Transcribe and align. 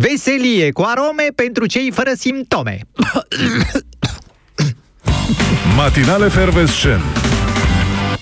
Veselie 0.00 0.72
cu 0.72 0.82
arome 0.82 1.26
pentru 1.34 1.66
cei 1.66 1.90
fără 1.90 2.10
simptome. 2.16 2.80
Matinale 5.76 6.28
Fervescent 6.28 7.02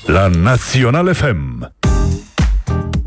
la 0.06 0.26
Național 0.26 1.14
FM. 1.14 1.75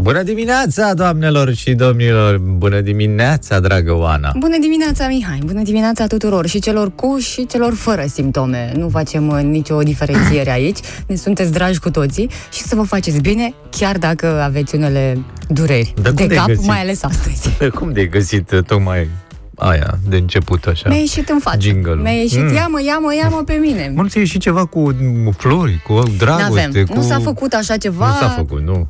Bună 0.09 0.23
dimineața, 0.23 0.93
doamnelor 0.93 1.53
și 1.53 1.73
domnilor! 1.73 2.37
Bună 2.37 2.81
dimineața, 2.81 3.59
dragă 3.59 3.93
Oana! 3.93 4.31
Bună 4.39 4.57
dimineața, 4.61 5.07
Mihai! 5.07 5.39
Bună 5.45 5.61
dimineața 5.61 6.07
tuturor, 6.07 6.47
și 6.47 6.59
celor 6.59 6.91
cu 6.95 7.17
și 7.17 7.45
celor 7.45 7.73
fără 7.73 8.05
simptome. 8.07 8.71
Nu 8.75 8.89
facem 8.89 9.27
uh, 9.27 9.41
nicio 9.41 9.79
diferențiere 9.79 10.51
aici, 10.51 10.77
ne 11.07 11.15
sunteți 11.15 11.51
dragi 11.51 11.79
cu 11.79 11.89
toții 11.89 12.29
și 12.51 12.61
să 12.61 12.75
vă 12.75 12.81
faceți 12.81 13.19
bine, 13.19 13.53
chiar 13.69 13.97
dacă 13.97 14.41
aveți 14.41 14.75
unele 14.75 15.17
dureri 15.47 15.93
Dar 16.01 16.13
cum 16.13 16.15
de 16.15 16.25
de-ai 16.25 16.37
cap, 16.37 16.47
găsit? 16.47 16.65
mai 16.67 16.79
ales 16.79 17.03
astăzi. 17.03 17.49
Cum 17.79 17.91
de-ai 17.93 18.07
găsit 18.07 18.51
uh, 18.51 18.63
tocmai 18.63 19.07
aia 19.55 19.97
de 20.09 20.15
început 20.15 20.65
așa? 20.65 20.89
Mi-a 20.89 20.97
ieșit 20.99 21.29
în 21.29 21.39
față. 21.39 21.57
Jingle-ul. 21.59 21.97
Mi-a 21.97 22.11
ieșit, 22.11 22.41
Mm. 22.41 22.53
ia-mă, 22.53 22.81
ia-mă, 22.85 23.15
ia-mă 23.15 23.43
pe 23.45 23.53
mine. 23.53 23.91
Mă, 23.95 24.01
nu 24.01 24.07
ți 24.07 24.17
ieșit 24.17 24.41
ceva 24.41 24.65
cu 24.65 24.95
flori, 25.37 25.81
cu 25.87 26.03
dragoste, 26.17 26.61
N-avem. 26.65 26.85
cu... 26.85 26.93
Nu 26.93 27.01
s-a 27.01 27.19
făcut 27.19 27.53
așa 27.53 27.77
ceva. 27.77 28.07
Nu 28.07 28.13
s-a 28.13 28.29
făcut, 28.29 28.61
nu. 28.61 28.87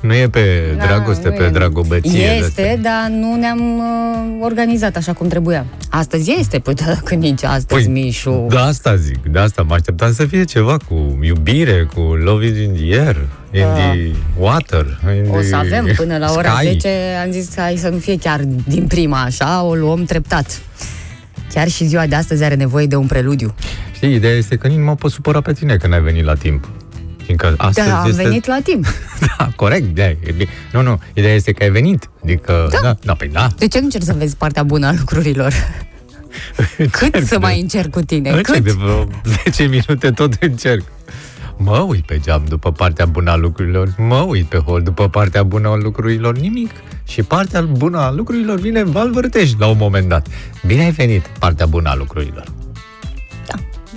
Nu 0.00 0.14
e 0.14 0.28
pe 0.28 0.74
Da, 0.78 0.84
dragoste, 0.84 1.28
nu 1.28 1.34
pe 1.34 1.42
e. 1.44 1.48
dragobăție. 1.50 2.18
Este, 2.22 2.62
de-astea. 2.62 2.76
dar 2.76 3.08
nu 3.10 3.34
ne-am 3.36 3.78
uh, 3.78 4.44
organizat 4.44 4.96
așa 4.96 5.12
cum 5.12 5.28
trebuia. 5.28 5.66
Astăzi 5.90 6.34
este, 6.38 6.58
păi 6.58 6.74
dacă 6.74 7.14
nici 7.14 7.42
astăzi, 7.44 7.66
Păi, 7.84 7.92
Mișu. 7.92 8.46
De 8.48 8.56
asta 8.56 8.96
zic, 8.96 9.18
de 9.30 9.38
asta 9.38 9.62
mă 9.62 9.74
așteptam 9.74 10.12
să 10.12 10.24
fie 10.24 10.44
ceva 10.44 10.76
cu 10.88 11.18
iubire, 11.22 11.88
cu 11.94 12.00
love 12.00 12.46
is 12.46 12.56
in 12.58 12.72
the 12.74 12.98
air, 13.00 13.16
in 13.52 13.60
Da. 13.60 13.74
the 13.74 14.10
water, 14.38 15.00
in 15.24 15.30
O 15.30 15.38
the 15.38 15.42
să 15.48 15.56
avem 15.56 15.88
până 15.96 16.18
la 16.18 16.32
ora 16.32 16.50
sky. 16.58 16.66
10, 16.68 16.88
am 17.24 17.30
zis 17.30 17.50
hai 17.56 17.76
să 17.76 17.88
nu 17.88 17.98
fie 17.98 18.18
chiar 18.18 18.40
din 18.68 18.86
prima 18.86 19.22
așa, 19.22 19.62
o 19.62 19.74
luăm 19.74 20.04
treptat. 20.04 20.60
Chiar 21.54 21.68
și 21.68 21.84
ziua 21.86 22.06
de 22.06 22.14
astăzi 22.14 22.44
are 22.44 22.54
nevoie 22.54 22.86
de 22.86 22.96
un 22.96 23.06
preludiu. 23.06 23.54
Știi, 23.94 24.14
ideea 24.14 24.34
este 24.34 24.56
că 24.56 24.66
nici 24.68 24.76
nu 24.78 24.84
mă 24.84 24.94
pot 24.94 25.10
supăra 25.10 25.40
pe 25.40 25.52
tine 25.52 25.76
că 25.76 25.86
n-ai 25.86 26.00
venit 26.00 26.24
la 26.24 26.34
timp. 26.34 26.68
Fiindcă 27.28 27.54
astăzi 27.56 27.88
Da, 27.88 28.00
am 28.00 28.08
este... 28.08 28.22
venit 28.22 28.46
la 28.46 28.58
timp. 28.64 28.86
Da, 29.38 29.50
corect, 29.56 29.94
da, 29.94 30.02
e 30.08 30.18
bine. 30.36 30.48
Nu, 30.72 30.82
nu, 30.82 31.00
ideea 31.14 31.34
este 31.34 31.52
că 31.52 31.62
ai 31.62 31.70
venit. 31.70 32.10
Adică, 32.22 32.68
da, 32.70 32.78
da, 32.82 32.96
da 33.02 33.14
păi 33.14 33.28
da. 33.28 33.48
De 33.58 33.68
ce 33.68 33.78
nu 33.78 33.84
încerci 33.84 34.04
să 34.04 34.14
vezi 34.18 34.36
partea 34.36 34.62
bună 34.62 34.86
a 34.86 34.92
lucrurilor? 34.98 35.52
Cât 36.90 37.02
Încerc 37.02 37.24
să 37.26 37.34
de- 37.34 37.36
mai 37.40 37.60
încerc 37.60 37.90
cu 37.90 38.00
tine? 38.00 38.28
Încerc 38.30 38.46
Cât? 38.46 38.64
de 38.64 38.72
vreo 38.72 39.08
10 39.44 39.62
minute 39.62 40.10
tot 40.10 40.32
încerc. 40.40 40.82
Mă 41.56 41.76
uit 41.88 42.04
pe 42.06 42.18
geam 42.18 42.44
după 42.48 42.72
partea 42.72 43.06
bună 43.06 43.30
a 43.30 43.36
lucrurilor, 43.36 43.94
mă 43.96 44.16
uit 44.28 44.46
pe 44.46 44.56
hol 44.58 44.82
după 44.82 45.08
partea 45.08 45.42
bună 45.42 45.68
a 45.68 45.76
lucrurilor, 45.76 46.36
nimic. 46.38 46.70
Și 47.06 47.22
partea 47.22 47.60
bună 47.62 47.98
a 47.98 48.10
lucrurilor 48.12 48.58
vine 48.60 48.84
valvârtești 48.84 49.56
la 49.58 49.66
un 49.66 49.76
moment 49.78 50.08
dat. 50.08 50.26
Bine 50.66 50.82
ai 50.84 50.90
venit, 50.90 51.26
partea 51.38 51.66
bună 51.66 51.88
a 51.90 51.94
lucrurilor. 51.94 52.44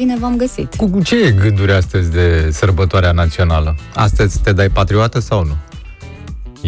Da, 0.02 0.08
bine 0.08 0.18
v-am 0.20 0.36
găsit. 0.38 0.76
Cu 0.76 1.02
ce 1.04 1.32
gânduri 1.32 1.72
astăzi 1.72 2.12
de 2.12 2.50
sărbătoarea 2.52 3.12
națională? 3.12 3.76
Astăzi 3.96 4.40
te 4.40 4.52
dai 4.54 4.70
patriotă 4.70 5.20
sau 5.20 5.44
nu? 5.46 5.56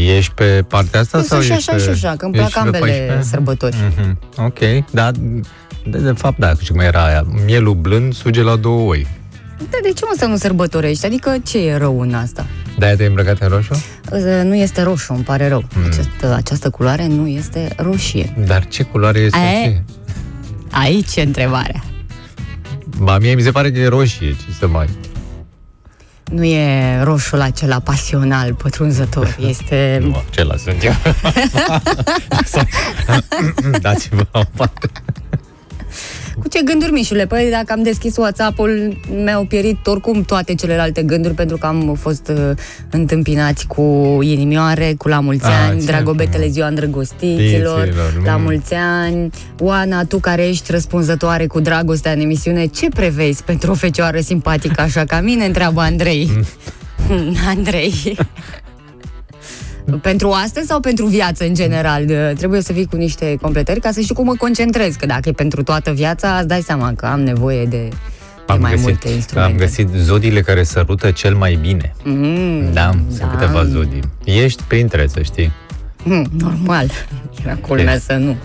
Ești 0.02 0.32
pe 0.34 0.66
partea 0.68 1.00
asta 1.00 1.18
Eu 1.18 1.24
sau 1.24 1.38
sunt 1.42 1.52
și 1.52 1.58
ești 1.58 1.70
așa 1.70 1.78
pe... 1.78 1.84
și 1.98 2.06
așa, 2.06 2.16
că 2.18 2.26
îmi 2.26 2.38
ești 2.38 2.52
plac 2.52 2.70
pe 2.70 2.78
ambele 2.78 2.94
14? 2.96 3.30
sărbători. 3.30 3.76
Mhm, 3.98 4.20
Ok, 4.38 4.60
dar 4.92 5.12
de, 5.88 5.98
de 5.98 6.12
fapt 6.12 6.38
da, 6.38 6.54
și 6.62 6.72
cum 6.72 6.80
era 6.80 7.06
aia, 7.06 7.26
mielul 7.46 7.74
blând 7.74 8.14
suge 8.14 8.42
la 8.42 8.56
două 8.56 8.90
oi. 8.90 9.08
Dar 9.58 9.80
de 9.84 9.92
ce 9.92 10.04
mă 10.06 10.14
să 10.18 10.26
nu 10.26 10.36
sărbătorești? 10.36 11.06
Adică 11.06 11.36
ce 11.44 11.58
e 11.68 11.76
rău 11.78 12.00
în 12.02 12.14
asta? 12.14 12.46
De-aia 12.78 12.96
te-ai 12.96 13.08
îmbrăcat 13.08 13.40
în 13.40 13.48
roșu? 13.48 13.74
Uh, 14.12 14.42
Nu 14.44 14.56
este 14.56 14.82
roșu, 14.82 15.14
îmi 15.14 15.24
pare 15.24 15.48
rău. 15.48 15.64
Hmm. 15.74 15.84
Această, 15.86 16.34
această 16.36 16.70
culoare 16.70 17.08
nu 17.08 17.28
este 17.28 17.74
roșie. 17.78 18.34
Dar 18.46 18.68
ce 18.68 18.84
culoare 18.84 19.20
este 19.20 19.38
E? 19.38 19.42
aceea? 19.60 19.84
Aici 20.72 21.16
e 21.16 21.22
întrebarea. 21.22 21.84
Ba, 22.98 23.18
mie 23.18 23.36
mi 23.36 23.42
se 23.42 23.52
pare 23.52 23.72
că 23.72 23.80
e 23.80 23.88
roșie, 23.88 24.30
ce 24.30 24.54
să 24.60 24.68
mai... 24.68 24.90
Nu 26.32 26.44
e 26.44 27.02
roșul 27.04 27.42
acela 27.42 27.80
pasional, 27.80 28.54
pătrunzător. 28.54 29.38
Este... 29.50 30.00
Nu, 30.02 30.24
acela 30.30 30.56
sunt 30.56 30.84
eu. 30.84 30.94
Dați-vă 33.82 34.26
o 34.32 34.42
parte. 34.56 34.90
Cu 36.40 36.48
ce 36.48 36.62
gânduri, 36.66 36.92
Mișule? 36.92 37.26
Păi 37.26 37.48
dacă 37.52 37.74
am 37.74 37.84
deschis 37.84 38.18
WhatsApp-ul, 38.18 38.98
mi-au 39.24 39.44
pierit 39.44 39.88
oricum 39.88 40.24
toate 40.24 40.56
celelalte 40.56 41.04
gânduri, 41.04 41.34
pentru 41.34 41.58
că 41.58 41.66
am 41.66 41.98
fost 42.00 42.28
uh, 42.34 42.52
întâmpinați 42.92 43.68
cu 43.68 44.18
inimioare, 44.22 44.94
cu 44.98 45.08
la 45.08 45.20
mulți 45.20 45.46
Ah, 45.46 45.68
ani, 45.70 45.80
ce 45.80 45.86
dragobetele 45.86 46.32
frumos. 46.38 46.54
ziua 46.54 46.68
îndrăgostiților, 46.68 47.84
Tiților, 47.84 48.22
la 48.26 48.36
mm. 48.38 48.44
mulți 48.44 48.74
ani. 48.74 49.30
Oana, 49.60 50.04
tu 50.06 50.18
care 50.20 50.48
ești 50.48 50.72
răspunzătoare 50.72 51.48
cu 51.48 51.60
dragostea 51.60 52.12
în 52.12 52.20
emisiune, 52.20 52.66
ce 52.66 52.90
prevezi 52.90 53.44
pentru 53.44 53.72
o 53.72 53.76
fecioară 53.76 54.20
simpatică 54.20 54.82
așa 54.82 55.06
ca 55.06 55.22
mine? 55.22 55.46
Întreabă 55.46 55.82
Andrei. 55.82 56.32
Andrei. 57.56 58.18
Pentru 60.02 60.30
astăzi 60.32 60.68
sau 60.68 60.80
pentru 60.80 61.06
viață 61.06 61.44
în 61.46 61.54
general? 61.54 62.06
De- 62.06 62.34
Trebuie 62.38 62.62
să 62.62 62.74
vii 62.74 62.86
cu 62.86 62.96
niște 62.96 63.38
completări 63.42 63.80
ca 63.80 63.92
să 63.92 64.00
știu 64.02 64.16
cum 64.16 64.26
mă 64.26 64.36
concentrez, 64.36 64.96
că 64.96 65.06
dacă 65.06 65.30
e 65.30 65.32
pentru 65.32 65.64
toată 65.64 65.92
viața, 65.92 66.38
îți 66.38 66.48
dai 66.48 66.62
seama 66.62 66.94
că 66.96 67.06
am 67.06 67.22
nevoie 67.22 67.66
de, 67.66 67.88
de 68.48 68.54
mai 68.60 68.76
multe 68.82 69.10
instrumente. 69.10 69.52
am 69.54 69.58
găsit 69.60 69.90
zodiile 69.96 70.42
care 70.42 70.64
sărută 70.64 71.12
cel 71.12 71.36
mai 71.36 71.58
bine. 71.62 71.94
Mm, 72.04 72.74
Da, 72.74 72.90
sunt 73.18 73.32
câteva 73.32 73.64
zodii. 73.66 74.02
Ești 74.24 74.64
printre, 74.68 75.08
să 75.08 75.22
știi. 75.22 75.52
Mm, 76.04 76.26
normal. 76.38 76.90
Era 77.44 77.56
culmea 77.56 78.00
să 78.00 78.14
nu. 78.14 78.36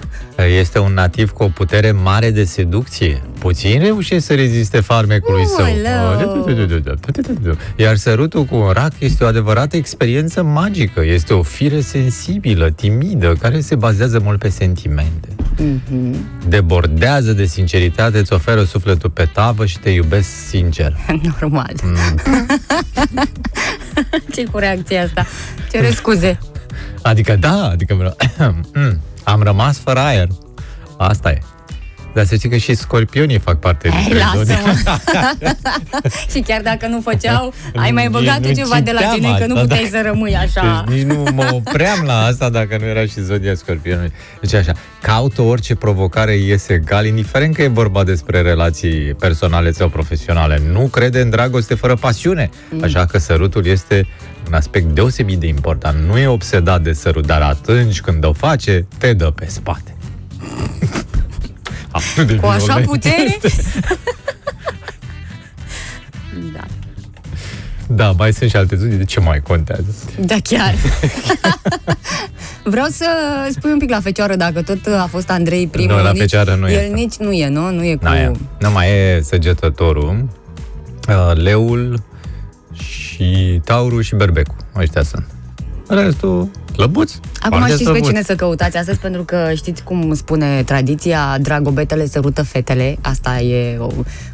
Este 0.58 0.78
un 0.78 0.92
nativ 0.92 1.30
cu 1.30 1.42
o 1.42 1.48
putere 1.48 1.90
mare 1.90 2.30
de 2.30 2.44
seducție. 2.44 3.22
Puțin 3.38 3.80
reușește 3.80 4.18
să 4.18 4.34
reziste 4.34 4.80
farmecului 4.80 5.44
său. 5.44 5.64
Aoleu! 5.64 7.56
Iar 7.76 7.96
sărutul 7.96 8.44
cu 8.44 8.56
un 8.56 8.70
rac 8.70 8.92
este 8.98 9.24
o 9.24 9.26
adevărată 9.26 9.76
experiență 9.76 10.42
magică. 10.42 11.04
Este 11.04 11.34
o 11.34 11.42
fire 11.42 11.80
sensibilă, 11.80 12.70
timidă, 12.70 13.32
care 13.40 13.60
se 13.60 13.74
bazează 13.74 14.20
mult 14.24 14.38
pe 14.38 14.48
sentimente. 14.48 15.28
Mhm. 15.56 16.16
Debordează 16.48 17.32
de 17.32 17.44
sinceritate, 17.44 18.18
îți 18.18 18.32
oferă 18.32 18.64
sufletul 18.64 19.10
pe 19.10 19.28
tavă 19.32 19.66
și 19.66 19.78
te 19.78 19.90
iubesc 19.90 20.28
sincer. 20.48 20.96
Normal. 21.40 21.72
Mm. 21.82 22.20
ce 24.34 24.44
cu 24.44 24.58
reacția 24.58 25.02
asta? 25.02 25.26
Cere 25.70 25.90
scuze. 25.90 26.38
Adică 27.02 27.36
da, 27.36 27.68
adică 27.68 28.14
Mm, 28.74 29.00
am 29.24 29.42
rămas 29.42 29.78
fără 29.78 29.98
aer. 29.98 30.28
Asta 30.98 31.30
e. 31.30 31.42
Dar 32.18 32.26
să 32.26 32.34
știi 32.34 32.48
că 32.48 32.56
și 32.56 32.74
scorpionii 32.74 33.38
fac 33.38 33.58
parte 33.58 33.88
Ei, 33.88 33.94
dintre 34.02 34.24
zodii. 34.34 34.54
lasă-mă. 34.66 34.98
și 36.32 36.40
chiar 36.40 36.60
dacă 36.62 36.86
nu 36.86 37.00
făceau, 37.00 37.54
ai 37.74 37.90
mai 37.90 38.08
băgat 38.08 38.40
tu 38.40 38.48
Nu 38.48 38.54
ceva 38.54 38.80
de 38.80 38.92
la 38.92 39.00
citeam 39.00 39.14
tine, 39.14 39.38
că 39.38 39.46
nu 39.46 39.54
asta, 39.54 39.66
puteai 39.66 39.88
da. 39.90 39.98
să 39.98 40.04
rămâi 40.06 40.36
așa. 40.36 40.84
Deci 40.88 40.96
nici 40.96 41.06
nu 41.06 41.26
mă 41.34 41.48
opream 41.52 42.02
la 42.06 42.22
asta 42.22 42.50
dacă 42.50 42.76
nu 42.80 42.84
era 42.84 43.00
și 43.00 43.20
zodia 43.20 43.54
scorpionului. 43.54 44.12
Deci 44.40 44.54
așa, 44.54 44.72
caută 45.02 45.42
orice 45.42 45.74
provocare 45.74 46.34
iese 46.34 46.72
egal, 46.72 47.06
indiferent 47.06 47.54
că 47.54 47.62
e 47.62 47.68
vorba 47.68 48.04
despre 48.04 48.40
relații 48.40 49.14
personale 49.14 49.70
sau 49.72 49.88
profesionale. 49.88 50.62
Nu 50.72 50.80
crede 50.80 51.20
în 51.20 51.30
dragoste 51.30 51.74
fără 51.74 51.94
pasiune. 51.94 52.50
Așa 52.82 53.06
că 53.06 53.18
sărutul 53.18 53.66
este 53.66 54.06
un 54.46 54.54
aspect 54.54 54.86
deosebit 54.86 55.38
de 55.38 55.46
important. 55.46 56.06
Nu 56.06 56.18
e 56.18 56.26
obsedat 56.26 56.82
de 56.82 56.92
sărut, 56.92 57.26
dar 57.26 57.40
atunci 57.40 58.00
când 58.00 58.24
o 58.24 58.32
face, 58.32 58.86
te 58.98 59.12
dă 59.12 59.30
pe 59.30 59.46
spate. 59.46 59.96
Atât 62.12 62.26
de 62.26 62.34
Cu 62.36 62.46
așa 62.46 62.64
violent 62.64 62.86
putere? 62.86 63.38
este. 63.42 63.62
da. 66.54 66.64
Da, 67.90 68.10
mai 68.10 68.32
sunt 68.32 68.50
și 68.50 68.56
alte 68.56 68.76
zodii, 68.76 68.96
de 68.96 69.04
ce 69.04 69.20
mai 69.20 69.40
contează? 69.40 69.94
Da, 70.20 70.34
chiar. 70.42 70.74
Vreau 72.64 72.86
să 72.86 73.06
spui 73.50 73.70
un 73.72 73.78
pic 73.78 73.90
la 73.90 74.00
fecioară, 74.00 74.34
dacă 74.36 74.62
tot 74.62 74.86
a 74.86 75.06
fost 75.10 75.30
Andrei 75.30 75.66
primul. 75.66 75.96
Nu, 75.96 76.02
la 76.02 76.10
nici, 76.10 76.20
fecioară 76.20 76.54
nu 76.54 76.68
El 76.70 76.78
este. 76.80 76.94
nici 76.94 77.16
nu 77.16 77.32
e, 77.32 77.48
nu? 77.48 77.70
Nu 77.70 77.84
e 77.84 77.94
cu... 77.94 78.06
Aia. 78.06 78.32
Nu 78.58 78.70
mai 78.70 78.90
e 78.90 79.20
săgetătorul, 79.22 80.28
uh, 81.08 81.32
leul 81.34 82.02
și 82.72 83.60
taurul 83.64 84.02
și 84.02 84.14
berbecul. 84.14 84.56
Ăștia 84.76 85.02
sunt. 85.02 85.26
Restul, 85.88 86.50
slăbuț. 86.78 87.12
Acum 87.40 87.58
foarte 87.58 87.74
știți 87.74 87.90
pe 87.90 87.90
slăbuț. 87.90 88.08
cine 88.08 88.22
să 88.22 88.34
căutați 88.34 88.76
astăzi, 88.76 88.98
pentru 88.98 89.22
că 89.24 89.50
știți 89.54 89.82
cum 89.82 90.14
spune 90.14 90.62
tradiția, 90.62 91.36
dragobetele 91.40 92.06
sărută 92.06 92.42
fetele. 92.42 92.98
Asta 93.02 93.40
e 93.40 93.76
o, 93.78 93.88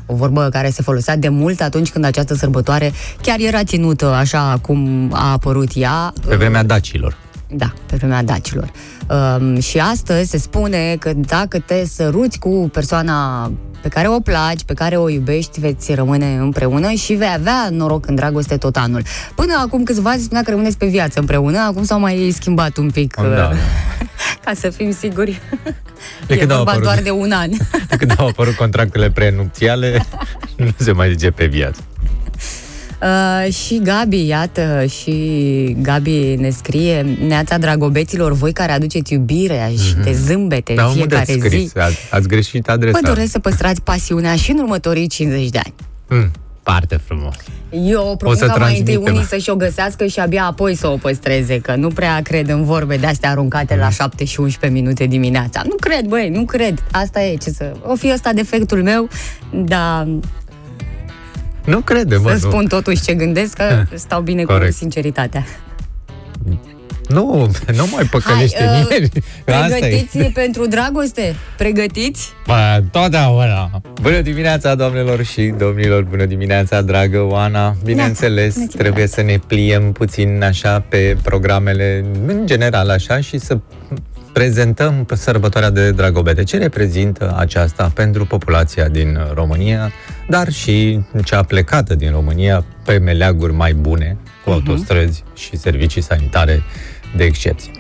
o 0.06 0.14
vorbă 0.14 0.48
care 0.52 0.70
se 0.70 0.82
folosea 0.82 1.16
de 1.16 1.28
mult 1.28 1.60
atunci 1.60 1.90
când 1.90 2.04
această 2.04 2.34
sărbătoare 2.34 2.92
chiar 3.22 3.38
era 3.38 3.64
ținută 3.64 4.06
așa 4.06 4.58
cum 4.62 5.10
a 5.12 5.32
apărut 5.32 5.70
ea. 5.74 6.12
Pe 6.28 6.36
vremea 6.36 6.62
dacilor. 6.62 7.16
Da, 7.56 7.72
pe 7.86 7.96
vremea 7.96 8.22
dacilor. 8.22 8.70
Um, 9.08 9.60
și 9.60 9.78
astăzi 9.78 10.30
se 10.30 10.38
spune 10.38 10.96
că 10.98 11.12
dacă 11.14 11.58
te 11.58 11.84
săruți 11.86 12.38
cu 12.38 12.68
persoana 12.72 13.50
pe 13.82 13.88
care 13.88 14.08
o 14.08 14.20
placi, 14.20 14.62
pe 14.66 14.74
care 14.74 14.96
o 14.96 15.08
iubești, 15.08 15.60
veți 15.60 15.94
rămâne 15.94 16.36
împreună 16.36 16.90
și 16.90 17.12
vei 17.12 17.32
avea 17.34 17.68
noroc 17.70 18.06
în 18.06 18.14
dragoste 18.14 18.56
tot 18.56 18.76
anul. 18.76 19.02
Până 19.34 19.52
acum 19.66 19.82
câțiva 19.82 20.16
zi 20.16 20.24
spunea 20.24 20.42
că 20.42 20.50
rămâneți 20.50 20.78
pe 20.78 20.86
viață 20.86 21.20
împreună, 21.20 21.58
acum 21.58 21.84
s-au 21.84 22.00
mai 22.00 22.30
schimbat 22.34 22.76
un 22.76 22.90
pic, 22.90 23.14
Da. 23.16 23.22
uh, 23.22 23.56
ca 24.44 24.52
să 24.54 24.70
fim 24.70 24.92
siguri. 24.92 25.40
De 26.26 26.34
e 26.34 26.36
când 26.36 26.50
au 26.50 26.56
vorba 26.56 26.70
apărut? 26.70 26.88
doar 26.88 27.02
de 27.02 27.10
un 27.10 27.32
an. 27.32 27.50
De 27.88 27.96
când 27.96 28.14
au 28.18 28.26
apărut 28.26 28.54
contractele 28.54 29.10
prenupțiale, 29.10 30.04
nu 30.56 30.68
se 30.76 30.92
mai 30.92 31.10
zice 31.10 31.30
pe 31.30 31.46
viață. 31.46 31.80
Uh, 33.04 33.52
și 33.52 33.80
Gabi, 33.82 34.26
iată, 34.26 34.84
și 34.86 35.76
Gabi 35.82 36.34
ne 36.38 36.50
scrie 36.50 37.16
Neața 37.26 37.58
dragobeților, 37.58 38.32
voi 38.32 38.52
care 38.52 38.72
aduceți 38.72 39.12
iubirea 39.12 39.68
și 39.68 39.94
de 40.04 40.12
zâmbete 40.12 40.72
Mhm. 40.72 40.80
Dar 40.82 40.90
în 40.94 41.00
unde 41.00 41.14
fiecare 41.16 41.20
ați 41.32 41.32
zi 41.32 41.38
scris? 41.38 41.76
Ați, 41.76 41.96
ați 42.10 42.28
greșit 42.28 42.68
adresa. 42.68 42.98
Vă 43.02 43.06
doresc 43.08 43.30
să 43.30 43.38
păstrați 43.38 43.82
pasiunea 43.82 44.36
și 44.36 44.50
în 44.50 44.58
următorii 44.58 45.06
50 45.06 45.48
de 45.48 45.58
ani 45.64 45.74
Mm, 46.08 46.30
parte 46.62 47.00
frumos. 47.04 47.34
Eu 47.70 48.14
propun 48.18 48.36
să 48.36 48.46
ca 48.46 48.54
mai 48.56 48.68
întâi 48.78 48.84
transmitem. 48.84 49.14
unii 49.14 49.26
să-și 49.26 49.50
o 49.50 49.54
găsească 49.54 50.06
și 50.06 50.20
abia 50.20 50.44
apoi 50.44 50.74
să 50.74 50.88
o 50.88 50.96
păstreze, 50.96 51.58
că 51.60 51.74
nu 51.74 51.88
prea 51.88 52.20
cred 52.22 52.48
în 52.48 52.64
vorbe 52.64 52.96
de-astea 52.96 53.30
aruncate 53.30 53.74
Mm. 53.74 53.80
la 53.80 53.90
7 53.90 54.24
și 54.24 54.40
11 54.40 54.80
minute 54.80 55.04
dimineața. 55.06 55.62
Nu 55.64 55.74
cred, 55.80 56.04
băi, 56.04 56.28
nu 56.28 56.44
cred. 56.44 56.82
Asta 56.90 57.22
e, 57.22 57.36
ce 57.36 57.50
să... 57.50 57.72
O 57.82 57.94
fi 57.94 58.12
ăsta 58.12 58.32
defectul 58.32 58.82
meu, 58.82 59.08
dar 59.64 60.06
Nu 61.64 61.80
crede, 61.80 62.16
mă, 62.16 62.28
să 62.28 62.44
nu. 62.44 62.50
spun 62.50 62.66
totuși 62.66 63.02
ce 63.02 63.14
gândesc, 63.14 63.52
că 63.54 63.84
stau 63.94 64.20
bine 64.20 64.42
Corect. 64.42 64.70
cu 64.70 64.76
sinceritatea. 64.76 65.44
Nu, 67.08 67.50
nu 67.76 67.86
mai 67.92 68.04
păcălește 68.10 68.64
Hai, 68.64 68.80
uh, 68.80 68.86
nimeni. 68.88 69.10
Asta 69.62 69.76
e. 69.76 69.78
Pregătiți 69.78 70.18
pentru 70.18 70.66
dragoste? 70.66 71.34
Pregătiți? 71.56 72.32
Bă, 72.46 72.82
totdeauna. 72.90 73.70
Bună 74.00 74.20
dimineața, 74.20 74.74
doamnelor 74.74 75.22
și 75.24 75.42
domnilor, 75.58 76.02
bună 76.02 76.24
dimineața, 76.24 76.80
dragă 76.82 77.20
Oana. 77.20 77.76
Bineînțeles, 77.84 78.54
Bună 78.54 78.66
dimineața. 78.66 78.78
trebuie 78.78 79.06
să 79.06 79.22
ne 79.22 79.38
pliem 79.46 79.92
puțin 79.92 80.42
așa 80.42 80.80
pe 80.88 81.16
programele, 81.22 82.04
în 82.26 82.46
general 82.46 82.88
așa, 82.90 83.20
și 83.20 83.38
să 83.38 83.58
prezentăm 84.34 85.06
sărbătoarea 85.12 85.70
de 85.70 85.90
Dragobete. 85.90 86.42
Ce 86.42 86.58
reprezintă 86.58 87.34
aceasta 87.38 87.90
pentru 87.94 88.26
populația 88.26 88.88
din 88.88 89.18
România, 89.34 89.92
dar 90.28 90.52
și 90.52 91.00
cea 91.24 91.42
plecată 91.42 91.94
din 91.94 92.10
România 92.10 92.64
pe 92.84 92.98
meleaguri 92.98 93.52
mai 93.52 93.72
bune, 93.72 94.16
cu 94.44 94.50
autostrăzi 94.50 95.24
și 95.34 95.56
servicii 95.56 96.02
sanitare 96.02 96.62
de 97.16 97.24
excepție. 97.24 97.72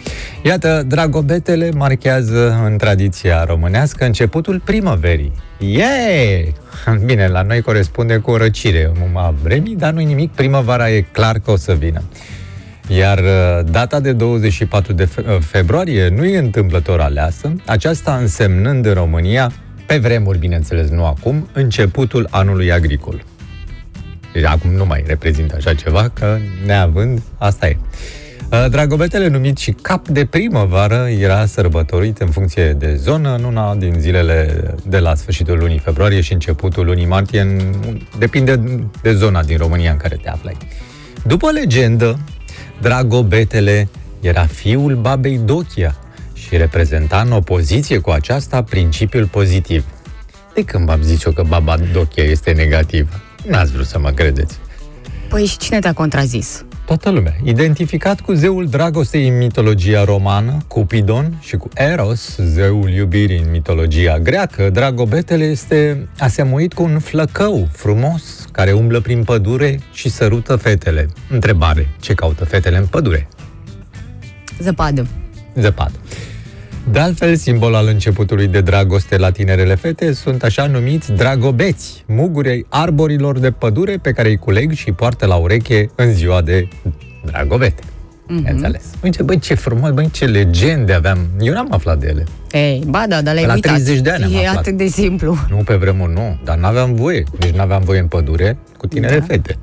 Iată, 0.42 0.84
Dragobetele 0.86 1.70
marchează 1.70 2.60
în 2.64 2.76
tradiția 2.76 3.44
românească 3.44 4.04
începutul 4.04 4.60
primăverii. 4.64 5.32
Yeah! 5.58 6.46
Bine, 7.06 7.28
la 7.28 7.42
noi 7.42 7.60
corespunde 7.60 8.16
cu 8.16 8.30
o 8.30 8.36
răcire, 8.36 8.92
muma 8.98 9.34
vremii, 9.42 9.76
dar 9.76 9.92
nu-i 9.92 10.04
nimic, 10.04 10.32
primăvara 10.32 10.90
e 10.90 11.00
clar 11.00 11.38
că 11.38 11.50
o 11.50 11.56
să 11.56 11.72
vină. 11.72 12.02
Iar 12.88 13.18
uh, 13.18 13.70
data 13.70 14.00
de 14.00 14.12
24 14.12 14.92
de 14.92 15.04
fe- 15.04 15.24
uh, 15.28 15.36
februarie 15.40 16.08
nu 16.08 16.24
e 16.24 16.38
întâmplător 16.38 17.00
aleasă, 17.00 17.54
aceasta 17.66 18.16
însemnând 18.16 18.86
în 18.86 18.92
România, 18.92 19.52
pe 19.86 19.98
vremuri, 19.98 20.38
bineînțeles, 20.38 20.88
nu 20.88 21.06
acum, 21.06 21.48
începutul 21.52 22.26
anului 22.30 22.72
agricol. 22.72 23.24
Deci 24.32 24.44
acum 24.44 24.70
nu 24.70 24.86
mai 24.86 25.04
reprezintă 25.06 25.54
așa 25.56 25.74
ceva, 25.74 26.08
că 26.08 26.38
neavând, 26.66 27.22
asta 27.38 27.68
e. 27.68 27.76
Uh, 28.50 28.66
Dragobetele, 28.70 29.28
numit 29.28 29.56
și 29.56 29.70
cap 29.70 30.08
de 30.08 30.24
primăvară, 30.24 31.06
era 31.20 31.46
sărbătorit 31.46 32.18
în 32.18 32.28
funcție 32.28 32.72
de 32.72 32.94
zonă 32.94 33.34
în 33.34 33.44
una 33.44 33.74
din 33.74 33.94
zilele 33.98 34.64
de 34.86 34.98
la 34.98 35.14
sfârșitul 35.14 35.58
lunii 35.58 35.78
februarie 35.78 36.20
și 36.20 36.32
începutul 36.32 36.84
lunii 36.84 37.06
martie, 37.06 37.40
în, 37.40 37.60
depinde 38.18 38.60
de 39.02 39.12
zona 39.14 39.42
din 39.42 39.56
România 39.56 39.90
în 39.90 39.96
care 39.96 40.18
te 40.22 40.28
aflai. 40.28 40.56
După 41.26 41.50
legendă, 41.50 42.18
Dragobetele 42.80 43.88
era 44.20 44.46
fiul 44.46 44.94
babei 44.94 45.38
Dochia 45.38 45.96
și 46.32 46.56
reprezenta 46.56 47.20
în 47.20 47.32
opoziție 47.32 47.98
cu 47.98 48.10
aceasta 48.10 48.62
principiul 48.62 49.26
pozitiv. 49.26 49.84
De 50.54 50.64
când 50.64 50.86
v-am 50.86 51.02
zis 51.02 51.24
eu 51.24 51.32
că 51.32 51.42
baba 51.42 51.76
Dochia 51.92 52.24
este 52.24 52.52
negativă? 52.52 53.08
N-ați 53.48 53.72
vrut 53.72 53.86
să 53.86 53.98
mă 53.98 54.10
credeți. 54.10 54.58
Păi 55.28 55.44
și 55.44 55.58
cine 55.58 55.78
te-a 55.78 55.92
contrazis? 55.92 56.64
Toată 56.86 57.10
lumea. 57.10 57.36
Identificat 57.44 58.20
cu 58.20 58.32
zeul 58.32 58.66
dragostei 58.66 59.28
în 59.28 59.36
mitologia 59.36 60.04
romană, 60.04 60.56
Cupidon, 60.68 61.38
și 61.40 61.56
cu 61.56 61.68
Eros, 61.74 62.36
zeul 62.36 62.90
iubirii 62.90 63.38
în 63.38 63.50
mitologia 63.50 64.18
greacă, 64.18 64.70
Dragobetele 64.70 65.44
este 65.44 66.08
asemuit 66.18 66.72
cu 66.72 66.82
un 66.82 66.98
flăcău 66.98 67.68
frumos 67.72 68.43
care 68.54 68.72
umblă 68.72 69.00
prin 69.00 69.24
pădure 69.24 69.80
și 69.92 70.08
sărută 70.08 70.56
fetele. 70.56 71.08
Întrebare. 71.28 71.88
Ce 72.00 72.14
caută 72.14 72.44
fetele 72.44 72.76
în 72.76 72.86
pădure? 72.86 73.28
Zăpadă. 74.58 75.06
Zăpadă. 75.54 75.98
De 76.90 76.98
altfel, 76.98 77.36
simbol 77.36 77.74
al 77.74 77.86
începutului 77.86 78.46
de 78.46 78.60
dragoste 78.60 79.16
la 79.16 79.30
tinerele 79.30 79.74
fete 79.74 80.12
sunt 80.12 80.42
așa 80.42 80.66
numiți 80.66 81.12
dragobeți, 81.12 82.04
mugurei 82.06 82.66
arborilor 82.68 83.38
de 83.38 83.50
pădure 83.50 83.96
pe 84.02 84.12
care 84.12 84.28
îi 84.28 84.36
culeg 84.36 84.72
și 84.72 84.92
poartă 84.92 85.26
la 85.26 85.34
ureche 85.34 85.90
în 85.94 86.12
ziua 86.12 86.42
de 86.42 86.68
dragobete. 87.24 87.82
Mm-hmm. 88.28 88.50
Înțeles. 88.50 88.82
Uite, 89.02 89.22
băi, 89.22 89.38
ce 89.38 89.54
frumos, 89.54 89.90
băi, 89.90 90.10
ce 90.10 90.24
legende 90.24 90.92
aveam. 90.92 91.18
Eu 91.40 91.52
n-am 91.54 91.68
aflat 91.70 91.98
de 91.98 92.06
ele. 92.08 92.24
Ei, 92.52 92.82
ba 92.86 93.04
da, 93.08 93.22
dar 93.22 93.34
le-ai 93.34 93.46
La 93.46 93.52
uitat. 93.54 93.72
30 93.72 94.00
de 94.00 94.10
ani 94.10 94.24
am 94.24 94.32
E 94.32 94.36
aflat. 94.46 94.56
atât 94.56 94.76
de 94.76 94.86
simplu. 94.86 95.36
Nu 95.50 95.56
pe 95.56 95.74
vremuri, 95.74 96.12
nu, 96.12 96.38
dar 96.44 96.56
n-aveam 96.56 96.94
voie. 96.94 97.24
Deci 97.38 97.54
n-aveam 97.54 97.82
voie 97.84 97.98
în 98.00 98.06
pădure 98.06 98.56
cu 98.76 98.86
tinere 98.86 99.18
Da. 99.18 99.24
fete. 99.24 99.56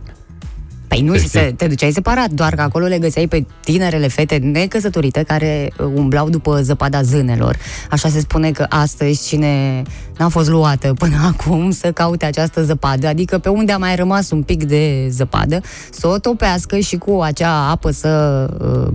Păi 0.92 1.02
nu, 1.02 1.14
Să 1.14 1.20
și 1.20 1.28
știi. 1.28 1.40
să 1.40 1.52
te 1.56 1.68
duceai 1.68 1.92
separat, 1.92 2.30
doar 2.30 2.56
că 2.56 2.62
acolo 2.62 2.86
le 2.86 3.00
găseai 3.00 3.28
pe 3.28 3.46
tinerele 3.64 4.08
fete 4.08 4.38
necăsătorite 4.38 5.24
care 5.24 5.72
uh, 5.78 5.86
umblau 5.96 6.30
după 6.30 6.62
zăpada 6.62 7.02
zânelor. 7.02 7.58
Așa 7.90 8.10
se 8.10 8.20
spune 8.20 8.52
că 8.52 8.66
astăzi 8.70 9.28
cine 9.28 9.82
n-a 10.18 10.28
fost 10.28 10.50
luată 10.50 10.94
până 10.94 11.16
acum 11.38 11.72
să 11.72 11.92
caute 11.92 12.26
această 12.26 12.64
zăpadă, 12.64 13.08
adică 13.08 13.38
pe 13.38 13.50
unde 13.50 13.72
a 13.72 13.78
mai 13.78 13.96
rămas 13.96 14.32
un 14.32 14.44
pic 14.44 14.64
de 14.64 15.08
zăpadă, 15.10 15.62
să 15.92 16.08
o 16.08 16.18
topească 16.18 16.78
și 16.80 16.98
cu 16.98 17.20
acea 17.22 17.70
apă 17.70 17.92
să... 17.92 18.46
uh, 18.88 18.94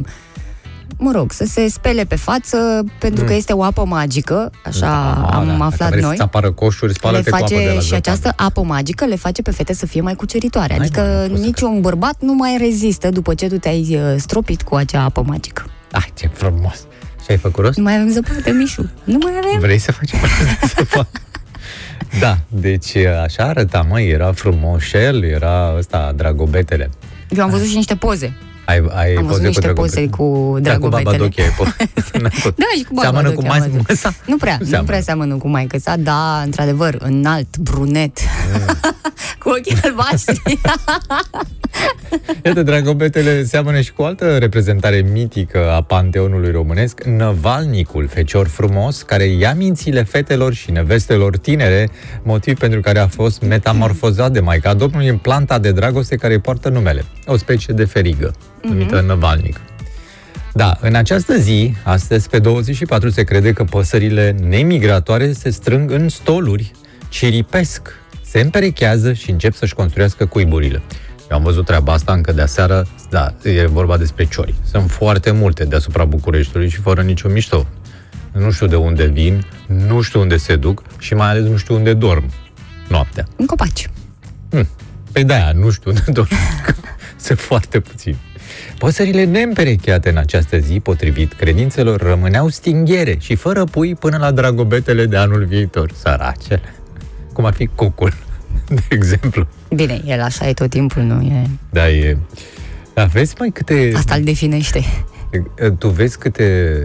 Mă 0.99 1.11
rog, 1.15 1.33
să 1.33 1.45
se 1.45 1.69
spele 1.69 2.05
pe 2.05 2.17
față, 2.17 2.85
pentru 2.99 3.25
că 3.25 3.33
este 3.35 3.53
o 3.53 3.63
apă 3.63 3.85
magică, 3.85 4.51
așa 4.65 5.11
Ah, 5.11 5.35
am 5.37 5.47
da. 5.47 5.53
Dacă 5.53 5.63
aflat 5.65 5.89
vrei 5.89 6.01
noi 6.01 6.11
să-ți 6.11 6.23
apară 6.23 6.53
coșuri, 6.53 6.87
le 6.91 6.97
spală-te 6.99 7.31
cu 7.31 7.37
apă 7.37 7.45
de 7.49 7.55
face 7.55 7.67
la 7.67 7.73
și 7.81 7.87
zăpadă. 7.87 7.97
această 7.97 8.33
apă 8.37 8.63
magică 8.63 9.05
le 9.05 9.17
face 9.17 9.43
pe 9.43 9.51
fete 9.51 9.75
să 9.75 9.87
fie 9.87 10.01
mai 10.01 10.15
cuceritoare. 10.15 10.75
Hai, 10.77 10.85
adică 10.85 11.01
mă, 11.01 11.23
nu 11.23 11.29
pot 11.29 11.39
să 11.39 11.45
niciun 11.45 11.81
bărbat 11.81 12.17
nu 12.21 12.35
mai 12.35 12.57
rezistă 12.61 13.09
după 13.11 13.35
ce 13.35 13.49
tu 13.49 13.59
te-ai 13.59 13.87
uh, 14.01 14.15
stropit 14.19 14.63
cu 14.63 14.75
acea 14.75 15.03
apă 15.03 15.23
magică. 15.27 15.65
Ai, 15.93 16.13
ce 16.15 16.31
frumos. 16.33 16.77
Și 17.25 17.31
ai 17.31 17.37
făcut 17.37 17.65
rost? 17.65 17.77
Nu 17.77 17.83
mai 17.83 17.95
avem 17.95 18.09
zăpadă, 18.11 18.51
Mișu. 18.53 18.91
Nu 19.05 19.19
mai 19.23 19.33
avem. 19.45 19.61
Vrei 19.61 19.79
să 19.79 19.93
facem 19.93 20.19
asta? 20.23 20.67
Să 20.67 20.85
fac. 20.85 21.07
Da, 22.21 22.39
deci 22.49 22.97
așa 22.97 23.43
arăta, 23.45 23.87
măi, 23.89 24.09
era 24.09 24.33
frumosel, 24.33 25.25
era 25.25 25.75
ăsta, 25.79 26.13
dragobetele. 26.17 26.91
Eu 27.29 27.43
am 27.45 27.51
văzut 27.51 27.67
și 27.67 27.75
niște 27.77 27.95
poze. 27.95 28.33
Ai, 28.67 28.85
ai 28.95 29.15
Am 29.15 29.27
văzut 29.27 29.29
poze 29.43 29.47
niște 29.47 29.67
cu 29.67 29.73
poze 29.73 30.09
cu 30.09 30.57
Da, 30.61 30.79
cu 30.79 30.89
baba 30.89 31.01
dragobetele. 31.03 31.17
Doche 31.17 31.43
ai 31.43 31.49
po- 31.49 32.55
Da, 32.63 32.65
și 32.77 32.83
cu 32.83 32.95
baba 32.95 33.01
Seamănă 33.01 33.23
Doche 33.29 33.35
cu 33.35 33.53
am 33.53 33.59
mai 33.59 33.69
văzut. 33.69 33.89
măsa? 33.89 34.15
Nu 34.27 34.37
prea, 34.37 34.57
nu, 34.61 34.67
seamănă. 34.67 34.89
prea 34.91 35.01
seamănă 35.01 35.35
cu 35.35 35.49
maică 35.49 35.79
sa, 35.79 35.97
da, 35.97 36.41
într-adevăr, 36.45 36.97
înalt, 36.99 37.57
brunet, 37.59 38.19
cu 39.43 39.49
ochii 39.49 39.77
albaștri. 39.83 40.43
Iată, 42.45 42.63
dragobetele 42.63 43.45
seamănă 43.45 43.81
și 43.81 43.93
cu 43.93 44.03
o 44.03 44.05
altă 44.05 44.37
reprezentare 44.39 45.07
mitică 45.13 45.71
a 45.71 45.83
panteonului 45.83 46.51
românesc, 46.51 47.03
Năvalnicul, 47.05 48.09
fecior 48.09 48.47
frumos, 48.49 49.03
care 49.03 49.25
ia 49.25 49.55
mințile 49.55 50.03
fetelor 50.03 50.53
și 50.55 50.71
nevestelor 50.71 51.37
tinere, 51.37 51.91
motiv 52.23 52.59
pentru 52.59 52.81
care 52.81 52.99
a 52.99 53.07
fost 53.07 53.43
metamorfozat 53.43 54.33
de 54.33 54.41
Maica 54.41 54.75
Domnului 54.75 55.09
în 55.09 55.17
planta 55.17 55.59
de 55.59 55.73
dragoste 55.73 56.17
care 56.17 56.33
îi 56.35 56.41
poartă 56.41 56.69
numele, 56.69 57.05
o 57.27 57.37
specie 57.37 57.75
de 57.75 57.85
ferigă, 57.85 58.35
numită 58.63 59.01
Năvalnic. 59.01 59.61
Da, 60.53 60.77
în 60.81 60.95
această 60.95 61.37
zi, 61.39 61.75
astăzi 61.83 62.29
pe 62.29 62.39
24, 62.39 63.11
se 63.11 63.23
crede 63.23 63.53
că 63.53 63.65
păsările 63.65 64.37
nemigratoare 64.49 65.33
se 65.33 65.51
strâng 65.51 65.91
în 65.91 66.09
stoluri, 66.09 66.73
ciripesc, 67.09 67.89
se 68.23 68.41
împerechează 68.41 69.13
și 69.13 69.31
încep 69.31 69.55
să-și 69.55 69.75
construiască 69.75 70.27
cuiburile. 70.27 70.83
Eu 71.31 71.37
am 71.37 71.43
văzut 71.43 71.65
treaba 71.65 71.93
asta 71.93 72.13
încă 72.13 72.33
de 72.33 72.43
aseară, 72.43 72.87
da, 73.11 73.35
e 73.43 73.67
vorba 73.67 73.97
despre 73.97 74.25
ciori. 74.25 74.55
Sunt 74.71 74.91
foarte 74.91 75.31
multe 75.31 75.65
deasupra 75.65 76.05
Bucureștiului 76.05 76.69
și 76.69 76.81
fără 76.81 77.03
nicio 77.03 77.29
mișto. 77.29 77.67
Nu 78.33 78.51
știu 78.51 78.67
de 78.67 78.77
unde 78.77 79.07
vin, 79.07 79.47
nu 79.67 80.01
știu 80.01 80.21
unde 80.21 80.37
se 80.37 80.57
duc 80.57 80.83
și 80.99 81.15
mai 81.15 81.29
ales 81.29 81.43
nu 81.43 81.57
știu 81.57 81.75
unde 81.75 81.95
dorm 81.95 82.31
noaptea. 82.89 83.27
În 83.37 83.47
copaci. 83.47 83.91
Hm. 84.51 84.69
Păi 85.13 85.25
de-aia, 85.25 85.53
nu 85.53 85.71
știu, 85.71 85.93
doar 86.13 86.29
că 86.65 86.75
sunt 87.17 87.39
foarte 87.39 87.81
puțini. 87.81 88.19
Păsările 88.79 89.25
neîmperecheate 89.25 90.09
în 90.09 90.17
această 90.17 90.59
zi, 90.59 90.81
potrivit 90.81 91.33
credințelor, 91.33 92.01
rămâneau 92.01 92.49
stinghiere 92.49 93.17
și 93.21 93.35
fără 93.35 93.65
pui 93.65 93.95
până 93.95 94.17
la 94.17 94.31
dragobetele 94.31 95.07
de 95.07 95.17
anul 95.17 95.45
viitor. 95.45 95.91
Săracele. 96.03 96.75
cum 97.33 97.45
ar 97.45 97.53
fi 97.55 97.67
cucul, 97.75 98.13
de 98.69 98.83
exemplu. 98.89 99.47
Bine, 99.75 100.03
el 100.05 100.21
așa 100.21 100.49
e 100.49 100.53
tot 100.53 100.71
timpul, 100.71 101.03
nu 101.03 101.23
e... 101.23 101.47
Da, 101.71 101.89
e... 101.89 102.17
Da, 102.95 103.05
vezi 103.05 103.35
mai 103.39 103.51
câte... 103.51 103.93
Asta 103.97 104.15
îl 104.15 104.23
definește. 104.25 104.83
Tu 105.79 105.89
vezi 105.89 106.19
câte 106.19 106.81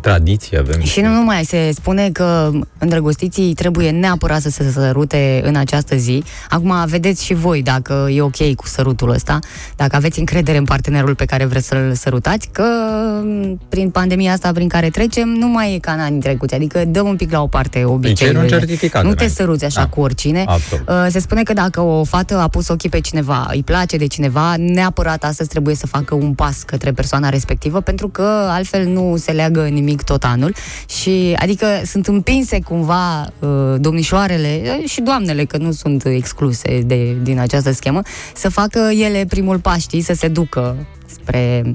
tradiții 0.00 0.58
avem. 0.58 0.82
Și 0.82 1.00
nu 1.00 1.08
numai, 1.08 1.44
se 1.44 1.70
spune 1.74 2.10
că 2.10 2.50
îndrăgostiții 2.78 3.54
trebuie 3.54 3.90
neapărat 3.90 4.40
să 4.40 4.50
se 4.50 4.70
sărute 4.70 5.40
în 5.44 5.56
această 5.56 5.96
zi. 5.96 6.22
Acum 6.48 6.74
vedeți 6.86 7.24
și 7.24 7.34
voi 7.34 7.62
dacă 7.62 8.08
e 8.10 8.20
ok 8.20 8.54
cu 8.54 8.66
sărutul 8.66 9.10
ăsta, 9.10 9.38
dacă 9.76 9.96
aveți 9.96 10.18
încredere 10.18 10.58
în 10.58 10.64
partenerul 10.64 11.14
pe 11.14 11.24
care 11.24 11.44
vreți 11.44 11.66
să-l 11.66 11.94
sărutați, 11.94 12.48
că 12.52 12.64
prin 13.68 13.90
pandemia 13.90 14.32
asta 14.32 14.52
prin 14.52 14.68
care 14.68 14.90
trecem 14.90 15.28
nu 15.28 15.48
mai 15.48 15.74
e 15.74 15.78
ca 15.78 15.92
în 15.92 16.00
anii 16.00 16.20
trecuți, 16.20 16.54
adică 16.54 16.84
dăm 16.84 17.06
un 17.06 17.16
pic 17.16 17.32
la 17.32 17.42
o 17.42 17.46
parte 17.46 17.84
obiceiurile. 17.84 18.42
un 18.42 18.48
certificat. 18.48 19.04
Nu 19.04 19.14
te 19.14 19.28
săruți 19.28 19.64
așa 19.64 19.80
da. 19.80 19.86
cu 19.86 20.00
oricine. 20.00 20.44
Absolut. 20.46 20.88
Uh, 20.88 21.06
se 21.10 21.18
spune 21.18 21.42
că 21.42 21.52
dacă 21.52 21.80
o 21.80 22.04
fată 22.04 22.38
a 22.38 22.48
pus 22.48 22.68
ochii 22.68 22.88
pe 22.88 23.00
cineva, 23.00 23.48
îi 23.52 23.62
place 23.62 23.96
de 23.96 24.06
cineva, 24.06 24.54
neapărat 24.56 25.24
astăzi 25.24 25.48
trebuie 25.48 25.74
să 25.74 25.86
facă 25.86 26.14
un 26.14 26.34
pas 26.34 26.62
către 26.62 26.92
persoana 26.92 27.28
respectivă 27.28 27.79
pentru 27.80 28.08
că 28.08 28.46
altfel 28.48 28.86
nu 28.86 29.16
se 29.16 29.32
leagă 29.32 29.62
nimic 29.62 30.02
tot 30.02 30.24
anul 30.24 30.54
și 30.88 31.36
adică 31.38 31.66
sunt 31.84 32.06
împinse 32.06 32.60
cumva 32.60 33.20
uh, 33.38 33.74
domnișoarele 33.78 34.62
uh, 34.64 34.88
și 34.88 35.00
doamnele, 35.00 35.44
că 35.44 35.56
nu 35.56 35.72
sunt 35.72 36.04
excluse 36.04 36.80
de, 36.86 37.16
din 37.22 37.38
această 37.38 37.72
schemă, 37.72 38.00
să 38.34 38.48
facă 38.48 38.78
ele 38.78 39.24
primul 39.28 39.58
pas, 39.58 39.80
știi, 39.80 40.00
să 40.00 40.12
se 40.14 40.28
ducă 40.28 40.76
spre 41.06 41.74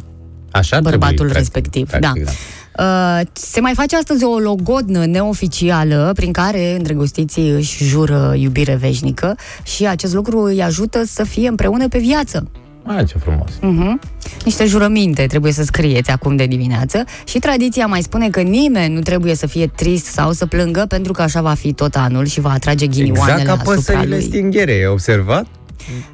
Așa 0.52 0.80
bărbatul 0.80 1.16
trebuie, 1.16 1.38
respectiv. 1.38 1.88
Practic, 1.90 2.24
da. 2.24 2.32
da. 2.32 2.32
Uh, 2.78 3.22
se 3.34 3.60
mai 3.60 3.74
face 3.74 3.96
astăzi 3.96 4.24
o 4.24 4.38
logodnă 4.38 5.06
neoficială 5.06 6.12
prin 6.16 6.32
care 6.32 6.76
îndrăgostiții 6.76 7.50
își 7.50 7.84
jură 7.84 8.34
iubire 8.38 8.76
veșnică 8.76 9.36
și 9.64 9.88
acest 9.88 10.14
lucru 10.14 10.40
îi 10.40 10.64
ajută 10.64 11.04
să 11.06 11.24
fie 11.24 11.48
împreună 11.48 11.88
pe 11.88 11.98
viață. 11.98 12.48
Ai, 12.86 13.06
ce 13.06 13.18
frumos. 13.18 13.52
Uh-huh. 13.52 14.10
Niște 14.44 14.66
jurăminte 14.66 15.26
trebuie 15.26 15.52
să 15.52 15.64
scrieți 15.64 16.10
acum 16.12 16.36
de 16.36 16.46
dimineață 16.46 17.04
și 17.24 17.40
tradiția 17.40 17.86
mai 17.86 18.02
spune 18.02 18.30
că 18.30 18.42
nimeni 18.42 18.94
nu 18.94 19.00
trebuie 19.02 19.36
să 19.36 19.48
fie 19.48 19.68
trist 19.68 20.06
sau 20.06 20.32
să 20.32 20.46
plângă 20.46 20.86
pentru 20.88 21.14
că 21.14 21.22
așa 21.22 21.42
va 21.42 21.54
fi 21.54 21.74
tot 21.74 21.96
anul 21.96 22.26
și 22.26 22.40
va 22.40 22.50
atrage 22.52 22.88
ghinioanele 22.88 23.40
exact 23.42 23.46
ca 23.48 23.54
asupra 23.54 23.76
păsările 23.76 24.16
lui. 24.16 24.26
stinghere, 24.26 24.72
ai 24.72 24.86
observat? 24.88 25.46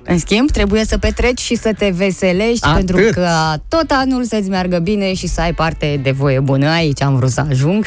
În 0.03 0.17
schimb, 0.17 0.51
trebuie 0.51 0.85
să 0.85 0.97
petreci 0.97 1.39
și 1.39 1.55
să 1.55 1.73
te 1.77 1.89
veselești 1.95 2.65
Atât. 2.67 2.75
pentru 2.75 3.09
că 3.11 3.27
tot 3.67 3.85
anul 3.87 4.23
să-ți 4.23 4.49
meargă 4.49 4.79
bine 4.79 5.13
și 5.13 5.27
să 5.27 5.41
ai 5.41 5.53
parte 5.53 5.99
de 6.03 6.11
voie 6.11 6.39
bună. 6.39 6.69
Aici 6.69 7.01
am 7.01 7.15
vrut 7.15 7.29
să 7.29 7.45
ajung. 7.49 7.85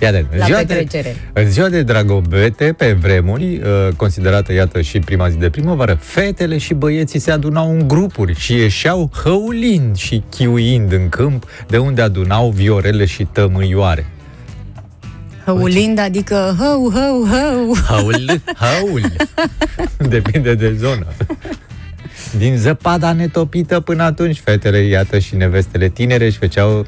Ia 0.00 0.10
de, 0.10 0.26
La 0.36 0.44
ziua 0.44 0.58
petrecere. 0.58 1.16
De, 1.32 1.40
în 1.40 1.50
ziua 1.50 1.68
de 1.68 1.82
dragobete, 1.82 2.72
pe 2.72 2.92
vremuri, 2.92 3.44
uh, 3.44 3.92
considerată, 3.96 4.52
iată, 4.52 4.80
și 4.80 4.98
prima 4.98 5.28
zi 5.28 5.36
de 5.36 5.50
primăvară, 5.50 5.98
fetele 6.00 6.58
și 6.58 6.74
băieții 6.74 7.18
se 7.18 7.30
adunau 7.30 7.70
în 7.70 7.88
grupuri 7.88 8.34
și 8.34 8.54
ieșeau 8.54 9.10
hăulind 9.24 9.96
și 9.96 10.22
chiuind 10.36 10.92
în 10.92 11.08
câmp, 11.08 11.44
de 11.68 11.78
unde 11.78 12.02
adunau 12.02 12.50
viorele 12.50 13.04
și 13.04 13.28
tămâioare. 13.32 14.06
Hăulind, 15.44 15.98
adică 15.98 16.54
hău, 16.58 16.92
hău, 16.94 17.26
hău. 17.26 17.76
Haul, 17.86 18.42
haul. 18.54 19.02
Depinde 20.08 20.54
de 20.54 20.74
zonă. 20.78 21.06
Din 22.38 22.56
zăpada 22.56 23.12
netopită 23.12 23.80
până 23.80 24.02
atunci, 24.02 24.40
fetele, 24.44 24.78
iată, 24.78 25.18
și 25.18 25.36
nevestele 25.36 25.88
tinere 25.88 26.24
își 26.24 26.38
făceau 26.38 26.86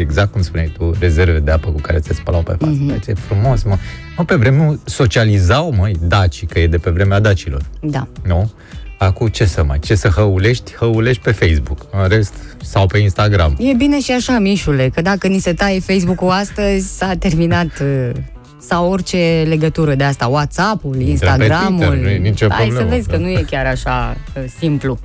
exact 0.00 0.32
cum 0.32 0.42
spuneai 0.42 0.72
tu, 0.78 0.94
rezerve 1.00 1.38
de 1.38 1.50
apă 1.50 1.70
cu 1.70 1.80
care 1.80 2.00
se 2.02 2.14
spălau 2.14 2.42
pe 2.42 2.56
față. 2.58 2.72
Mm-hmm. 2.72 3.04
Ce 3.04 3.12
frumos, 3.12 3.62
mă. 3.62 3.76
mă. 4.16 4.24
pe 4.24 4.34
vremea 4.34 4.78
socializau, 4.84 5.72
măi, 5.72 5.94
dacii, 6.00 6.46
că 6.46 6.58
e 6.58 6.66
de 6.66 6.78
pe 6.78 6.90
vremea 6.90 7.20
dacilor. 7.20 7.62
Da. 7.80 8.08
Nu? 8.26 8.50
Acum 8.98 9.26
ce 9.26 9.44
să 9.44 9.64
mai, 9.64 9.78
ce 9.78 9.94
să 9.94 10.08
hăulești? 10.08 10.74
Hăulești 10.74 11.22
pe 11.22 11.30
Facebook. 11.30 11.86
În 11.90 12.08
rest, 12.08 12.34
sau 12.62 12.86
pe 12.86 12.98
Instagram. 12.98 13.56
E 13.58 13.72
bine 13.72 14.00
și 14.00 14.12
așa, 14.12 14.38
Mișule, 14.38 14.88
că 14.94 15.02
dacă 15.02 15.26
ni 15.26 15.38
se 15.38 15.52
taie 15.52 15.80
Facebook-ul 15.80 16.30
astăzi, 16.30 16.96
s-a 16.96 17.14
terminat 17.18 17.80
uh, 17.80 18.10
sau 18.60 18.90
orice 18.90 19.44
legătură 19.48 19.94
de 19.94 20.04
asta, 20.04 20.26
WhatsApp-ul, 20.26 21.00
Instagram-ul. 21.00 21.78
Twitter, 21.78 21.98
nu 21.98 22.08
e 22.08 22.16
nicio 22.16 22.46
Hai 22.48 22.58
să 22.58 22.66
problemă, 22.66 22.94
vezi 22.94 23.08
da. 23.08 23.16
că 23.16 23.20
nu 23.20 23.28
e 23.28 23.44
chiar 23.50 23.66
așa 23.66 24.16
uh, 24.36 24.44
simplu. 24.58 24.98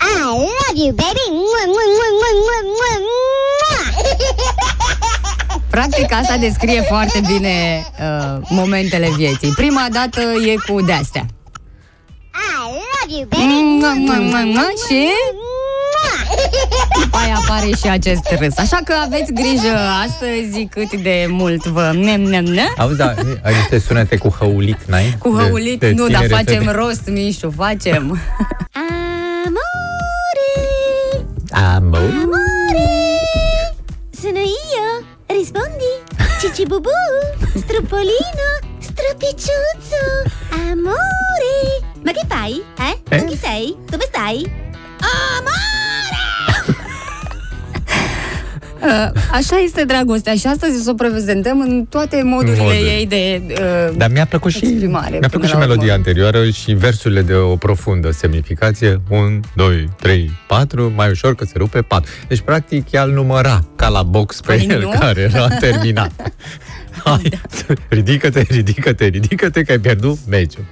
I 0.00 0.18
love 0.18 0.76
you, 0.84 0.92
baby. 0.92 1.24
Mwah, 1.30 1.66
mwah, 1.72 1.88
mwah, 1.96 2.12
mwah, 2.18 2.34
mwah, 2.44 2.62
mwah, 2.76 2.98
mwah. 3.06 3.84
Practic 5.70 6.12
asta 6.12 6.36
descrie 6.36 6.82
foarte 6.88 7.20
bine 7.26 7.86
uh, 8.00 8.38
momentele 8.48 9.08
vieții. 9.16 9.52
Prima 9.56 9.86
dată 9.92 10.20
e 10.20 10.54
cu 10.72 10.80
de-astea. 10.80 11.26
I 12.34 12.48
love 12.62 13.18
you, 13.18 13.24
baby. 13.28 13.44
Mua, 13.78 13.92
mua, 13.94 14.14
mua, 14.14 14.40
mua, 14.44 14.68
Și 14.88 15.08
Mwah. 15.34 16.38
după 17.00 17.16
aia 17.16 17.34
apare 17.44 17.66
și 17.66 17.88
acest 17.88 18.28
râs. 18.38 18.58
Așa 18.58 18.78
că 18.84 18.94
aveți 19.04 19.32
grijă 19.32 19.76
astăzi 20.06 20.64
cât 20.70 20.92
de 21.02 21.26
mult 21.28 21.64
vă... 21.66 21.92
Nem, 21.94 22.20
nem, 22.20 22.44
nem. 22.44 22.74
Auzi, 22.78 22.96
da, 22.96 23.14
ai 23.42 23.54
niște 23.54 23.78
sunete 23.78 24.16
cu 24.16 24.28
hăulit, 24.38 24.78
n-ai? 24.86 25.16
Cu 25.18 25.36
De- 25.36 25.42
hăulit, 25.42 25.80
de 25.80 25.90
nu, 25.90 26.08
dar 26.08 26.22
tinere 26.22 26.42
facem 26.44 26.62
fete. 26.62 26.70
rost, 26.76 27.02
Mișu, 27.06 27.52
facem. 27.56 28.20
Amore, 31.86 32.02
Amor. 32.02 32.34
amore. 32.34 33.76
Sono 34.10 34.40
io. 34.40 35.06
Rispondi. 35.26 36.02
Cici 36.40 36.66
bubu. 36.66 36.90
Strupolino. 37.54 38.48
Stropicciuzzo. 38.80 40.02
Amore. 40.50 41.78
Ma 42.02 42.10
che 42.10 42.24
fai? 42.26 42.60
Eh? 42.78 43.00
Eh? 43.08 43.24
Chi 43.26 43.36
sei? 43.36 43.76
Dove 43.88 44.02
stai? 44.06 44.44
Amore! 44.98 45.75
Așa 49.32 49.56
este 49.64 49.84
dragostea 49.84 50.34
și 50.34 50.46
astăzi 50.46 50.78
o 50.78 50.82
să 50.82 50.90
o 50.90 50.94
prezentăm 50.94 51.60
în 51.60 51.84
toate 51.88 52.22
modurile 52.24 52.62
Moduri. 52.62 52.78
ei 52.80 53.06
de 53.06 53.42
uh, 53.50 53.96
Dar 53.96 54.10
mi-a 54.10 54.26
plăcut 54.26 54.50
și, 54.50 54.64
exprimare. 54.66 55.08
mi-a 55.10 55.18
până 55.18 55.28
plăcut 55.28 55.46
și 55.46 55.52
la 55.52 55.58
urmă. 55.58 55.68
melodia 55.72 55.94
anterioară 55.94 56.50
și 56.50 56.72
versurile 56.72 57.22
de 57.22 57.34
o 57.34 57.56
profundă 57.56 58.10
semnificație. 58.10 59.00
1, 59.08 59.40
2, 59.54 59.88
3, 60.00 60.30
4, 60.48 60.92
mai 60.96 61.10
ușor 61.10 61.34
că 61.34 61.44
se 61.44 61.52
rupe 61.56 61.82
4. 61.82 62.10
Deci, 62.28 62.40
practic, 62.40 62.92
ea 62.92 63.02
îl 63.02 63.12
număra 63.12 63.64
ca 63.76 63.88
la 63.88 64.02
box 64.02 64.40
pe 64.40 64.54
Păi 64.56 64.66
el, 64.70 64.80
nu? 64.80 64.88
care 64.98 65.20
era 65.20 65.48
terminat. 65.60 66.12
Hai, 67.04 67.30
ridică-te, 67.88 68.44
ridică-te, 68.48 69.04
ridică-te, 69.06 69.62
că 69.62 69.72
ai 69.72 69.78
pierdut 69.78 70.18
meciul. 70.28 70.64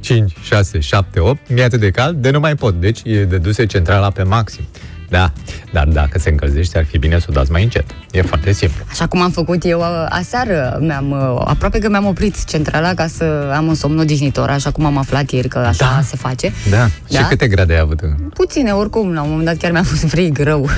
5, 0.00 0.32
6, 0.42 0.80
7, 0.80 1.20
8, 1.20 1.40
mi-e 1.50 1.62
atât 1.64 1.80
de 1.80 1.90
cald, 1.90 2.16
de 2.16 2.30
nu 2.30 2.40
mai 2.40 2.54
pot. 2.54 2.80
Deci 2.80 3.00
e 3.04 3.24
de 3.24 3.36
duse 3.38 3.66
centrala 3.66 4.10
pe 4.10 4.22
maxim. 4.22 4.64
Da, 5.08 5.32
dar 5.72 5.84
dacă 5.86 6.18
se 6.18 6.28
încălzește, 6.30 6.78
ar 6.78 6.84
fi 6.84 6.98
bine 6.98 7.18
să 7.18 7.26
o 7.28 7.32
dați 7.32 7.50
mai 7.50 7.62
încet. 7.62 7.84
E 8.10 8.22
foarte 8.22 8.52
simplu. 8.52 8.84
Așa 8.90 9.06
cum 9.06 9.20
am 9.20 9.30
făcut 9.30 9.64
eu 9.64 9.78
uh, 9.80 10.06
aseară, 10.08 10.78
mi-am, 10.80 11.10
uh, 11.10 11.42
aproape 11.44 11.78
că 11.78 11.88
mi-am 11.88 12.06
oprit 12.06 12.44
centrala 12.44 12.94
ca 12.94 13.06
să 13.06 13.52
am 13.56 13.66
un 13.66 13.74
somn 13.74 13.98
odihnitor, 13.98 14.48
așa 14.48 14.70
cum 14.70 14.84
am 14.84 14.98
aflat 14.98 15.30
ieri 15.30 15.48
că 15.48 15.58
așa 15.58 15.92
Da. 15.96 16.02
se 16.02 16.16
face. 16.16 16.52
Da. 16.70 16.76
Da? 17.08 17.18
Și 17.18 17.24
câte 17.24 17.48
grade 17.48 17.72
ai 17.72 17.78
avut? 17.78 18.00
Puține, 18.34 18.72
oricum, 18.72 19.12
la 19.12 19.22
un 19.22 19.28
moment 19.28 19.46
dat 19.46 19.56
chiar 19.56 19.70
mi-a 19.72 19.82
fost 19.82 20.04
frig 20.08 20.38
rău. 20.38 20.68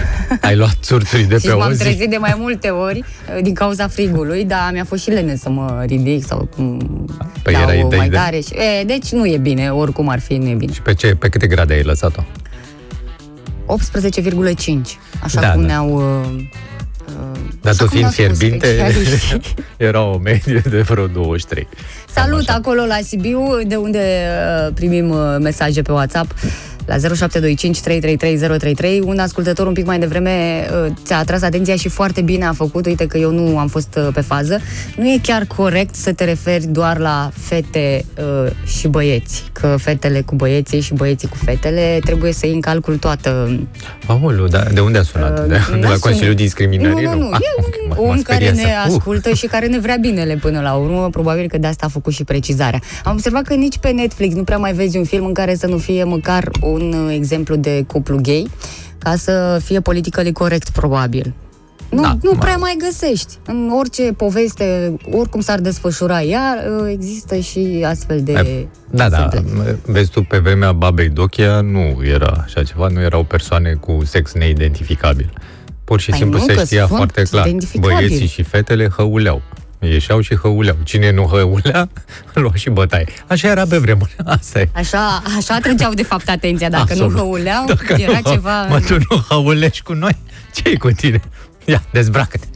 Ai 0.40 0.56
luat 0.56 0.76
țurțuri 0.82 1.23
de 1.23 1.38
și 1.38 1.47
pe 1.47 1.52
m-am 1.52 1.68
o 1.68 1.73
zi? 1.73 1.78
trezit 1.78 2.11
de 2.11 2.16
mai 2.16 2.35
multe 2.38 2.68
ori 2.68 2.99
uh, 2.99 3.42
din 3.42 3.54
cauza 3.54 3.88
frigului, 3.88 4.44
dar 4.44 4.70
mi-a 4.73 4.85
fost 4.85 5.02
și 5.02 5.08
lene 5.11 5.37
să 5.37 5.50
mă 5.50 5.82
ridic 5.87 6.26
sau 6.26 6.49
cum 6.56 6.78
Păi 7.42 7.52
dau 7.52 7.62
erai 7.62 7.87
de 7.88 7.97
mai 7.97 8.06
idee. 8.06 8.18
tare. 8.20 8.40
Și, 8.40 8.52
e, 8.80 8.85
deci 8.85 9.08
nu 9.12 9.26
e 9.26 9.37
bine, 9.37 9.70
oricum 9.70 10.08
ar 10.08 10.20
fi, 10.20 10.35
nu 10.37 10.49
e 10.49 10.54
bine. 10.54 10.73
Și 10.73 10.82
pe, 10.82 10.94
ce, 10.94 11.14
pe 11.14 11.28
câte 11.28 11.47
grade 11.47 11.75
ai 11.75 11.82
lăsat-o? 11.82 12.23
18,5, 13.68 14.80
așa 15.22 15.40
Da, 15.40 15.50
cum 15.50 15.60
da. 15.60 15.66
ne-au... 15.66 15.94
Uh, 15.94 16.26
uh, 17.08 17.38
Dar 17.60 17.72
așa 17.72 17.84
tu 17.84 17.88
cum 17.88 17.98
fiind 17.98 18.12
ne-au 18.12 18.12
spus 18.12 18.38
fierbinte, 18.38 18.66
specialiștii. 18.66 19.54
era 19.76 20.02
o 20.02 20.18
medie 20.18 20.62
de 20.70 20.80
vreo 20.80 21.06
23. 21.06 21.68
Cam 22.14 22.25
Salut 22.25 22.48
așa. 22.48 22.58
acolo 22.58 22.84
la 22.84 22.98
Sibiu, 23.02 23.40
de 23.66 23.76
unde 23.76 24.26
uh, 24.66 24.72
primim 24.75 25.10
uh, 25.10 25.37
mesaje 25.40 25.82
pe 25.82 25.92
WhatsApp 25.92 26.30
la 26.88 26.97
0725 26.97 27.80
333 27.80 28.37
033. 28.59 29.00
Un 29.04 29.18
ascultător 29.18 29.66
un 29.66 29.73
pic 29.73 29.87
mai 29.87 29.99
devreme 29.99 30.66
uh, 30.85 30.92
ți-a 31.04 31.18
atras 31.18 31.42
atenția 31.42 31.76
și 31.76 31.88
foarte 31.88 32.21
bine 32.21 32.45
a 32.45 32.52
făcut. 32.52 32.87
Uite 32.87 33.07
că 33.07 33.18
eu 33.18 33.30
nu 33.30 33.59
am 33.59 33.68
fost 33.68 33.97
uh, 33.99 34.09
pe 34.14 34.21
fază. 34.21 34.61
Nu 34.97 35.04
e 35.09 35.18
chiar 35.23 35.45
corect 35.57 35.95
să 35.95 36.12
te 36.12 36.25
referi 36.25 36.66
doar 36.66 36.99
la 36.99 37.30
fete 37.35 38.04
uh, 38.45 38.50
și 38.66 38.88
băieți. 38.88 39.45
Că 39.52 39.76
fetele 39.78 40.21
cu 40.21 40.35
băieții 40.35 40.80
și 40.80 40.95
băieții 40.95 41.28
cu 41.28 41.37
fetele 41.45 41.99
trebuie 42.04 42.33
să 42.33 42.47
iei 42.47 42.54
în 42.54 42.61
calcul 42.61 42.97
toată... 42.97 43.59
Aoleu, 44.07 44.47
dar 44.47 44.66
de 44.73 44.80
unde 44.80 44.99
a 44.99 45.02
sunat? 45.02 45.38
Uh, 45.38 45.45
De, 45.47 45.61
de 45.71 45.76
n-a 45.78 45.88
la 45.88 45.97
Consiliul 45.99 46.21
sunat. 46.21 46.37
Discriminării? 46.37 47.04
Nu, 47.04 47.12
nu, 47.12 47.18
nu. 47.18 47.28
Ah, 47.33 47.40
E 47.40 47.45
ok, 47.59 47.66
un 47.83 47.88
mă- 47.88 47.95
mă 47.99 48.02
om 48.09 48.23
care 48.23 48.45
speria 48.45 48.62
ne 48.62 48.75
asta. 48.75 48.88
Uh, 48.88 48.95
ascultă 48.97 49.30
și 49.33 49.47
care 49.47 49.66
ne 49.66 49.78
vrea 49.78 49.97
binele 50.00 50.35
până 50.35 50.61
la 50.61 50.73
urmă. 50.75 51.09
Probabil 51.11 51.49
că 51.49 51.59
de 51.59 51.66
asta 51.66 51.87
a 51.87 51.88
făcut 51.88 52.12
și 52.12 52.25
precizarea. 52.25 52.80
Am 53.04 53.12
observat 53.12 53.42
că 53.42 53.54
nici 53.54 53.78
pe 53.78 53.90
Netflix 53.90 54.35
nu 54.35 54.45
prea 54.45 54.59
mai 54.59 54.73
vezi 54.73 54.97
un 54.97 55.04
film 55.04 55.25
în 55.25 55.33
care 55.33 55.54
să 55.54 55.66
nu 55.66 55.78
fie 55.78 56.04
măcar 56.04 56.49
un 56.80 56.92
uh, 56.92 57.14
exemplu 57.14 57.56
de 57.56 57.85
cuplu 57.87 58.18
gay, 58.23 58.50
ca 58.99 59.16
să 59.16 59.61
fie 59.64 59.80
politically 59.80 60.32
corect, 60.32 60.70
probabil. 60.70 61.35
Nu, 61.90 62.02
Da, 62.02 62.16
nu 62.23 62.30
mă- 62.32 62.38
prea 62.38 62.56
mai 62.56 62.76
găsești. 62.78 63.35
În 63.47 63.70
orice 63.78 64.02
poveste, 64.16 64.97
oricum 65.12 65.40
s-ar 65.40 65.61
desfășura 65.61 66.23
ea, 66.23 66.64
uh, 66.80 66.88
există 66.92 67.37
și 67.37 67.85
astfel 67.87 68.23
de 68.23 68.66
Da, 68.90 69.08
da, 69.08 69.25
exemple. 69.25 69.78
vezi 69.87 70.11
tu, 70.11 70.23
pe 70.23 70.38
vremea 70.38 70.73
babei 70.73 71.08
Dochia 71.08 71.61
nu 71.61 71.97
era 72.04 72.42
așa 72.44 72.62
ceva, 72.62 72.88
nu 72.88 73.00
erau 73.00 73.23
persoane 73.25 73.73
cu 73.73 73.99
sex 74.04 74.32
neidentificabil. 74.32 75.32
Pur 75.85 76.00
și 76.00 76.11
Păi 76.11 76.18
simplu 76.18 76.38
nu, 76.38 76.44
se 76.44 76.54
că 76.54 76.64
știa 76.64 76.85
sunt 76.87 76.97
foarte 76.97 77.23
clar. 77.23 77.47
identificabili. 77.47 78.06
Băieții 78.08 78.26
și 78.26 78.42
fetele 78.42 78.88
hăuleau. 78.97 79.42
Ieșeau 79.80 80.20
și 80.20 80.35
hăuleau. 80.35 80.76
Cine 80.85 81.11
nu 81.11 81.23
hăulea, 81.23 81.88
lua 82.35 82.54
și 82.54 82.70
bătaie. 82.70 83.06
Așa 83.26 83.49
era 83.49 83.66
pe 83.66 83.78
vremuri. 83.78 84.16
Asta 84.38 84.61
e. 84.61 84.68
Așa, 84.73 85.23
așa 85.37 85.54
atrăgeau 85.54 85.92
de 85.94 86.02
fapt 86.02 86.28
atenția. 86.28 86.68
Dacă 86.68 86.82
Absolut. 86.82 87.12
nu 87.12 87.18
hăuleau, 87.18 87.64
Dacă 87.66 87.94
era 87.99 88.18
nu, 88.25 88.30
ceva... 88.32 88.66
Mă, 88.66 88.80
tu 88.80 88.97
nu 89.11 89.16
hăulești 89.28 89.82
cu 89.82 89.92
noi? 89.92 90.16
ce 90.54 90.76
cu 90.76 90.90
tine? 90.90 91.20
Ia, 91.64 91.82
dezbracă-te. 91.92 92.47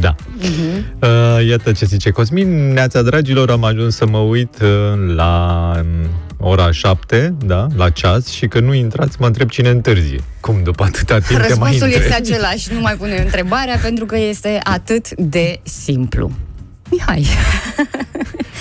Da. 0.00 0.14
Mhm. 0.38 0.84
Uh, 1.02 1.46
iată 1.48 1.72
ce 1.72 1.84
zice 1.84 2.10
Cosmin. 2.10 2.72
Neața, 2.72 3.02
dragilor, 3.02 3.50
am 3.50 3.64
ajuns 3.64 3.96
să 3.96 4.06
mă 4.06 4.18
uit 4.18 4.54
uh, 4.62 4.68
la 5.14 5.72
um, 5.80 6.10
ora 6.48 6.70
7, 6.72 7.34
da, 7.44 7.66
la 7.76 7.90
ceas, 7.90 8.26
și 8.28 8.46
că 8.46 8.60
nu 8.60 8.74
intrați, 8.74 9.16
mă 9.20 9.26
întreb 9.26 9.48
cine 9.48 9.68
întârzie. 9.68 10.20
Cum, 10.40 10.60
după 10.62 10.84
atâta 10.84 11.18
timp 11.18 11.26
te 11.26 11.34
mai 11.34 11.46
Răspunsul 11.48 11.86
întrebi? 11.86 12.04
este 12.04 12.14
același, 12.14 12.72
nu 12.72 12.80
mai 12.80 12.94
pune 12.94 13.20
întrebarea 13.24 13.78
pentru 13.82 14.06
că 14.06 14.18
este 14.18 14.60
atât 14.64 15.14
de 15.14 15.60
simplu. 15.62 16.30
Mihai. 16.90 17.26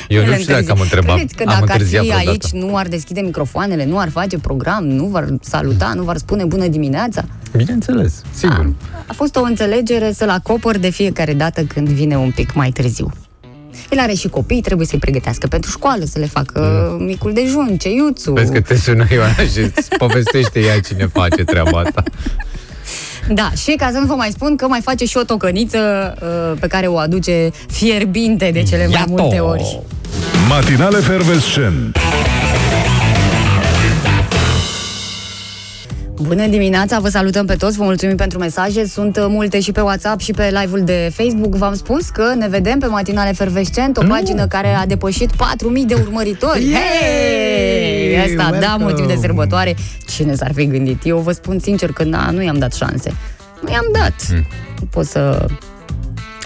Eu 0.08 0.26
nu 0.26 0.32
El 0.32 0.40
știu 0.40 0.54
dacă 0.54 0.60
întârzie. 0.60 0.72
am 0.72 0.80
întrebat. 0.82 1.16
Credeți 1.16 1.36
că 1.36 1.44
am 1.48 1.54
dacă 1.60 1.64
ar 1.64 1.72
întârziat 1.72 2.02
fi 2.02 2.08
vreodată. 2.08 2.30
aici, 2.30 2.64
nu 2.64 2.78
ar 2.78 2.88
deschide 2.88 3.22
microfoanele, 3.22 3.86
nu 3.86 4.00
ar 4.00 4.10
face 4.10 4.38
program, 4.38 4.84
nu 4.88 5.06
v-ar 5.06 5.28
saluta, 5.42 5.94
nu 5.96 6.04
v-ar 6.04 6.18
spune 6.18 6.46
bună 6.46 6.68
dimineața? 6.68 7.26
Bineînțeles, 7.56 8.24
sigur. 8.34 8.74
A 9.08 9.14
fost 9.14 9.36
o 9.36 9.42
înțelegere 9.42 10.12
să-l 10.12 10.30
acopăr 10.30 10.78
de 10.78 10.90
fiecare 10.90 11.34
dată 11.34 11.62
când 11.62 11.88
vine 11.90 12.18
un 12.18 12.32
pic 12.32 12.54
mai 12.54 12.70
târziu. 12.70 13.12
El 13.90 14.00
are 14.00 14.14
și 14.14 14.28
copii, 14.28 14.62
trebuie 14.62 14.88
să-i 14.88 15.00
pregătească 15.00 15.48
pentru 15.48 15.70
școală, 15.70 16.06
să 16.06 16.20
le 16.20 16.26
facă 16.26 16.90
micul 17.00 17.34
dejun, 17.34 17.78
ceiuțul. 17.78 18.34
Vezi 18.34 18.52
că 18.52 18.62
te 18.62 18.76
sună 18.76 19.06
Ioana 19.12 19.34
și 19.54 19.60
îți 19.60 19.90
povestește 19.98 20.60
ea 20.60 20.80
cine 20.80 21.06
face 21.06 21.44
treaba 21.44 21.80
asta. 21.80 22.04
Da, 23.30 23.52
și 23.56 23.72
ca 23.78 23.90
să 23.92 23.98
nu 23.98 24.06
vă 24.06 24.14
mai 24.14 24.30
spun 24.32 24.56
că 24.56 24.68
mai 24.68 24.82
face 24.82 25.06
și 25.06 25.18
o 25.18 25.24
tocăniță 25.24 25.78
uh, 26.22 26.58
pe 26.60 26.68
care 26.68 26.88
o 26.88 26.98
aduce 26.98 27.50
fierbinte 27.72 28.50
de 28.54 28.64
cele 28.64 28.84
mai 28.88 28.92
Iată! 28.94 29.10
multe 29.10 29.40
ori. 29.40 29.80
Matinale 30.50 30.98
Fervescent. 30.98 31.98
Bună 36.22 36.48
dimineața, 36.48 37.00
vă 37.00 37.10
salutăm 37.10 37.46
pe 37.46 37.56
toți, 37.56 37.78
vă 37.78 37.84
mulțumim 37.84 38.16
pentru 38.16 38.40
mesaje. 38.40 38.86
Sunt 38.86 39.18
uh, 39.18 39.26
multe 39.28 39.60
și 39.60 39.72
pe 39.72 39.82
WhatsApp 39.82 40.20
și 40.20 40.32
pe 40.32 40.50
live-ul 40.62 40.82
de 40.84 41.12
Facebook. 41.14 41.56
V-am 41.56 41.76
spus 41.76 42.10
că 42.10 42.34
ne 42.38 42.48
vedem 42.48 42.80
pe 42.80 42.86
Matinale 42.86 43.32
Fervescent, 43.32 43.98
o 43.98 44.02
Nu. 44.02 44.08
pagină 44.08 44.48
care 44.48 44.68
a 44.68 44.86
depășit 44.86 45.30
4.000 45.32 45.38
de 45.88 45.94
urmăritori. 45.94 46.70
Yay! 46.70 46.82
Hey! 46.82 48.38
Asta, 48.38 48.50
da, 48.52 48.58
Welcome! 48.58 48.84
motiv 48.84 49.08
de 49.08 49.18
sărbătoare. 49.22 49.76
Cine 50.08 50.36
s-ar 50.36 50.52
fi 50.54 50.68
gândit? 50.68 51.02
Eu 51.06 51.18
vă 51.18 51.32
spun 51.32 51.60
sincer 51.60 51.92
că 51.92 52.04
na, 52.04 52.30
nu 52.32 52.44
i-am 52.44 52.58
dat 52.58 52.74
șanse. 52.74 53.14
Nu 53.62 53.72
i-am 53.72 53.88
dat. 53.94 54.16
Mm. 54.32 54.46
Nu 54.80 54.86
pot 54.90 55.06
să 55.06 55.46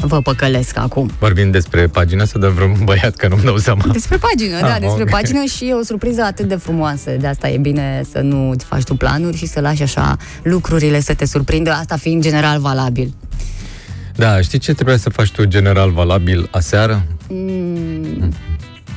vă 0.02 0.22
păcălesc 0.22 0.78
acum. 0.78 1.12
Vorbim 1.20 1.52
despre 1.52 1.88
pagina 1.88 2.26
să 2.26 2.38
dăm 2.38 2.54
vreun 2.54 2.78
băiat, 2.84 3.16
că 3.16 3.28
nu-mi 3.28 3.44
dau 3.44 3.58
seama. 3.58 3.84
Despre 3.92 4.18
pagină, 4.18 4.60
da, 4.60 4.74
Ah, 4.74 4.80
despre 4.80 5.02
ok. 5.04 5.10
pagină 5.10 5.44
și 5.56 5.66
e 5.70 5.74
o 5.74 5.84
surpriză 5.84 6.22
atât 6.22 6.48
de 6.48 6.56
frumoasă. 6.56 7.12
De 7.20 7.28
asta 7.28 7.50
e 7.50 7.58
bine 7.58 8.02
să 8.12 8.20
nu 8.20 8.50
îți 8.50 8.66
faci 8.66 8.84
tu 8.84 8.96
planuri 8.96 9.38
și 9.38 9.46
să 9.46 9.60
lași 9.60 9.82
așa 9.84 10.18
lucrurile 10.44 11.00
să 11.02 11.14
te 11.14 11.26
surprindă, 11.26 11.72
asta 11.72 11.96
fiind 11.98 12.22
general 12.22 12.60
valabil. 12.60 13.14
Da, 14.16 14.42
știi 14.42 14.60
ce 14.60 14.74
trebuia 14.74 14.98
să 14.98 15.10
faci 15.10 15.32
tu 15.32 15.44
general 15.46 15.92
valabil 15.92 16.48
aseară? 16.52 17.06
Mm, 17.30 18.34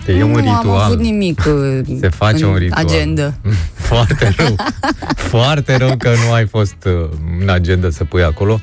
Că 0.05 0.11
e 0.13 0.23
un 0.23 0.31
nu 0.31 0.37
am 0.37 0.59
ritual. 0.59 0.81
avut 0.83 0.99
nimic 1.01 1.43
uh, 1.47 1.81
Se 2.01 2.09
face 2.09 2.45
în 2.45 2.51
un 2.51 2.57
ritual. 2.57 2.85
agenda. 2.87 3.35
Foarte 3.91 4.35
rău. 4.37 4.55
Foarte 5.15 5.77
rău 5.77 5.97
că 5.99 6.09
nu 6.27 6.33
ai 6.33 6.47
fost 6.47 6.77
uh, 6.87 6.93
în 7.43 7.49
agenda 7.49 7.91
să 7.91 8.05
pui 8.05 8.23
acolo. 8.23 8.61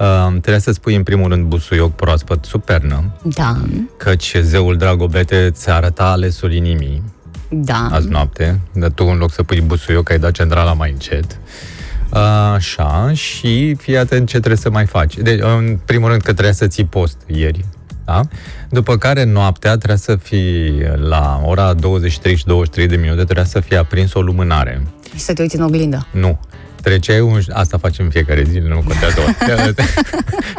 Uh, 0.00 0.28
trebuie 0.30 0.58
să 0.60 0.72
spui 0.72 0.94
în 0.94 1.02
primul 1.02 1.28
rând 1.28 1.44
busuioc 1.44 1.94
proaspăt 1.94 2.44
sub 2.44 2.62
pernă, 2.64 3.12
Da, 3.22 3.56
căci 3.96 4.36
zeul 4.40 4.76
Dragobete 4.76 5.50
ți 5.50 5.70
arăta 5.70 6.04
alesul 6.04 6.52
inimii 6.52 7.02
da. 7.50 7.88
azi 7.92 8.08
noapte, 8.08 8.60
dar 8.72 8.90
tu 8.90 9.04
în 9.04 9.16
loc 9.18 9.32
să 9.32 9.42
pui 9.42 9.60
busuioc 9.60 10.10
ai 10.10 10.18
dat 10.18 10.30
centrala 10.30 10.72
mai 10.72 10.90
încet. 10.90 11.38
Așa, 12.54 13.12
și 13.12 13.74
fii 13.74 13.96
atent 13.96 14.28
ce 14.28 14.36
trebuie 14.36 14.56
să 14.56 14.70
mai 14.70 14.86
faci. 14.86 15.16
Deci, 15.16 15.40
în 15.42 15.78
primul 15.84 16.08
rând 16.08 16.22
că 16.22 16.32
trebuia 16.32 16.52
să 16.52 16.66
ții 16.66 16.84
post 16.84 17.16
ieri, 17.26 17.64
da? 18.04 18.20
După 18.70 18.96
care 18.96 19.24
noaptea 19.24 19.70
trebuia 19.76 19.96
să 19.96 20.16
fii 20.16 20.82
la 21.08 21.42
ora 21.44 21.72
23 21.74 22.36
și 22.36 22.46
23 22.46 22.86
de 22.88 22.96
minute, 22.96 23.24
trebuia 23.24 23.44
să 23.44 23.60
fie 23.60 23.76
aprins 23.76 24.14
o 24.14 24.20
lumânare. 24.20 24.82
Și 25.14 25.20
să 25.20 25.32
te 25.32 25.42
uiți 25.42 25.56
în 25.56 25.62
oglindă. 25.62 26.06
Nu. 26.12 26.38
Treceai 26.82 27.20
un... 27.20 27.40
Asta 27.52 27.78
facem 27.78 28.04
în 28.04 28.10
fiecare 28.10 28.44
zi, 28.50 28.58
nu 28.58 28.82
contează. 28.86 29.20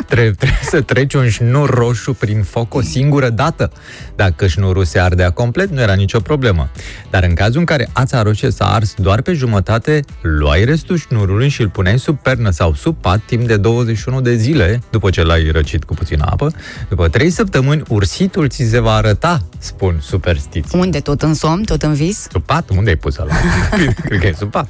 Trebuie, 0.08 0.32
trebuie 0.32 0.60
să 0.62 0.82
treci 0.82 1.14
un 1.14 1.30
șnur 1.30 1.70
roșu 1.70 2.14
prin 2.14 2.44
foc 2.44 2.74
o 2.74 2.82
singură 2.82 3.30
dată. 3.30 3.72
Dacă 4.16 4.48
șnurul 4.48 4.86
se 4.86 5.00
ardea 5.00 5.30
complet, 5.30 5.70
nu 5.70 5.82
era 5.82 5.94
nicio 5.94 6.20
problemă. 6.20 6.70
Dar 7.10 7.24
în 7.24 7.34
cazul 7.34 7.60
în 7.60 7.66
care 7.66 7.90
ața 7.94 8.22
roșie 8.22 8.52
s-a 8.52 8.74
ars 8.74 8.94
doar 8.98 9.22
pe 9.22 9.34
jumătate, 9.34 10.00
luai 10.22 10.64
restul 10.66 10.98
șnurului 10.98 11.50
și 11.50 11.62
îl 11.62 11.70
puneai 11.70 12.00
sub 12.00 12.18
pernă 12.18 12.50
sau 12.50 12.74
sub 12.74 12.96
pat 13.02 13.22
timp 13.26 13.48
de 13.48 13.58
21 13.58 14.22
de 14.22 14.36
zile, 14.36 14.82
după 14.90 15.10
ce 15.10 15.24
l-ai 15.24 15.50
răcit 15.52 15.84
cu 15.84 15.94
puțină 15.94 16.26
apă. 16.30 16.54
După 16.90 17.08
3 17.08 17.30
săptămâni, 17.30 17.84
ursitul 17.88 18.48
ți 18.48 18.64
se 18.64 18.80
va 18.80 18.94
arăta, 18.94 19.42
spun 19.58 20.00
superstiții. 20.02 20.80
Unde? 20.80 21.00
Tot 21.00 21.22
în 21.22 21.34
somn? 21.34 21.64
Tot 21.64 21.82
în 21.82 21.94
vis? 21.94 22.28
Sub 22.32 22.44
pat? 22.44 22.70
Unde 22.70 22.90
ai 22.90 22.96
pus 22.96 23.18
ăla? 23.18 23.34
Cred 24.06 24.20
că 24.20 24.28
e 24.28 24.34
sub 24.38 24.52
pat. 24.52 24.68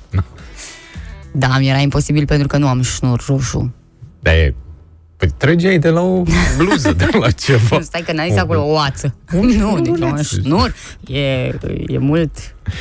Nu. 1.31 1.39
Da, 1.39 1.57
mi 1.57 1.69
era 1.69 1.77
imposibil 1.77 2.25
pentru 2.25 2.47
că 2.47 2.57
nu 2.57 2.67
am 2.67 2.81
șnur 2.81 3.23
roșu. 3.27 3.73
Dar 4.19 4.33
e... 4.33 4.55
Păi 5.17 5.29
trăgeai 5.37 5.79
de 5.79 5.89
la 5.89 6.01
o 6.01 6.23
bluză, 6.57 6.91
de 6.91 7.07
la 7.19 7.31
ceva. 7.31 7.77
Nu, 7.77 7.81
stai 7.91 8.01
că 8.01 8.13
n-ai 8.13 8.29
zis 8.29 8.39
acolo 8.39 8.61
o 8.61 8.71
oață. 8.71 9.15
Nu, 9.31 9.79
deci 9.81 9.99
un 9.99 10.21
șnur 10.21 10.73
e, 11.07 11.19
e 11.87 11.97
mult, 11.97 12.31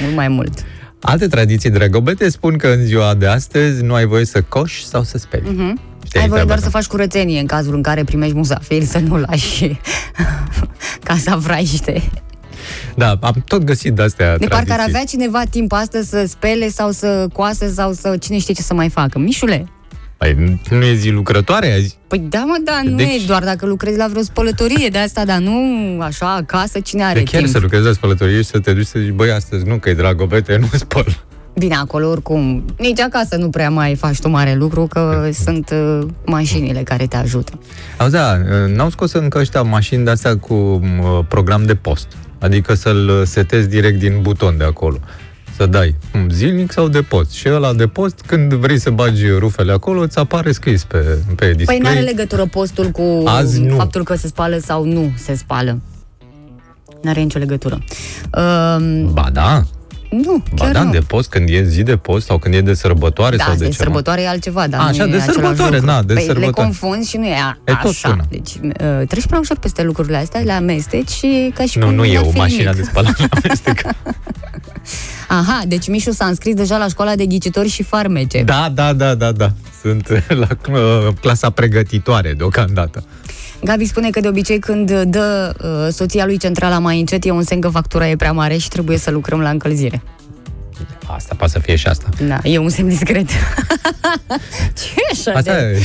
mult 0.01 0.15
mai 0.15 0.29
mult. 0.29 0.65
Alte 1.01 1.27
tradiții 1.27 1.71
dragobete 1.71 2.29
spun 2.29 2.57
că 2.57 2.69
în 2.69 2.85
ziua 2.85 3.15
de 3.15 3.27
astăzi 3.27 3.83
nu 3.83 3.95
ai 3.95 4.05
voie 4.05 4.25
să 4.25 4.43
coși 4.43 4.87
sau 4.87 5.03
să 5.03 5.19
speli. 5.19 5.43
Mm-hmm. 5.43 5.91
Ai 6.21 6.29
voie 6.29 6.45
doar 6.45 6.59
să 6.59 6.71
faci 6.71 6.87
curățenie 6.87 7.41
în 7.41 7.47
cazul 7.47 7.75
în 7.75 7.83
care 7.83 8.05
primești 8.05 8.37
musafiri, 8.37 8.85
să 8.85 8.99
nu 8.99 9.17
lași 9.17 9.81
casa 11.09 11.37
vraiște. 11.37 12.03
Da, 12.97 13.19
am 13.21 13.43
tot 13.47 13.63
găsit 13.65 13.93
de-astea 13.95 14.37
De 14.39 14.47
parcă 14.47 14.57
ar 14.57 14.63
tradiții. 14.65 14.93
avea 14.95 15.05
cineva 15.05 15.43
timp 15.51 15.73
astăzi 15.73 16.09
să 16.09 16.25
spele 16.29 16.69
sau 16.69 16.91
să 16.91 17.27
coase 17.33 17.69
sau 17.73 17.93
să 17.93 18.17
cine 18.21 18.39
știe 18.39 18.55
ce 18.55 18.63
să 18.63 18.75
mai 18.75 18.89
facă. 18.89 19.19
Mișule, 19.19 19.67
Păi 20.17 20.59
nu 20.71 20.85
e 20.85 20.95
zi 20.95 21.11
lucrătoare 21.11 21.73
azi? 21.73 21.99
Păi 22.09 22.19
da, 22.19 22.39
mă, 22.39 22.57
da, 22.65 22.81
nu 22.85 22.97
Deci- 22.97 23.23
e 23.23 23.27
doar 23.27 23.45
dacă 23.45 23.67
lucrezi 23.67 23.97
la 23.99 24.07
vreo 24.11 24.23
spălătorie 24.23 24.89
de 24.89 24.99
asta, 24.99 25.25
dar 25.25 25.39
nu 25.39 25.61
așa 26.01 26.35
acasă, 26.35 26.81
cine 26.81 27.05
are 27.05 27.19
De 27.19 27.25
chiar 27.25 27.41
timp? 27.41 27.53
să 27.53 27.59
lucrezi 27.59 27.85
la 27.85 27.93
spălătorie 27.93 28.37
și 28.37 28.45
să 28.45 28.59
te 28.59 28.73
duci 28.73 28.87
să 28.87 28.99
zici, 28.99 29.11
băi, 29.11 29.31
astăzi 29.31 29.65
nu, 29.67 29.77
că 29.79 29.89
e 29.89 29.95
dragobete, 29.95 30.57
nu 30.57 30.67
spăl. 30.73 31.25
Bine, 31.59 31.75
acolo 31.75 32.09
oricum, 32.09 32.65
nici 32.79 33.01
acasă 33.01 33.37
nu 33.37 33.49
prea 33.51 33.71
mai 33.71 33.95
faci 33.95 34.19
tu 34.21 34.29
mare 34.29 34.55
lucru, 34.55 34.87
că 34.87 35.29
sunt 35.45 35.71
uh, 35.73 36.07
mașinile 36.27 36.81
care 36.83 37.07
te 37.07 37.17
ajută. 37.17 37.53
Auzi, 37.97 38.13
da, 38.13 38.37
n-au 38.75 38.91
scos 38.91 39.13
încă 39.13 39.39
ăștia 39.39 39.63
mașini 39.63 40.05
de-astea 40.05 40.37
cu 40.39 40.55
uh, 40.55 40.81
program 41.29 41.65
de 41.65 41.75
post. 41.75 42.07
Adică 42.41 42.75
să-l 42.75 43.25
setezi 43.25 43.69
direct 43.69 43.99
din 43.99 44.19
buton 44.23 44.57
de 44.57 44.65
acolo. 44.65 44.97
Să 45.57 45.67
dai 45.67 45.95
um, 46.15 46.31
zilnic 46.31 46.73
sau 46.73 46.89
de 46.89 47.01
post. 47.03 47.31
Și 47.31 47.49
ăla 47.49 47.73
de 47.73 47.87
post, 47.87 48.21
când 48.27 48.53
vrei 48.55 48.79
să 48.79 48.91
bagi 48.91 49.29
rufele 49.29 49.73
acolo, 49.73 50.01
îți 50.01 50.19
apare 50.19 50.53
scris 50.53 50.85
pe, 50.85 51.19
pe 51.37 51.53
display. 51.53 51.79
Păi 51.79 51.89
n-are 51.89 52.01
legătură 52.01 52.47
postul 52.47 52.87
cu 52.87 53.23
Azi 53.25 53.61
nu. 53.61 53.75
faptul 53.77 54.05
că 54.05 54.15
se 54.15 54.27
spală 54.27 54.59
sau 54.59 54.85
nu 54.85 55.13
se 55.17 55.35
spală. 55.35 55.81
N-are 57.03 57.21
nicio 57.21 57.39
legătură. 57.39 57.79
Uh, 58.37 59.05
Ba 59.13 59.29
da, 59.33 59.63
nu, 60.11 60.43
ba 60.55 60.65
chiar 60.65 60.73
da, 60.73 60.83
nu. 60.83 60.91
de 60.91 60.99
post, 60.99 61.31
când 61.31 61.49
e 61.49 61.63
zi 61.63 61.83
de 61.83 61.97
post 61.97 62.27
sau 62.27 62.39
când 62.39 62.55
e 62.55 62.61
de 62.61 62.75
sărbătoare 62.75 63.37
Da, 63.37 63.45
sau 63.45 63.53
de, 63.53 63.59
de 63.59 63.65
ceva. 63.71 63.77
sărbătoare 63.85 64.23
e 64.23 64.29
altceva, 64.29 64.67
dar 64.67 64.81
A, 64.81 64.83
nu 64.83 64.89
așa, 64.89 65.03
e 65.03 65.07
de 65.07 65.17
același 65.17 65.33
sărbătoare, 65.33 65.75
lucru. 65.77 65.91
na, 65.91 66.03
de 66.03 66.13
păi 66.15 66.23
le 66.27 66.33
sărbătoare. 66.33 66.69
confunzi 66.69 67.09
și 67.11 67.17
nu 67.17 67.27
e, 67.27 67.35
a, 67.43 67.57
E 67.65 67.73
tot 67.83 67.91
așa. 67.91 68.09
una. 68.09 68.25
Deci 68.31 68.51
uh, 68.63 69.07
treci 69.09 69.27
prea 69.27 69.39
ușor 69.39 69.59
peste 69.59 69.83
lucrurile 69.83 70.17
astea, 70.17 70.41
le 70.41 70.53
amesteci 70.53 71.11
și 71.11 71.53
ca 71.55 71.65
și 71.65 71.79
Nu, 71.79 71.85
cum 71.87 71.95
nu 71.95 72.03
n-ar 72.03 72.15
eu, 72.15 72.25
fi 72.31 72.37
mașina 72.39 72.71
nimic. 72.71 72.77
de 72.85 72.89
spălat 72.91 73.19
la 73.21 73.27
amestec. 73.45 73.81
Aha, 75.29 75.63
deci 75.67 75.89
Mișu 75.89 76.11
s-a 76.13 76.25
înscris 76.25 76.55
deja 76.55 76.77
la 76.79 76.89
școala 76.89 77.15
de 77.15 77.27
ghicitori 77.27 77.69
și 77.69 77.83
farmece. 77.83 78.43
Da, 78.43 78.71
da, 78.75 78.93
da, 78.93 79.15
da, 79.15 79.33
da. 79.33 79.53
Sunt 79.83 80.09
la 80.29 80.47
uh, 80.73 80.79
clasa 81.21 81.51
pregătitoare 81.51 82.33
deocamdată. 82.33 83.05
Gabi 83.65 83.85
spune 83.85 84.11
că 84.11 84.21
de 84.21 84.29
obicei 84.29 84.59
când 84.59 85.03
dă 85.03 85.55
uh, 85.63 85.93
soția 85.93 86.25
lui 86.25 86.37
centrala 86.37 86.79
mai 86.79 86.99
încet, 86.99 87.25
e 87.25 87.31
un 87.31 87.43
semn 87.43 87.61
că 87.61 87.69
factura 87.69 88.09
e 88.09 88.17
prea 88.17 88.33
mare 88.33 88.57
și 88.57 88.69
trebuie 88.69 88.99
să 88.99 89.11
lucrăm 89.11 89.41
la 89.41 89.51
încălzire. 89.51 90.03
Asta 91.07 91.35
poate 91.35 91.53
să 91.53 91.59
fie 91.59 91.77
și 91.77 91.87
asta. 91.87 92.09
Da, 92.27 92.39
e 92.43 92.59
un 92.59 92.69
semn 92.69 92.89
discret. 92.89 93.29
Ce 94.79 94.95
așa 95.13 95.33
Asta 95.33 95.53
de... 95.53 95.81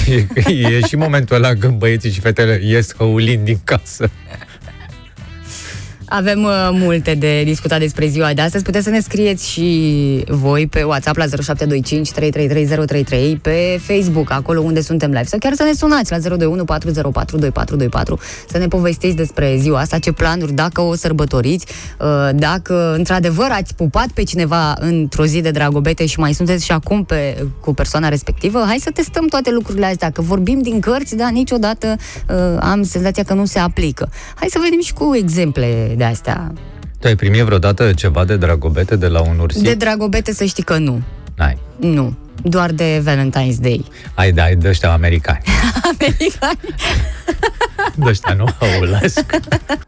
e, 0.45 0.51
e 0.51 0.79
și 0.87 0.95
momentul 0.95 1.35
ăla 1.35 1.53
când 1.53 1.77
băieții 1.77 2.11
și 2.11 2.19
fetele 2.19 2.59
ies 2.63 2.95
hăulind 2.95 3.45
din 3.45 3.59
casă. 3.63 4.09
Avem 6.15 6.43
uh, 6.43 6.69
multe 6.71 7.13
de 7.13 7.43
discutat 7.43 7.79
despre 7.79 8.07
ziua 8.07 8.33
de 8.33 8.41
astăzi. 8.41 8.63
Puteți 8.63 8.83
să 8.83 8.89
ne 8.89 8.99
scrieți 8.99 9.49
și 9.49 10.23
voi 10.27 10.67
pe 10.67 10.83
WhatsApp 10.83 11.17
la 11.17 11.25
0725 11.25 12.11
333033, 12.11 13.35
pe 13.35 13.79
Facebook, 13.81 14.31
acolo 14.31 14.61
unde 14.61 14.81
suntem 14.81 15.09
live, 15.09 15.23
sau 15.23 15.39
chiar 15.39 15.53
să 15.53 15.63
ne 15.63 15.73
sunați 15.73 16.11
la 16.11 16.17
021 16.17 16.63
404 16.63 17.37
2424 17.37 18.19
să 18.49 18.57
ne 18.57 18.67
povestiți 18.67 19.15
despre 19.15 19.55
ziua 19.59 19.79
asta, 19.79 19.99
ce 19.99 20.11
planuri, 20.11 20.53
dacă 20.53 20.81
o 20.81 20.95
sărbătoriți, 20.95 21.65
uh, 21.99 22.29
dacă 22.35 22.93
într-adevăr 22.97 23.47
ați 23.49 23.75
pupat 23.75 24.07
pe 24.13 24.23
cineva 24.23 24.75
într-o 24.79 25.25
zi 25.25 25.41
de 25.41 25.51
dragobete 25.51 26.05
și 26.05 26.19
mai 26.19 26.33
sunteți 26.33 26.65
și 26.65 26.71
acum 26.71 27.03
pe, 27.03 27.45
cu 27.59 27.73
persoana 27.73 28.09
respectivă, 28.09 28.63
hai 28.67 28.77
să 28.79 28.89
testăm 28.93 29.27
toate 29.27 29.51
lucrurile 29.51 29.85
astea, 29.85 30.09
că 30.09 30.21
vorbim 30.21 30.61
din 30.61 30.79
cărți, 30.79 31.15
dar 31.15 31.29
niciodată 31.31 31.95
uh, 32.29 32.35
am 32.59 32.83
senzația 32.83 33.23
că 33.23 33.33
nu 33.33 33.45
se 33.45 33.59
aplică. 33.59 34.09
Hai 34.35 34.47
să 34.51 34.59
vedem 34.63 34.79
și 34.81 34.93
cu 34.93 35.15
exemple 35.15 35.93
de 35.97 36.03
astea. 36.05 36.53
Tu 36.99 37.07
ai 37.07 37.15
primit 37.15 37.41
vreodată 37.41 37.93
ceva 37.93 38.25
de 38.25 38.37
dragobete 38.37 38.95
de 38.95 39.07
la 39.07 39.21
un 39.21 39.39
ursic? 39.39 39.63
De 39.63 39.73
dragobete 39.73 40.33
să 40.33 40.43
știi 40.43 40.63
că 40.63 40.77
nu. 40.77 41.01
N-ai. 41.35 41.57
Nu. 41.79 42.15
Doar 42.43 42.71
de 42.71 43.03
Valentine's 43.05 43.59
Day. 43.61 43.85
Ai, 44.13 44.31
da, 44.31 44.43
ai 44.43 44.55
de 44.55 44.67
ăștia 44.67 44.91
americani. 44.91 45.41
Americani. 45.91 46.59
De 47.95 48.09
ăștia 48.09 48.33
nu 48.33 48.45
aulesc. 48.59 49.25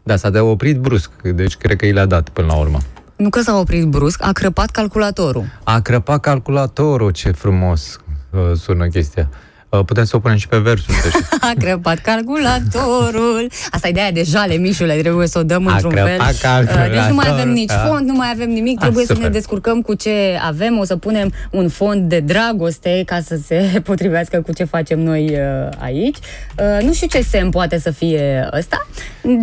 Da, 0.02 0.16
s-a 0.16 0.30
de 0.30 0.38
oprit 0.38 0.76
brusc, 0.78 1.10
deci 1.22 1.56
cred 1.56 1.76
că 1.76 1.86
i 1.86 1.92
l-a 1.92 2.06
dat 2.06 2.28
până 2.28 2.46
la 2.46 2.54
urmă. 2.54 2.78
Nu 3.16 3.28
că 3.28 3.40
s-a 3.40 3.58
oprit 3.58 3.84
brusc, 3.84 4.22
a 4.22 4.32
crăpat 4.32 4.70
calculatorul. 4.70 5.44
A 5.64 5.80
crăpat 5.80 6.20
calculatorul, 6.20 7.10
ce 7.10 7.30
frumos 7.30 8.00
uh, 8.30 8.40
sună 8.56 8.86
chestia. 8.86 9.28
Uh, 9.70 9.80
putem 9.86 10.04
să 10.04 10.16
o 10.16 10.18
punem 10.18 10.36
și 10.36 10.48
pe 10.48 10.58
versuri, 10.58 10.96
să 10.96 11.08
știi. 11.08 11.24
A 11.48 11.52
crăpat 11.58 11.98
calculatorul. 11.98 13.50
Asta 13.70 13.88
e 13.88 13.92
de 13.92 14.00
aia 14.00 14.10
de 14.10 14.22
jale, 14.22 14.54
Mișule, 14.54 14.94
trebuie 14.94 15.26
să 15.26 15.38
o 15.38 15.42
dăm 15.42 15.66
A 15.66 15.72
într-un 15.72 15.90
fel. 15.90 16.04
crăpat 16.06 16.36
calculatorul, 16.38 16.92
Uh, 16.94 17.00
Deci 17.00 17.08
nu 17.08 17.14
mai 17.14 17.28
avem 17.30 17.50
nici 17.50 17.66
da. 17.68 17.74
fond, 17.74 18.08
nu 18.08 18.14
mai 18.14 18.30
avem 18.34 18.48
nimic, 18.50 18.76
Ah, 18.76 18.82
trebuie 18.82 19.04
să 19.06 19.12
super. 19.12 19.28
ne 19.28 19.32
descurcăm 19.34 19.80
cu 19.82 19.94
ce 19.94 20.38
avem. 20.46 20.78
O 20.78 20.84
să 20.84 20.96
punem 20.96 21.32
un 21.50 21.68
fond 21.68 22.08
de 22.08 22.20
dragoste 22.20 23.02
ca 23.06 23.20
să 23.20 23.38
se 23.46 23.70
potrivească 23.84 24.40
cu 24.40 24.52
ce 24.52 24.64
facem 24.64 24.98
noi 25.00 25.24
uh, 25.32 25.68
aici. 25.78 26.16
Uh, 26.58 26.84
Nu 26.84 26.92
știu 26.92 27.06
ce 27.06 27.20
semn 27.22 27.50
poate 27.50 27.78
să 27.78 27.90
fie 27.90 28.48
ăsta, 28.58 28.86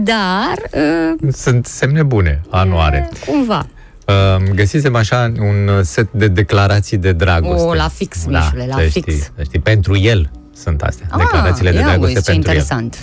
dar 0.03 0.55
uh, 0.73 1.33
Sunt 1.33 1.65
semne 1.65 2.03
bune, 2.03 2.41
anuare. 2.49 3.09
cumva. 3.27 3.65
Uh, 4.07 4.49
găsisem 4.55 4.95
așa 4.95 5.31
un 5.39 5.83
set 5.83 6.11
de 6.11 6.27
declarații 6.27 6.97
de 6.97 7.11
dragoste. 7.11 7.67
O, 7.67 7.73
la 7.73 7.87
fix, 7.87 8.25
Mișule, 8.25 8.65
la 8.69 8.75
să 8.75 8.81
fix. 8.81 9.13
Știi, 9.13 9.21
să 9.35 9.43
știi, 9.43 9.59
pentru 9.59 9.97
el 9.97 10.31
sunt 10.55 10.81
astea, 10.81 11.07
declarațiile 11.17 11.71
de 11.71 11.77
ia 11.77 11.83
dragoste 11.83 12.13
uiți, 12.13 12.23
ce 12.23 12.31
pentru 12.31 12.49
el. 12.49 12.55
interesant. 12.57 12.97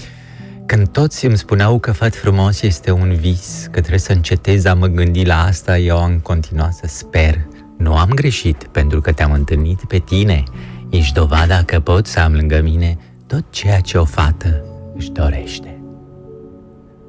Când 0.67 0.89
toți 0.89 1.27
îmi 1.27 1.39
spuneau 1.39 1.79
că 1.79 1.93
fat 1.93 2.15
frumos 2.15 2.63
este 2.63 2.91
un 2.91 3.17
vis, 3.21 3.63
că 3.65 3.79
trebuie 3.79 3.99
să 3.99 4.13
încetez 4.13 4.65
a 4.65 4.75
mă 4.75 4.87
gândi 4.87 5.25
la 5.25 5.43
asta, 5.43 5.79
eu 5.79 5.99
am 5.99 6.19
continuat 6.23 6.73
să 6.73 6.85
sper. 6.87 7.47
Nu 7.79 7.97
am 7.97 8.09
greșit, 8.09 8.65
pentru 8.65 9.01
că 9.01 9.13
te-am 9.13 9.33
întâlnit 9.33 9.85
pe 9.89 9.99
tine. 9.99 10.43
Ești 10.91 11.15
dovada 11.15 11.63
că 11.63 11.81
pot 11.81 12.07
să 12.07 12.21
am 12.21 12.33
lângă 12.35 12.61
mine 12.63 12.99
tot 13.27 13.45
ceea 13.51 13.81
ce 13.81 13.99
o 13.99 14.05
fată 14.05 14.65
își 14.97 15.11
dorește. 15.11 15.81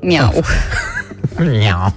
Miau. 0.02 0.44
Miau. 1.40 1.96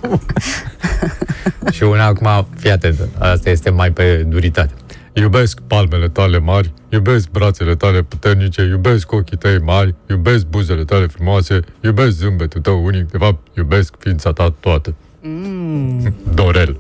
Și 1.71 1.83
una 1.83 2.05
acum, 2.05 2.47
fii 2.57 2.71
atent, 2.71 3.09
asta 3.19 3.51
este 3.51 3.71
mai 3.71 3.93
pe 3.93 4.23
duritate. 4.29 4.73
Iubesc 5.13 5.61
palmele 5.61 6.09
tale 6.09 6.39
mari, 6.39 6.73
iubesc 6.89 7.31
brațele 7.31 7.75
tale 7.75 8.03
puternice, 8.03 8.63
iubesc 8.63 9.13
ochii 9.13 9.37
tăi 9.37 9.59
mari, 9.59 9.95
iubesc 10.09 10.47
buzele 10.47 10.85
tale 10.85 11.07
frumoase, 11.07 11.61
iubesc 11.81 12.17
zâmbetul 12.17 12.61
tău 12.61 12.85
unic, 12.85 13.11
de 13.11 13.19
fapt, 13.19 13.57
iubesc 13.57 13.95
ființa 13.99 14.33
ta 14.33 14.55
toată. 14.61 14.95
Mm. 15.21 16.15
Dorel. 16.35 16.77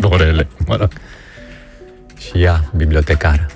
Dorele, 0.00 0.48
mă 0.66 0.76
rog. 0.76 0.90
Și 2.18 2.42
ea, 2.42 2.70
bibliotecară. 2.76 3.46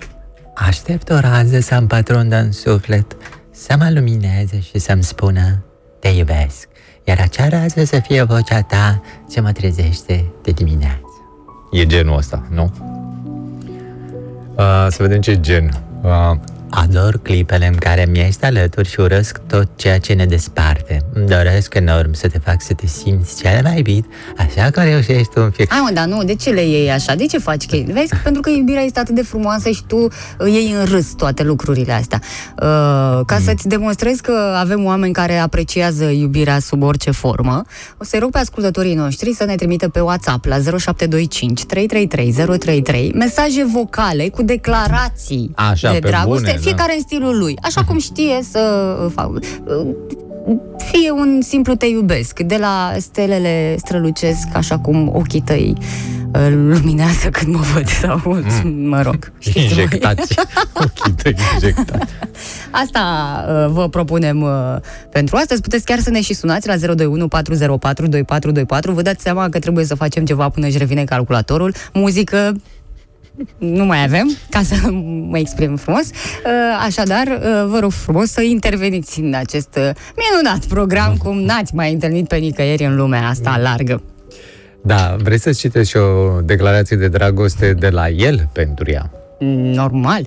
Aștept 0.54 1.10
o 1.10 1.18
rază 1.18 1.60
să-mi 1.60 1.86
pătrundă 1.86 2.36
în 2.36 2.52
suflet, 2.52 3.16
să 3.50 3.74
mă 3.78 3.90
lumineze 3.94 4.60
și 4.60 4.78
să-mi 4.78 5.02
spună 5.02 5.64
te 6.00 6.08
iubesc, 6.08 6.68
iar 7.04 7.18
acea 7.20 7.48
rază 7.48 7.84
să 7.84 8.00
fie 8.00 8.22
vocea 8.22 8.62
ta 8.62 9.02
ce 9.30 9.40
mă 9.40 9.52
trezește 9.52 10.24
de 10.42 10.50
dimineață. 10.50 11.00
E 11.70 11.86
genul 11.86 12.16
ăsta, 12.16 12.46
nu? 12.50 12.70
Uh, 14.56 14.86
să 14.88 14.96
vedem 14.98 15.20
ce 15.20 15.40
gen. 15.40 15.70
Uh, 16.02 16.36
Ador 16.70 17.18
clipele 17.22 17.66
în 17.66 17.74
care 17.74 18.06
mi 18.10 18.18
ești 18.18 18.44
alături 18.44 18.88
și 18.88 19.00
urăsc 19.00 19.40
tot 19.46 19.68
ceea 19.76 19.98
ce 19.98 20.12
ne 20.12 20.26
desparte. 20.26 21.00
Îmi 21.12 21.26
doresc 21.26 21.74
enorm 21.74 22.12
să 22.12 22.28
te 22.28 22.38
fac 22.38 22.62
să 22.62 22.74
te 22.74 22.86
simți 22.86 23.42
cel 23.42 23.60
mai 23.62 23.76
iubit, 23.76 24.04
așa 24.38 24.70
că 24.70 24.80
reușești 24.80 25.32
tu 25.34 25.40
în 25.40 25.50
fiecare... 25.50 25.80
Hai 25.80 25.88
mă, 25.88 25.90
dar 25.94 26.06
nu, 26.06 26.24
de 26.24 26.34
ce 26.34 26.50
le 26.50 26.62
iei 26.66 26.90
așa? 26.90 27.14
De 27.14 27.26
ce 27.26 27.38
faci 27.38 27.66
chestii? 27.66 27.92
Vezi, 27.92 28.14
pentru 28.22 28.40
că 28.40 28.50
iubirea 28.50 28.82
este 28.82 28.98
atât 29.00 29.14
de 29.14 29.22
frumoasă 29.22 29.70
și 29.70 29.82
tu 29.86 29.96
uh, 29.96 30.08
iei 30.46 30.74
în 30.78 30.84
râs 30.84 31.12
toate 31.16 31.42
lucrurile 31.42 31.92
astea. 31.92 32.20
Uh, 32.22 33.20
ca 33.26 33.38
să-ți 33.44 33.68
demonstrezi 33.68 34.22
că 34.22 34.54
avem 34.58 34.84
oameni 34.84 35.12
care 35.12 35.36
apreciază 35.36 36.04
iubirea 36.04 36.58
sub 36.58 36.82
orice 36.82 37.10
formă, 37.10 37.62
o 37.96 38.04
să-i 38.04 38.18
rog 38.18 38.30
pe 38.30 38.38
ascultătorii 38.38 38.94
noștri 38.94 39.32
să 39.34 39.44
ne 39.44 39.54
trimită 39.54 39.88
pe 39.88 40.00
WhatsApp 40.00 40.44
la 40.44 40.56
0725 40.78 41.64
333 41.64 42.32
033 42.58 43.12
mesaje 43.14 43.64
vocale 43.64 44.28
cu 44.28 44.42
declarații 44.42 45.50
Așa, 45.54 45.92
de 45.92 45.98
pe 45.98 46.08
dragoste, 46.08 46.40
bune, 46.40 46.52
da. 46.52 46.59
Fiecare 46.60 46.94
în 46.94 47.00
stilul 47.00 47.38
lui, 47.38 47.56
așa 47.62 47.84
cum 47.84 47.98
știe 47.98 48.40
să 48.50 48.96
uh, 49.04 49.12
facă. 49.14 49.38
Uh, 49.64 49.86
fie 50.76 51.10
un 51.10 51.40
simplu 51.42 51.74
te 51.74 51.86
iubesc, 51.86 52.40
de 52.40 52.56
la 52.56 52.92
stelele 52.98 53.74
strălucesc 53.78 54.48
așa 54.52 54.78
cum 54.78 55.10
ochii 55.14 55.40
tăi 55.40 55.74
uh, 56.34 56.52
luminează 56.52 57.28
când 57.28 57.54
mă 57.54 57.60
văd 57.74 57.88
sau, 57.88 58.20
mm. 58.24 58.88
mă 58.88 59.02
rog. 59.02 59.32
știți 59.38 59.58
voi. 59.58 59.82
Injectați. 59.82 60.34
Ochii 60.72 61.12
tăi 61.22 61.34
injectați. 61.52 62.12
Asta 62.82 63.00
uh, 63.48 63.72
vă 63.72 63.88
propunem 63.88 64.42
uh, 64.42 64.76
pentru 65.12 65.36
astăzi. 65.36 65.60
Puteți 65.60 65.84
chiar 65.84 65.98
să 65.98 66.10
ne 66.10 66.20
și 66.20 66.34
sunați 66.34 66.66
la 66.66 66.76
021 66.76 67.28
404 67.28 68.06
2424. 68.06 68.92
Vă 68.92 69.02
dați 69.02 69.22
seama 69.22 69.48
că 69.48 69.58
trebuie 69.58 69.84
să 69.84 69.94
facem 69.94 70.24
ceva 70.24 70.48
până 70.48 70.66
își 70.66 70.78
revine 70.78 71.04
calculatorul. 71.04 71.74
Muzică 71.92 72.54
nu 73.58 73.84
mai 73.84 74.02
avem, 74.02 74.36
ca 74.50 74.62
să 74.62 74.74
mă 75.28 75.38
exprim 75.38 75.76
frumos. 75.76 76.06
Uh, 76.10 76.52
Așadar, 76.86 77.26
uh, 77.26 77.66
vă 77.68 77.78
rog 77.80 77.90
frumos 77.92 78.30
să 78.30 78.42
interveniți 78.42 79.20
în 79.20 79.34
acest 79.34 79.76
uh, 79.76 79.90
minunat 80.16 80.64
program, 80.64 81.16
cum 81.16 81.38
n-ați 81.42 81.74
mai 81.74 81.92
întâlnit 81.92 82.28
pe 82.28 82.36
nicăieri 82.36 82.84
în 82.84 82.96
lumea 82.96 83.28
asta 83.28 83.58
largă. 83.62 84.02
Da, 84.82 85.16
vreți 85.22 85.42
să 85.42 85.52
citești 85.52 85.90
și 85.90 85.96
o 85.96 86.40
declarație 86.40 86.96
de 86.96 87.08
dragoste 87.08 87.72
de 87.72 87.88
la 87.88 88.08
el 88.08 88.48
pentru 88.52 88.90
ea? 88.90 89.10
Normal. 89.74 90.24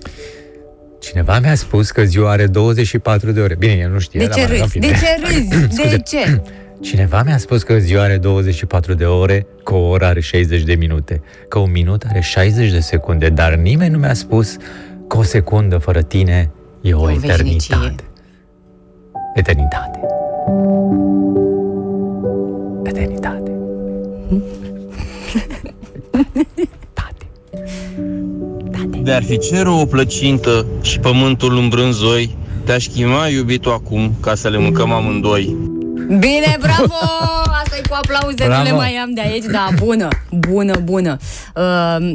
Cineva 0.99 1.39
mi-a 1.39 1.55
spus 1.55 1.91
că 1.91 2.03
ziua 2.03 2.31
are 2.31 2.45
24 2.45 3.31
de 3.31 3.39
ore. 3.39 3.55
Bine, 3.59 3.73
el 3.73 3.91
nu 3.91 3.99
știe. 3.99 4.19
De 4.19 4.25
dar 4.25 4.35
ce 4.35 4.41
mă 4.41 4.47
rog, 4.47 4.57
în 4.57 4.61
râzi? 4.61 4.71
fine. 4.71 4.87
De 4.87 4.93
ce 4.93 5.27
râzi? 5.27 5.47
De 5.75 5.81
Scuze. 5.81 5.97
ce? 5.97 6.41
Cineva 6.83 7.23
mi-a 7.23 7.37
spus 7.37 7.63
că 7.63 7.77
ziua 7.77 8.03
are 8.03 8.17
24 8.17 8.93
de 8.93 9.05
ore, 9.05 9.47
că 9.63 9.73
o 9.73 9.87
oră 9.87 10.05
are 10.05 10.19
60 10.19 10.61
de 10.61 10.75
minute, 10.75 11.21
că 11.47 11.59
un 11.59 11.71
minut 11.71 12.03
are 12.07 12.19
60 12.19 12.71
de 12.71 12.79
secunde, 12.79 13.29
dar 13.29 13.55
nimeni 13.55 13.91
nu 13.91 13.97
mi-a 13.97 14.13
spus 14.13 14.57
că 15.07 15.17
o 15.17 15.23
secundă 15.23 15.77
fără 15.77 16.01
tine 16.01 16.51
e 16.81 16.93
o, 16.93 17.01
o 17.01 17.09
eternitate. 17.09 17.43
veșnicie. 17.43 17.95
Eternitate. 19.35 19.99
Eternitate. 22.83 23.51
Tate. 26.93 27.25
De-ar 29.01 29.23
fi 29.23 29.37
cerul 29.37 29.79
o 29.79 29.85
plăcintă 29.85 30.65
și 30.81 30.99
pământul 30.99 31.55
un 31.55 31.69
brânzoi, 31.69 32.37
te-aș 32.63 32.87
chema 32.87 33.27
iubitul 33.27 33.71
acum 33.71 34.13
ca 34.21 34.35
să 34.35 34.49
le 34.49 34.57
mâncăm 34.57 34.91
amândoi. 34.91 35.81
Bine, 36.07 36.57
bravo! 36.59 36.93
asta 37.63 37.77
e 37.77 37.81
cu 37.89 37.95
aplauze, 37.95 38.43
nu 38.43 38.49
Bravo. 38.49 38.63
le 38.63 38.71
mai 38.71 38.93
am 38.95 39.13
de 39.13 39.21
aici, 39.21 39.45
da, 39.45 39.67
bună, 39.75 40.07
bună, 40.31 40.79
bună. 40.83 41.17
Uh, 41.55 42.13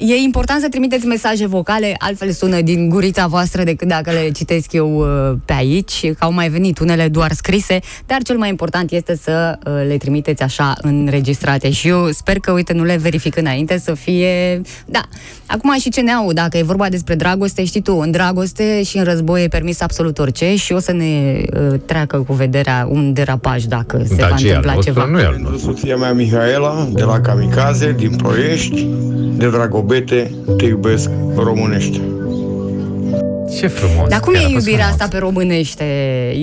e 0.00 0.14
important 0.14 0.60
să 0.60 0.68
trimiteți 0.68 1.06
mesaje 1.06 1.46
vocale, 1.46 1.94
altfel 1.98 2.30
sună 2.30 2.60
din 2.60 2.88
gurița 2.88 3.26
voastră 3.26 3.62
decât 3.62 3.88
dacă 3.88 4.10
le 4.10 4.30
citesc 4.30 4.72
eu 4.72 4.96
uh, 4.96 5.36
pe 5.44 5.52
aici, 5.52 6.00
că 6.18 6.24
au 6.24 6.32
mai 6.32 6.48
venit 6.48 6.78
unele 6.78 7.08
doar 7.08 7.32
scrise, 7.32 7.78
dar 8.06 8.22
cel 8.22 8.36
mai 8.36 8.48
important 8.48 8.90
este 8.90 9.16
să 9.22 9.58
uh, 9.66 9.72
le 9.88 9.96
trimiteți 9.96 10.42
așa 10.42 10.74
înregistrate. 10.82 11.70
Și 11.70 11.88
eu 11.88 12.08
sper 12.10 12.38
că, 12.38 12.50
uite, 12.52 12.72
nu 12.72 12.84
le 12.84 12.96
verific 12.96 13.36
înainte 13.36 13.78
să 13.78 13.94
fie... 13.94 14.60
Da, 14.86 15.00
acum 15.46 15.74
și 15.80 15.90
ce 15.90 16.00
ne 16.00 16.10
au, 16.12 16.32
dacă 16.32 16.58
e 16.58 16.62
vorba 16.62 16.88
despre 16.88 17.14
dragoste, 17.14 17.64
știi 17.64 17.80
tu, 17.82 17.96
în 17.96 18.10
dragoste 18.10 18.82
și 18.82 18.96
în 18.98 19.04
război 19.04 19.42
e 19.44 19.48
permis 19.48 19.80
absolut 19.80 20.18
orice 20.18 20.56
și 20.56 20.72
o 20.72 20.78
să 20.78 20.92
ne 20.92 21.42
uh, 21.72 21.80
treacă 21.86 22.16
cu 22.26 22.32
vederea 22.32 22.86
un 22.90 23.12
derapaj 23.12 23.64
dacă 23.64 24.02
se 24.08 24.14
Da, 24.14 24.26
va 24.28 24.36
ce 24.36 24.46
e 24.46 24.50
al 24.50 24.56
întâmpla 24.56 24.72
nostru, 24.74 24.92
ceva. 24.92 25.06
nu 25.06 25.20
e 25.20 25.24
al 25.24 25.32
Pentru 25.32 25.50
nostru. 25.52 25.70
soția 25.72 25.96
mea 25.96 26.12
Mihaela, 26.12 26.88
de 26.92 27.02
la 27.02 27.20
Kamikaze, 27.20 27.92
din 27.98 28.16
Ploiești, 28.16 28.86
de 29.36 29.46
Dragobete, 29.90 30.30
te 30.56 30.64
iubesc 30.64 31.10
românește. 31.36 32.00
Ce 33.58 33.66
frumos. 33.66 34.08
Dar 34.08 34.20
cum 34.20 34.32
Chiar 34.32 34.42
e 34.42 34.46
a 34.46 34.48
fost 34.50 34.66
iubirea 34.66 34.84
frumos. 34.86 35.00
asta 35.00 35.16
pe 35.16 35.18
românește? 35.18 35.84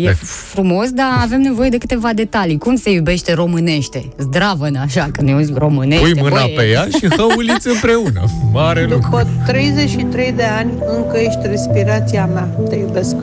E 0.02 0.06
Da. 0.06 0.12
frumos, 0.54 0.90
dar 0.90 1.06
avem 1.22 1.42
nevoie 1.42 1.70
de 1.70 1.78
câteva 1.78 2.10
detalii. 2.16 2.58
Cum 2.58 2.76
se 2.76 2.92
iubește 2.92 3.34
românește? 3.34 4.06
Zdravă, 4.18 4.68
așa, 4.82 5.10
când 5.12 5.28
ne 5.28 5.34
auzi 5.34 5.52
românește. 5.56 6.04
Pui 6.04 6.22
mâna 6.22 6.42
băi, 6.42 6.54
pe 6.58 6.64
ea 6.68 6.88
și 6.98 7.08
hăuliți 7.18 7.68
împreună. 7.68 8.24
Mare 8.52 8.82
lucru. 8.82 8.98
După 9.10 9.28
33 9.46 10.32
de 10.32 10.44
ani, 10.44 10.72
încă 10.98 11.18
ești 11.18 11.40
respirația 11.44 12.26
mea. 12.26 12.44
Te 12.70 12.76
iubesc. 12.76 13.16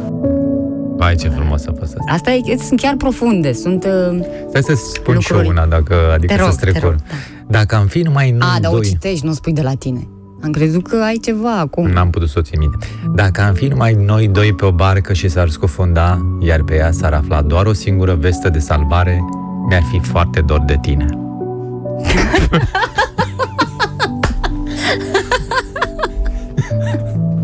Vai, 0.97 1.15
ce 1.17 1.29
frumos 1.29 1.67
a 1.67 1.73
fost 1.79 1.95
asta. 1.95 2.13
Asta 2.13 2.31
e, 2.33 2.57
sunt 2.67 2.81
chiar 2.81 2.95
profunde, 2.97 3.53
sunt... 3.53 3.85
Uh... 3.85 4.19
Stai 4.49 4.63
să 4.63 4.75
spun 4.95 5.19
și 5.19 5.31
Lucruri. 5.31 5.45
eu 5.45 5.51
una, 5.51 5.67
dacă, 5.67 5.95
adică 6.15 6.35
Te 6.35 6.41
rog, 6.41 6.51
să 6.51 6.57
te 6.59 6.65
rog, 6.65 6.75
strecur. 6.77 6.95
da. 7.09 7.15
Dacă 7.59 7.75
am 7.75 7.87
fi 7.87 7.99
numai 8.01 8.31
noi 8.31 8.49
A, 8.57 8.61
dar 8.61 8.71
o 8.73 8.75
doi... 8.75 8.85
citești, 8.87 9.27
nu 9.27 9.33
spui 9.33 9.53
de 9.53 9.63
la 9.63 9.73
tine. 9.79 10.09
Am 10.45 10.51
crezut 10.51 10.87
că 10.89 10.97
ai 10.97 11.17
ceva 11.17 11.59
acum. 11.59 11.89
N-am 11.91 12.11
putut 12.11 12.29
să 12.29 12.39
o 12.39 12.43
țin 12.43 12.59
minte. 12.59 12.77
Dacă 13.15 13.41
am 13.41 13.55
fi 13.55 13.67
numai 13.67 13.93
noi 13.93 14.29
doi 14.29 14.53
pe 14.53 14.65
o 14.65 14.73
barcă 14.73 15.13
și 15.13 15.29
s-ar 15.29 15.49
scufunda, 15.49 16.37
iar 16.41 16.63
pe 16.63 16.75
ea 16.75 16.91
s-ar 16.91 17.13
afla 17.13 17.43
doar 17.43 17.67
o 17.67 17.73
singură 17.73 18.15
vestă 18.15 18.49
de 18.49 18.59
salvare, 18.59 19.25
mi-ar 19.69 19.83
fi 19.91 20.01
foarte 20.01 20.41
dor 20.41 20.61
de 20.67 20.79
tine. 20.81 21.07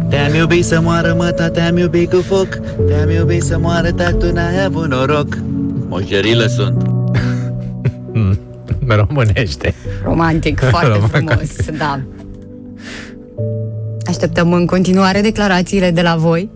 Te-am 0.09 0.35
iubit 0.35 0.65
să 0.65 0.81
moară 0.81 1.15
măta, 1.19 1.49
te-am 1.49 1.77
iubit 1.77 2.11
cu 2.11 2.21
foc 2.21 2.49
Te-am 2.87 3.11
iubit 3.11 3.43
să 3.43 3.59
moară, 3.59 3.91
dar 3.91 4.13
tu 4.13 4.33
n-ai 4.33 4.65
avut 4.65 4.87
noroc 4.87 5.39
Moșerile 5.89 6.49
sunt. 6.49 6.83
Românește. 9.07 9.75
Romantic, 10.05 10.59
foarte 10.71 10.89
Romantic. 10.89 11.29
frumos, 11.29 11.79
da. 11.79 12.01
Așteptăm 14.11 14.53
în 14.53 14.67
continuare 14.67 15.21
declarațiile 15.21 15.91
de 15.91 16.03
la 16.03 16.17
voi. 16.17 16.51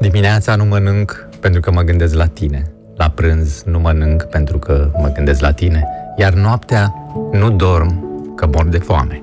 Dimineața 0.00 0.56
nu 0.56 0.64
mănânc 0.64 1.28
pentru 1.40 1.60
că 1.60 1.70
mă 1.70 1.82
gândesc 1.82 2.14
la 2.14 2.26
tine. 2.26 2.72
La 2.96 3.10
prânz 3.10 3.62
nu 3.62 3.78
mănânc 3.78 4.22
pentru 4.22 4.58
că 4.58 4.90
mă 4.98 5.12
gândesc 5.14 5.40
la 5.40 5.52
tine. 5.52 5.86
Iar 6.16 6.32
noaptea 6.32 6.94
nu 7.32 7.50
dorm 7.50 8.04
că 8.34 8.48
mor 8.52 8.68
de 8.68 8.78
foame. 8.78 9.22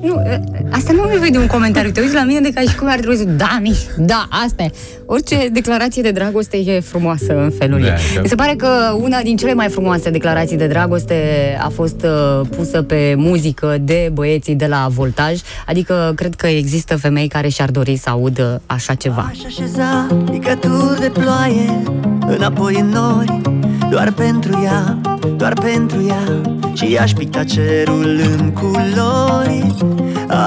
Nu, 0.04 0.16
ă, 0.16 0.40
asta 0.72 0.92
nu 0.92 1.02
mi 1.02 1.30
de 1.32 1.38
un 1.38 1.48
comentariu. 1.48 1.92
Te 1.92 2.02
uiți 2.02 2.14
la 2.14 2.24
mine 2.24 2.40
de 2.40 2.50
ca 2.54 2.62
și 2.62 2.76
cum 2.76 2.88
ar 2.88 2.98
trebui 2.98 3.18
să... 3.18 3.24
Da, 3.24 3.58
miș, 3.62 3.78
da, 3.98 4.28
asta 4.46 4.64
e. 4.64 4.72
Orice 5.06 5.50
declarație 5.52 6.02
de 6.02 6.12
dragoste 6.12 6.58
e 6.58 6.80
frumoasă 6.80 7.38
în 7.44 7.52
felul 7.60 7.80
Da, 7.80 7.86
ei. 7.86 7.94
da. 8.16 8.22
Mi 8.22 8.28
se 8.28 8.36
pare 8.36 8.54
că 8.58 8.68
una 9.02 9.22
din 9.22 9.38
cele 9.38 9.54
mai 9.54 9.68
frumoase 9.70 10.10
declarații 10.10 10.58
de 10.58 10.68
dragoste 10.68 11.16
a 11.64 11.70
fost 11.70 12.04
uh, 12.04 12.48
pusă 12.58 12.82
pe 12.82 13.14
muzică 13.18 13.78
de 13.82 14.10
băieții 14.14 14.56
de 14.56 14.66
la 14.66 14.88
Voltaj. 14.90 15.40
Adică 15.66 16.14
cred 16.16 16.36
că 16.36 16.48
există 16.48 16.96
femei 16.98 17.28
care 17.28 17.48
și-ar 17.48 17.72
dori 17.72 17.96
să 17.96 18.10
audă 18.10 18.62
așa 18.66 18.94
ceva. 18.94 19.32
Aș 19.32 19.40
așeza 19.46 20.08
picături 20.32 21.00
de 21.00 21.10
ploaie 21.10 21.84
Înapoi 22.28 22.80
în 22.80 22.88
nori 22.88 23.42
Doar 23.90 24.12
pentru 24.12 24.62
ea, 24.64 24.98
doar 25.38 25.54
pentru 25.54 26.06
ea. 26.08 26.42
Și 26.74 26.98
aș 27.02 27.12
picta 27.12 27.44
cerul 27.44 28.20
în 28.38 28.52
culori 28.52 29.76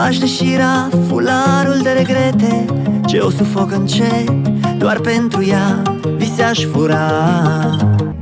Aș 0.06 0.18
deșira 0.18 0.88
fularul 1.08 1.80
de 1.82 1.90
regrete. 1.90 2.64
Ce 3.06 3.18
o 3.18 3.30
sufoc 3.30 3.72
încet 3.72 4.30
Doar 4.78 5.00
pentru 5.00 5.44
ea 5.46 5.82
vise 6.16 6.42
aș 6.42 6.64
fura. 6.64 7.10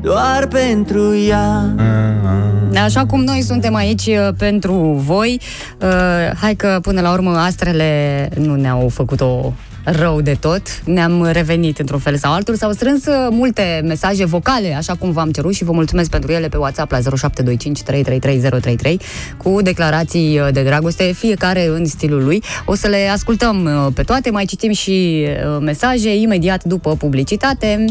Doar 0.00 0.46
pentru 0.46 1.16
ea. 1.28 1.74
Așa 2.84 3.06
cum 3.06 3.24
noi 3.24 3.42
suntem 3.42 3.74
aici 3.74 4.06
uh, 4.06 4.28
pentru 4.38 4.72
voi, 5.06 5.40
uh, 5.82 6.36
hai 6.40 6.54
că 6.54 6.78
până 6.82 7.00
la 7.00 7.12
urmă 7.12 7.30
astrele 7.30 8.28
nu 8.36 8.54
ne-au 8.54 8.88
făcut-o 8.88 9.52
rău 9.85 10.20
de 10.20 10.37
tot. 10.40 10.62
Ne-am 10.85 11.25
revenit 11.33 11.79
într-un 11.79 11.99
fel 11.99 12.16
sau 12.16 12.33
altul. 12.33 12.55
S-au 12.55 12.73
strâns 12.73 13.07
uh, 13.07 13.29
multe 13.31 13.81
mesaje 13.85 14.25
vocale, 14.25 14.75
așa 14.75 14.94
cum 14.94 15.12
v-am 15.12 15.31
cerut 15.31 15.55
și 15.55 15.64
vă 15.64 15.73
mulțumesc 15.73 16.11
pentru 16.11 16.33
ele 16.33 16.49
pe 16.49 16.57
WhatsApp 16.57 16.90
la 16.90 16.99
0725 16.99 17.83
333033 17.83 19.01
cu 19.37 19.62
declarații 19.62 20.38
uh, 20.38 20.49
de 20.53 20.62
dragoste, 20.62 21.12
fiecare 21.12 21.66
în 21.66 21.85
stilul 21.85 22.25
lui. 22.25 22.42
O 22.64 22.75
să 22.75 22.88
le 22.88 23.09
ascultăm 23.09 23.64
uh, 23.64 23.92
pe 23.94 24.03
toate, 24.03 24.31
mai 24.31 24.44
citim 24.44 24.73
și 24.73 25.27
uh, 25.27 25.59
mesaje 25.61 26.16
imediat 26.16 26.64
după 26.64 26.97
publicitate. 26.97 27.85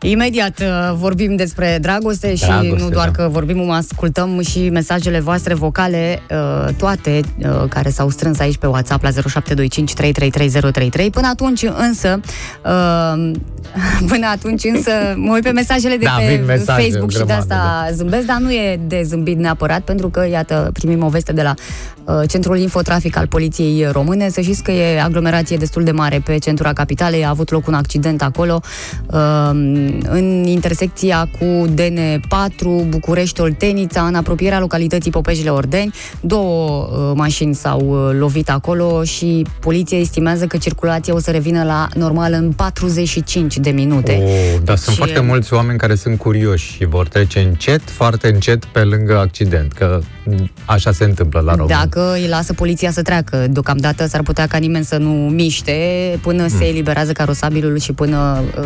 Imediat 0.00 0.60
uh, 0.60 0.94
vorbim 0.94 1.36
despre 1.36 1.78
dragoste, 1.80 2.34
și 2.34 2.46
Dragoste, 2.46 2.82
nu 2.82 2.88
doar 2.88 3.10
da. 3.10 3.22
că 3.22 3.28
vorbim, 3.28 3.70
ascultăm 3.70 4.40
și 4.40 4.68
mesajele 4.68 5.20
voastre 5.20 5.54
vocale, 5.54 6.22
uh, 6.30 6.74
toate 6.76 7.20
uh, 7.38 7.64
care 7.68 7.90
s-au 7.90 8.08
strâns 8.08 8.38
aici 8.38 8.56
pe 8.56 8.66
WhatsApp 8.66 9.02
la 9.02 9.10
0725 9.10 9.92
333033. 9.94 11.10
Până 11.10 11.26
atunci 11.26 11.62
însă, 11.62 12.20
uh, 12.64 13.30
până 14.10 14.26
atunci 14.26 14.64
însă, 14.64 14.90
mă 15.16 15.32
uit 15.32 15.42
pe 15.42 15.50
mesajele 15.50 15.96
de 15.96 16.04
Da, 16.04 16.16
pe 16.18 16.34
vin 16.34 16.44
mesaje 16.44 16.82
Facebook 16.82 17.10
și 17.10 17.16
de 17.16 17.24
grămadă, 17.24 17.54
asta 17.54 17.88
zâmbesc, 17.94 18.26
dar 18.26 18.36
nu 18.40 18.50
e 18.50 18.80
de 18.86 19.02
zâmbit 19.04 19.38
neapărat, 19.38 19.80
pentru 19.80 20.08
că, 20.08 20.26
iată, 20.30 20.70
primim 20.72 21.04
o 21.04 21.08
veste 21.08 21.32
de 21.32 21.42
la 21.42 21.54
uh, 22.04 22.28
Centrul 22.28 22.58
Infotrafic 22.58 23.16
al 23.16 23.26
Poliției 23.26 23.86
Române. 23.90 24.28
Să 24.28 24.40
știți 24.40 24.62
că 24.62 24.70
e 24.70 25.02
aglomerație 25.02 25.56
destul 25.56 25.84
de 25.84 25.90
mare 25.90 26.22
pe 26.24 26.38
centura 26.38 26.72
capitalei, 26.72 27.24
a 27.24 27.28
avut 27.28 27.50
loc 27.50 27.66
un 27.66 27.74
accident 27.74 28.22
acolo, 28.22 28.60
uh, 29.06 29.50
în 30.08 30.44
intersecția 30.46 31.28
cu 31.38 31.64
DN4 31.74 32.88
București-Oltenița, 32.88 34.02
în 34.02 34.14
apropierea 34.14 34.60
localității 34.60 35.10
Popejile 35.10 35.50
Ordeni. 35.50 35.94
Două 36.20 36.88
uh, 36.90 37.12
mașini 37.14 37.54
s-au 37.54 37.80
uh, 37.80 38.16
lovit 38.18 38.50
acolo 38.50 39.04
și 39.04 39.46
poliția 39.60 39.98
estimează 39.98 40.46
că 40.46 40.56
circulația 40.56 41.14
o 41.14 41.18
să 41.18 41.30
revină 41.30 41.64
la 41.64 41.88
normal 41.94 42.32
în 42.32 42.52
45 42.52 43.56
de 43.56 43.70
minute. 43.70 44.22
Oh, 44.22 44.60
dar 44.64 44.76
sunt 44.76 44.96
Deci, 44.96 45.06
foarte 45.06 45.26
mulți 45.26 45.52
oameni 45.54 45.78
care 45.78 45.94
sunt 45.94 46.18
curioși 46.18 46.72
și 46.72 46.84
vor 46.84 47.08
trece 47.08 47.40
încet, 47.40 47.90
foarte 47.90 48.28
încet 48.28 48.64
pe 48.64 48.80
lângă 48.80 49.18
accident, 49.18 49.72
că 49.72 50.00
așa 50.64 50.92
se 50.92 51.04
întâmplă 51.04 51.40
la 51.40 51.54
români. 51.54 51.76
Dacă 51.78 52.12
îi 52.12 52.28
lasă 52.28 52.52
poliția 52.52 52.90
să 52.90 53.02
treacă, 53.02 53.46
deocamdată 53.50 54.06
s-ar 54.06 54.22
putea 54.22 54.46
ca 54.46 54.58
nimeni 54.58 54.84
să 54.84 54.96
nu 54.96 55.10
miște 55.10 55.72
până 56.22 56.42
Mm. 56.42 56.48
se 56.58 56.64
eliberează 56.64 57.12
carosabilul 57.12 57.78
și 57.78 57.92
până 57.92 58.42
uh, 58.58 58.64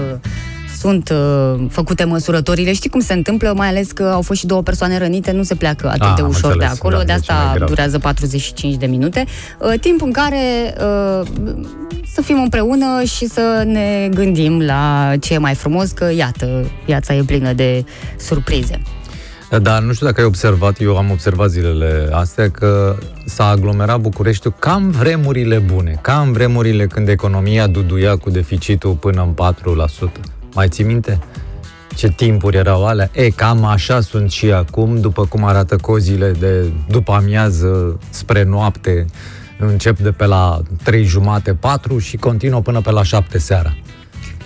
sunt 0.79 1.09
uh, 1.11 1.67
făcute 1.71 2.05
măsurătorile. 2.05 2.73
Știi 2.73 2.91
cum 2.91 3.01
se 3.01 3.13
întâmplă, 3.13 3.53
mai 3.57 3.69
ales 3.69 3.93
că 3.93 4.03
au 4.03 4.23
fost 4.23 4.39
și 4.39 4.47
două 4.47 4.63
persoane 4.63 4.99
rănite, 4.99 5.33
nu 5.33 5.43
se 5.43 5.55
pleacă 5.55 5.87
atât 5.89 6.03
Ah, 6.03 6.13
de 6.17 6.23
am 6.23 6.29
ușor 6.29 6.51
înțeles, 6.53 6.69
de 6.69 6.75
acolo, 6.79 6.97
da, 6.97 7.05
de 7.05 7.13
deci 7.13 7.29
e 7.29 7.33
mai 7.33 7.41
asta 7.43 7.55
grav. 7.55 7.69
durează 7.69 7.99
45 7.99 8.75
de 8.75 8.87
minute. 8.87 9.25
Uh, 9.59 9.81
timp 9.81 10.03
în 10.03 10.13
care 10.13 10.75
uh, 10.81 11.27
să 12.13 12.23
fim 12.23 12.43
împreună 12.43 13.03
și 13.05 13.27
să 13.27 13.63
ne 13.67 14.09
gândim 14.15 14.61
la 14.61 15.13
ce 15.21 15.35
e 15.35 15.39
mai 15.39 15.55
frumos, 15.55 15.91
că 15.91 16.11
iată, 16.17 16.71
viața 16.87 17.15
e 17.15 17.23
plină 17.23 17.53
de 17.53 17.85
surprize. 18.19 18.81
Dar 19.63 19.83
nu 19.83 19.93
știu 19.93 20.07
dacă 20.07 20.21
ai 20.21 20.27
observat, 20.27 20.81
eu 20.81 20.97
am 20.97 21.11
observat 21.11 21.51
zilele 21.51 22.09
astea 22.13 22.51
că 22.51 22.97
s-a 23.25 23.49
aglomerat 23.49 24.01
Bucureștiul 24.01 24.55
ca 24.59 24.73
în 24.73 24.91
vremurile 24.91 25.59
bune, 25.59 25.99
ca 26.01 26.21
în 26.21 26.33
vremurile 26.33 26.87
când 26.87 27.09
economia 27.09 27.67
duduia 27.67 28.17
cu 28.17 28.31
deficitul 28.31 28.93
până 28.93 29.23
în 29.37 29.55
4%. 30.19 30.36
Mai 30.57 30.69
ții 30.69 30.85
minte? 30.85 31.19
Ce 31.97 32.09
timpuri 32.09 32.57
erau 32.57 32.87
alea? 32.87 33.11
E, 33.13 33.31
cam 33.31 33.65
așa 33.65 34.01
sunt 34.01 34.31
și 34.31 34.53
acum, 34.53 35.01
după 35.01 35.27
cum 35.27 35.45
arată 35.45 35.77
cozile 35.77 36.31
de 36.31 36.73
după 36.89 37.13
amiază 37.13 37.99
spre 38.11 38.43
noapte, 38.43 39.05
încep 39.59 39.99
de 39.99 40.11
pe 40.11 40.27
la 40.27 40.61
3 40.83 41.05
jumate, 41.05 41.55
4 41.55 41.99
și 41.99 42.17
continuă 42.17 42.61
până 42.61 42.81
pe 42.81 42.91
la 42.91 43.03
7 43.03 43.39
seara. 43.39 43.77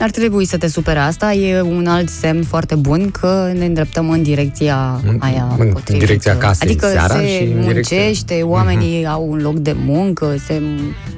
Ar 0.00 0.10
trebui 0.10 0.44
să 0.44 0.56
te 0.58 0.68
supere 0.68 0.98
asta, 0.98 1.32
e 1.32 1.60
un 1.60 1.86
alt 1.86 2.08
semn 2.08 2.42
foarte 2.42 2.74
bun 2.74 3.10
că 3.10 3.52
ne 3.58 3.64
îndreptăm 3.64 4.10
în 4.10 4.22
direcția 4.22 5.00
În- 5.06 5.16
aia 5.18 5.46
în 5.58 5.72
potrivită. 5.72 6.04
direcția 6.06 6.36
casei 6.36 6.68
Adică 6.68 6.86
seara 6.86 7.14
se 7.14 7.26
și 7.26 7.42
în 7.42 7.60
direcția- 7.60 7.96
muncește, 7.96 8.40
oamenii 8.42 9.06
au 9.06 9.26
un 9.30 9.40
loc 9.42 9.58
de 9.58 9.74
muncă, 9.84 10.34
se 10.46 10.62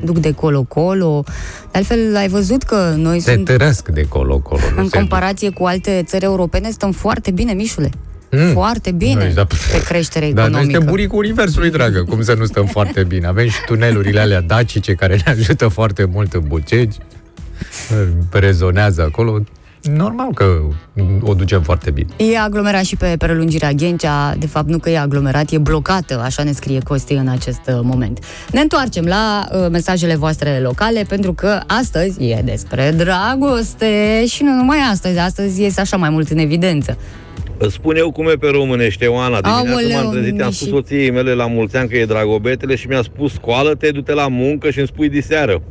duc 0.04 0.18
de 0.18 0.32
colo-colo. 0.32 1.24
De 1.70 1.78
altfel, 1.78 2.16
ai 2.16 2.28
văzut 2.28 2.62
că 2.62 2.94
noi 2.96 3.20
Se 3.20 3.32
sunt, 3.32 3.44
tărăsc 3.44 3.88
de 3.88 4.02
colo-colo. 4.08 4.60
nu 4.74 4.82
în 4.82 4.88
se 4.88 4.96
comparație 4.98 5.50
cu 5.50 5.64
alte 5.64 6.02
țări 6.06 6.24
europene, 6.24 6.70
stăm 6.70 6.92
foarte 6.92 7.30
bine, 7.30 7.52
Mișule. 7.52 7.90
Mm. 8.30 8.52
Foarte 8.52 8.90
bine 8.90 9.14
Noi, 9.24 9.32
da. 9.34 9.44
pe 9.44 9.82
creștere 9.84 10.24
Dar 10.24 10.34
noi 10.34 10.44
economică. 10.44 10.70
suntem 10.72 10.88
buricul 10.90 11.18
universului, 11.18 11.70
dragă. 11.70 12.04
Cum 12.08 12.22
să 12.22 12.34
nu 12.38 12.44
stăm 12.44 12.66
foarte 12.66 13.04
bine? 13.04 13.26
Avem 13.26 13.48
și 13.48 13.56
tunelurile 13.66 14.20
alea 14.20 14.40
dacice 14.40 14.92
care 14.92 15.14
ne 15.24 15.30
ajută 15.32 15.68
foarte 15.68 16.04
mult 16.12 16.32
în 16.32 16.42
Bucegi. 16.46 16.98
Rezonează 18.30 19.02
acolo. 19.02 19.42
Normal 19.82 20.34
că 20.34 20.44
o 21.22 21.34
ducem 21.34 21.62
foarte 21.62 21.90
bine. 21.90 22.08
E 22.16 22.38
aglomerat 22.38 22.84
și 22.84 22.96
pe 22.96 23.14
prelungirea 23.18 23.72
Ghencea, 23.72 24.34
de 24.38 24.46
fapt 24.46 24.68
nu 24.68 24.78
că 24.78 24.90
e 24.90 24.98
aglomerat, 24.98 25.50
e 25.50 25.58
blocată, 25.58 26.20
așa 26.24 26.42
ne 26.42 26.52
scrie 26.52 26.78
Costi 26.84 27.12
în 27.12 27.28
acest 27.28 27.60
uh, 27.66 27.78
moment. 27.82 28.18
Ne 28.52 28.60
întoarcem 28.60 29.04
la 29.04 29.48
uh, 29.52 29.66
mesajele 29.70 30.14
voastre 30.14 30.60
locale, 30.62 31.04
pentru 31.08 31.32
că 31.32 31.60
astăzi 31.66 32.24
e 32.24 32.42
despre 32.44 32.94
dragoste 32.96 34.24
și 34.26 34.42
nu 34.42 34.50
numai 34.50 34.78
astăzi, 34.90 35.18
astăzi 35.18 35.62
iese 35.62 35.80
așa 35.80 35.96
mai 35.96 36.10
mult 36.10 36.28
în 36.28 36.38
evidență. 36.38 36.96
Îți 37.58 37.74
spun 37.74 37.96
eu 37.96 38.12
cum 38.12 38.28
e 38.28 38.34
pe 38.34 38.48
românește, 38.48 39.06
Oana. 39.06 39.40
Dimineața 39.40 39.70
Aoleu, 39.70 40.02
m-am 40.02 40.12
trezit, 40.12 40.40
am 40.40 40.46
Miși. 40.46 40.58
spus 40.58 40.68
soției 40.68 41.10
mele 41.10 41.32
la 41.32 41.46
mulți 41.46 41.76
ani 41.76 41.88
că 41.88 41.96
e 41.96 42.04
dragobetele 42.04 42.74
și 42.74 42.86
mi-a 42.86 43.02
spus 43.02 43.32
scoală-te, 43.32 43.90
du-te 43.90 44.12
la 44.12 44.28
muncă 44.28 44.70
și 44.70 44.78
îmi 44.78 44.86
spui 44.86 45.08
diseară. 45.08 45.62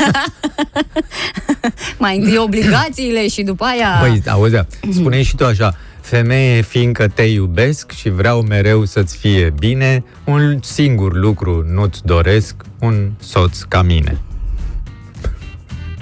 Mai 1.98 2.16
întâi 2.16 2.36
obligațiile 2.38 3.28
și 3.28 3.42
după 3.42 3.64
aia... 3.64 3.96
Băi, 4.00 4.22
auzea, 4.26 4.66
spune 4.92 5.22
și 5.22 5.36
tu 5.36 5.44
așa, 5.44 5.76
femeie, 6.00 6.60
fiindcă 6.62 7.08
te 7.08 7.22
iubesc 7.22 7.90
și 7.90 8.08
vreau 8.08 8.40
mereu 8.42 8.84
să-ți 8.84 9.16
fie 9.16 9.52
bine, 9.58 10.04
un 10.24 10.58
singur 10.62 11.16
lucru 11.16 11.66
nu-ți 11.74 12.00
doresc, 12.04 12.54
un 12.78 13.10
soț 13.20 13.60
ca 13.62 13.82
mine. 13.82 14.18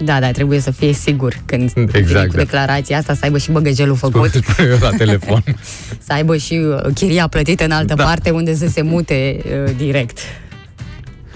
Da, 0.00 0.20
da, 0.20 0.30
trebuie 0.30 0.61
să 0.61 0.70
fie 0.70 0.92
sigur 0.92 1.34
când 1.44 1.72
Exact, 1.74 2.04
vine 2.06 2.26
cu 2.26 2.32
da. 2.32 2.38
declarația 2.38 2.98
asta, 2.98 3.14
să 3.14 3.20
aibă 3.22 3.38
și 3.38 3.50
băgăjelul 3.50 3.96
făcut, 3.96 4.30
Spune 4.30 4.68
eu 4.68 4.78
la 4.80 4.90
telefon. 4.90 5.42
să 6.06 6.12
aibă 6.12 6.37
și 6.37 6.54
uh, 6.54 6.92
chiria 6.94 7.26
plătită 7.28 7.64
în 7.64 7.70
altă 7.70 7.94
Da. 7.94 8.04
parte 8.04 8.30
unde 8.30 8.54
să 8.54 8.66
se 8.66 8.82
mute 8.82 9.37
uh, 9.44 9.72
direct. 9.76 10.18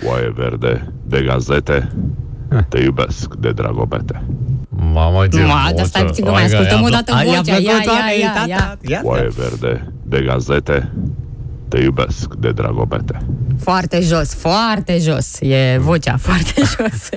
Oaie 0.06 0.32
verde 0.36 0.92
de 1.06 1.22
gazete, 1.26 1.92
te 2.68 2.78
iubesc 2.78 3.34
de 3.34 3.50
dragobete. 3.52 4.22
Mamă, 4.92 5.26
ce 5.26 5.42
Ma, 5.42 5.70
dar 5.76 5.84
stai 5.84 6.04
puțin 6.04 6.24
că 6.24 6.30
mai 6.30 6.44
ascultăm 6.44 6.82
o 6.82 6.88
dată 6.88 7.12
vocea. 7.24 7.52
Ia, 7.52 7.58
ia, 7.60 8.46
ia, 8.46 8.78
ia. 8.80 9.00
Oaie 9.04 9.28
verde 9.36 9.92
de 10.02 10.20
gazete, 10.26 10.92
te 11.68 11.78
iubesc 11.78 12.34
de 12.34 12.52
dragobete. 12.52 13.18
Foarte 13.60 14.00
jos, 14.00 14.34
foarte 14.34 14.98
jos. 14.98 15.40
E 15.40 15.78
vocea 15.80 16.16
foarte 16.16 16.52
jos. 16.76 17.08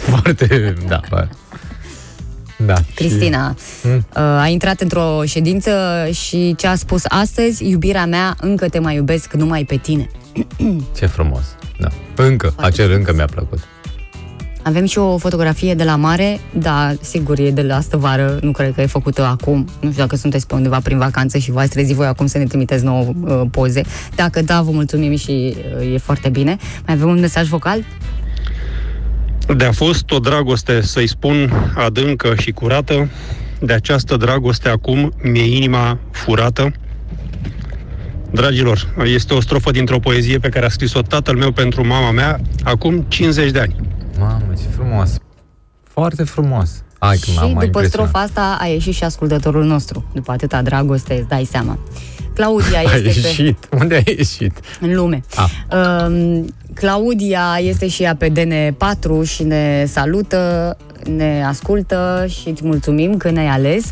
Foarte, 0.00 0.74
da, 0.88 1.00
bă. 1.10 1.28
Da. 2.66 2.74
Cristina 2.94 3.54
Hmm? 3.82 4.06
uh, 4.16 4.22
a 4.22 4.46
intrat 4.46 4.80
într-o 4.80 5.24
ședință 5.24 5.70
și 6.12 6.54
ce 6.56 6.66
a 6.66 6.74
spus 6.74 7.02
astăzi, 7.08 7.68
iubirea 7.68 8.06
mea, 8.06 8.36
încă 8.40 8.68
te 8.68 8.78
mai 8.78 8.94
iubesc 8.94 9.32
numai 9.32 9.64
pe 9.64 9.76
tine. 9.76 10.08
Ce 10.96 11.06
frumos. 11.06 11.42
Da. 11.78 11.88
Încă, 12.16 12.52
acel 12.56 12.92
încă 12.92 13.12
mi-a 13.12 13.26
plăcut. 13.26 13.58
Avem 14.62 14.84
și 14.84 14.98
o 14.98 15.18
fotografie 15.18 15.74
de 15.74 15.84
la 15.84 15.96
mare, 15.96 16.40
da, 16.54 16.92
sigur, 17.00 17.38
e 17.38 17.50
de 17.50 17.62
la 17.62 17.76
astă 17.76 17.96
vară, 17.96 18.38
nu 18.42 18.50
cred 18.50 18.74
că 18.74 18.80
e 18.80 18.86
făcută 18.86 19.24
acum. 19.24 19.68
Nu 19.80 19.90
știu 19.90 20.02
dacă 20.02 20.16
sunteți 20.16 20.46
pe 20.46 20.54
undeva 20.54 20.80
prin 20.80 20.98
vacanță 20.98 21.38
și 21.38 21.50
v-ați 21.50 21.70
trezit 21.70 21.96
voi 21.96 22.06
acum 22.06 22.26
să 22.26 22.38
ne 22.38 22.44
trimiteți 22.44 22.84
nouă 22.84 23.12
uh, 23.20 23.42
poze. 23.50 23.82
Dacă 24.14 24.42
da, 24.42 24.60
vă 24.60 24.70
mulțumim 24.70 25.16
și 25.16 25.56
uh, 25.80 25.92
e 25.94 25.98
foarte 25.98 26.28
bine. 26.28 26.56
Mai 26.86 26.94
avem 26.94 27.08
un 27.08 27.20
mesaj 27.20 27.48
vocal? 27.48 27.84
De 29.56 29.64
a 29.64 29.72
fost 29.72 30.10
o 30.10 30.18
dragoste, 30.18 30.80
să-i 30.80 31.06
spun, 31.06 31.52
adâncă 31.74 32.34
și 32.40 32.50
curată, 32.50 33.08
de 33.60 33.72
această 33.72 34.16
dragoste 34.16 34.68
acum 34.68 35.12
mi-e 35.22 35.56
inima 35.56 35.98
furată. 36.10 36.72
Dragilor, 38.30 38.94
este 39.04 39.34
o 39.34 39.40
strofă 39.40 39.70
dintr-o 39.70 39.98
poezie 39.98 40.38
pe 40.38 40.48
care 40.48 40.66
a 40.66 40.68
scris-o 40.68 41.02
tatăl 41.02 41.36
meu 41.36 41.52
pentru 41.52 41.86
mama 41.86 42.10
mea 42.10 42.40
acum 42.62 43.04
50 43.08 43.50
de 43.50 43.58
ani. 43.58 43.76
Mamă, 44.22 44.52
ce 44.56 44.68
frumos. 44.76 45.10
Foarte 45.82 46.22
frumos. 46.24 46.82
Hai 46.98 47.16
că 47.16 47.30
și 47.30 47.36
m-am 47.36 47.42
mai 47.52 47.52
după 47.52 47.64
impresionat. 47.64 48.08
strofa 48.08 48.24
asta 48.24 48.58
a 48.60 48.66
ieșit 48.66 48.94
și 48.94 49.04
ascultătorul 49.04 49.64
nostru. 49.64 50.04
După 50.14 50.32
atâta 50.32 50.62
dragoste, 50.62 51.14
îți 51.14 51.28
dai 51.28 51.44
seama. 51.44 51.78
Claudia 52.34 52.78
A 52.86 52.94
este 52.94 52.98
pe... 52.98 53.08
ieșit. 53.08 53.68
Unde 53.70 53.94
a 53.94 54.10
ieșit? 54.10 54.60
În 54.80 54.94
lume. 54.94 55.20
Ah. 55.34 55.50
Um, 56.06 56.46
Claudia 56.74 57.58
este 57.60 57.88
și 57.88 58.02
ea 58.02 58.16
pe 58.16 58.32
DN4 58.32 59.28
și 59.28 59.42
ne 59.42 59.84
salută, 59.88 60.76
ne 61.16 61.44
ascultă 61.48 62.26
și 62.28 62.48
îți 62.48 62.60
mulțumim 62.64 63.16
că 63.16 63.30
ne-ai 63.30 63.46
ales. 63.46 63.84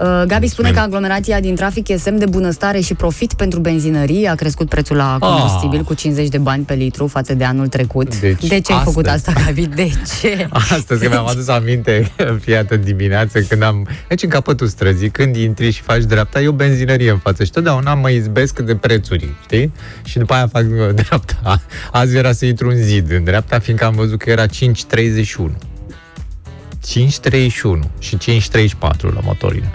Uh, 0.00 0.22
Gabi 0.26 0.46
spune 0.46 0.70
că 0.70 0.78
aglomerația 0.78 1.40
din 1.40 1.54
trafic 1.54 1.88
e 1.88 1.96
semn 1.96 2.18
de 2.18 2.26
bunăstare 2.26 2.80
și 2.80 2.94
profit 2.94 3.32
pentru 3.34 3.60
benzinării. 3.60 4.26
A 4.26 4.34
crescut 4.34 4.68
prețul 4.68 4.96
la 4.96 5.16
combustibil 5.20 5.78
Ah. 5.78 5.84
cu 5.84 5.94
50 5.94 6.28
de 6.28 6.38
bani 6.38 6.64
pe 6.64 6.74
litru 6.74 7.06
față 7.06 7.34
de 7.34 7.44
anul 7.44 7.68
trecut. 7.68 8.20
Deci, 8.20 8.46
de 8.46 8.60
ce 8.60 8.72
ai 8.72 8.80
făcut 8.84 9.06
astăzi. 9.06 9.36
asta, 9.36 9.42
Gabi? 9.46 9.66
De 9.66 9.90
ce? 10.20 10.46
Astăzi 10.74 11.02
că 11.02 11.08
mi-am 11.08 11.26
adus 11.26 11.48
aminte, 11.48 12.12
fiată 12.44 12.76
dimineață, 12.76 13.40
când 13.40 13.62
am... 13.62 13.88
Deci 14.08 14.22
în 14.22 14.28
capătul 14.28 14.66
străzii, 14.66 15.10
când 15.10 15.36
intri 15.36 15.70
și 15.70 15.82
faci 15.82 16.02
dreapta, 16.02 16.40
e 16.40 16.48
o 16.48 16.52
benzinărie 16.52 17.10
în 17.10 17.18
față 17.18 17.44
și 17.44 17.50
totdeauna 17.50 17.94
mă 17.94 18.10
izbesc 18.10 18.58
de 18.60 18.74
prețuri, 18.74 19.28
știi? 19.42 19.72
Și 20.04 20.18
după 20.18 20.34
aia 20.34 20.46
fac 20.52 20.62
uh, 20.62 20.94
dreapta. 21.02 21.60
Azi 21.92 22.16
era 22.16 22.32
să 22.32 22.46
intru 22.46 22.68
în 22.68 22.76
zid 22.76 23.10
în 23.10 23.24
dreapta, 23.24 23.58
fiindcă 23.58 23.84
am 23.84 23.94
văzut 23.94 24.18
că 24.18 24.30
era 24.30 24.46
5,31. 24.46 24.48
5,31 26.88 27.88
și 27.98 28.16
5,34 28.16 28.70
la 29.00 29.20
motorină. 29.22 29.66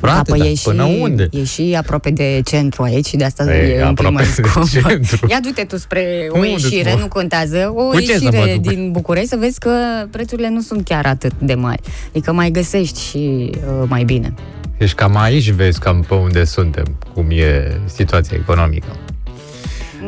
Frate, 0.00 0.16
da, 0.16 0.22
păi 0.22 0.38
dar 0.38 0.48
e, 0.48 0.54
și, 0.54 0.62
până 0.64 0.84
unde? 0.84 1.28
e 1.32 1.44
și 1.44 1.74
aproape 1.78 2.10
de 2.10 2.40
centru 2.44 2.82
aici 2.82 3.06
și 3.06 3.16
de 3.16 3.24
asta 3.24 3.54
E, 3.54 3.72
e, 3.72 3.84
un 3.84 3.94
pic 3.94 4.10
mai 4.10 4.22
aproape 4.22 4.42
de 4.42 4.48
scump. 4.48 4.68
centru. 4.68 5.26
Ia 5.30 5.38
du-te 5.42 5.64
tu 5.64 5.76
spre 5.76 6.26
o 6.30 6.36
Unde 6.36 6.48
ieșire, 6.50 6.92
mă? 6.94 7.00
nu 7.00 7.08
contează, 7.08 7.72
o 7.76 7.82
Cu 7.88 8.00
ce 8.00 8.18
să 8.18 8.24
mă 8.32 8.36
ieșire 8.36 8.54
duc? 8.58 8.72
din 8.72 8.90
București 8.92 9.28
să 9.28 9.36
vezi 9.36 9.58
că 9.58 9.70
prețurile 10.10 10.48
nu 10.48 10.60
sunt 10.60 10.84
chiar 10.84 11.06
atât 11.06 11.32
de 11.38 11.54
mari. 11.54 11.80
Adică 12.10 12.32
mai 12.32 12.50
găsești 12.50 13.00
și 13.00 13.50
uh, 13.54 13.84
mai 13.88 14.04
bine. 14.04 14.34
Deci 14.78 14.94
cam 14.94 15.16
aici 15.16 15.50
vezi 15.50 15.80
cam 15.80 16.04
pe 16.08 16.14
unde 16.14 16.44
suntem, 16.44 16.96
cum 17.14 17.26
e 17.30 17.80
situația 17.84 18.36
economică. 18.40 18.86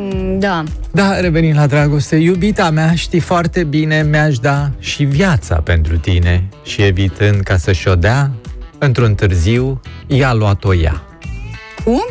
Mm, 0.01 0.39
Da, 0.39 0.65
Da, 0.91 1.21
revenind 1.21 1.57
la 1.57 1.67
dragoste, 1.67 2.17
iubita 2.17 2.71
mea, 2.71 2.95
știi 2.95 3.21
foarte 3.21 3.65
bine, 3.65 4.03
mi-aș 4.11 4.39
da 4.39 4.71
și 4.79 5.05
viața 5.05 5.55
pentru 5.57 5.97
tine 5.99 6.49
și 6.65 6.83
evitând 6.83 7.41
ca 7.41 7.57
să-și 7.57 7.89
o 7.89 7.95
dea, 7.95 8.31
într-un 8.79 9.15
târziu, 9.15 9.81
i-a 10.07 10.33
luat-o 10.33 10.75
ea. 10.75 11.03
cum? 11.85 12.03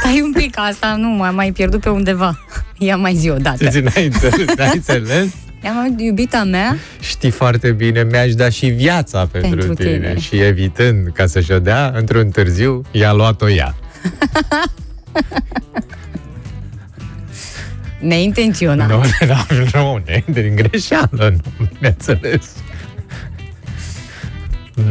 Stai 0.00 0.20
un 0.24 0.32
pic, 0.32 0.54
asta 0.58 0.94
nu, 0.98 1.08
m-am 1.08 1.34
mai 1.34 1.52
pierdut 1.52 1.80
pe 1.80 1.88
undeva. 1.88 2.38
Ia 2.78 2.96
mai 2.96 3.14
zi 3.14 3.28
o 3.28 3.36
dată. 3.36 3.64
Deci 3.70 3.82
n-ai 3.82 4.04
înțeles? 4.04 4.56
N-ai 4.56 4.70
înțeles? 4.74 5.26
Ia 5.64 5.72
mai 5.72 5.94
iubita 5.98 6.44
mea, 6.44 6.76
Știi 7.00 7.30
foarte 7.30 7.72
bine, 7.72 8.06
mi-aș 8.10 8.34
da 8.34 8.48
și 8.48 8.66
viața 8.66 9.26
pentru, 9.26 9.48
Pentru 9.56 9.74
tine. 9.74 9.90
tine. 9.92 10.18
și 10.18 10.36
evitând 10.36 11.08
ca 11.14 11.26
să-și 11.26 11.52
o 11.52 11.58
dea, 11.58 11.92
într-un 11.96 12.28
târziu, 12.28 12.82
i-a 12.90 13.12
luat-o 13.12 13.48
ea. 13.50 13.74
neintenționat. 18.02 18.88
Nu, 18.88 19.00
nu, 19.26 19.64
nu, 19.72 20.00
ne, 20.06 20.22
din 20.32 20.54
greșeală, 20.56 21.34
nu, 21.58 21.66
bineînțeles. 21.74 22.52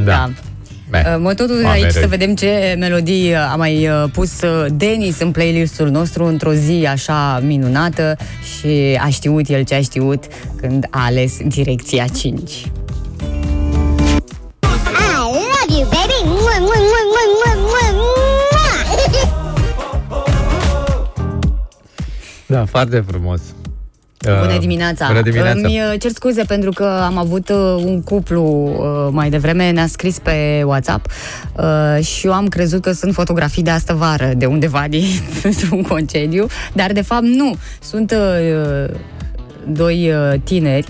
Da. 0.05 0.29
Beh, 0.89 1.01
Uh, 1.05 1.15
Mă 1.19 1.33
tot 1.33 1.49
uit 1.49 1.63
oameni 1.63 1.83
aici 1.83 1.91
să 1.91 1.99
răi. 1.99 2.07
vedem 2.09 2.35
ce 2.35 2.75
melodii 2.79 3.35
a 3.35 3.55
mai 3.55 3.87
uh, 3.87 4.09
pus 4.13 4.41
uh, 4.41 4.65
Denis 4.73 5.19
în 5.19 5.31
playlistul 5.31 5.89
nostru 5.89 6.25
într-o 6.25 6.53
zi 6.53 6.85
așa 6.89 7.39
minunată 7.43 8.17
și 8.57 8.99
a 9.01 9.09
știut 9.09 9.47
el 9.49 9.63
ce 9.63 9.75
a 9.75 9.81
știut 9.81 10.23
când 10.55 10.87
a 10.89 11.03
ales 11.05 11.37
direcția 11.47 12.05
5. 12.07 12.51
Da, 22.51 22.65
foarte 22.65 23.03
frumos. 23.07 23.41
Bună 24.25 24.53
Uh, 24.53 24.59
dimineața! 24.59 25.07
Bună 25.07 25.21
dimineața! 25.21 25.59
Îmi 25.67 25.79
uh, 25.79 25.99
cer 25.99 26.11
scuze 26.11 26.43
pentru 26.43 26.71
că 26.71 26.83
am 26.83 27.17
avut 27.17 27.49
uh, 27.49 27.83
un 27.85 28.01
cuplu 28.01 28.43
uh, 28.43 29.09
mai 29.11 29.29
devreme, 29.29 29.71
ne-a 29.71 29.87
scris 29.87 30.19
pe 30.19 30.61
WhatsApp 30.65 31.11
uh, 31.57 32.03
și 32.05 32.25
eu 32.25 32.33
am 32.33 32.47
crezut 32.47 32.81
că 32.81 32.91
sunt 32.91 33.13
fotografii 33.13 33.63
de 33.63 33.69
astă 33.69 33.93
vară, 33.93 34.31
de 34.37 34.45
undeva 34.45 34.85
dintr-un 34.89 35.81
concediu, 35.93 36.45
dar 36.73 36.91
de 36.91 37.01
fapt 37.01 37.23
nu. 37.23 37.55
Sunt 37.81 38.11
uh, 38.11 38.93
doi 39.67 40.11
uh, 40.11 40.39
tineri 40.43 40.85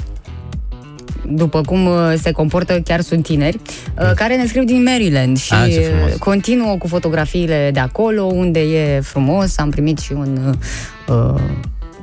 după 1.28 1.62
cum 1.62 1.86
uh, 1.86 2.14
se 2.22 2.32
comportă, 2.32 2.80
chiar 2.84 3.02
sunt 3.02 3.24
tineri, 3.24 3.60
uh, 4.02 4.12
care 4.16 4.36
ne 4.36 4.46
scriu 4.46 4.64
din 4.64 4.84
Maryland 4.84 5.38
și 5.38 5.54
Ah, 5.54 5.70
ce 5.72 5.80
frumos. 5.80 6.12
uh, 6.14 6.20
continuă 6.20 6.76
cu 6.78 6.88
fotografiile 6.88 7.70
de 7.74 7.80
acolo, 7.80 8.24
unde 8.24 8.60
e 8.60 9.00
frumos. 9.02 9.58
Am 9.58 9.70
primit 9.70 10.00
și 10.00 10.12
un 10.12 10.40
uh, 10.48 10.54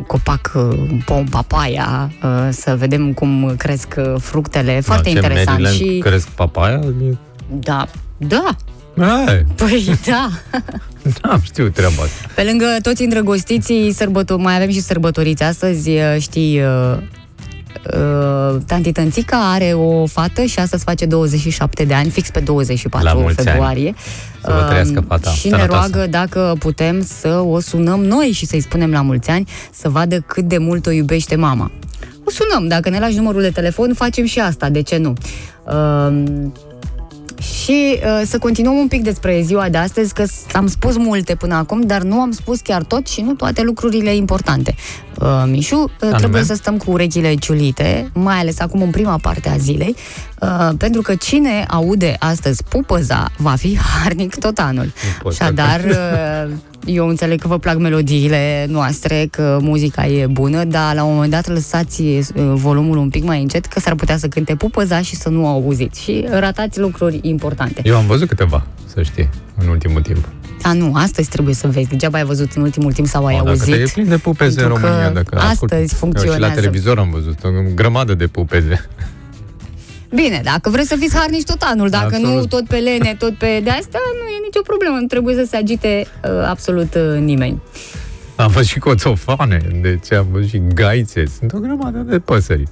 copac, 0.07 0.53
uh, 0.55 0.63
un 0.63 1.01
pom 1.05 1.25
papaya, 1.25 2.11
uh, 2.23 2.49
să 2.51 2.77
vedem 2.79 3.13
cum 3.13 3.55
cresc 3.59 3.95
uh, 3.97 4.15
fructele. 4.21 4.81
Foarte 4.81 5.03
Da, 5.03 5.09
ce 5.11 5.15
interesant. 5.15 5.49
Maryland 5.61 5.77
Și 5.77 5.99
cresc 5.99 6.29
papaya? 6.29 6.81
da, 7.51 7.87
da, 8.17 8.57
Ai, 9.27 9.45
Păi 9.55 9.95
da. 10.07 10.29
da, 11.23 11.39
știu 11.43 11.69
treaba 11.69 12.03
asta. 12.03 12.29
Pe 12.35 12.43
lângă 12.43 12.67
toți 12.83 13.03
îndrăgostiții, 13.03 13.93
sărbători, 13.93 14.43
mai 14.43 14.57
avem 14.57 14.71
și 14.71 14.81
sărbătoriți 14.81 15.43
astăzi, 15.43 15.91
uh, 15.91 16.17
știi, 16.21 16.61
uh, 17.95 17.99
uh, 18.55 18.61
tanti 18.67 18.93
Tănțica 18.93 19.53
are 19.53 19.73
o 19.73 20.07
fată 20.07 20.43
și 20.45 20.59
astăzi 20.59 20.85
face 20.85 21.07
27 21.07 21.85
de 21.85 21.95
ani, 21.95 22.11
fix 22.11 22.31
pe 22.31 22.41
24 22.41 23.07
La 23.09 23.15
mulți 23.15 23.39
ani. 23.39 23.49
februarie. 23.49 23.95
Să 24.45 24.53
vă 24.61 24.67
trăiască 24.69 24.99
Um, 24.99 25.05
fata, 25.09 25.31
Și 25.31 25.41
sănătoasă. 25.49 25.71
ne 25.71 25.77
roagă 25.97 26.11
dacă 26.11 26.55
putem 26.59 27.05
să 27.21 27.29
o 27.49 27.61
sunăm 27.61 28.05
noi 28.05 28.31
și 28.35 28.47
să-i 28.47 28.61
spunem 28.61 28.91
la 28.91 29.01
mulți 29.03 29.31
ani 29.31 29.49
să 29.73 29.89
vadă 29.89 30.21
cât 30.21 30.45
de 30.45 30.59
mult 30.59 30.87
o 30.87 30.91
iubește 30.91 31.37
mama. 31.37 31.71
O 32.25 32.31
sunăm, 32.31 32.69
dacă 32.69 32.89
ne 32.89 32.99
lași 32.99 33.17
numărul 33.17 33.41
de 33.41 33.51
telefon, 33.51 33.95
facem 33.95 34.25
și 34.25 34.39
asta, 34.41 34.69
de 34.69 34.83
ce 34.83 34.97
nu? 34.97 35.13
Um, 35.73 36.53
și 37.41 37.99
uh, 38.03 38.23
să 38.27 38.39
continuăm 38.39 38.77
un 38.77 38.89
pic 38.89 39.03
despre 39.03 39.41
ziua 39.45 39.69
de 39.69 39.79
astăzi, 39.79 40.13
că 40.15 40.25
s- 40.25 40.33
am 40.53 40.67
spus 40.67 40.97
multe 40.97 41.35
până 41.35 41.55
acum, 41.55 41.81
dar 41.81 42.03
nu 42.03 42.21
am 42.21 42.31
spus 42.31 42.61
chiar 42.61 42.83
tot 42.83 43.07
și 43.09 43.21
nu 43.21 43.33
toate 43.35 43.63
lucrurile 43.63 44.15
importante. 44.15 44.75
Uh, 45.21 45.45
Mișu, 45.47 45.91
uh, 46.01 46.09
trebuie 46.17 46.43
să 46.43 46.55
stăm 46.55 46.77
cu 46.77 46.91
urechile 46.91 47.35
ciulite, 47.35 48.11
mai 48.15 48.37
ales 48.37 48.61
acum 48.61 48.83
în 48.83 48.91
prima 48.91 49.19
parte 49.23 49.49
a 49.49 49.57
zilei, 49.57 49.95
uh, 50.41 50.69
pentru 50.79 51.03
că 51.03 51.15
cine 51.15 51.65
aude 51.69 52.17
astăzi 52.19 52.63
pupăza 52.69 53.29
va 53.37 53.55
fi 53.55 53.79
harnic 53.79 54.35
tot 54.39 54.59
anul. 54.59 54.93
pot 55.23 55.33
Și 55.33 55.39
dar 55.55 55.81
uh, 55.85 56.53
eu 56.85 57.09
înțeleg 57.09 57.41
că 57.41 57.49
vă 57.49 57.59
plac 57.59 57.77
melodiile 57.79 58.67
noastre, 58.69 59.29
că 59.31 59.59
muzica 59.63 60.07
e 60.07 60.27
bună, 60.27 60.65
dar 60.65 60.95
la 60.95 61.05
un 61.05 61.15
moment 61.15 61.31
dat 61.31 61.49
lăsați 61.49 62.03
uh, 62.03 62.23
volumul 62.35 62.97
un 62.97 63.09
pic 63.09 63.25
mai 63.25 63.41
încet, 63.41 63.67
că 63.67 63.81
s-ar 63.81 63.95
putea 63.95 64.17
să 64.17 64.29
cânte 64.29 64.55
pupăza 64.55 65.01
și 65.03 65.17
să 65.17 65.29
nu 65.29 65.45
o 65.45 65.47
auziți. 65.49 66.01
Și 66.03 66.27
ratați 66.31 66.79
lucruri 66.81 67.19
importante. 67.23 67.81
Eu 67.85 67.97
am 67.97 68.07
văzut 68.07 68.29
câteva, 68.29 68.67
să 68.95 69.03
știi, 69.03 69.29
în 69.59 69.69
ultimul 69.69 70.01
timp. 70.03 70.29
A, 70.63 70.73
nu, 70.73 70.93
astăzi 70.95 71.29
trebuie 71.29 71.55
să 71.55 71.69
vezi. 71.69 71.89
Degeaba 71.89 72.19
ai 72.19 72.25
văzut 72.25 72.53
în 72.53 72.63
ultimul 72.63 72.93
timp 72.93 73.07
sau 73.07 73.25
ai 73.27 73.35
O, 73.35 73.39
dacă 73.39 73.49
auzit. 73.49 73.75
te 73.75 73.81
e 73.81 73.87
plin 73.93 74.09
de 74.09 74.17
pupeze 74.17 74.63
în 74.63 74.67
Pentru 74.69 74.83
că 74.83 74.87
România, 74.89 75.11
dacă 75.11 75.37
ascult- 75.37 75.51
astăzi 75.73 75.81
Eu 75.81 75.87
și 75.87 75.93
la 75.93 75.99
funcționează. 75.99 76.55
televizor 76.55 76.99
am 76.99 77.11
văzut 77.11 77.45
o 77.45 77.49
grămadă 77.75 78.15
de 78.15 78.27
pupeze. 78.27 78.89
Bine, 80.15 80.41
dacă 80.45 80.71
vreți 80.71 80.89
să 80.89 80.97
fiți 80.99 81.17
harnici 81.17 81.45
tot 81.45 81.63
anul, 81.63 81.89
dacă 81.89 82.05
Absolut. 82.05 82.35
nu 82.35 82.47
tot 82.47 82.67
pe 82.67 82.77
lene, 82.77 83.15
tot 83.19 83.35
pe 83.35 83.61
de 83.65 83.71
astea, 83.71 84.01
nu 84.23 84.29
e 84.29 84.45
nicio 84.45 84.61
problemă, 84.63 84.97
nu 85.01 85.07
trebuie 85.07 85.35
să 85.35 85.45
se 85.45 85.57
agite 85.57 86.07
uh, 86.25 86.31
absolut 86.49 86.95
uh, 86.95 87.19
nimeni. 87.21 87.61
Am 88.37 88.51
văzut 88.51 88.69
și 88.69 88.79
coțofane, 88.79 89.61
deci 89.81 90.13
am 90.13 90.27
văzut 90.31 90.49
și 90.49 90.63
gaițe, 90.75 91.25
sunt 91.39 91.53
o 91.53 91.59
grămadă 91.59 91.99
de 91.99 92.19
păsări. 92.19 92.63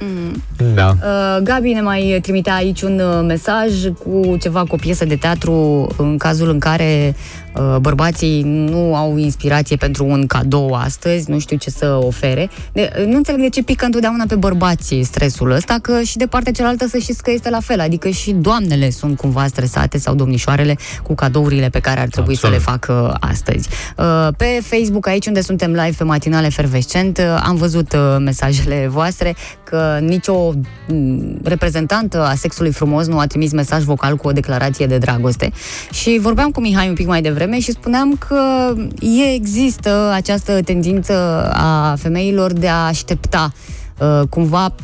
Mm. 0.00 0.42
Da. 0.74 0.96
Uh, 1.02 1.42
Gabi 1.42 1.72
ne 1.72 1.80
mai 1.80 2.18
trimitea 2.22 2.54
aici 2.54 2.82
un 2.82 3.00
uh, 3.00 3.24
mesaj 3.26 3.72
cu 4.02 4.36
ceva 4.40 4.60
cu 4.64 4.74
o 4.74 4.76
piesă 4.76 5.04
de 5.04 5.16
teatru 5.16 5.86
în 5.96 6.18
cazul 6.18 6.48
în 6.48 6.58
care 6.58 7.14
uh, 7.16 7.43
bărbații 7.80 8.42
nu 8.42 8.94
au 8.94 9.16
inspirație 9.16 9.76
pentru 9.76 10.04
un 10.04 10.26
cadou 10.26 10.72
astăzi, 10.72 11.30
nu 11.30 11.38
știu 11.38 11.56
ce 11.56 11.70
să 11.70 11.98
ofere. 12.02 12.50
De, 12.72 12.92
uh, 12.98 13.06
nu 13.06 13.16
înțeleg 13.16 13.40
de 13.40 13.48
ce 13.48 13.62
pică 13.62 13.84
întotdeauna 13.84 14.24
pe 14.28 14.34
bărbații 14.34 15.02
stresul 15.02 15.50
ăsta, 15.50 15.76
că 15.82 16.00
și 16.02 16.16
de 16.16 16.26
partea 16.26 16.52
cealaltă 16.52 16.86
să 16.86 16.98
știți 16.98 17.22
că 17.22 17.30
este 17.30 17.50
la 17.50 17.60
fel, 17.60 17.80
adică 17.80 18.08
și 18.08 18.32
doamnele 18.32 18.90
sunt 18.90 19.16
cumva 19.16 19.46
stresate 19.46 19.98
sau 19.98 20.14
domnișoarele 20.14 20.76
cu 21.02 21.14
cadourile 21.14 21.68
pe 21.68 21.80
care 21.80 22.00
ar 22.00 22.08
trebui 22.08 22.34
Absolut. 22.34 22.60
să 22.60 22.70
le 22.70 22.70
facă 22.70 23.16
astăzi. 23.20 23.68
Uh, 23.96 24.28
Pe 24.36 24.60
Facebook, 24.62 25.06
aici 25.06 25.26
unde 25.26 25.40
suntem 25.40 25.70
live 25.70 25.94
pe 25.98 26.04
Matinal 26.04 26.44
Efervescent, 26.44 27.18
uh, 27.18 27.42
am 27.44 27.56
văzut 27.56 27.92
uh, 27.92 28.16
mesajele 28.18 28.86
voastre 28.90 29.34
că 29.64 29.98
nicio 30.00 30.52
mm, 30.88 31.38
reprezentantă 31.42 32.24
a 32.24 32.34
sexului 32.34 32.72
frumos 32.72 33.06
nu 33.06 33.18
a 33.18 33.26
trimis 33.26 33.52
mesaj 33.52 33.82
vocal 33.82 34.16
cu 34.16 34.28
o 34.28 34.32
declarație 34.32 34.86
de 34.86 34.98
dragoste. 34.98 35.52
Și 35.92 36.18
vorbeam 36.20 36.50
cu 36.50 36.60
Mihai 36.60 36.88
un 36.88 36.94
pic 36.94 37.06
mai 37.06 37.22
devreme 37.22 37.60
și 37.60 37.70
spuneam 37.70 38.16
că 38.28 38.72
e, 39.00 39.34
există 39.34 40.10
această 40.14 40.60
tendință 40.62 41.14
a 41.52 41.94
femeilor 41.98 42.52
de 42.52 42.68
a 42.68 42.86
aștepta 42.86 43.52
uh, 43.98 44.28
cumva 44.28 44.74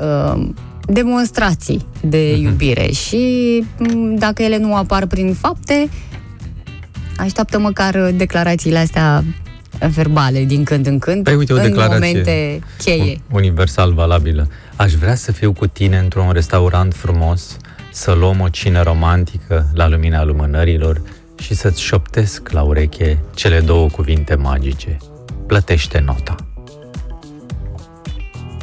uh, 0.00 0.48
demonstrații 0.86 1.86
de 2.00 2.36
iubire 2.36 2.90
și 2.90 3.64
mm, 3.78 4.16
dacă 4.16 4.42
ele 4.42 4.58
nu 4.58 4.74
apar 4.74 5.06
prin 5.06 5.34
fapte, 5.34 5.88
așteaptă 7.16 7.58
măcar 7.58 7.94
uh, 7.94 8.08
declarațiile 8.16 8.78
astea 8.78 9.24
verbale 9.88 10.44
din 10.44 10.64
când 10.64 10.86
în 10.86 10.98
când, 10.98 11.24
Păi 11.24 11.34
uite, 11.34 11.52
o 11.52 11.56
în 11.56 11.62
declarație 11.62 11.94
momente 11.98 12.58
cheie. 12.78 13.20
universal 13.32 13.92
valabilă. 13.92 14.48
Aș 14.76 14.92
vrea 14.92 15.14
să 15.14 15.32
fiu 15.32 15.52
cu 15.52 15.66
tine 15.66 15.98
într-un 15.98 16.30
restaurant 16.32 16.94
frumos, 16.94 17.56
să 17.92 18.12
luăm 18.12 18.40
o 18.40 18.48
cină 18.48 18.82
romantică 18.82 19.70
la 19.74 19.88
lumina 19.88 20.24
lumânărilor 20.24 21.02
și 21.38 21.54
să-ți 21.54 21.82
șoptesc 21.82 22.50
la 22.50 22.62
ureche 22.62 23.18
cele 23.34 23.60
două 23.60 23.88
cuvinte 23.88 24.34
magice. 24.34 24.96
Plătește 25.46 26.02
nota. 26.06 26.34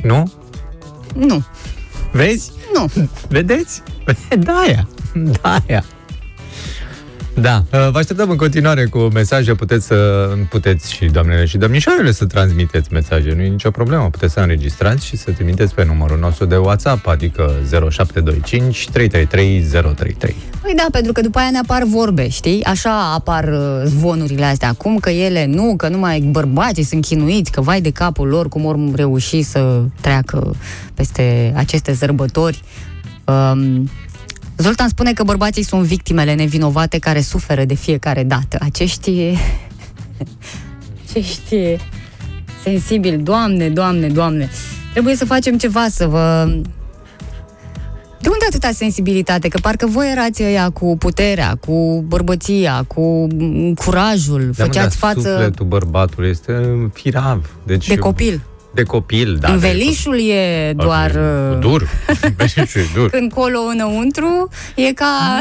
Nu? 0.03 0.33
Nu. 1.15 1.45
Vezi? 2.11 2.51
Nu. 2.73 2.91
Vedeți? 3.27 3.81
Da-aia. 4.39 4.87
Da-aia. 5.41 5.61
Da, 5.67 5.83
vă 7.91 7.97
așteptăm 7.97 8.29
în 8.29 8.35
continuare 8.35 8.85
cu 8.85 8.99
mesaje, 8.99 9.53
puteți 9.53 9.85
să 9.85 10.29
puteți 10.49 10.93
și 10.93 11.05
doamnele 11.05 11.45
și 11.45 11.57
domnișoarele 11.57 12.11
să 12.11 12.25
transmiteți 12.25 12.93
mesaje, 12.93 13.33
nu 13.35 13.41
e 13.41 13.47
nicio 13.47 13.71
problemă, 13.71 14.09
puteți 14.09 14.33
să 14.33 14.39
înregistrați 14.39 15.05
și 15.05 15.17
să 15.17 15.31
trimiteți 15.31 15.73
pe 15.73 15.85
numărul 15.85 16.19
nostru 16.19 16.45
de 16.45 16.55
WhatsApp, 16.55 17.07
adică 17.07 17.51
0725 17.69 18.89
333 18.89 19.61
033. 19.71 20.35
Păi 20.61 20.73
da, 20.75 20.85
pentru 20.91 21.11
că 21.11 21.21
după 21.21 21.39
aia 21.39 21.49
ne 21.49 21.57
apar 21.57 21.83
vorbe, 21.83 22.29
știi? 22.29 22.63
Așa 22.63 23.13
apar 23.13 23.43
uh, 23.43 23.81
zvonurile 23.85 24.45
astea 24.45 24.69
acum, 24.69 24.97
că 24.97 25.09
ele 25.09 25.45
nu, 25.45 25.73
că 25.77 25.87
numai 25.87 26.19
bărbații 26.19 26.83
sunt 26.83 27.05
chinuiți, 27.05 27.51
că 27.51 27.61
vai 27.61 27.81
de 27.81 27.91
capul 27.91 28.27
lor 28.27 28.47
cum 28.47 28.65
or 28.65 28.77
reuși 28.95 29.41
să 29.41 29.81
treacă 30.01 30.55
peste 30.93 31.53
aceste 31.55 31.93
sărbători. 31.93 32.63
Um, 33.25 33.89
Zoltan 34.61 34.87
spune 34.87 35.13
că 35.13 35.23
bărbații 35.23 35.63
sunt 35.63 35.83
victimele 35.83 36.33
nevinovate 36.33 36.97
care 36.97 37.21
suferă 37.21 37.65
de 37.65 37.73
fiecare 37.73 38.23
dată. 38.23 38.57
Acești... 38.59 39.37
Acești 41.09 41.55
sensibili, 42.63 43.17
doamne, 43.17 43.69
doamne, 43.69 44.07
doamne. 44.07 44.49
Trebuie 44.91 45.15
să 45.15 45.25
facem 45.25 45.57
ceva 45.57 45.87
să 45.89 46.07
vă 46.07 46.47
de 48.21 48.29
unde 48.29 48.45
atâta 48.47 48.71
sensibilitate? 48.71 49.47
Că 49.47 49.57
parcă 49.61 49.87
voi 49.87 50.11
erați 50.11 50.43
ăia 50.43 50.69
cu 50.69 50.95
puterea, 50.97 51.55
cu 51.55 52.03
bărbăția, 52.07 52.83
cu 52.87 53.27
mm, 53.37 53.73
curajul, 53.73 54.39
Da, 54.39 54.45
mă, 54.45 54.53
făceați 54.53 54.99
dar 54.99 55.13
față 55.13 55.29
Sufletul 55.29 55.65
bărbatului 55.65 56.29
este 56.29 56.53
firav. 56.93 57.49
Deci, 57.65 57.87
de 57.87 57.95
copil. 57.95 58.41
De 58.73 58.83
copil, 58.83 59.37
da. 59.39 59.51
Învelișul 59.51 60.19
e 60.19 60.73
doar... 60.75 61.11
De, 61.11 61.19
uh, 61.51 61.59
dur. 61.59 61.89
Învelișul 62.21 62.81
e 62.81 62.85
dur. 62.93 63.09
Când 63.09 63.31
colo 63.33 63.59
înăuntru 63.59 64.49
e 64.75 64.93
ca... 64.93 65.39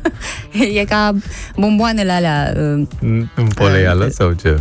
e 0.80 0.84
ca 0.84 1.12
bomboanele 1.56 2.12
alea... 2.12 2.52
uh, 2.56 2.86
În 3.34 3.46
poleială 3.54 4.08
sau 4.08 4.32
ce? 4.32 4.58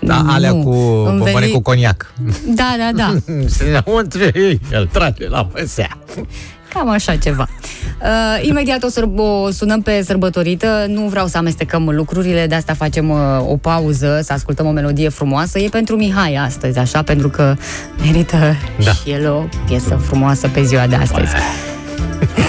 Da, 0.00 0.24
alea 0.28 0.50
cu 0.52 0.60
bomboane 1.04 1.32
înveli- 1.46 1.52
cu 1.52 1.60
coniac. 1.60 2.12
Da, 2.54 2.74
da, 2.78 2.90
da. 2.94 3.16
Se 3.56 3.64
înăuntru 3.84 4.22
ei, 4.34 4.60
el 4.72 4.86
trage 4.92 5.28
la 5.28 5.48
măsea. 5.52 5.98
Cam 6.74 6.88
așa 6.88 7.16
ceva. 7.16 7.48
Uh, 8.02 8.48
imediat 8.48 8.82
o, 8.82 8.88
să 8.88 9.08
o 9.16 9.50
sunăm 9.50 9.82
pe 9.82 10.02
sărbătorită. 10.04 10.86
Nu 10.88 11.00
vreau 11.00 11.26
să 11.26 11.38
amestecăm 11.38 11.88
lucrurile, 11.88 12.46
de 12.46 12.54
asta 12.54 12.74
facem 12.74 13.10
uh, 13.10 13.18
o 13.48 13.56
pauză, 13.56 14.20
să 14.22 14.32
ascultăm 14.32 14.66
o 14.66 14.70
melodie 14.70 15.08
frumoasă. 15.08 15.58
E 15.58 15.68
pentru 15.68 15.96
Mihai 15.96 16.34
astăzi, 16.34 16.78
așa, 16.78 17.02
pentru 17.02 17.28
că 17.28 17.56
merită 18.04 18.56
Da. 18.84 18.90
și 18.92 19.10
el 19.10 19.30
o 19.30 19.44
piesă 19.66 20.00
frumoasă 20.06 20.48
pe 20.48 20.62
ziua 20.62 20.86
de 20.86 20.94
astăzi. 20.94 21.32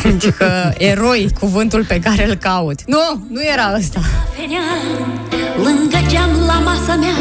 Deci 0.03 0.29
că 0.29 0.71
eroi, 0.77 1.29
cuvântul 1.39 1.85
pe 1.85 1.99
care 1.99 2.27
îl 2.27 2.35
caut. 2.35 2.79
Nu, 2.85 3.25
nu 3.29 3.41
era 3.53 3.73
ăsta. 3.77 3.99
Venea 4.39 4.61
lângă 5.55 5.97
geam 6.09 6.29
la 6.47 6.59
masa 6.63 6.95
mea 6.95 7.15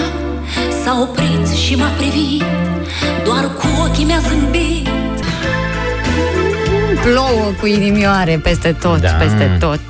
S-a 0.84 1.00
oprit 1.00 1.56
și 1.56 1.74
m-a 1.74 1.90
privit 1.96 2.42
Doar 3.24 3.44
cu 3.44 3.66
ochii 3.86 4.04
mi-a 4.04 4.20
zâmbit 4.28 5.01
Plouă 7.02 7.52
cu 7.60 7.66
inimioare 7.66 8.40
peste 8.42 8.76
tot, 8.80 9.00
Da. 9.00 9.10
peste 9.10 9.56
tot. 9.60 9.80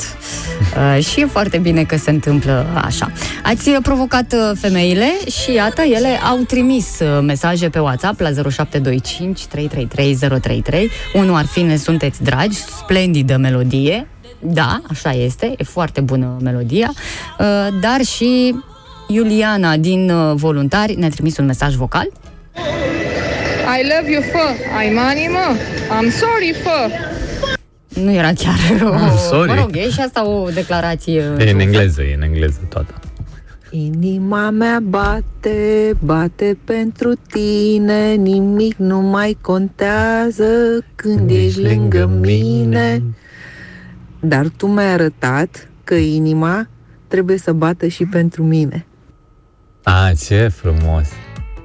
Uh, 0.96 1.04
și 1.04 1.20
e 1.20 1.26
foarte 1.26 1.58
bine 1.58 1.84
că 1.84 1.96
se 1.96 2.10
întâmplă 2.10 2.66
așa. 2.84 3.12
Ați 3.42 3.68
uh, 3.68 3.76
provocat 3.82 4.32
uh, 4.32 4.58
femeile 4.60 5.12
și 5.42 5.52
iată, 5.52 5.82
ele 5.82 6.08
au 6.30 6.36
trimis 6.36 6.98
uh, 7.00 7.22
mesaje 7.22 7.68
pe 7.68 7.78
WhatsApp 7.78 8.20
la 8.20 8.28
0725 8.50 9.46
333 9.46 10.16
033. 10.40 10.90
Unul 11.14 11.36
ar 11.36 11.44
fi 11.46 11.60
Ne 11.62 11.76
sunteți 11.76 12.22
dragi, 12.22 12.56
splendidă 12.56 13.36
melodie. 13.36 14.06
Da, 14.38 14.80
așa 14.90 15.10
este, 15.10 15.54
e 15.56 15.64
foarte 15.64 16.00
bună 16.00 16.36
melodia. 16.42 16.92
Uh, 17.38 17.46
dar 17.80 18.00
și 18.04 18.54
Iuliana 19.08 19.76
din 19.76 20.10
uh, 20.10 20.32
Voluntari 20.34 20.94
ne-a 20.94 21.08
trimis 21.08 21.36
un 21.36 21.44
mesaj 21.44 21.74
vocal. 21.74 22.08
I 23.78 23.82
love 23.96 24.10
you, 24.10 24.22
fă. 24.22 24.76
Ai 24.76 24.92
money, 24.94 25.28
mă. 25.30 25.56
I'm 25.88 26.10
sorry, 26.10 26.54
fă. 26.62 26.90
Nu 28.00 28.12
era 28.12 28.32
chiar 28.32 28.82
o... 28.82 28.92
Mm, 28.92 29.16
sorry. 29.16 29.48
Mă 29.48 29.54
rog, 29.54 29.76
e 29.76 29.90
și 29.90 30.00
asta 30.00 30.26
o 30.26 30.48
declarație. 30.50 31.20
E 31.38 31.50
în 31.50 31.58
engleză, 31.58 32.02
e 32.02 32.14
în 32.14 32.22
engleză 32.22 32.60
toată. 32.68 32.94
Inima 33.70 34.50
mea 34.50 34.80
bate, 34.82 35.92
bate 36.04 36.58
pentru 36.64 37.12
tine 37.30 38.14
Nimic 38.14 38.74
nu 38.76 39.00
mai 39.00 39.36
contează 39.40 40.44
când 40.94 41.30
ești 41.30 41.62
lângă 41.62 42.06
mine 42.20 43.02
Dar 44.20 44.46
tu 44.56 44.66
mi-ai 44.66 44.92
arătat 44.92 45.68
că 45.84 45.94
inima 45.94 46.68
trebuie 47.08 47.38
să 47.38 47.52
bată 47.52 47.86
și 47.86 48.04
pentru 48.04 48.42
mine 48.42 48.86
A, 49.82 50.10
ce 50.26 50.48
frumos. 50.48 51.08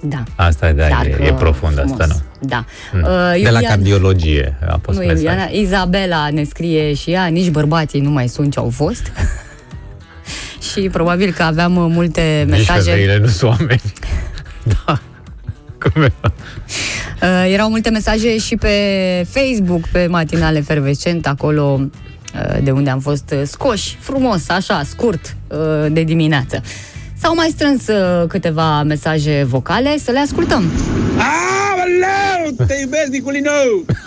Da. 0.02 0.24
Asta, 0.36 0.72
da, 0.72 0.88
Dar 0.88 1.06
e, 1.06 1.10
că 1.10 1.24
e 1.24 1.34
profund 1.34 1.74
frumos. 1.74 2.00
asta, 2.00 2.06
nu? 2.40 2.48
Da. 2.48 2.66
Mm. 2.94 3.00
Uh, 3.02 3.42
De 3.44 3.50
la 3.50 3.60
Iulian- 3.60 3.68
cardiologie 3.68 4.58
a 4.68 4.80
fost 4.84 4.98
Nu, 5.00 5.06
mesaj. 5.06 5.22
Iuliana, 5.24 5.44
Izabela 5.52 6.30
ne 6.30 6.44
scrie 6.44 6.94
și 6.94 7.12
ea, 7.12 7.26
nici 7.26 7.50
bărbații 7.50 8.00
nu 8.00 8.10
mai 8.10 8.28
sunt 8.28 8.52
ce 8.52 8.60
au 8.60 8.70
fost. 8.70 9.12
și 10.72 10.90
probabil 10.92 11.32
că 11.34 11.44
aveam 11.44 11.76
uh, 11.78 11.86
multe 11.90 12.44
Nici 12.48 12.58
mesaje. 12.58 12.90
femeile 12.90 13.18
nu 13.18 13.28
sunt 13.28 13.50
oameni. 13.52 13.82
da. 14.86 15.00
Cum 15.80 16.02
e? 16.04 16.12
Uh, 16.24 17.52
erau 17.54 17.70
multe 17.70 17.90
mesaje 17.90 18.38
și 18.38 18.56
pe 18.56 18.72
Facebook, 19.30 19.88
pe 19.88 20.08
Matinale 20.08 20.62
Fervescent, 20.62 21.28
acolo 21.28 21.80
uh, 21.82 22.58
de 22.64 22.72
unde 22.72 22.90
am 22.90 23.00
fost 23.00 23.34
uh, 23.34 23.42
scoși, 23.46 23.98
frumos, 24.00 24.50
așa, 24.50 24.82
scurt, 24.86 25.36
uh, 25.48 25.58
de 25.92 26.04
dimineață. 26.04 26.62
S-au 27.22 27.36
mai 27.36 27.50
strâns 27.56 27.88
uh, 27.88 28.28
câteva 28.28 28.84
mesaje 28.84 29.44
vocale, 29.44 29.98
să 29.98 30.12
le 30.12 30.20
ascultăm. 30.20 30.64
Aoleu, 31.18 32.66
te 32.68 32.74
iubesc, 32.82 33.08
Niculino! 33.10 33.52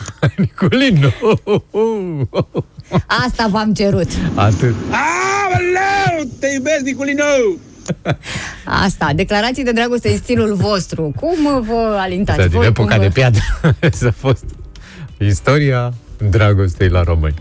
Niculino! 0.36 1.08
Asta 3.06 3.46
v-am 3.50 3.72
cerut. 3.72 4.08
Atât. 4.34 4.74
Aoleu, 4.90 6.24
te 6.40 6.46
iubesc, 6.54 6.80
Niculino! 6.84 7.24
Asta, 8.84 9.12
declarații 9.14 9.64
de 9.64 9.72
dragoste 9.72 10.08
în 10.11 10.16
stilul 10.16 10.54
vostru. 10.54 11.12
Cum 11.20 11.44
uh, 11.44 11.61
vă 11.66 11.96
alintați? 11.98 12.38
Asta 12.38 12.50
din 12.50 12.58
voi? 12.58 12.66
epoca 12.66 12.88
Cum 12.94 12.98
vă- 13.02 13.02
de 13.08 13.12
piatră. 13.12 13.42
S-a 14.00 14.12
fost 14.16 14.44
istoria 15.18 15.92
dragostei 16.30 16.88
la 16.88 17.02
români. 17.02 17.34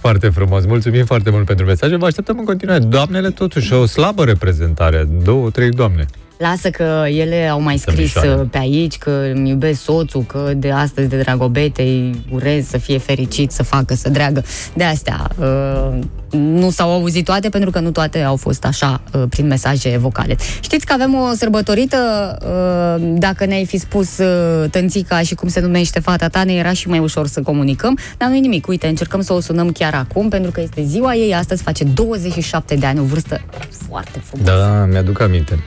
Foarte 0.00 0.28
frumos. 0.28 0.64
Mulțumim 0.64 1.04
foarte 1.04 1.30
mult 1.30 1.46
pentru 1.46 1.64
mesaje. 1.64 1.96
Vă 1.96 2.06
așteptăm 2.06 2.38
în 2.38 2.44
continuare. 2.44 2.84
Doamnele, 2.84 3.30
totuși, 3.30 3.72
o 3.72 3.86
slabă 3.86 4.24
reprezentare. 4.24 5.08
Două, 5.24 5.50
trei 5.50 5.70
doamne. 5.70 6.06
Lasă 6.40 6.70
că 6.70 7.04
ele 7.08 7.48
au 7.48 7.60
mai 7.60 7.78
scris 7.78 8.12
Domnișoare. 8.12 8.40
uh, 8.42 8.48
pe 8.50 8.58
aici 8.58 8.98
că 8.98 9.10
îmi 9.34 9.48
iubesc 9.48 9.80
soțul, 9.82 10.22
că 10.22 10.52
de 10.56 10.70
astăzi 10.70 11.08
de 11.08 11.16
dragobete 11.16 11.82
îi 11.82 12.24
urez 12.30 12.66
să 12.66 12.78
fie 12.78 12.98
fericit, 12.98 13.50
să 13.50 13.62
facă, 13.62 13.94
să 13.94 14.08
dreagă. 14.08 14.42
De 14.74 14.84
astea 14.84 15.28
uh, 15.38 15.98
nu 16.30 16.70
s-au 16.70 16.90
auzit 16.92 17.24
toate 17.24 17.48
pentru 17.48 17.70
că 17.70 17.80
nu 17.80 17.90
toate 17.90 18.22
au 18.22 18.36
fost 18.36 18.64
așa 18.64 19.00
uh, 19.12 19.22
prin 19.28 19.46
mesaje 19.46 19.96
vocale. 19.98 20.36
Știți 20.60 20.86
că 20.86 20.92
avem 20.92 21.14
o 21.14 21.32
sărbătorită, 21.34 21.98
uh, 22.42 23.12
dacă 23.18 23.44
ne-ai 23.44 23.64
fi 23.66 23.78
spus 23.78 24.18
uh, 24.18 24.70
tânțica 24.70 25.20
și 25.20 25.34
cum 25.34 25.48
se 25.48 25.60
numește 25.60 26.00
fata 26.00 26.28
ta, 26.28 26.44
ne 26.44 26.52
era 26.52 26.72
și 26.72 26.88
mai 26.88 26.98
ușor 26.98 27.26
să 27.26 27.42
comunicăm, 27.42 27.98
dar 28.16 28.28
nu 28.28 28.38
nimic, 28.38 28.66
uite, 28.66 28.86
încercăm 28.86 29.20
să 29.20 29.32
o 29.32 29.40
sunăm 29.40 29.72
chiar 29.72 29.94
acum 29.94 30.28
pentru 30.28 30.50
că 30.50 30.60
este 30.60 30.82
ziua 30.82 31.14
ei, 31.14 31.34
astăzi 31.34 31.62
face 31.62 31.84
27 31.84 32.74
de 32.74 32.86
ani, 32.86 32.98
o 32.98 33.02
vârstă 33.02 33.40
foarte 33.88 34.20
frumoasă. 34.24 34.52
Da, 34.72 34.84
mi-aduc 34.84 35.20
aminte. 35.20 35.58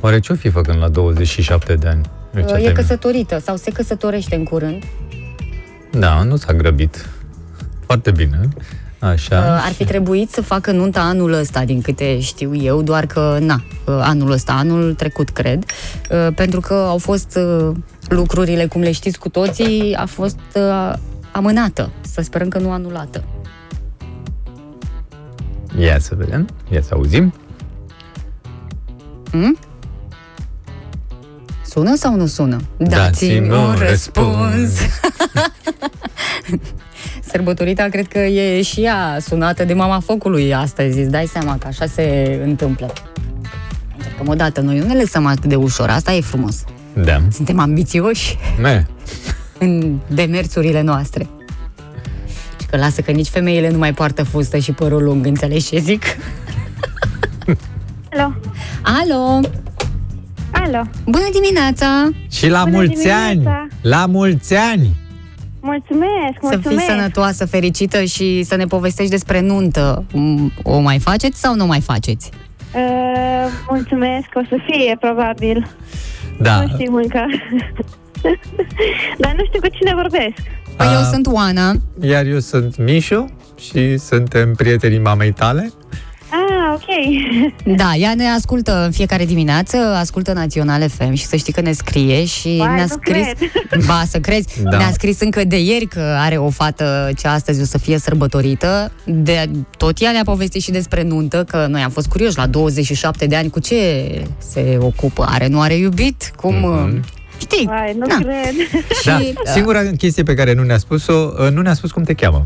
Oare 0.00 0.18
ce-o 0.20 0.34
fi 0.34 0.48
făcând 0.48 0.78
la 0.78 0.88
27 0.88 1.74
de 1.74 1.88
ani? 1.88 2.00
Eu 2.36 2.42
ce 2.42 2.52
Uh, 2.52 2.58
E 2.58 2.62
teme? 2.62 2.72
căsătorită 2.72 3.38
sau 3.38 3.56
se 3.56 3.70
căsătorește 3.70 4.34
în 4.36 4.44
curând. 4.44 4.82
Da, 5.92 6.22
nu 6.22 6.36
s-a 6.36 6.52
grăbit. 6.52 7.08
Foarte 7.86 8.10
bine. 8.10 8.48
Așa. 8.98 9.36
Uh, 9.36 9.62
Ar 9.66 9.72
fi 9.72 9.84
trebuit 9.84 10.30
să 10.30 10.42
facă 10.42 10.72
nunta 10.72 11.00
anul 11.00 11.32
ăsta, 11.32 11.64
din 11.64 11.80
câte 11.80 12.20
știu 12.20 12.54
eu, 12.54 12.82
doar 12.82 13.06
că, 13.06 13.38
na, 13.40 13.62
uh, 13.86 13.98
anul 14.02 14.30
ăsta, 14.30 14.52
anul 14.52 14.94
trecut, 14.94 15.30
cred, 15.30 15.64
uh, 16.10 16.28
pentru 16.34 16.60
că 16.60 16.74
au 16.74 16.98
fost 16.98 17.36
uh, 17.36 17.76
lucrurile, 18.08 18.66
cum 18.66 18.80
le 18.80 18.92
știți 18.92 19.18
cu 19.18 19.28
toții, 19.28 19.94
a 19.94 20.06
fost 20.06 20.38
uh, 20.54 20.92
amânată. 21.32 21.90
Să 22.00 22.20
sperăm 22.20 22.48
că 22.48 22.58
nu 22.58 22.70
anulată. 22.70 23.24
Ia 25.78 25.98
să 25.98 26.14
vedem. 26.14 26.48
Ia 26.70 26.82
să 26.82 26.94
auzim. 26.94 27.34
Hmm? 29.30 29.58
Sună 31.70 31.96
sau 31.96 32.16
nu 32.16 32.26
sună? 32.26 32.60
Dați-mi 32.76 33.50
un 33.50 33.74
răspuns. 33.78 34.70
Sărbătorita 37.30 37.84
cred 37.84 38.08
că 38.08 38.18
e 38.18 38.62
și 38.62 38.80
ea 38.80 39.18
sunată 39.20 39.64
de 39.64 39.72
mama 39.72 40.00
focului 40.00 40.54
astăzi. 40.54 40.98
Îți 40.98 41.10
dai 41.10 41.26
seama 41.26 41.58
că 41.58 41.66
așa 41.66 41.86
se 41.86 42.38
întâmplă. 42.44 42.92
Încercăm 43.96 44.28
o 44.28 44.34
dată. 44.34 44.60
Noi 44.60 44.78
nu 44.78 44.86
ne 44.86 44.94
lăsăm 44.94 45.26
atât 45.26 45.44
de 45.44 45.54
ușor. 45.54 45.88
Asta 45.88 46.12
e 46.12 46.20
frumos. 46.20 46.64
Da. 47.04 47.22
Suntem 47.32 47.58
ambițioși 47.58 48.38
Ne. 48.60 48.86
în 49.64 49.98
demersurile 50.06 50.80
noastre. 50.80 51.28
Și 52.60 52.66
că 52.66 52.76
lasă 52.76 53.00
că 53.00 53.10
nici 53.10 53.28
femeile 53.28 53.70
nu 53.70 53.78
mai 53.78 53.94
poartă 53.94 54.22
fustă 54.22 54.58
și 54.58 54.72
părul 54.72 55.02
lung, 55.02 55.26
înțelegi 55.26 55.66
ce 55.66 55.78
zic? 55.78 56.02
Alo. 58.12 58.34
Alo! 58.82 59.40
Alo. 60.64 60.82
Bună 61.04 61.28
dimineața! 61.32 62.08
Și 62.30 62.48
la 62.48 62.64
Bună 62.64 62.76
mulți 62.76 63.08
ani! 63.08 63.30
dimineața! 63.32 63.66
La 63.82 64.06
mulți 64.06 64.54
ani! 64.54 64.96
Mulțumesc, 65.60 66.34
Să 66.40 66.48
fii 66.48 66.48
mulțumesc. 66.52 66.84
sănătoasă, 66.86 67.46
fericită 67.46 68.02
și 68.04 68.42
să 68.42 68.56
ne 68.56 68.64
povestești 68.64 69.10
despre 69.10 69.40
nuntă. 69.40 70.04
Mm, 70.12 70.52
O 70.62 70.78
mai 70.78 70.98
faceți 70.98 71.40
sau 71.40 71.54
nu 71.54 71.66
mai 71.66 71.80
faceți? 71.80 72.30
Uh, 72.74 73.46
mulțumesc, 73.68 74.26
o 74.34 74.40
să 74.48 74.56
fie, 74.70 74.96
probabil. 75.00 75.66
Da. 76.38 76.60
Nu 76.60 76.68
știu 76.68 76.94
încă. 76.96 77.24
Dar 79.22 79.34
nu 79.36 79.44
știu 79.44 79.60
cu 79.60 79.68
cine 79.68 79.94
vorbesc. 79.94 80.36
Păi 80.76 80.86
eu 80.94 81.02
sunt 81.12 81.26
Oana. 81.26 81.72
Iar 82.00 82.24
eu 82.24 82.38
sunt 82.38 82.76
Mișu 82.78 83.24
și 83.70 83.96
suntem 83.98 84.54
prietenii 84.54 84.98
mamei 84.98 85.32
tale. 85.32 85.72
Ah, 86.30 86.74
ok. 86.74 86.88
Da, 87.76 87.94
ea 87.94 88.14
ne 88.14 88.26
ascultă 88.26 88.84
în 88.84 88.90
fiecare 88.90 89.24
dimineață, 89.24 89.76
ascultă 89.76 90.32
Național 90.32 90.88
FM 90.88 91.12
și 91.12 91.24
să 91.26 91.36
știi 91.36 91.52
că 91.52 91.60
ne 91.60 91.72
scrie 91.72 92.24
și 92.24 92.54
Vai, 92.58 92.74
ne-a 92.74 92.82
nu 92.88 92.96
scris... 93.00 93.22
cred. 93.22 93.36
Ba, 93.86 94.02
să 94.08 94.18
crezi, 94.20 94.62
Da. 94.62 94.76
ne-a 94.76 94.90
scris 94.92 95.20
încă 95.20 95.44
de 95.44 95.60
ieri 95.62 95.86
că 95.86 96.16
are 96.18 96.36
o 96.36 96.50
fată 96.50 97.10
ce 97.18 97.28
astăzi 97.28 97.60
o 97.60 97.64
să 97.64 97.78
fie 97.78 97.98
sărbătorită. 97.98 98.92
De, 99.04 99.50
tot 99.76 100.00
ea 100.02 100.12
ne-a 100.12 100.24
povestit 100.24 100.62
și 100.62 100.70
despre 100.70 101.02
nuntă, 101.02 101.44
că 101.44 101.66
noi 101.68 101.82
am 101.82 101.90
fost 101.90 102.08
curioși 102.08 102.36
la 102.36 102.46
27 102.46 103.26
de 103.26 103.36
ani 103.36 103.50
cu 103.50 103.60
ce 103.60 104.10
se 104.38 104.78
ocupă. 104.80 105.26
Are, 105.28 105.46
nu 105.46 105.60
are 105.60 105.74
iubit? 105.74 106.30
Cum... 106.36 106.54
Mm-hmm. 106.54 107.18
Știi? 107.40 107.66
Vai, 107.66 107.92
nu 107.98 108.06
Na. 108.06 108.14
cred. 108.16 108.54
Da, 109.04 109.18
Și, 109.18 109.24
uh, 109.26 109.50
singura 109.52 109.82
chestie 109.96 110.22
pe 110.22 110.34
care 110.34 110.52
nu 110.54 110.62
ne-a 110.62 110.78
spus-o, 110.78 111.32
uh, 111.44 111.50
nu 111.50 111.60
ne-a 111.62 111.74
spus 111.74 111.90
cum 111.90 112.02
te 112.02 112.14
cheamă. 112.14 112.44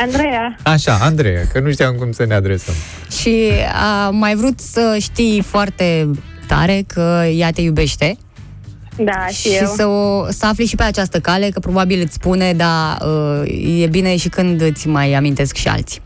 Andreea. 0.00 0.56
Așa, 0.62 0.98
Andreea, 1.00 1.42
că 1.52 1.60
nu 1.60 1.70
știam 1.70 1.94
cum 1.94 2.12
să 2.12 2.24
ne 2.24 2.34
adresăm. 2.34 2.74
Și 3.20 3.50
a 3.82 4.10
mai 4.10 4.34
vrut 4.34 4.60
să 4.60 4.96
știi 5.00 5.42
foarte 5.42 6.10
tare 6.46 6.84
că 6.86 7.24
ea 7.34 7.50
te 7.50 7.60
iubește. 7.60 8.16
Da, 8.96 9.26
și, 9.26 9.48
și 9.48 9.56
eu. 9.60 9.66
să, 9.76 9.86
o, 9.86 10.26
să 10.30 10.46
afli 10.46 10.64
și 10.66 10.76
pe 10.76 10.82
această 10.82 11.18
cale, 11.20 11.48
că 11.48 11.60
probabil 11.60 12.00
îți 12.04 12.14
spune, 12.14 12.52
dar 12.52 12.98
uh, 13.42 13.80
e 13.82 13.86
bine 13.86 14.16
și 14.16 14.28
când 14.28 14.60
îți 14.60 14.88
mai 14.88 15.12
amintesc 15.12 15.54
și 15.56 15.68
alții. 15.68 16.00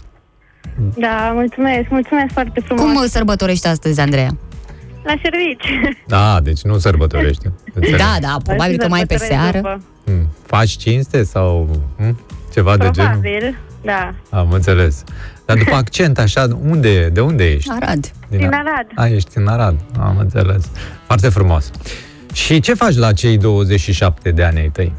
Da, 0.96 1.30
mulțumesc, 1.34 1.88
mulțumesc 1.90 2.32
foarte 2.32 2.60
frumos. 2.64 2.84
Cum 2.84 2.94
uh, 2.94 3.04
sărbătorești 3.08 3.66
astăzi, 3.66 4.00
Andreea? 4.00 4.36
La 5.04 5.14
servici. 5.22 5.94
Da, 6.06 6.40
deci 6.42 6.62
nu 6.62 6.78
sărbătorește. 6.78 7.52
Înțeleg. 7.74 7.98
Da, 8.04 8.16
da, 8.20 8.36
probabil 8.44 8.76
că 8.78 8.88
mai 8.88 9.06
pe 9.06 9.16
Sărbătoresc 9.16 9.52
seară. 9.52 9.56
după. 9.58 9.80
Hmm, 10.04 10.28
Faci 10.46 10.70
cinste 10.70 11.22
sau 11.22 11.68
hmm, 11.96 12.20
ceva 12.52 12.76
de 12.76 12.88
genul? 12.92 13.10
Probabil, 13.10 13.58
da. 13.82 14.14
Am 14.30 14.50
înțeles. 14.50 15.04
Dar 15.46 15.56
după 15.56 15.74
accent, 15.74 16.18
așa, 16.18 16.46
unde, 16.62 17.08
de 17.08 17.20
unde 17.20 17.44
ești? 17.50 17.70
Arad. 17.70 18.12
Din 18.28 18.44
Arad. 18.52 18.86
A, 18.94 19.06
ești 19.06 19.38
în 19.38 19.46
Arad. 19.46 19.76
Am 19.98 20.16
înțeles. 20.18 20.70
Foarte 21.06 21.28
frumos. 21.28 21.70
Și 22.32 22.60
ce 22.60 22.74
faci 22.74 22.94
la 22.96 23.12
cei 23.12 23.38
27 23.38 24.30
de 24.30 24.44
ani 24.44 24.58
ai 24.58 24.68
tăi? 24.70 24.92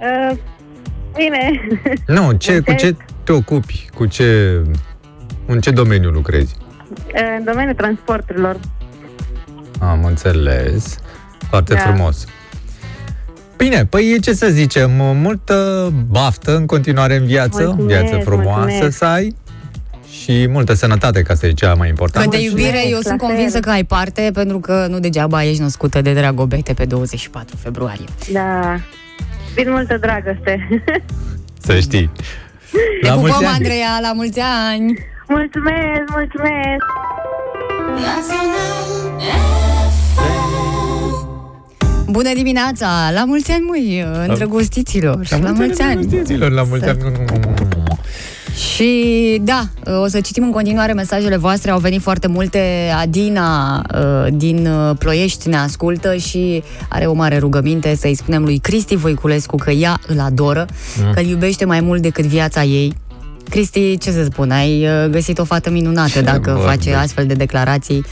Uh, 0.00 0.36
bine. 1.16 1.68
Nu, 2.06 2.32
ce, 2.32 2.60
cu 2.60 2.72
ce 2.72 2.96
te 3.24 3.32
ocupi? 3.32 3.88
Cu 3.94 4.06
ce, 4.06 4.60
în 5.46 5.60
ce 5.60 5.70
domeniu 5.70 6.10
lucrezi? 6.10 6.54
Uh, 7.14 7.20
În 7.38 7.44
domeniul 7.44 7.74
transporturilor. 7.74 8.56
Am 9.80 10.04
înțeles. 10.04 10.98
Foarte 11.48 11.74
Da. 11.74 11.80
frumos. 11.80 12.24
Bine, 13.56 13.84
păi 13.86 14.18
ce 14.20 14.32
să 14.32 14.48
zicem, 14.48 14.90
multă 14.96 15.88
baftă 16.08 16.56
în 16.56 16.66
continuare 16.66 17.16
în 17.16 17.26
viață, 17.26 17.62
Mulțumesc, 17.62 18.00
viață 18.08 18.24
frumoasă 18.24 18.60
mulțumesc. 18.60 18.96
să 18.96 19.04
ai 19.04 19.36
și 20.22 20.46
multă 20.48 20.72
sănătate, 20.74 21.22
ca 21.22 21.34
să 21.34 21.46
e 21.46 21.52
cea 21.52 21.68
mai 21.68 21.78
Că 21.78 21.86
importantă. 21.86 22.36
de 22.36 22.42
iubire 22.42 22.82
eu 22.88 22.90
la 22.96 23.00
sunt 23.02 23.18
fel. 23.18 23.28
convinsă 23.28 23.60
că 23.60 23.70
ai 23.70 23.84
parte, 23.84 24.30
pentru 24.34 24.58
că 24.60 24.86
nu 24.90 24.98
degeaba 24.98 25.44
ești 25.44 25.60
născută 25.62 26.00
de 26.00 26.12
dragobete 26.12 26.72
pe 26.72 26.84
24 26.84 27.56
februarie. 27.56 28.04
Da. 28.32 28.76
Din 29.54 29.70
multă 29.70 29.96
dragoste. 30.00 30.68
Să 31.60 31.78
știi. 31.78 32.10
Te 33.00 33.08
La 33.08 33.14
mulți 33.14 33.32
pupăm, 33.34 33.48
ani. 33.48 33.56
Andreea, 33.56 33.98
la 34.02 34.12
mulți 34.14 34.40
ani! 34.70 34.98
Mulțumesc, 35.28 36.02
mulțumesc! 36.10 36.84
Bună 42.10 42.32
dimineața! 42.34 42.86
La 43.14 43.24
mulți 43.24 43.50
ani, 43.52 43.64
măi, 43.68 44.04
îndrăgostiților! 44.28 45.24
Și 45.24 45.40
la 45.42 45.50
mulți 45.50 45.82
ani! 45.82 45.94
Îndrăgostiților, 46.02 46.50
la 46.50 46.62
mulți 46.68 46.84
ani. 46.88 46.98
Și 48.74 49.40
da, 49.42 49.62
o 50.02 50.06
să 50.06 50.20
citim 50.20 50.42
în 50.42 50.50
continuare 50.50 50.92
mesajele 50.92 51.36
voastre. 51.36 51.70
Au 51.70 51.78
venit 51.78 52.00
foarte 52.00 52.26
multe. 52.28 52.90
Adina 53.00 53.76
uh, 53.94 54.26
din 54.32 54.66
uh, 54.66 54.96
Ploiești 54.98 55.48
ne 55.48 55.56
ascultă 55.56 56.16
și 56.16 56.62
are 56.88 57.06
o 57.06 57.12
mare 57.12 57.38
rugăminte 57.38 57.94
să-i 57.96 58.14
spunem 58.14 58.42
lui 58.42 58.58
Cristi 58.58 58.96
Voiculescu 58.96 59.56
că 59.56 59.70
ea 59.70 59.98
îl 60.06 60.20
adoră, 60.20 60.66
Mm. 61.04 61.12
că 61.12 61.20
îl 61.20 61.26
iubește 61.26 61.64
mai 61.64 61.80
mult 61.80 62.02
decât 62.02 62.24
viața 62.24 62.62
ei. 62.62 62.94
Cristi, 63.48 63.98
ce 63.98 64.10
să 64.10 64.24
spun, 64.24 64.50
ai 64.50 64.86
uh, 64.86 65.10
găsit 65.10 65.38
o 65.38 65.44
fată 65.44 65.70
minunată 65.70 66.20
dacă 66.32 66.52
bă, 66.52 66.58
face 66.68 66.90
bă. 66.90 66.96
astfel 66.96 67.26
de 67.26 67.34
declarații 67.34 68.04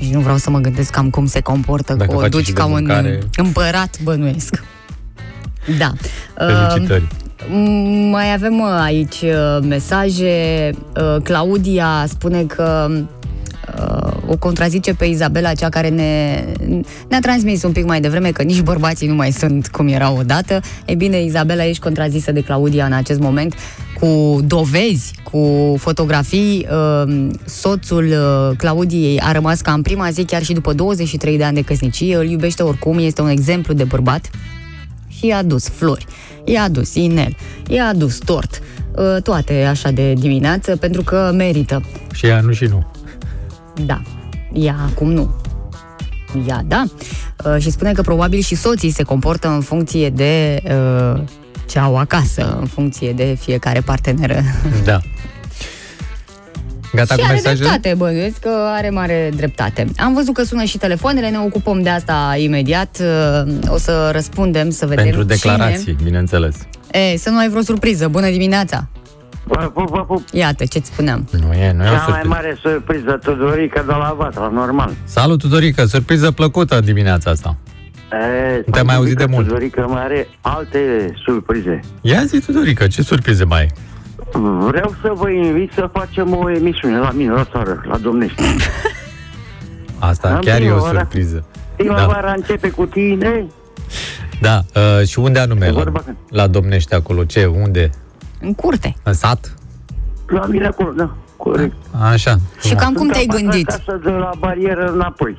și 0.00 0.10
nu 0.12 0.20
vreau 0.20 0.36
să 0.36 0.50
mă 0.50 0.58
gândesc 0.58 0.90
cam 0.90 1.10
cum 1.10 1.26
se 1.26 1.40
comportă, 1.40 1.94
Dacă 1.94 2.10
că 2.10 2.16
o 2.16 2.18
face 2.18 2.30
duci 2.30 2.44
și 2.44 2.52
de 2.52 2.58
ca 2.58 2.64
un 2.64 2.72
mâncare. 2.72 3.18
împărat 3.36 3.96
bănuiesc. 4.02 4.62
Da. 5.78 5.92
Felicitări. 6.36 7.08
Mm, 7.50 8.08
Mai 8.10 8.32
avem 8.32 8.58
uh, 8.60 8.80
aici 8.82 9.20
uh, 9.22 9.58
mesaje. 9.68 10.70
Uh, 10.96 11.22
Claudia 11.22 12.04
spune 12.08 12.42
că 12.42 12.88
uh, 13.78 14.12
o 14.26 14.36
contrazice 14.36 14.94
pe 14.94 15.04
Izabela, 15.04 15.52
cea 15.52 15.68
care 15.68 15.88
ne, 15.88 16.44
ne-a 17.08 17.20
transmis 17.20 17.62
un 17.62 17.72
pic 17.72 17.84
mai 17.84 18.00
devreme 18.00 18.30
că 18.30 18.42
nici 18.42 18.60
bărbații 18.60 19.08
nu 19.08 19.14
mai 19.14 19.30
sunt 19.30 19.68
cum 19.68 19.88
erau 19.88 20.16
odată. 20.16 20.60
E 20.84 20.94
bine, 20.94 21.22
Izabela, 21.22 21.64
ești 21.64 21.82
contrazisă 21.82 22.32
de 22.32 22.40
Claudia 22.42 22.84
în 22.84 22.92
acest 22.92 23.20
moment 23.20 23.54
cu 24.00 24.40
dovezi, 24.44 25.14
cu 25.22 25.74
fotografii. 25.78 26.66
Uh, 26.70 27.26
soțul 27.44 28.04
uh, 28.04 28.56
Claudiei 28.56 29.20
a 29.20 29.32
rămas 29.32 29.60
ca 29.60 29.72
în 29.72 29.82
prima 29.82 30.10
zi, 30.10 30.24
chiar 30.24 30.42
și 30.42 30.52
după 30.52 30.72
23 30.72 31.36
de 31.36 31.44
ani 31.44 31.54
de 31.54 31.62
căsnicie. 31.62 32.16
Îl 32.16 32.28
iubește 32.28 32.62
oricum, 32.62 32.98
este 32.98 33.22
un 33.22 33.28
exemplu 33.28 33.74
de 33.74 33.84
bărbat 33.84 34.30
și 35.08 35.26
i-a 35.26 35.36
adus 35.36 35.68
flori, 35.68 36.06
i-a 36.44 36.62
adus 36.62 36.94
inel, 36.94 37.36
i-a 37.68 37.86
adus 37.86 38.18
tort, 38.18 38.62
uh, 38.96 39.22
toate 39.22 39.64
așa 39.64 39.90
de 39.90 40.12
dimineață, 40.12 40.76
pentru 40.76 41.02
că 41.02 41.32
merită. 41.34 41.82
Și 42.12 42.26
ea 42.26 42.40
nu 42.40 42.52
și 42.52 42.64
nu. 42.64 42.86
Da, 43.86 44.02
ea 44.52 44.76
acum 44.90 45.12
nu. 45.12 45.34
Ea, 46.48 46.64
da. 46.68 46.84
Uh, 47.44 47.56
Și 47.58 47.70
spune 47.70 47.92
că 47.92 48.02
probabil 48.02 48.40
și 48.40 48.54
soții 48.54 48.90
se 48.90 49.02
comportă 49.02 49.48
în 49.48 49.60
funcție 49.60 50.10
de 50.10 50.62
uh, 50.64 51.22
ce 51.70 51.78
au 51.78 51.96
acasă, 51.96 52.56
în 52.60 52.66
funcție 52.66 53.12
de 53.12 53.36
fiecare 53.40 53.80
parteneră. 53.80 54.40
Da. 54.84 54.98
Gata 56.94 57.14
și 57.14 57.20
cu 57.20 57.24
are 57.26 57.34
mesajele? 57.34 57.68
dreptate, 57.68 57.94
bănuiesc 57.96 58.38
că 58.38 58.50
are 58.76 58.90
mare 58.90 59.30
dreptate. 59.36 59.86
Am 59.96 60.14
văzut 60.14 60.34
că 60.34 60.42
sună 60.42 60.64
și 60.64 60.78
telefoanele, 60.78 61.28
ne 61.28 61.38
ocupăm 61.38 61.82
de 61.82 61.88
asta 61.88 62.34
imediat. 62.38 62.98
Uh, 63.00 63.52
O 63.68 63.78
să 63.78 64.08
răspundem, 64.12 64.70
să 64.70 64.86
vedem 64.86 65.04
Pentru 65.04 65.22
declarații, 65.22 65.84
cine... 65.84 65.96
bineînțeles. 66.02 66.56
E, 66.92 67.16
să 67.16 67.30
nu 67.30 67.38
ai 67.38 67.48
vreo 67.48 67.62
surpriză. 67.62 68.08
Bună 68.08 68.28
dimineața! 68.30 68.88
Vă 69.44 69.70
pup, 69.74 69.88
vă 69.88 70.04
pup. 70.04 70.28
Iată, 70.32 70.64
ce-ți 70.64 70.90
spuneam. 70.92 71.28
Nu 71.46 71.52
e, 71.52 71.72
nu 71.72 71.84
e 71.84 71.88
o 71.88 71.90
Cea 71.90 71.96
mai 71.96 72.00
surpriză. 72.04 72.28
mare 72.28 72.58
surpriză, 72.62 73.18
Tudorica 73.24 73.80
de 73.82 73.92
la 73.92 74.14
Vatra, 74.18 74.50
normal. 74.54 74.92
Salut, 75.04 75.38
Tudorica, 75.38 75.86
surpriză 75.86 76.30
plăcută 76.30 76.80
dimineața 76.80 77.30
asta. 77.30 77.56
E, 78.12 78.62
Nu 78.66 78.72
te-am 78.72 78.86
mai 78.86 78.94
auzit 78.94 79.16
de 79.16 79.24
mult. 79.26 79.46
Tudorica 79.46 79.86
mai 79.86 80.02
are 80.02 80.28
alte 80.40 81.12
surprize. 81.24 81.80
Ia 82.00 82.24
zi, 82.24 82.40
Tudorica, 82.40 82.86
ce 82.86 83.02
surprize 83.02 83.44
mai 83.44 83.60
ai? 83.60 83.68
Vreau 84.66 84.94
să 85.02 85.12
vă 85.14 85.30
invit 85.30 85.72
să 85.72 85.88
facem 85.92 86.36
o 86.36 86.50
emisiune 86.50 86.98
la 86.98 87.10
mine 87.10 87.30
la 87.32 87.44
țară, 87.44 87.80
la 87.88 87.96
Domnești. 87.98 88.42
Asta 89.98 90.28
Am 90.28 90.40
chiar 90.40 90.60
e 90.60 90.64
o 90.64 90.64
primăvara. 90.64 90.98
surpriză. 90.98 91.44
Primăvara 91.76 92.26
da. 92.26 92.32
începe 92.36 92.70
cu 92.70 92.86
tine. 92.86 93.46
Da, 94.40 94.60
uh, 94.74 95.06
și 95.06 95.18
unde 95.18 95.38
anume? 95.38 95.68
La, 95.70 95.82
la 96.28 96.46
Domnește 96.46 96.94
acolo, 96.94 97.24
ce, 97.24 97.44
unde? 97.44 97.90
În 98.40 98.54
curte. 98.54 98.94
În 99.02 99.12
sat? 99.12 99.54
La 100.26 100.46
mine 100.46 100.66
acolo, 100.66 100.90
da, 100.92 101.16
corect. 101.36 101.76
Așa. 102.12 102.36
Și 102.62 102.74
cam 102.74 102.92
cum 102.92 102.96
Sunt 102.96 103.12
te-ai 103.12 103.26
acasă, 103.28 103.42
gândit? 103.42 103.68
Acasă 103.68 104.00
de 104.04 104.10
la 104.10 104.30
barieră 104.38 104.90
înapoi. 104.92 105.38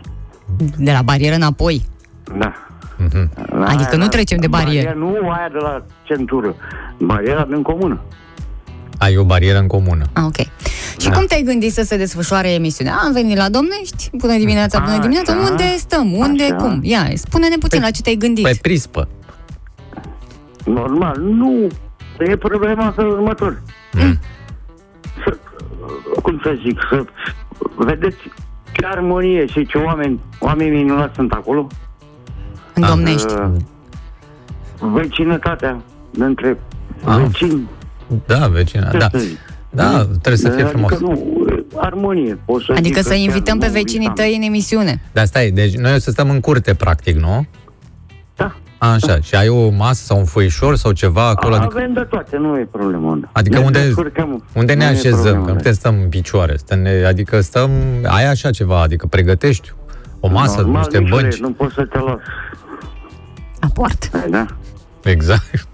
De 0.77 0.91
la 0.91 1.01
barieră 1.01 1.35
înapoi. 1.35 1.85
Da. 2.37 2.53
Mhm. 2.97 3.29
Adică 3.65 3.95
nu 3.95 4.07
trecem 4.07 4.37
de 4.39 4.47
barieră. 4.47 4.93
Nu 4.97 5.29
aia 5.29 5.49
de 5.51 5.57
la 5.57 5.83
centură. 6.03 6.55
Bariera 6.97 7.45
din 7.45 7.61
comună. 7.61 7.99
Ai 8.97 9.17
o 9.17 9.23
barieră 9.23 9.57
în 9.59 9.67
comună. 9.67 10.05
Ah, 10.13 10.23
ok. 10.25 10.35
Și 10.99 11.09
Da. 11.09 11.11
cum 11.15 11.25
te-ai 11.25 11.41
gândit 11.41 11.73
să 11.73 11.81
se 11.83 11.97
desfășoare 11.97 12.51
emisiunea? 12.53 12.95
Am 13.03 13.11
venit 13.13 13.37
la 13.37 13.49
Domnești, 13.49 14.09
bună 14.13 14.33
dimineața, 14.37 14.79
bună 14.79 14.91
Așa. 14.91 15.01
dimineața, 15.01 15.35
unde 15.49 15.63
stăm, 15.77 16.13
unde, 16.13 16.43
Așa. 16.43 16.55
cum? 16.55 16.79
Ia, 16.83 17.05
spune-ne 17.13 17.55
puțin 17.59 17.81
la 17.81 17.89
ce 17.89 18.01
te-ai 18.01 18.15
gândit. 18.15 18.43
Pe 18.43 18.57
prispă. 18.61 19.07
Normal, 20.65 21.17
nu. 21.19 21.67
E 22.19 22.35
problema 22.37 22.85
în 22.85 22.91
felul 22.91 23.11
următor. 23.11 23.61
Mm. 23.93 24.19
Să, 25.25 25.37
cum 26.21 26.39
să 26.43 26.57
zic, 26.65 26.79
să 26.89 27.03
vedeți 27.75 28.17
ce 28.71 28.85
armonie 28.85 29.45
și 29.45 29.65
ce 29.65 29.77
oameni, 29.77 30.19
oameni 30.39 30.69
minunați 30.75 31.15
sunt 31.15 31.31
acolo. 31.31 31.67
În 32.73 32.83
Domnești. 32.87 33.33
Uh, 33.33 34.91
vecinătatea 34.93 35.81
între 36.17 36.57
Ah. 37.03 37.17
vecini. 37.25 37.69
Da, 38.25 38.47
vecina, 38.47 38.89
Ce 38.89 38.97
da. 38.97 39.07
să 39.11 39.17
zic? 39.17 39.37
Da, 39.69 40.05
trebuie 40.05 40.35
să 40.37 40.49
fie 40.49 40.63
adică 40.63 40.67
frumos. 40.67 40.99
nu, 40.99 41.45
armonie. 41.75 42.37
Pot 42.45 42.61
să 42.61 42.71
Adică 42.71 42.95
zic 42.99 43.03
să 43.03 43.09
că 43.09 43.15
invităm 43.15 43.57
chiar 43.59 43.69
pe 43.69 43.77
nu 43.77 43.81
vecinii 43.81 44.07
uitam. 44.07 44.13
tăi 44.25 44.35
în 44.35 44.41
emisiune. 44.41 45.01
Dar 45.11 45.25
stai, 45.25 45.49
deci 45.51 45.75
noi 45.75 45.93
o 45.95 45.97
să 45.97 46.11
stăm 46.11 46.29
în 46.29 46.39
curte, 46.39 46.73
practic, 46.73 47.15
nu? 47.19 47.45
Da. 48.35 48.55
Așa, 48.77 49.19
și 49.21 49.35
ai 49.35 49.47
o 49.49 49.69
masă 49.69 50.03
sau 50.03 50.17
un 50.17 50.25
foișor 50.25 50.75
sau 50.75 50.91
ceva 50.91 51.27
acolo? 51.27 51.55
Adică, 51.55 51.73
Avem 51.77 51.93
de 51.93 51.99
toate, 52.09 52.37
nu 52.37 52.57
e 52.59 52.67
problemă. 52.71 53.19
adică 53.31 53.57
Ne 53.59 53.65
unde, 53.65 53.79
descurcăm. 53.83 54.43
unde 54.55 54.73
ne 54.73 54.83
Nu 54.83 54.89
e 54.91 54.93
așezăm? 54.93 55.13
problemă. 55.21 55.45
Că 55.45 55.49
nu 55.51 55.55
putem 55.57 55.71
să 55.73 55.79
stăm 55.79 55.95
în 56.01 56.09
picioare. 56.09 56.55
Stăm, 56.57 56.79
ne- 56.79 57.03
adică 57.07 57.41
stăm, 57.41 57.69
ai 58.07 58.25
așa 58.29 58.49
ceva, 58.49 58.81
adică 58.81 59.05
pregătești 59.07 59.73
o 60.19 60.27
masă, 60.29 60.61
Normal, 60.61 60.77
niște 60.77 60.99
Micule, 60.99 61.21
bănci. 61.21 61.37
Nu 61.39 61.51
pot 61.51 61.71
să 61.71 61.85
te 61.85 61.97
las. 61.97 62.17
Aport. 63.61 64.11
Da. 64.29 64.45
Exact. 65.03 65.67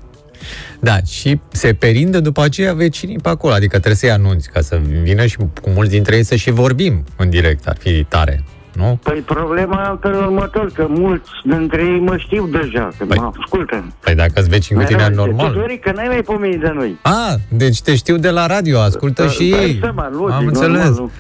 Da, 0.80 0.98
și 1.06 1.40
se 1.52 1.74
perindă 1.74 2.20
după 2.20 2.42
aceea 2.42 2.74
vecinii 2.74 3.20
pe 3.20 3.30
acolo, 3.30 3.54
adică 3.54 3.70
trebuie 3.76 3.96
să-i 3.96 4.12
anunți 4.12 4.50
ca 4.50 4.62
să 4.62 4.80
vină 5.04 5.26
și 5.26 5.38
cu 5.38 5.70
mulți 5.76 5.92
dintre 5.92 6.16
ei 6.16 6.24
să 6.24 6.36
și 6.36 6.52
vorbim 6.52 7.04
în 7.18 7.30
direct, 7.30 7.68
ar 7.68 7.78
fi 7.80 8.04
tare, 8.04 8.44
nu? 8.74 9.00
Păi 9.04 9.20
problema 9.20 9.86
e 9.88 9.90
în 9.92 9.98
felul 10.02 10.24
următor, 10.24 10.72
că 10.74 10.86
mulți 10.90 11.30
dintre 11.44 11.82
ei 11.82 12.00
mă 12.00 12.18
știu 12.18 12.48
deja, 12.48 12.90
că 12.98 13.06
mă 13.06 13.32
ascultă. 13.42 13.94
Păi 14.00 14.16
dacă 14.16 14.32
îți 14.36 14.50
vecini 14.50 14.80
cu 14.80 14.86
tine, 14.86 14.98
Mereu 14.98 15.14
zice, 15.14 15.26
normal. 15.28 15.52
Tudorică, 15.54 15.92
n-ai 15.96 16.08
mai 16.08 16.22
pomenit 16.22 16.60
de 16.60 16.72
noi. 16.76 16.98
A, 17.02 17.36
deci 17.50 17.82
te 17.82 17.96
știu 17.96 18.18
de 18.18 18.30
la 18.30 18.46
radio, 18.46 18.80
ascultă 18.80 19.22
Da, 19.24 19.30
și 19.30 19.50
dai 19.50 19.60
ei. 19.64 19.78
seama, 19.82 20.10
logic, 20.12 20.34
Am 20.36 20.44
normal, 20.46 20.48
înțeles. 20.74 20.98
nu. 20.98 21.12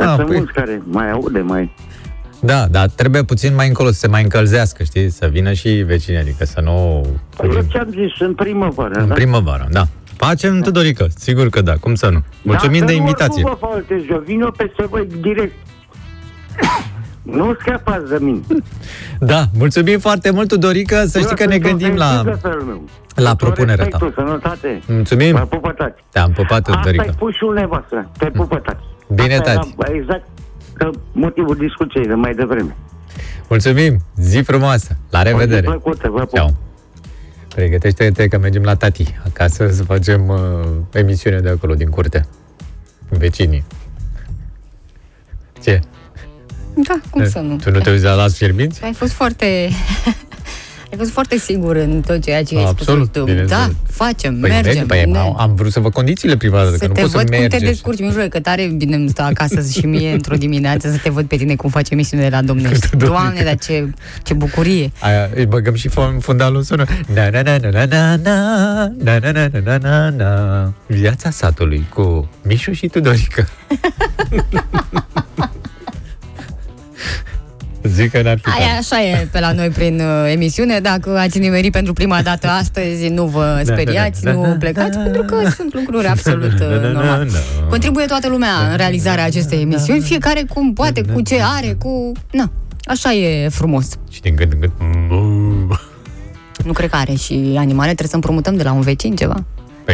Ah, 0.00 0.14
Sunt 0.16 0.26
păi, 0.26 0.36
mulți 0.36 0.52
care 0.52 0.82
mai 0.84 1.10
aude, 1.10 1.38
mai... 1.40 1.74
da, 2.44 2.66
dar 2.70 2.88
trebuie 2.88 3.22
puțin 3.22 3.54
mai 3.54 3.66
încolo 3.68 3.88
să 3.90 3.98
se 3.98 4.08
mai 4.08 4.22
încălzească, 4.22 4.82
știi? 4.82 5.10
Să 5.10 5.26
vină 5.32 5.52
și 5.52 5.68
vecinii, 5.68 6.20
adică 6.20 6.44
să 6.44 6.60
nu... 6.60 7.04
Eu 7.42 7.62
ce-am 7.68 7.88
zis, 7.90 8.20
în 8.20 8.34
primăvară, 8.34 9.00
În 9.00 9.08
da? 9.08 9.14
primăvară, 9.14 9.68
da. 9.70 9.86
Facem, 10.16 10.60
Tudorică, 10.60 11.06
sigur 11.16 11.48
că 11.48 11.60
da, 11.60 11.72
cum 11.80 11.94
să 11.94 12.08
nu. 12.08 12.22
Mulțumim 12.42 12.78
Dacă 12.80 12.92
de 12.92 12.96
nu, 12.98 13.04
invitație. 13.04 13.42
Nu 13.42 13.48
vă 13.48 13.66
faltez 13.66 13.98
eu, 14.10 14.22
vin 14.26 14.40
eu 14.40 14.50
peste 14.56 14.86
voi 14.86 15.06
direct. 15.20 15.54
nu 17.22 17.54
scapați 17.60 18.08
de 18.08 18.18
mine. 18.20 18.40
Da, 19.18 19.44
mulțumim 19.58 19.98
foarte 19.98 20.30
mult, 20.30 20.48
Tudorică, 20.48 21.04
să 21.06 21.18
știi 21.18 21.36
că 21.36 21.46
ne 21.46 21.58
gândim 21.58 21.94
la, 21.94 22.22
De 22.24 22.38
felul 22.42 22.62
meu. 22.62 22.84
la 23.14 23.34
propunerea 23.34 23.84
ta. 23.86 23.98
Respectul, 24.00 24.24
sănătate. 24.24 24.82
Mulțumim. 24.86 25.32
Vă 25.34 25.40
pupă 25.40 25.70
tati. 25.76 26.02
Te-am 26.10 26.30
pupat, 26.32 26.58
Asta 26.68 26.72
Tudorică. 26.80 27.04
ai 27.08 27.14
pus 27.18 27.34
și 27.34 27.44
un 27.44 27.54
nevastă. 27.54 28.10
Te 28.18 28.26
pupă 28.26 28.56
tati. 28.56 28.82
Bine, 29.14 29.34
Asta 29.36 29.54
tati. 29.54 29.74
Era 29.78 29.94
exact 29.96 30.22
că 30.22 30.28
motivul 31.12 31.56
discuției 31.56 32.06
de 32.06 32.14
mai 32.14 32.34
devreme. 32.34 32.76
Mulțumim, 33.48 33.98
zi 34.16 34.40
frumoasă, 34.40 34.96
la 35.10 35.22
revedere. 35.22 35.66
O 35.66 35.72
zi 35.72 35.78
plăcută, 35.78 36.08
vă 36.10 36.18
pup. 36.18 36.34
Ceau. 36.34 36.56
Pregătește-te 37.54 38.28
că 38.28 38.38
mergem 38.38 38.62
la 38.62 38.74
tati 38.74 39.14
acasă 39.26 39.68
să 39.68 39.84
facem 39.84 40.28
uh, 40.28 40.38
emisiune 40.92 41.40
de 41.40 41.48
acolo, 41.48 41.74
din 41.74 41.88
curte. 41.88 42.26
Vecinii. 43.08 43.64
Ce? 45.62 45.80
Da, 46.74 47.00
cum 47.10 47.28
să 47.28 47.38
nu? 47.38 47.56
Tu 47.56 47.70
nu 47.70 47.80
te 47.80 47.90
uiți 47.90 48.04
la 48.04 48.14
las 48.14 48.36
fierbinți? 48.36 48.84
Ai 48.84 48.92
fost 48.92 49.12
foarte... 49.12 49.68
Ai 50.92 50.98
fost 50.98 51.10
foarte 51.10 51.38
sigur 51.38 51.76
în 51.76 52.00
tot 52.06 52.22
ceea 52.22 52.42
ce 52.44 52.56
ai 52.56 52.60
spus. 52.66 52.70
Absolut, 52.80 53.12
tu. 53.12 53.24
bineînțeles. 53.24 53.60
Da, 53.66 53.70
facem, 53.90 54.38
Păi, 54.40 54.50
mergem. 54.50 54.64
merge, 54.64 54.84
păi, 54.84 55.04
ne- 55.10 55.18
am, 55.18 55.34
am 55.38 55.54
vrut 55.54 55.72
să 55.72 55.80
văd 55.80 55.92
condițiile 55.92 56.36
prima 56.36 56.56
dată, 56.62 56.70
să 56.70 56.78
că 56.78 56.86
nu 56.86 56.92
te 56.92 57.00
poți 57.00 57.12
văd 57.12 57.20
să 57.20 57.26
cum 57.26 57.34
te 57.34 57.48
mergi. 57.48 57.64
descurci, 57.66 57.98
mi 58.00 58.10
jur 58.10 58.22
că 58.22 58.40
tare 58.40 58.72
bine 58.76 58.96
îmi 58.96 59.08
stă 59.08 59.22
acasă 59.22 59.62
și 59.70 59.86
mie 59.86 60.12
într-o 60.12 60.36
dimineață 60.36 60.90
să 60.90 60.98
te 61.02 61.10
văd 61.10 61.26
pe 61.26 61.36
tine 61.36 61.54
cum 61.56 61.70
faci 61.70 61.90
emisiune 61.90 62.22
de 62.22 62.28
la 62.28 62.42
Domnești. 62.42 62.96
Doamne, 62.96 63.42
dar 63.42 63.56
ce, 63.58 63.90
ce 64.22 64.34
bucurie! 64.34 64.92
Aia, 65.00 65.30
îi 65.34 65.46
băgăm 65.46 65.74
și 65.74 65.88
fun- 65.88 66.18
fundalul 66.20 66.56
în 66.56 66.62
sună. 66.62 66.84
Na, 67.14 67.28
na, 67.30 67.42
na, 67.42 67.56
na, 67.58 67.70
na, 67.70 67.84
na, 67.84 68.16
na, 68.16 69.18
na, 69.18 69.30
na, 69.32 69.48
na, 69.52 69.60
na, 69.64 69.78
na, 69.78 70.08
na. 70.10 70.72
Viața 70.86 71.30
satului 71.30 71.86
cu 71.94 72.28
Mișu 72.42 72.72
și 72.72 72.86
Tudorică. 72.86 73.48
Zic 77.82 78.10
că 78.10 78.22
n-ar 78.22 78.38
fi 78.42 78.50
Aia 78.50 78.66
tare. 78.66 78.78
așa 78.78 79.02
e 79.02 79.28
pe 79.32 79.40
la 79.40 79.52
noi 79.52 79.68
prin 79.68 80.00
uh, 80.00 80.32
emisiune. 80.32 80.78
Dacă 80.80 81.18
ați 81.18 81.38
nimerit 81.38 81.72
pentru 81.72 81.92
prima 81.92 82.22
dată 82.22 82.48
astăzi, 82.48 83.08
nu 83.08 83.24
vă 83.26 83.62
Da, 83.64 83.72
speriați, 83.72 84.22
da, 84.22 84.30
da, 84.30 84.36
nu 84.36 84.42
da, 84.42 84.48
plecați, 84.58 84.98
pentru 84.98 85.22
că 85.22 85.36
sunt 85.56 85.74
lucruri 85.74 86.06
absolut 86.06 86.52
Da, 86.58 86.64
da, 86.66 86.74
uh, 86.74 86.80
da, 86.82 86.88
normale. 86.88 87.24
da. 87.32 87.66
Contribuie 87.68 88.06
toată 88.06 88.28
lumea 88.28 88.50
în 88.70 88.76
realizarea 88.76 89.24
acestei 89.24 89.60
emisiuni, 89.60 90.00
fiecare 90.00 90.42
cum 90.54 90.72
poate, 90.72 91.02
cu 91.02 91.20
ce 91.20 91.36
are, 91.56 91.76
cu... 91.78 92.12
Na, 92.30 92.50
așa 92.84 93.12
e 93.12 93.48
frumos. 93.48 93.86
Și 94.10 94.20
din 94.20 94.34
când 94.34 94.52
în 94.52 94.58
când... 94.60 94.70
Nu 96.64 96.72
cred 96.72 96.90
că 96.90 96.96
are 96.96 97.14
și 97.14 97.54
animale, 97.56 97.86
trebuie 97.86 98.08
să 98.08 98.14
împrumutăm 98.14 98.56
de 98.56 98.62
la 98.62 98.72
un 98.72 98.80
vecin 98.80 99.14
ceva. 99.16 99.44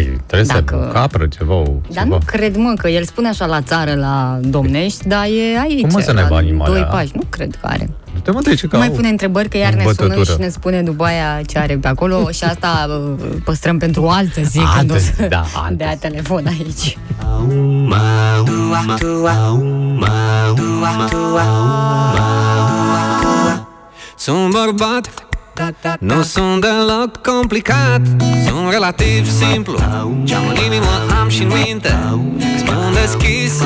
Păi, 0.05 0.21
trebuie 0.27 0.49
Dacă- 0.55 0.81
să 0.87 0.93
capră 0.93 1.27
ceva, 1.27 1.55
o, 1.55 1.63
Dar 1.65 2.03
ceva. 2.03 2.05
nu 2.05 2.19
cred, 2.27 2.57
mă, 2.57 2.73
că 2.77 2.89
el 2.89 3.05
spune 3.05 3.29
așa 3.29 3.47
la 3.47 3.61
țară, 3.61 3.95
la 3.95 4.39
domnești, 4.43 5.09
dar 5.09 5.25
e 5.25 5.59
aici. 5.61 5.81
Cum 5.81 5.91
mă 5.93 6.01
să 6.01 6.13
la 6.13 6.21
n-aibă 6.21 6.35
animale 6.37 6.71
Doi 6.71 6.79
ala? 6.81 6.89
pași, 6.89 7.11
nu 7.15 7.23
cred 7.29 7.51
că 7.61 7.67
are. 7.67 7.91
Nu 8.15 8.21
te 8.21 8.31
mă 8.31 8.41
trece 8.41 8.61
Nu 8.65 8.71
ca 8.71 8.79
mai 8.79 8.89
o- 8.89 8.95
pune 8.95 9.09
întrebări, 9.09 9.49
că 9.49 9.57
iar 9.57 9.73
ne 9.73 9.83
sună 9.83 9.95
bătătură. 9.97 10.25
și 10.33 10.41
ne 10.41 10.49
spune 10.49 10.83
după 10.83 11.05
aia 11.05 11.41
ce 11.47 11.59
are 11.59 11.77
pe 11.77 11.89
acolo 11.89 12.31
și 12.31 12.45
asta 12.45 12.87
uh, 12.89 13.27
păstrăm 13.45 13.79
pentru 13.79 14.03
o 14.03 14.11
altă 14.11 14.41
zi 14.43 14.59
Altă 14.59 14.77
când 14.79 14.91
o 14.91 14.97
zi, 14.97 15.13
să 15.15 15.27
da, 15.29 15.45
altă 15.55 15.75
dea 15.77 15.97
telefon 15.97 16.47
aici. 16.47 16.99
Sunt 24.17 24.51
bărbat 24.53 25.28
Nu 25.99 26.23
sunt 26.23 26.61
deloc 26.61 27.27
complicat 27.27 28.01
Sunt 28.47 28.71
relativ 28.71 29.31
simplu. 29.31 29.79
Ce-am 30.25 30.49
în 30.49 30.57
inimă 30.67 30.93
am 31.21 31.29
și 31.29 31.43
în 31.43 31.53
minte. 31.65 31.99
Spun 32.59 32.93
deschis 33.03 33.63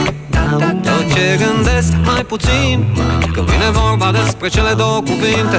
Tot 0.82 1.14
ce 1.14 1.38
gândesc 1.44 1.92
mai 2.04 2.24
puțin. 2.24 2.86
Când 3.32 3.46
vine 3.46 3.70
vorba 3.70 4.10
despre 4.12 4.48
cele 4.48 4.72
două 4.76 5.00
cuvinte 5.00 5.58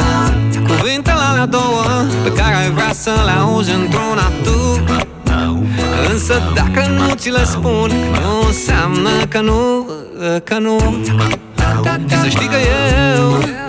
Cuvintele 0.67 1.23
alea 1.29 1.45
două 1.45 1.83
Pe 2.23 2.31
care 2.31 2.55
ai 2.55 2.71
vrea 2.71 2.93
să 2.93 3.11
le 3.25 3.31
auzi 3.31 3.71
într-una 3.71 4.31
tu. 4.43 4.83
Însă 6.11 6.41
dacă 6.53 6.89
nu 6.89 7.13
ți 7.13 7.29
le 7.29 7.43
spun 7.43 7.91
Nu 8.11 8.47
înseamnă 8.47 9.09
că 9.29 9.41
nu 9.41 9.89
Că 10.43 10.57
nu. 10.59 10.77
Și 12.07 12.17
să 12.17 12.27
știi 12.27 12.47
că 12.47 12.57
eu 13.17 13.62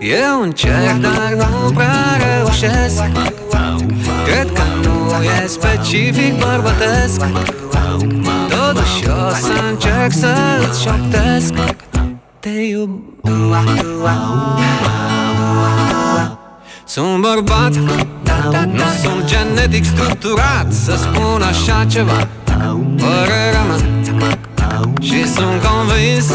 eu 0.00 0.42
încerc, 0.42 1.00
dar 1.00 1.34
nu 1.38 1.72
prea 1.74 2.16
reușesc. 2.16 3.02
Cred 4.24 4.52
că 4.52 4.62
nu 4.82 5.22
e 5.22 5.46
specific 5.46 6.38
bărbătesc. 6.38 7.20
Totuși 8.48 9.08
o 9.08 9.34
să 9.34 9.52
încerc 9.70 10.12
să-ți 10.12 10.82
șoptesc. 10.82 11.54
Te 12.40 12.48
iub 12.48 12.90
Sunt 16.84 17.20
bărbat 17.20 17.74
Nu 18.72 18.82
sunt 19.02 19.24
genetic 19.24 19.84
structurat 19.84 20.72
Să 20.72 20.96
spun 20.96 21.42
așa 21.42 21.84
ceva. 21.84 22.28
Părerea 22.96 23.62
mea 23.62 24.38
Și 25.00 25.26
sunt 25.26 25.62
convins 25.68 26.26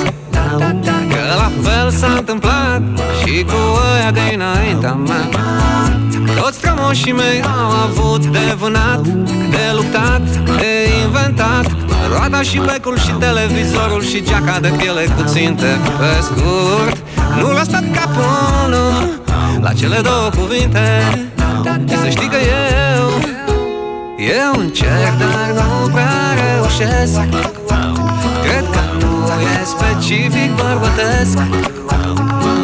Că 1.10 1.22
la 1.36 1.52
fel 1.62 1.92
s-a 1.92 2.14
întâmplat 2.18 2.82
Și 3.20 3.44
cu 3.44 3.60
ăia 3.96 4.12
dinaintea 4.12 4.94
mea. 4.94 5.30
Toți 6.42 6.58
strămoșii 6.58 7.12
mei 7.12 7.42
au 7.44 7.70
avut 7.70 8.26
de 8.26 8.56
vânat 8.58 9.02
De 9.50 9.72
luptat, 9.76 10.22
de 10.46 11.02
inventat. 11.04 11.66
Roata 12.12 12.42
și 12.42 12.58
becul 12.58 12.98
și 12.98 13.12
televizorul 13.12 14.04
Și 14.04 14.24
geaca 14.24 14.60
de 14.60 14.68
piele 14.78 15.06
cu 15.16 15.24
ținte. 15.24 15.80
Pe 16.00 16.22
scurt, 16.22 16.98
nu 17.40 17.52
l-a 17.52 17.64
stat 17.64 17.84
capul 17.94 18.70
nu, 18.70 19.12
La 19.62 19.74
cele 19.74 20.00
două 20.02 20.30
cuvinte. 20.38 20.80
Și 21.90 21.98
să 21.98 22.10
știi 22.10 22.28
că 22.28 22.38
eu 22.98 23.08
Eu 24.18 24.62
încerc, 24.62 25.18
dar 25.20 25.52
nu 25.54 25.90
prea 25.94 26.14
reușesc. 26.42 27.20
Cred 27.30 27.52
că 27.68 27.76
nu 27.96 28.01
e 29.40 29.66
specific 29.66 30.50
bărbătesc. 30.56 31.38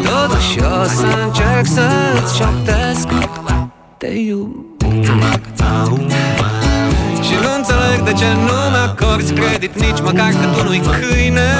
Totuși 0.02 0.58
o 0.58 0.84
să 0.84 1.06
încerc 1.24 1.66
să-ți 1.66 2.36
șoptesc. 2.36 3.08
Te 3.96 4.06
iub 4.06 4.68
Și 7.26 7.34
nu 7.42 7.50
înțeleg 7.56 8.00
de 8.04 8.12
ce 8.12 8.26
nu 8.46 8.58
mi-acorzi 8.72 9.32
credit 9.32 9.80
Nici 9.80 10.00
măcar 10.02 10.28
că 10.28 10.46
tu 10.56 10.64
nu-i 10.64 10.82
câine. 11.00 11.50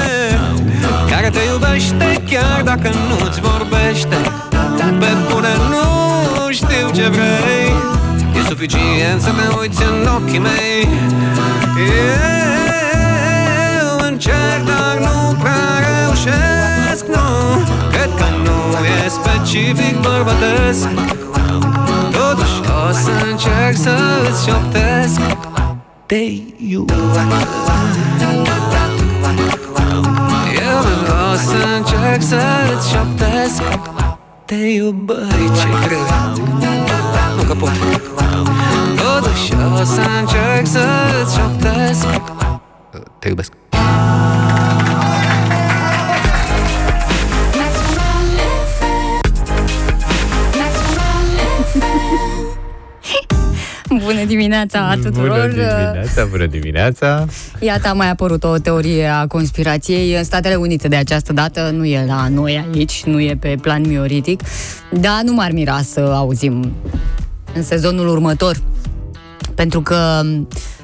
Care 1.11 1.31
te 1.31 1.41
iubește 1.53 2.23
chiar 2.31 2.63
dacă 2.65 2.91
nu-ți 3.09 3.41
vorbește. 3.41 4.17
Pe 4.99 5.11
bune 5.31 5.55
nu 5.71 6.51
știu 6.51 6.91
ce 6.95 7.09
vrei. 7.09 7.73
E 8.37 8.41
suficient 8.49 9.21
să 9.21 9.31
te 9.31 9.57
uiți 9.61 9.83
în 9.83 10.09
ochii 10.17 10.39
mei. 10.39 10.89
Eu 13.81 14.07
încerc, 14.07 14.65
dar 14.67 14.78
nu 14.78 14.78
prea 14.78 14.78
reușesc, 16.25 17.07
nu. 17.07 17.27
Cred 17.91 18.11
că 18.17 18.25
nu 18.45 18.85
e 18.85 19.09
specific 19.09 20.01
bărbătesc. 20.01 20.89
Totuși 22.11 22.61
o 22.89 22.93
să 22.93 23.11
încerc 23.31 23.77
să-ți 23.77 24.49
șoptesc. 24.49 25.21
Te 26.07 26.21
iub 26.57 26.91
Eu 30.61 30.79
o 31.33 31.37
să 31.37 31.57
încerc 31.77 32.23
să-ți 32.23 32.89
șoptesc. 32.93 33.63
Te 34.45 34.55
iub, 34.55 34.95
băi, 34.95 35.51
ce 35.57 35.67
greu 35.87 36.07
Nu 37.37 37.43
că 37.43 37.55
pot. 37.55 37.71
Totuși 38.97 39.53
o 39.81 39.85
să 39.85 40.01
încerc 40.21 40.67
să-ți 40.67 41.37
șoptesc. 41.37 42.07
Te 43.19 43.29
iubesc 43.29 43.53
Bună 54.09 54.25
dimineața 54.25 54.95
tuturor! 55.03 55.29
Bună 55.29 55.47
dimineața, 55.49 56.25
bună 56.31 56.47
dimineața! 56.47 57.27
Iată, 57.59 57.89
a 57.89 57.93
mai 57.93 58.11
apărut 58.11 58.45
o 58.45 58.59
teorie 58.59 59.07
a 59.07 59.27
conspirației 59.27 60.15
în 60.17 60.25
Statele 60.25 60.55
Unite 60.55 60.89
de 60.89 60.97
această 60.97 61.33
dată, 61.33 61.71
nu 61.71 61.85
e 61.85 62.05
la 62.07 62.29
noi 62.29 62.67
aici, 62.73 63.03
nu 63.05 63.21
e 63.21 63.37
pe 63.41 63.57
plan 63.61 63.83
mioritic, 63.87 64.41
dar 64.91 65.21
nu 65.25 65.33
m-ar 65.33 65.51
mira 65.51 65.81
să 65.83 66.01
auzim 66.01 66.73
în 67.55 67.63
sezonul 67.63 68.09
următor. 68.09 68.57
Pentru 69.55 69.81
că 69.81 70.23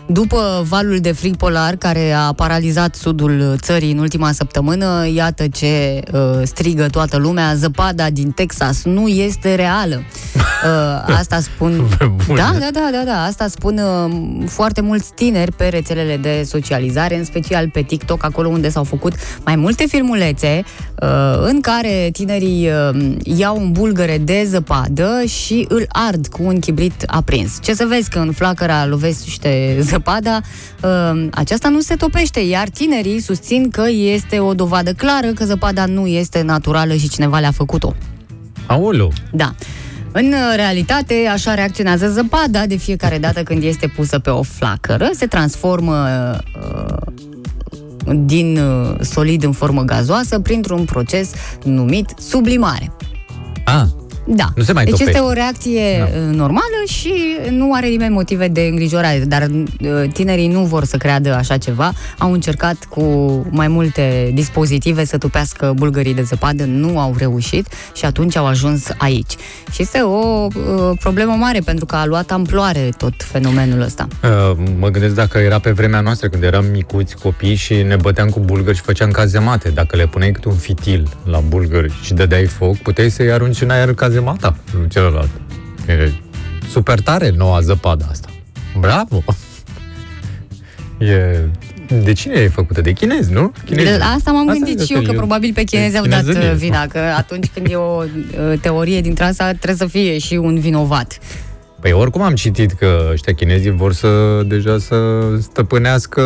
după 0.07 0.65
valul 0.69 0.99
de 0.99 1.13
frig 1.13 1.37
polar 1.37 1.77
care 1.77 2.13
a 2.13 2.33
paralizat 2.33 2.95
sudul 2.95 3.57
țării 3.61 3.93
în 3.93 3.99
ultima 3.99 4.33
săptămână, 4.33 5.07
iată 5.15 5.49
ce 5.49 6.03
uh, 6.13 6.21
strigă 6.43 6.87
toată 6.87 7.17
lumea, 7.17 7.55
zăpada 7.55 8.11
din 8.11 8.31
Texas 8.31 8.85
nu 8.85 9.09
este 9.09 9.55
reală. 9.55 10.03
Uh, 10.65 11.17
asta 11.19 11.41
spun... 11.41 11.89
Da, 12.35 12.55
da, 12.59 12.69
da, 12.73 12.89
da, 12.93 13.03
da, 13.05 13.23
asta 13.23 13.49
spun 13.49 13.79
uh, 13.79 14.47
foarte 14.47 14.81
mulți 14.81 15.13
tineri 15.15 15.53
pe 15.53 15.69
rețelele 15.69 16.17
de 16.17 16.43
socializare, 16.47 17.19
în 17.19 17.25
special 17.25 17.69
pe 17.69 17.83
TikTok, 17.83 18.25
acolo 18.25 18.49
unde 18.49 18.69
s-au 18.69 18.85
făcut 18.85 19.13
mai 19.45 19.57
multe 19.57 19.85
filmulețe 19.87 20.65
uh, 21.03 21.09
în 21.47 21.61
care 21.61 22.09
tinerii 22.13 22.69
uh, 22.69 23.15
iau 23.23 23.57
un 23.57 23.73
bulgăre 23.73 24.19
de 24.19 24.45
zăpadă 24.49 25.23
și 25.27 25.67
îl 25.69 25.87
ard 25.89 26.27
cu 26.27 26.43
un 26.43 26.59
chibrit 26.59 27.03
aprins. 27.07 27.59
Ce 27.63 27.75
să 27.75 27.85
vezi 27.89 28.11
că 28.11 28.19
în 28.19 28.33
flacăra 28.33 28.87
lovește 28.87 29.79
zăpada, 29.95 30.41
uh, 30.83 31.27
aceasta 31.31 31.69
nu 31.69 31.81
se 31.81 31.95
topește, 31.95 32.41
iar 32.41 32.69
tinerii 32.69 33.21
susțin 33.21 33.71
că 33.71 33.85
este 33.89 34.39
o 34.39 34.55
dovadă 34.55 34.93
clară 34.93 35.27
că 35.27 35.45
zăpada 35.45 35.87
nu 35.87 36.07
este 36.07 36.43
naturală 36.43 36.95
și 36.95 37.09
cineva 37.09 37.39
le-a 37.39 37.51
făcut-o. 37.51 37.95
Aolo! 38.67 39.09
Da. 39.33 39.55
În 40.13 40.27
uh, 40.27 40.53
realitate, 40.57 41.29
așa 41.33 41.55
reacționează 41.55 42.09
zăpada 42.09 42.67
de 42.67 42.77
fiecare 42.77 43.19
dată 43.19 43.43
când 43.43 43.63
este 43.63 43.87
pusă 43.87 44.19
pe 44.19 44.31
o 44.31 44.43
flacără, 44.43 45.11
se 45.13 45.27
transformă 45.27 46.07
uh, 46.61 47.13
din 48.15 48.59
uh, 48.59 48.97
solid 49.01 49.45
în 49.45 49.53
formă 49.53 49.83
gazoasă 49.83 50.39
printr-un 50.39 50.85
proces 50.85 51.31
numit 51.65 52.15
sublimare. 52.19 52.93
Ah, 53.65 53.87
Da. 54.27 54.45
Nu 54.55 54.63
se 54.63 54.73
mai 54.73 54.85
deci 54.85 54.93
topește. 54.93 55.19
este 55.19 55.31
o 55.31 55.33
reacție 55.33 55.99
Da. 55.99 56.05
uh, 56.05 56.35
normală 56.37 56.83
și 56.87 57.13
nu 57.51 57.73
are 57.73 57.87
nimeni 57.87 58.13
motive 58.15 58.49
de 58.49 58.61
îngrijorare, 58.61 59.19
dar 59.27 59.43
uh, 59.51 60.11
tinerii 60.13 60.49
nu 60.49 60.61
vor 60.65 60.85
să 60.85 60.97
creadă 60.97 61.35
așa 61.35 61.57
ceva. 61.57 61.93
Au 62.19 62.33
încercat 62.33 62.77
cu 62.89 63.03
mai 63.51 63.69
multe 63.69 64.31
dispozitive 64.35 65.05
să 65.05 65.19
tupească 65.19 65.73
bulgării 65.77 66.15
de 66.15 66.23
zăpadă, 66.23 66.65
nu 66.65 66.99
au 66.99 67.15
reușit 67.19 67.67
și 67.95 68.05
atunci 68.05 68.37
au 68.37 68.47
ajuns 68.47 68.87
aici. 68.99 69.33
Și 69.73 69.83
este 69.83 69.99
o 69.99 70.47
uh, 70.47 70.99
problemă 71.01 71.33
mare 71.33 71.59
pentru 71.65 71.85
că 71.87 71.97
a 71.97 72.05
luat 72.07 72.31
amploare 72.31 72.89
tot 72.97 73.15
fenomenul 73.19 73.81
ăsta. 73.81 74.09
Uh, 74.23 74.57
Mă 74.79 74.89
gândesc 74.89 75.15
dacă 75.15 75.39
era 75.39 75.59
pe 75.59 75.71
vremea 75.71 76.01
noastră, 76.01 76.29
când 76.29 76.43
eram 76.43 76.65
micuți 76.73 77.17
copii 77.17 77.55
și 77.55 77.75
ne 77.75 77.97
băteam 77.97 78.29
cu 78.29 78.41
bulgări 78.41 78.77
și 78.77 78.83
făceam 78.83 79.11
cazemate. 79.11 79.69
Dacă 79.69 79.97
le 79.97 80.07
puneai 80.07 80.33
câte 80.33 80.49
un 80.49 80.57
fitil 80.57 81.09
la 81.25 81.39
bulgări 81.39 81.93
și 82.03 82.15
dădeai 82.15 82.45
foc, 82.45 82.77
puteai 82.77 83.11
să-i 83.11 83.33
arunci 83.33 83.61
în 83.61 83.71
aer 83.71 83.95
cazemata 84.15 84.57
lui 84.73 84.89
celălalt. 84.89 85.31
E 85.89 86.13
super 86.71 87.01
tare 87.01 87.33
noua 87.37 87.61
zăpadă 87.61 88.07
asta. 88.11 88.29
Bravo! 88.79 89.25
E... 90.99 91.39
De 92.03 92.13
cine 92.13 92.35
e 92.35 92.49
făcută? 92.49 92.81
De 92.81 92.93
chinezi, 92.93 93.33
nu? 93.33 93.53
Chinezi. 93.65 93.91
De 93.91 93.97
la 93.97 94.05
asta 94.05 94.31
m-am 94.33 94.49
Asta 94.49 94.61
gândit 94.65 94.81
e 94.81 94.85
și 94.85 94.95
eu, 94.95 95.03
că 95.03 95.11
e- 95.11 95.15
probabil 95.15 95.53
pe 95.55 95.63
chinezi 95.63 95.95
e 95.95 95.99
au 95.99 96.07
dat 96.07 96.21
chinezărie. 96.21 96.51
uh, 96.51 96.57
vina, 96.57 96.87
că 96.87 96.99
atunci 96.99 97.51
când 97.55 97.67
e 97.71 97.75
o 97.75 98.03
uh, 98.03 98.59
teorie 98.61 99.01
dintre 99.01 99.25
asta, 99.25 99.45
trebuie 99.45 99.77
să 99.77 99.87
fie 99.87 100.19
și 100.19 100.35
un 100.35 100.59
vinovat. 100.59 101.19
Păi 101.81 101.93
oricum 101.93 102.23
am 102.23 102.35
citit 102.35 102.73
că 102.73 103.09
ăștia 103.13 103.35
chinezii 103.35 103.71
vor 103.71 103.93
să 103.93 104.43
deja 104.47 104.79
să 104.79 104.97
stăpânească 105.41 106.23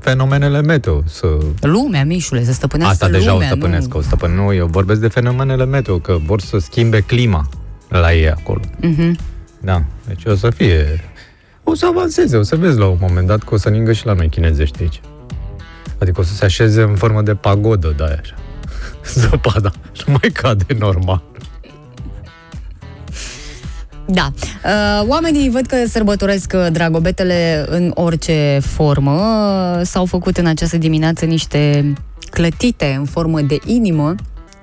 fenomenele 0.00 0.62
meteo, 0.62 1.02
să 1.06 1.26
Lumea, 1.60 2.04
Mișule, 2.04 2.44
să 2.44 2.52
stăpânească 2.52 3.04
Asta 3.04 3.18
deja 3.18 3.32
lumea, 3.32 3.46
o 3.46 3.50
stăpânesc, 3.50 3.92
nu... 3.92 3.98
o 3.98 4.02
stăpân. 4.02 4.34
Nu, 4.34 4.52
eu 4.54 4.66
vorbesc 4.66 5.00
de 5.00 5.08
fenomenele 5.08 5.64
meteo, 5.64 5.98
că 5.98 6.18
vor 6.24 6.40
să 6.40 6.58
schimbe 6.58 7.00
clima 7.00 7.48
la 7.88 8.14
ei 8.14 8.30
acolo. 8.30 8.60
Mhm. 8.80 9.18
Da, 9.60 9.82
deci 10.06 10.24
o 10.24 10.34
să 10.34 10.50
fie... 10.50 11.04
O 11.64 11.74
să 11.74 11.86
avanseze, 11.86 12.36
o 12.36 12.42
să 12.42 12.56
vezi 12.56 12.78
la 12.78 12.86
un 12.86 12.96
moment 13.00 13.26
dat 13.26 13.42
că 13.42 13.54
o 13.54 13.56
să 13.56 13.68
ningă 13.68 13.92
și 13.92 14.06
la 14.06 14.12
noi 14.12 14.28
chinezești 14.28 14.82
aici. 14.82 15.00
Adică 15.98 16.20
o 16.20 16.22
să 16.22 16.34
se 16.34 16.44
așeze 16.44 16.82
în 16.82 16.94
formă 16.94 17.22
de 17.22 17.34
pagodă, 17.34 17.94
da, 17.96 18.04
așa. 18.04 18.34
Zăpada. 19.20 19.70
Nu 20.06 20.12
mai 20.22 20.30
cade 20.32 20.76
normal. 20.78 21.22
Da. 24.12 24.32
Uh, 24.64 25.08
oamenii 25.08 25.50
văd 25.50 25.66
că 25.66 25.76
sărbătoresc 25.88 26.52
uh, 26.54 26.66
dragobetele 26.72 27.64
în 27.68 27.90
orice 27.94 28.60
formă. 28.62 29.12
Uh, 29.12 29.86
S-au 29.86 30.04
făcut 30.04 30.36
în 30.36 30.46
această 30.46 30.76
dimineață 30.76 31.24
niște 31.24 31.92
clătite 32.30 32.94
în 32.98 33.04
formă 33.04 33.40
de 33.40 33.58
inimă 33.64 34.14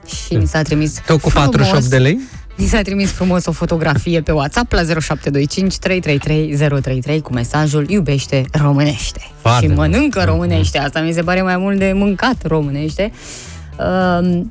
și 0.06 0.36
mi 0.36 0.48
s-a 0.48 0.62
trimis 0.62 1.02
Tot 1.06 1.22
cu 1.22 1.30
frumos, 1.30 1.50
48 1.50 1.86
de 1.90 1.98
lei? 1.98 2.20
Mi 2.56 2.66
s-a 2.66 2.82
trimis 2.82 3.12
frumos 3.12 3.46
o 3.46 3.52
fotografie 3.52 4.22
pe 4.22 4.32
WhatsApp 4.32 4.72
la 4.72 4.82
0725 5.00 5.78
333 5.78 6.56
033 6.82 7.22
cu 7.22 7.34
mesajul 7.34 7.90
Iubește 7.90 8.46
românește. 8.52 9.20
Foarte 9.42 9.66
și 9.66 9.68
bun. 9.74 9.76
mănâncă 9.76 10.24
românește. 10.26 10.78
Asta 10.78 11.02
mi 11.02 11.12
se 11.12 11.22
pare 11.22 11.42
mai 11.42 11.58
mult 11.58 11.78
de 11.78 11.92
mâncat 11.96 12.48
românește. 12.48 13.12
Uh, 13.80 14.42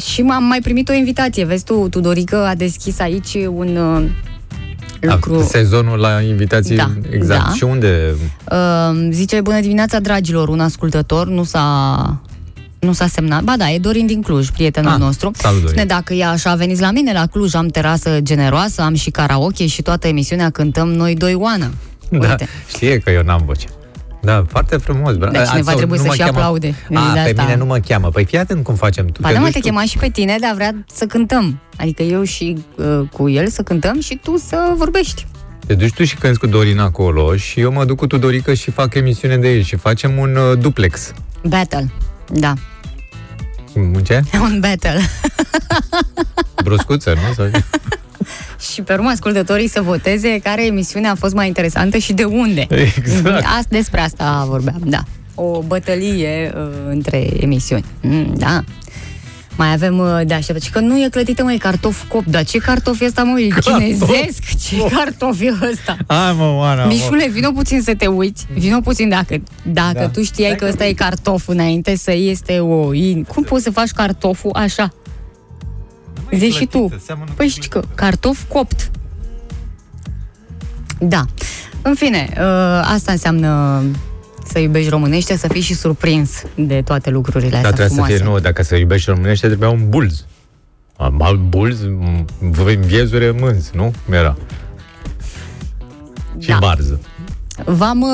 și 0.00 0.22
m-am 0.22 0.44
mai 0.44 0.58
primit 0.62 0.88
o 0.88 0.92
invitație. 0.92 1.44
Vezi 1.44 1.64
tu, 1.64 1.88
Tudorică 1.88 2.46
a 2.46 2.54
deschis 2.54 2.98
aici 2.98 3.34
un 3.34 3.76
uh, 3.76 4.02
lucru. 5.10 5.38
A, 5.38 5.42
sezonul 5.42 5.98
la 5.98 6.20
invitații, 6.20 6.76
Da, 6.76 6.90
exact. 7.10 7.44
da. 7.46 7.52
Și 7.52 7.64
unde? 7.64 8.14
Uh, 8.50 9.08
zice, 9.10 9.40
bună 9.40 9.60
dimineața, 9.60 10.00
dragilor, 10.00 10.48
un 10.48 10.60
ascultător, 10.60 11.26
nu 11.28 11.44
s-a 11.44 12.20
nu 12.78 12.92
s-a 12.92 13.06
semnat. 13.06 13.42
Ba 13.42 13.54
da, 13.56 13.70
e 13.70 13.78
Dorin 13.78 14.06
din 14.06 14.22
Cluj, 14.22 14.48
prietenul 14.50 14.90
Ah, 14.92 14.98
nostru. 14.98 15.30
salut, 15.34 15.56
Dorin. 15.60 15.68
Spune, 15.76 15.84
dacă 15.86 16.14
e 16.14 16.24
așa, 16.24 16.54
veniți 16.54 16.80
la 16.80 16.90
mine 16.90 17.12
la 17.12 17.26
Cluj, 17.26 17.54
am 17.54 17.66
terasă 17.66 18.18
generoasă, 18.22 18.82
am 18.82 18.94
și 18.94 19.10
karaoke 19.10 19.66
și 19.66 19.82
toată 19.82 20.06
emisiunea 20.06 20.50
cântăm 20.50 20.88
noi 20.92 21.14
doi 21.14 21.34
oană. 21.34 21.70
Da, 22.10 22.18
Uite. 22.28 22.48
știe 22.68 22.98
că 22.98 23.10
eu 23.10 23.22
n-am 23.22 23.42
voce. 23.46 23.66
Da, 24.22 24.44
foarte 24.48 24.76
frumos. 24.76 25.14
Bra- 25.14 25.30
Dar 25.32 25.46
cineva 25.48 25.68
sau 25.70 25.76
trebuie 25.76 25.98
nu 25.98 26.04
mă 26.04 26.10
să-și 26.10 26.22
cheamă- 26.22 26.38
aplaude. 26.38 26.66
A, 26.94 27.12
De 27.14 27.20
pe 27.22 27.28
asta- 27.28 27.42
mine 27.42 27.56
nu 27.56 27.64
mă 27.64 27.78
cheamă. 27.78 28.08
Păi 28.08 28.24
fii 28.24 28.38
atent 28.38 28.64
cum 28.64 28.74
facem. 28.74 29.06
Tu 29.06 29.20
Ba 29.20 29.28
te 29.28 29.34
da, 29.34 29.40
mă, 29.40 29.44
duci 29.44 29.54
te 29.54 29.60
tu- 29.60 29.66
chema 29.66 29.84
și 29.84 29.96
pe 29.98 30.08
tine, 30.08 30.36
dar 30.40 30.54
vrea 30.54 30.84
să 30.94 31.06
cântăm. 31.06 31.60
Adică 31.76 32.02
eu 32.02 32.22
și 32.22 32.64
uh, 32.76 33.00
cu 33.12 33.28
el 33.28 33.48
să 33.48 33.62
cântăm 33.62 34.00
și 34.00 34.18
tu 34.22 34.36
să 34.36 34.72
vorbești. 34.76 35.26
Te 35.66 35.74
duci 35.74 35.92
tu 35.94 36.04
și 36.04 36.16
cânti 36.16 36.38
cu 36.38 36.46
Dorin 36.46 36.78
acolo 36.78 37.36
și 37.36 37.60
eu 37.60 37.72
mă 37.72 37.84
duc 37.84 37.96
cu 37.96 38.06
Tudorică 38.06 38.54
și 38.54 38.70
fac 38.70 38.94
emisiune 38.94 39.36
de 39.36 39.46
aici 39.46 39.66
și 39.66 39.76
facem 39.76 40.16
un 40.18 40.36
uh, 40.36 40.58
duplex. 40.58 41.12
Battle. 41.44 41.90
Da, 42.32 42.54
Un 43.74 43.94
ce? 44.04 44.22
un 44.40 44.60
battle. 44.60 45.00
Bruscuță, 46.64 47.10
nu? 47.14 47.32
Sau... 47.34 47.46
și 48.72 48.82
pe 48.82 48.92
urmă 48.92 49.08
ascultătorii 49.10 49.68
să 49.68 49.80
voteze 49.82 50.40
care 50.42 50.66
emisiune 50.66 51.08
a 51.08 51.14
fost 51.14 51.34
mai 51.34 51.46
interesantă 51.46 51.98
și 51.98 52.12
de 52.12 52.24
unde. 52.24 52.66
Exact. 52.70 53.44
Asta, 53.44 53.66
despre 53.68 54.00
asta 54.00 54.44
vorbeam, 54.48 54.80
da. 54.84 55.02
O 55.34 55.62
bătălie 55.62 56.52
uh, 56.56 56.62
între 56.88 57.26
emisiuni. 57.42 57.84
Mm, 58.00 58.34
da. 58.36 58.64
Mai 59.56 59.72
avem 59.72 59.98
uh, 59.98 60.20
de 60.26 60.34
așteptat. 60.34 60.62
Și 60.64 60.70
că 60.70 60.80
nu 60.80 60.98
e 61.02 61.08
clătită, 61.10 61.42
măi, 61.42 61.58
cartof 61.58 62.02
cop. 62.08 62.24
Dar 62.24 62.44
ce 62.44 62.58
cartof 62.58 63.00
e 63.00 63.04
ăsta, 63.04 63.22
măi? 63.22 63.48
Cartof 63.48 63.76
Chinezesc? 63.78 64.42
Ce 64.68 64.76
cartof 64.94 65.40
e 65.40 65.54
ăsta? 65.70 65.96
Hai 66.06 66.34
mă, 66.36 66.54
Oana, 66.56 66.82
mă. 66.84 66.88
Mișule, 66.92 67.28
vino 67.28 67.50
puțin 67.50 67.82
să 67.82 67.94
te 67.94 68.06
uiți. 68.06 68.46
Vino 68.54 68.80
puțin 68.80 69.08
dacă, 69.08 69.42
dacă 69.62 69.98
Da. 69.98 70.08
tu 70.08 70.22
știai 70.22 70.54
că 70.54 70.66
ăsta 70.68 70.86
e 70.86 70.92
cartof 70.92 71.48
înainte 71.48 71.96
să 71.96 72.12
este 72.12 72.58
o... 72.58 72.94
in- 72.94 73.26
Cum 73.34 73.42
poți 73.42 73.62
să 73.62 73.70
faci 73.70 73.90
cartoful 73.90 74.50
așa? 74.54 74.92
Zici 76.36 76.54
și 76.54 76.66
tu. 76.66 76.88
Păi 77.36 77.48
știi 77.48 77.68
că 77.68 77.82
cartof 77.94 78.42
copt. 78.48 78.90
Da. 80.98 81.24
În 81.82 81.94
fine, 81.94 82.28
uh, 82.32 82.42
asta 82.94 83.12
înseamnă 83.12 83.82
să 84.46 84.58
iubești 84.58 84.88
românește, 84.90 85.36
să 85.36 85.48
fii 85.48 85.60
și 85.60 85.74
surprins 85.74 86.42
de 86.54 86.82
toate 86.82 87.10
lucrurile 87.10 87.48
Dar 87.50 87.56
astea 87.56 87.70
trebuie 87.70 87.88
frumoase. 87.88 88.12
să 88.16 88.22
fie, 88.22 88.28
nu, 88.32 88.38
dacă 88.38 88.62
să 88.62 88.76
iubești 88.76 89.10
românește, 89.10 89.46
trebuia 89.46 89.68
un 89.68 89.88
bulz. 89.88 90.24
Am 90.96 91.46
bulz, 91.48 91.78
m- 91.84 92.78
viezure 92.78 93.30
mânz, 93.30 93.70
nu? 93.74 93.92
Era. 94.10 94.36
Și 96.38 96.48
Da. 96.48 96.56
barză. 96.60 97.00
V-am 97.64 98.00
uh, 98.00 98.08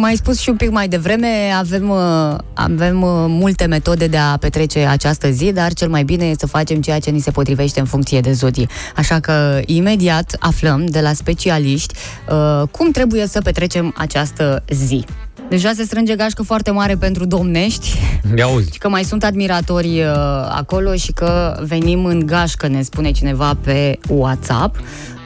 mai 0.00 0.16
spus 0.16 0.40
și 0.40 0.48
un 0.48 0.56
pic 0.56 0.70
mai 0.70 0.88
devreme, 0.88 1.52
avem, 1.58 1.88
uh, 1.88 2.36
avem 2.54 3.02
uh, 3.02 3.24
multe 3.28 3.66
metode 3.66 4.06
de 4.06 4.16
a 4.16 4.36
petrece 4.36 4.78
această 4.78 5.30
zi, 5.30 5.52
dar 5.52 5.72
cel 5.72 5.88
mai 5.88 6.04
bine 6.04 6.24
este 6.24 6.46
să 6.46 6.46
facem 6.46 6.80
ceea 6.80 6.98
ce 6.98 7.10
ni 7.10 7.20
se 7.20 7.30
potrivește 7.30 7.80
în 7.80 7.86
funcție 7.86 8.20
de 8.20 8.32
zodie. 8.32 8.66
Așa 8.96 9.20
că 9.20 9.60
imediat 9.66 10.36
aflăm 10.38 10.86
de 10.86 11.00
la 11.00 11.12
specialiști 11.12 11.94
uh, 12.28 12.68
cum 12.70 12.90
trebuie 12.90 13.26
să 13.26 13.40
petrecem 13.40 13.94
această 13.96 14.64
zi. 14.68 15.04
Deja 15.48 15.72
se 15.74 15.82
strânge 15.82 16.14
gașcă 16.16 16.42
foarte 16.42 16.70
mare 16.70 16.94
pentru 16.96 17.24
domnești, 17.24 17.98
Ia 18.36 18.44
auzi. 18.44 18.72
și 18.72 18.78
că 18.78 18.88
mai 18.88 19.02
sunt 19.04 19.24
admiratori 19.24 20.00
uh, 20.00 20.14
acolo 20.56 20.94
și 20.94 21.12
că 21.12 21.56
venim 21.66 22.04
în 22.04 22.26
gașcă, 22.26 22.66
ne 22.68 22.82
spune 22.82 23.10
cineva 23.10 23.56
pe 23.64 23.98
WhatsApp. 24.08 24.76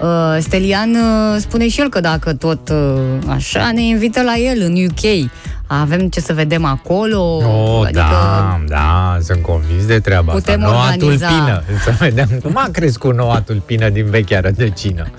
Uh, 0.02 0.36
Stelian 0.40 0.90
uh, 0.90 1.36
spune 1.40 1.68
și 1.68 1.80
el 1.80 1.88
că 1.88 2.00
dacă 2.00 2.34
tot 2.34 2.68
uh, 2.68 3.00
așa, 3.28 3.70
ne 3.72 3.82
invită 3.82 4.22
la 4.22 4.36
el 4.36 4.60
în 4.62 4.84
UK. 4.84 5.30
Avem 5.66 6.08
ce 6.08 6.20
să 6.20 6.32
vedem 6.32 6.64
acolo. 6.64 7.20
Oh, 7.36 7.80
adică... 7.84 7.98
da, 7.98 8.60
da, 8.68 9.18
sunt 9.22 9.42
convins 9.42 9.86
de 9.86 9.98
treaba 9.98 10.32
Putem 10.32 10.62
asta. 10.62 10.72
Noua 10.72 10.86
organiza- 10.92 11.28
tulpină. 11.28 11.62
Să 11.84 11.94
vedem 11.98 12.28
cum 12.42 12.52
a 12.56 12.68
crescut 12.72 13.14
noua 13.14 13.40
tulpină 13.40 13.88
din 13.88 14.06
vechea 14.10 14.40
rădăcină. 14.40 15.10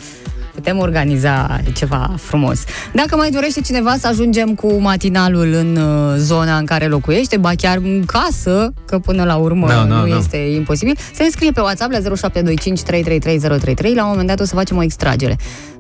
Putem 0.62 0.80
organiza 0.80 1.60
ceva 1.74 2.14
frumos. 2.18 2.64
Dacă 2.94 3.16
mai 3.16 3.30
dorește 3.30 3.62
cineva 3.62 3.96
să 4.00 4.08
ajungem 4.08 4.56
cu 4.56 4.74
matinalul 4.74 5.54
în 5.54 5.76
uh, 5.76 6.14
zona 6.18 6.58
în 6.58 6.66
care 6.66 6.88
locuiește, 6.88 7.38
ba 7.38 7.52
chiar 7.58 7.78
în 7.78 8.04
casă, 8.06 8.74
că 8.86 9.00
până 9.00 9.24
la 9.24 9.36
urmă 9.36 9.68
Da, 9.68 9.74
da, 9.74 9.96
nu 9.96 10.08
da. 10.08 10.18
este 10.18 10.38
imposibil, 10.38 10.98
se 11.14 11.24
înscrie 11.24 11.52
pe 11.52 11.60
WhatsApp 11.60 11.92
la 11.92 11.98
0725 11.98 12.82
333 12.82 13.94
La 13.94 14.04
un 14.04 14.10
moment 14.10 14.28
dat 14.28 14.40
o 14.40 14.44
să 14.44 14.56
facem 14.56 14.78
o 14.78 14.84
extragere. 14.84 15.38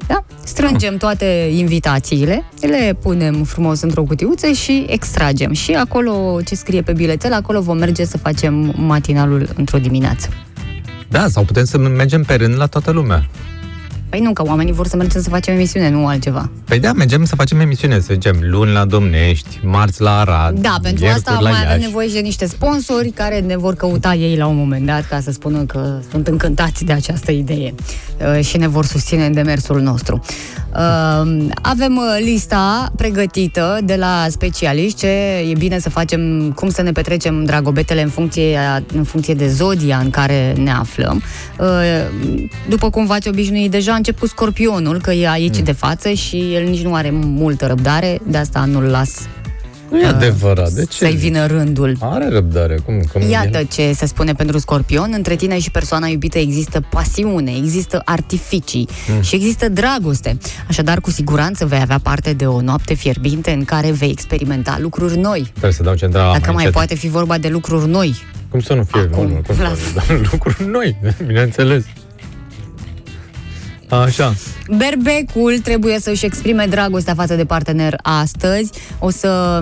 Da? 0.08 0.24
Strângem 0.44 0.98
toate 0.98 1.50
invitațiile, 1.52 2.44
le 2.62 2.98
punem 3.02 3.44
frumos 3.44 3.82
într-o 3.82 4.04
cutiuță 4.04 4.48
și 4.48 4.86
extragem. 4.90 5.54
Și 5.54 5.72
acolo 5.72 6.40
ce 6.46 6.56
scrie 6.56 6.82
pe 6.82 6.94
bilețel, 6.94 7.34
acolo 7.34 7.62
vom 7.62 7.78
merge 7.78 8.06
să 8.06 8.18
facem 8.18 8.74
matinalul 8.78 9.50
într-o 9.56 9.78
dimineață. 9.78 10.28
Da, 11.10 11.28
sau 11.28 11.44
putem 11.44 11.66
să 11.66 11.78
mergem 11.78 12.24
pe 12.24 12.36
rând 12.36 12.58
la 12.58 12.66
toată 12.66 12.92
lumea. 12.92 13.30
Păi 14.12 14.20
nu, 14.20 14.34
că 14.34 14.44
oamenii 14.46 14.74
vor 14.74 14.88
să 14.88 14.96
mergem 14.96 15.22
să 15.22 15.30
facem 15.30 15.54
emisiune, 15.54 15.90
nu 15.90 16.08
altceva. 16.08 16.50
Păi 16.66 16.80
da, 16.80 16.94
mergem 16.94 17.26
să 17.26 17.36
facem 17.36 17.60
emisiune, 17.60 18.00
să 18.00 18.08
zicem, 18.12 18.38
luni 18.42 18.72
la 18.72 18.86
Domnești, 18.86 19.60
marți 19.64 20.02
la 20.02 20.20
Arad, 20.20 20.60
Da, 20.60 20.76
pentru 20.82 21.04
miercuri 21.04 21.26
asta 21.28 21.42
la 21.42 21.50
mai 21.50 21.60
avem 21.60 21.70
Iași. 21.72 21.86
nevoie 21.86 22.08
și 22.08 22.14
de 22.14 22.20
niște 22.20 22.46
sponsori 22.46 23.10
care 23.10 23.40
ne 23.40 23.58
vor 23.58 23.74
căuta 23.76 24.14
ei 24.14 24.38
la 24.38 24.46
un 24.48 24.56
moment 24.56 24.86
dat 24.86 25.08
ca 25.08 25.20
să 25.20 25.32
spună 25.32 25.64
că 25.64 26.00
sunt 26.10 26.28
încântați 26.28 26.84
de 26.84 26.94
această 26.94 27.32
idee 27.32 27.74
uh, 28.36 28.46
și 28.46 28.58
ne 28.58 28.68
vor 28.68 28.86
susține 28.86 29.26
în 29.26 29.34
demersul 29.34 29.82
nostru. 29.82 30.22
Uh, 30.76 31.46
avem 31.62 31.96
uh, 31.96 32.24
lista 32.24 32.92
pregătită 32.98 33.80
de 33.84 33.96
la 33.96 34.26
specialiști 34.30 35.00
ce 35.00 35.08
e 35.50 35.54
bine 35.58 35.80
să 35.80 35.90
facem, 35.90 36.52
cum 36.56 36.70
să 36.70 36.82
ne 36.82 36.92
petrecem 36.92 37.44
dragobetele 37.44 38.02
în 38.02 38.10
funcție, 38.10 38.60
în 38.94 39.04
funcție 39.04 39.34
de 39.34 39.48
zodia 39.48 39.98
în 39.98 40.10
care 40.10 40.54
ne 40.58 40.72
aflăm. 40.72 41.22
Uh, 41.60 41.68
după 42.70 42.90
cum 42.90 43.06
v-ați 43.06 43.28
obișnuit, 43.28 43.72
deja 43.72 43.92
a 43.92 43.96
început 43.96 44.20
cu 44.22 44.28
scorpionul, 44.28 45.02
că 45.02 45.12
e 45.12 45.30
aici 45.30 45.58
Mm. 45.58 45.64
de 45.64 45.72
față 45.72 46.10
și 46.10 46.54
el 46.54 46.64
nici 46.64 46.84
nu 46.84 46.94
are 46.94 47.10
multă 47.12 47.66
răbdare, 47.66 48.20
de 48.28 48.38
asta 48.38 48.66
nu-l 48.66 48.84
las 48.84 49.28
Nu 49.92 50.00
e 50.00 50.06
adevărat. 50.06 50.70
De 50.72 50.86
ce? 50.86 50.98
să-i 50.98 51.16
vină 51.16 51.46
rândul. 51.46 51.96
Are 52.00 52.30
răbdare. 52.30 52.76
Cum, 52.86 53.02
cum 53.14 53.22
Iată 53.30 53.48
vine? 53.48 53.64
ce 53.72 53.94
se 53.94 54.06
spune 54.06 54.34
pentru 54.34 54.58
scorpion. 54.58 55.12
Între 55.16 55.36
tine 55.36 55.60
și 55.60 55.72
persoana 55.72 56.08
iubită 56.08 56.38
există 56.38 56.82
pasiune, 56.90 57.52
există 57.58 58.02
artificii 58.06 58.88
Mm. 59.16 59.22
și 59.22 59.36
există 59.36 59.70
dragoste. 59.70 60.38
Așadar, 60.68 61.00
cu 61.00 61.10
siguranță 61.12 61.66
vei 61.66 61.80
avea 61.82 62.00
parte 62.04 62.34
de 62.34 62.46
o 62.46 62.62
noapte 62.62 62.94
fierbinte 62.94 63.52
în 63.52 63.64
care 63.64 63.92
vei 63.92 64.10
experimenta 64.10 64.78
lucruri 64.80 65.18
noi. 65.18 65.42
Trebuie 65.52 65.72
să 65.72 65.84
dau 65.84 65.96
centrala 65.96 66.32
Dacă 66.32 66.46
mai 66.46 66.56
încet. 66.56 66.72
poate 66.72 66.96
fi 66.96 67.08
vorba 67.10 67.38
de 67.38 67.48
lucruri 67.48 67.90
noi. 67.90 68.16
Cum 68.50 68.60
să 68.60 68.74
nu 68.74 68.84
fie? 68.84 69.00
Acum, 69.02 69.42
cum 69.48 69.56
să 69.56 69.64
dau 69.96 70.18
lucruri 70.32 70.68
noi, 70.70 70.96
bineînțeles. 71.28 71.84
Așa. 73.92 74.34
Berbecul 74.78 75.60
trebuie 75.64 76.00
să-și 76.00 76.26
exprime 76.26 76.66
dragostea 76.70 77.14
față 77.14 77.36
de 77.36 77.46
partener 77.46 77.96
astăzi. 78.02 78.72
O 79.00 79.10
să 79.10 79.60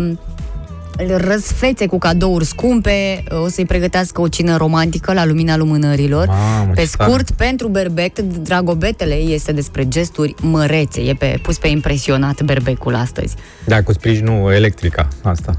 îl 0.97 1.17
răsfețe 1.17 1.85
cu 1.85 1.97
cadouri 1.97 2.45
scumpe, 2.45 3.23
o 3.43 3.47
să-i 3.47 3.65
pregătească 3.65 4.21
o 4.21 4.27
cină 4.27 4.57
romantică 4.57 5.13
la 5.13 5.25
lumina 5.25 5.57
lumânărilor. 5.57 6.27
Mamă, 6.27 6.71
pe 6.73 6.81
ce 6.81 6.89
tare. 6.97 7.09
scurt, 7.09 7.31
pentru 7.31 7.67
berbec, 7.67 8.19
dragobetele 8.19 9.13
este 9.15 9.51
despre 9.51 9.87
gesturi 9.87 10.35
mărețe. 10.41 11.01
E 11.01 11.13
pe, 11.13 11.39
pus 11.41 11.57
pe 11.57 11.67
impresionat 11.67 12.41
berbecul 12.41 12.95
astăzi. 12.95 13.35
Da, 13.65 13.83
cu 13.83 13.91
sprijinul 13.91 14.51
electrica, 14.51 15.07
asta. 15.21 15.57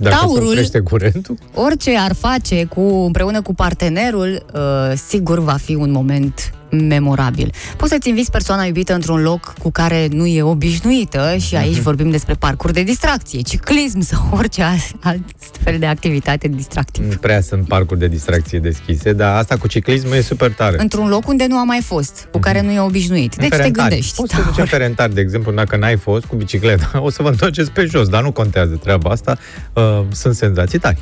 Dacă 0.00 0.16
Taurul- 0.16 0.42
se 0.44 0.48
oprește 0.50 0.80
curentul, 0.80 1.38
Orice 1.54 1.96
ar 1.98 2.14
face 2.14 2.64
cu, 2.64 2.80
împreună 2.80 3.42
cu 3.42 3.54
partenerul, 3.54 4.46
uh, 4.54 4.92
sigur 5.08 5.38
va 5.38 5.52
fi 5.52 5.74
un 5.74 5.90
moment 5.90 6.52
memorabil. 6.76 7.52
Poți 7.76 7.90
să-ți 7.92 8.08
inviți 8.08 8.30
persoana 8.30 8.64
iubită 8.64 8.94
într-un 8.94 9.22
loc 9.22 9.54
cu 9.58 9.70
care 9.70 10.08
nu 10.10 10.26
e 10.26 10.42
obișnuită 10.42 11.36
și 11.36 11.56
aici 11.56 11.72
Mhm. 11.74 11.82
vorbim 11.82 12.10
despre 12.10 12.34
parcuri 12.34 12.72
de 12.72 12.82
distracție, 12.82 13.40
ciclism 13.40 14.00
sau 14.00 14.28
orice 14.32 14.62
alt, 14.62 14.80
alt 15.00 15.22
fel 15.64 15.78
de 15.78 15.86
activitate 15.86 16.48
distractivă. 16.48 17.06
nu 17.10 17.16
prea 17.16 17.40
sunt 17.40 17.68
parcuri 17.68 17.98
de 18.00 18.08
distracție 18.08 18.58
deschise, 18.58 19.12
dar 19.12 19.36
asta 19.36 19.56
cu 19.56 19.66
ciclismul 19.66 20.14
e 20.14 20.20
super 20.20 20.52
tare. 20.52 20.76
Într-un 20.80 21.08
loc 21.08 21.28
unde 21.28 21.46
nu 21.48 21.56
a 21.58 21.64
mai 21.64 21.80
fost, 21.84 22.28
cu 22.32 22.38
care 22.38 22.62
nu 22.62 22.70
e 22.70 22.80
obișnuit. 22.80 23.32
În 23.32 23.38
Deci 23.40 23.48
te 23.48 23.56
Ferentari. 23.56 23.88
gândești. 23.88 24.14
Poți 24.16 24.34
să 24.34 24.40
te 24.40 24.46
duci 24.46 24.58
în 24.58 24.64
Ferentari, 24.66 25.14
de 25.14 25.20
exemplu, 25.20 25.52
dacă 25.52 25.76
n-ai 25.76 25.96
fost 25.96 26.24
cu 26.24 26.36
bicicleta, 26.36 26.90
o 27.06 27.10
să 27.10 27.22
vă 27.22 27.28
întoarceți 27.28 27.70
pe 27.70 27.84
jos, 27.84 28.08
dar 28.08 28.22
nu 28.22 28.32
contează 28.32 28.74
treaba 28.82 29.10
asta. 29.10 29.38
Uh, 29.72 30.00
sunt 30.12 30.34
senzații 30.34 30.78
tari. 30.78 30.98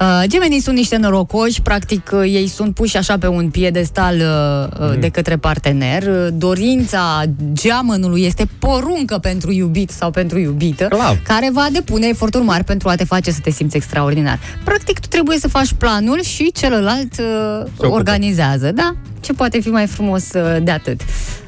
Uh, 0.00 0.22
gemenii 0.26 0.60
sunt 0.60 0.76
niște 0.76 0.96
norocoși, 0.96 1.62
practic 1.62 2.10
uh, 2.14 2.20
ei 2.24 2.46
sunt 2.46 2.74
puși 2.74 2.96
așa 2.96 3.18
pe 3.18 3.26
un 3.26 3.50
piedestal 3.50 4.14
uh, 4.16 4.40
Mm. 4.78 4.88
uh, 4.92 4.98
de 5.00 5.08
către 5.08 5.36
partener. 5.36 6.02
Uh, 6.02 6.26
Dorința 6.32 7.22
geamănului 7.52 8.24
este 8.24 8.46
poruncă 8.58 9.18
pentru 9.18 9.52
iubit 9.52 9.90
sau 9.90 10.10
pentru 10.10 10.38
iubită, 10.38 10.84
Clar. 10.84 11.18
care 11.26 11.50
va 11.52 11.66
depune 11.72 12.06
eforturi 12.06 12.44
mari 12.44 12.64
pentru 12.64 12.88
a 12.88 12.94
te 12.94 13.04
face 13.04 13.30
să 13.30 13.38
te 13.42 13.50
simți 13.50 13.76
extraordinar. 13.76 14.38
Practic, 14.64 14.98
tu 14.98 15.08
trebuie 15.08 15.38
să 15.38 15.48
faci 15.48 15.72
planul 15.72 16.22
și 16.22 16.52
celălalt 16.52 17.18
uh, 17.18 17.64
ocupă. 17.76 17.94
organizează, 17.94 18.72
da? 18.72 18.94
Ce 19.20 19.32
poate 19.32 19.60
fi 19.60 19.68
mai 19.68 19.86
frumos 19.86 20.24
uh, 20.32 20.56
de 20.62 20.70
atât? 20.70 21.00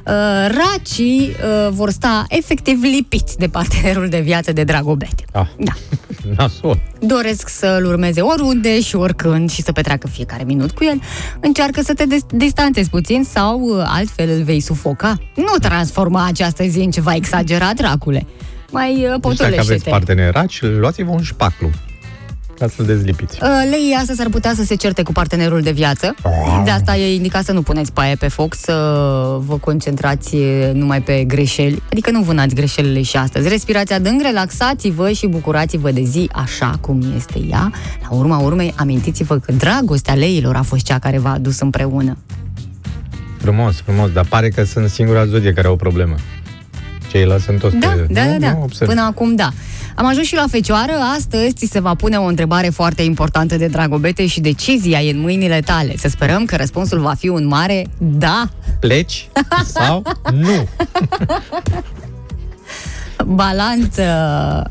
Uh, 0.07 0.13
racii 0.57 1.37
uh, 1.45 1.69
vor 1.71 1.91
sta 1.91 2.25
efectiv 2.29 2.83
lipiți 2.83 3.39
de 3.39 3.49
partenerul 3.49 4.09
de 4.09 4.21
viață 4.21 4.53
de 4.53 4.65
dragobete. 4.65 5.25
Ah. 5.33 5.47
Da. 5.59 5.73
Nasol. 6.39 6.79
doresc 7.01 7.49
să-l 7.49 7.85
urmeze 7.85 8.21
oriunde 8.21 8.81
și 8.81 8.97
oricând 8.97 9.51
și 9.51 9.63
să 9.63 9.73
petreacă 9.73 10.07
fiecare 10.07 10.43
minut 10.45 10.71
cu 10.71 10.85
el, 10.85 11.01
încearcă 11.41 11.81
să 11.83 11.95
te 11.95 12.05
des- 12.07 12.27
distanțezi 12.31 12.91
puțin 12.91 13.25
sau 13.33 13.61
uh, 13.61 13.83
altfel 13.87 14.29
îl 14.29 14.43
vei 14.43 14.61
sufoca. 14.61 15.19
Nu 15.35 15.55
transforma 15.61 16.27
această 16.27 16.65
zi 16.65 16.79
în 16.79 16.91
ceva 16.91 17.15
exagerat, 17.15 17.75
dracule. 17.75 18.27
Mai 18.71 18.91
uh, 18.93 18.97
Deci 19.01 19.09
dacă 19.09 19.29
aveți 19.29 19.43
potolește-te. 19.43 19.91
parteneraci, 19.91 20.63
luați-vă 20.63 21.11
un 21.11 21.23
șpaclu 21.23 21.71
ca 22.59 22.69
să-l 22.69 22.85
dezlipiți. 22.87 23.39
Uh, 23.43 23.49
Lei 23.71 23.97
astăzi 23.99 24.21
ar 24.21 24.29
putea 24.29 24.53
să 24.55 24.65
se 24.65 24.75
certe 24.75 25.03
cu 25.03 25.13
partenerul 25.13 25.61
de 25.61 25.71
viață. 25.71 26.15
De 26.65 26.71
asta 26.71 26.97
e 26.97 27.15
indicat 27.15 27.45
să 27.45 27.53
nu 27.53 27.63
puneți 27.63 27.93
paie 27.93 28.15
pe 28.15 28.29
foc, 28.29 28.55
să 28.55 28.73
vă 29.39 29.57
concentrați 29.57 30.35
uh, 30.35 30.71
numai 30.73 31.03
pe 31.03 31.25
greșeli. 31.25 31.83
Adică 31.91 32.11
nu 32.11 32.23
vânați 32.23 32.55
greșelile 32.55 33.03
și 33.03 33.17
astăzi. 33.17 33.49
Respirați 33.49 33.93
adânc, 33.93 34.23
relaxați-vă 34.23 35.11
și 35.11 35.27
bucurați-vă 35.27 35.91
de 35.91 36.03
zi 36.03 36.31
așa 36.33 36.79
cum 36.81 37.03
este 37.17 37.39
ea. 37.51 37.73
La 38.11 38.17
urma 38.17 38.39
urmei, 38.39 38.75
amintiți-vă 38.77 39.39
că 39.39 39.53
dragostea 39.53 40.15
leilor 40.15 40.57
a 40.57 40.63
fost 40.63 40.85
cea 40.85 40.99
care 40.99 41.19
v-a 41.19 41.33
adus 41.33 41.61
împreună. 41.61 42.17
Frumos, 43.39 43.81
frumos, 43.81 44.11
dar 44.11 44.25
pare 44.29 44.49
că 44.49 44.65
sunt 44.65 44.89
singura 44.89 45.27
zodie 45.27 45.53
care 45.53 45.67
au 45.67 45.73
o 45.73 45.77
problemă. 45.77 46.15
Ceilalți 47.11 47.45
sunt 47.45 47.59
toți 47.59 47.77
Da, 47.77 47.89
pe... 47.89 48.07
da, 48.13 48.25
nu, 48.25 48.31
da, 48.31 48.39
da. 48.39 48.53
Nu, 48.53 48.63
observ. 48.63 48.91
Până 48.91 49.03
acum, 49.03 49.35
da. 49.35 49.49
Am 49.95 50.07
ajuns 50.07 50.27
și 50.27 50.35
la 50.35 50.45
fecioară. 50.51 50.93
Astăzi 51.17 51.53
ți 51.53 51.67
se 51.71 51.81
va 51.81 51.95
pune 51.95 52.17
o 52.17 52.25
întrebare 52.25 52.69
foarte 52.69 53.03
importantă 53.03 53.57
de 53.57 53.67
dragobete 53.67 54.27
și 54.27 54.41
decizia 54.41 55.01
e 55.01 55.11
în 55.11 55.21
mâinile 55.21 55.61
tale. 55.61 55.95
Să 55.97 56.09
sperăm 56.09 56.45
că 56.45 56.57
răspunsul 56.57 57.01
va 57.01 57.15
fi 57.19 57.29
un 57.29 57.47
mare 57.47 57.87
da. 57.99 58.49
Pleci 58.81 59.29
sau 59.67 60.03
nu? 60.33 60.69
Balanță 63.27 64.03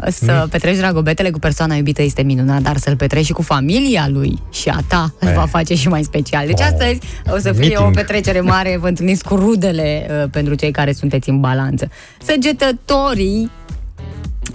să 0.07 0.39
Mm. 0.41 0.49
petreci 0.49 0.77
dragobetele 0.77 1.29
cu 1.29 1.39
persoana 1.39 1.75
iubită 1.75 2.01
este 2.01 2.21
minunat, 2.21 2.61
dar 2.61 2.77
să-l 2.77 2.95
petreci 2.95 3.25
și 3.25 3.31
cu 3.31 3.41
familia 3.41 4.07
lui 4.09 4.39
și 4.51 4.69
a 4.69 4.77
ta 4.87 5.13
îl 5.19 5.31
va 5.35 5.45
face 5.45 5.75
și 5.75 5.87
mai 5.87 6.03
special. 6.03 6.45
Deci 6.45 6.59
Oh. 6.59 6.65
astăzi 6.71 6.99
o 7.29 7.37
să 7.37 7.51
fie 7.51 7.59
Meeting. 7.67 7.87
o 7.87 7.89
petrecere 7.93 8.41
mare, 8.41 8.77
vă 8.79 8.87
întâlniți 8.87 9.23
cu 9.23 9.35
rudele 9.35 10.07
uh, 10.09 10.29
pentru 10.31 10.53
cei 10.55 10.71
care 10.71 10.93
sunteți 10.93 11.29
în 11.29 11.39
balanță. 11.39 11.89
Săgetătorii 12.23 13.51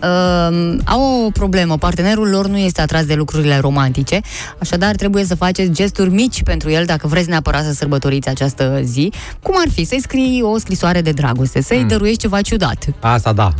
um, 0.03 0.81
au 0.85 1.25
o 1.27 1.31
problemă. 1.31 1.77
Partenerul 1.79 2.29
lor 2.29 2.47
nu 2.47 2.57
este 2.59 2.81
atras 2.81 3.05
de 3.05 3.15
lucrurile 3.15 3.59
romantice, 3.59 4.21
așadar 4.59 4.95
trebuie 4.95 5.25
să 5.25 5.35
faceți 5.35 5.71
gesturi 5.71 6.11
mici 6.11 6.43
pentru 6.43 6.71
el 6.71 6.85
dacă 6.85 7.07
vreți 7.07 7.29
neapărat 7.29 7.65
să 7.65 7.73
sărbătoriți 7.73 8.29
această 8.29 8.81
zi. 8.83 9.13
Cum 9.43 9.55
ar 9.59 9.71
fi? 9.73 9.85
Să-i 9.85 10.01
scrii 10.01 10.43
o 10.43 10.59
scrisoare 10.59 11.01
de 11.01 11.13
dragoste, 11.13 11.63
să-i 11.63 11.81
Mm. 11.81 11.89
dăruiești 11.89 12.21
ceva 12.21 12.41
ciudat, 12.41 12.85
Asta 13.01 13.33
da. 13.33 13.55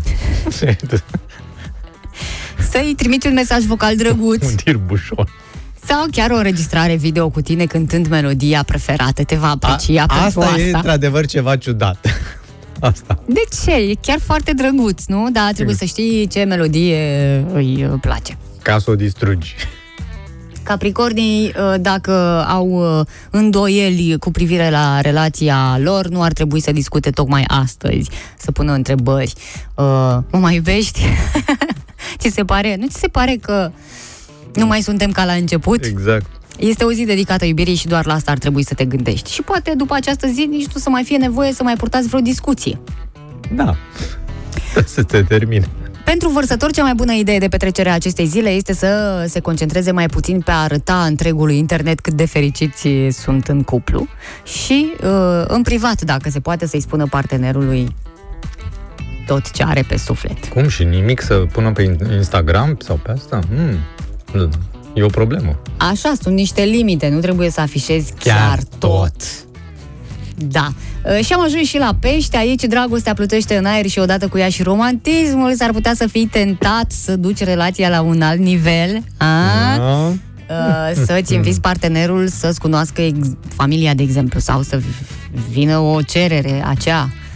să-i 2.71 2.95
trimiți 2.97 3.27
un 3.27 3.33
mesaj 3.33 3.63
vocal 3.65 3.97
drăguț 3.97 4.45
un 4.45 4.55
tir 4.55 4.77
bușor. 4.77 5.29
sau 5.85 6.07
chiar 6.11 6.31
o 6.31 6.37
înregistrare 6.37 6.95
video 6.95 7.29
cu 7.29 7.41
tine 7.41 7.65
cântând 7.65 8.07
melodia 8.07 8.63
preferată. 8.63 9.23
Te 9.25 9.35
va 9.37 9.51
aprecia 9.51 10.07
pentru 10.07 10.41
Asta 10.41 10.61
e 10.61 10.65
asta. 10.65 10.77
într-adevăr 10.79 11.27
ceva 11.27 11.57
ciudat. 11.57 12.07
Asta. 12.81 13.23
De 13.27 13.41
ce? 13.65 13.71
E 13.73 13.95
chiar 14.01 14.19
foarte 14.19 14.53
drăguț, 14.53 15.05
nu? 15.05 15.31
Dar 15.31 15.53
trebuie 15.53 15.75
să 15.75 15.85
știi 15.85 16.27
ce 16.27 16.45
melodie 16.45 16.99
îi 17.53 17.85
uh, 17.85 17.99
place. 18.01 18.37
Ca 18.63 18.79
să 18.79 18.91
o 18.91 18.95
distrugi. 18.95 19.55
Capricornii, 20.63 21.47
uh, 21.47 21.75
dacă 21.81 22.45
au 22.49 22.99
uh, 23.01 23.07
îndoieli 23.31 24.17
cu 24.19 24.31
privire 24.31 24.71
la 24.71 25.01
relația 25.01 25.79
lor, 25.83 26.09
nu 26.09 26.23
ar 26.23 26.33
trebui 26.33 26.61
să 26.61 26.73
discute 26.73 27.11
tocmai 27.11 27.45
astăzi, 27.47 28.11
să 28.39 28.53
pună 28.53 28.73
întrebări. 28.73 29.33
Uh, 29.75 29.85
Mă 30.31 30.39
mai 30.39 30.55
iubești? 30.55 31.01
ți 32.19 32.29
se 32.29 32.45
pare? 32.45 32.77
Nu 32.81 32.87
ți 32.87 32.99
se 32.99 33.09
pare 33.09 33.37
că 33.41 33.71
nu 34.55 34.67
mai 34.67 34.81
suntem 34.81 35.11
ca 35.11 35.25
la 35.25 35.33
început? 35.33 35.85
Exact. 35.85 36.27
Este 36.59 36.85
o 36.85 36.93
zi 36.93 37.05
dedicată 37.05 37.45
iubirii 37.45 37.75
și 37.75 37.87
doar 37.87 38.07
la 38.07 38.15
asta 38.15 38.31
ar 38.31 38.39
trebui 38.39 38.65
să 38.65 38.75
te 38.75 38.85
gândești. 38.85 39.33
Și 39.33 39.43
poate 39.43 39.73
după 39.77 39.95
această 39.95 40.27
zi 40.27 40.47
nici 40.51 40.67
nu 40.67 40.81
să 40.81 40.91
mai 40.91 41.05
fie 41.05 41.17
nevoie 41.17 41.53
să 41.53 41.63
mai 41.63 41.75
purtați 41.75 42.09
vreo 42.09 42.21
discuție. 42.21 42.79
Da. 43.55 43.77
să 44.85 45.05
se 45.09 45.23
termine. 45.23 45.69
Pentru 46.05 46.29
vărsători, 46.29 46.73
cea 46.73 46.83
mai 46.83 46.95
bună 46.95 47.13
idee 47.13 47.39
de 47.39 47.49
petrecere 47.49 47.89
a 47.89 47.95
acestei 47.95 48.27
zile 48.27 48.49
este 48.49 48.75
să 48.75 49.25
se 49.29 49.41
concentreze 49.41 49.91
mai 49.91 50.07
puțin 50.07 50.41
pe 50.41 50.51
a 50.51 50.63
arăta 50.63 51.05
întregului 51.05 51.59
internet 51.59 52.01
cât 52.01 52.13
de 52.13 52.27
fericiți 52.27 52.89
sunt 53.11 53.49
în 53.49 53.63
cuplu 53.63 54.07
și 54.45 54.93
uh, 55.03 55.45
în 55.47 55.63
privat, 55.63 56.03
dacă 56.03 56.31
se 56.31 56.41
poate, 56.41 56.67
să-i 56.67 56.81
spună 56.81 57.07
partenerului 57.07 57.95
tot 59.27 59.51
ce 59.51 59.63
are 59.63 59.85
pe 59.89 59.97
suflet. 59.97 60.47
Cum 60.47 60.69
și 60.69 60.85
nimic 60.85 61.21
să 61.21 61.35
pună 61.35 61.73
pe 61.73 61.97
Instagram 62.13 62.77
sau 62.81 63.01
pe 63.03 63.11
asta? 63.11 63.41
Hmm. 63.55 63.77
E 64.99 65.03
o 65.03 65.07
problemă. 65.07 65.59
Așa, 65.77 66.13
sunt 66.23 66.35
niște 66.35 66.63
limite, 66.63 67.09
nu 67.09 67.19
trebuie 67.21 67.51
să 67.51 67.61
afișezi 67.61 68.13
chiar, 68.19 68.37
chiar 68.37 68.59
tot. 68.79 69.15
Da. 70.35 70.69
Uh, 71.05 71.25
Și 71.25 71.33
am 71.33 71.43
ajuns 71.43 71.67
și 71.69 71.79
la 71.79 71.97
pește, 72.01 72.37
aici 72.37 72.63
dragostea 72.63 73.15
plutește 73.15 73.57
în 73.57 73.65
aer 73.65 73.87
și 73.87 73.99
odată 73.99 74.29
cu 74.29 74.39
ea 74.39 74.49
și 74.49 74.63
romantismul, 74.63 75.55
s-ar 75.55 75.73
putea 75.73 75.95
să 75.95 76.07
fii 76.07 76.27
tentat 76.27 76.91
să 76.91 77.17
duci 77.17 77.45
relația 77.45 77.89
la 77.89 78.01
un 78.01 78.23
alt 78.23 78.41
nivel. 78.41 79.03
A? 79.17 79.77
Da. 79.77 80.13
Uh, 80.51 81.05
să-ți 81.05 81.35
inviți 81.35 81.61
partenerul 81.61 82.29
să-ți 82.29 82.61
cunoască 82.61 83.03
ex- 83.03 83.37
familia, 83.49 83.95
de 83.95 84.03
exemplu, 84.03 84.41
sau 84.41 84.63
să 84.63 84.81
vină 85.51 85.79
o 85.79 86.03
cerere, 86.03 86.65
acea 86.67 87.09
uh, 87.13 87.27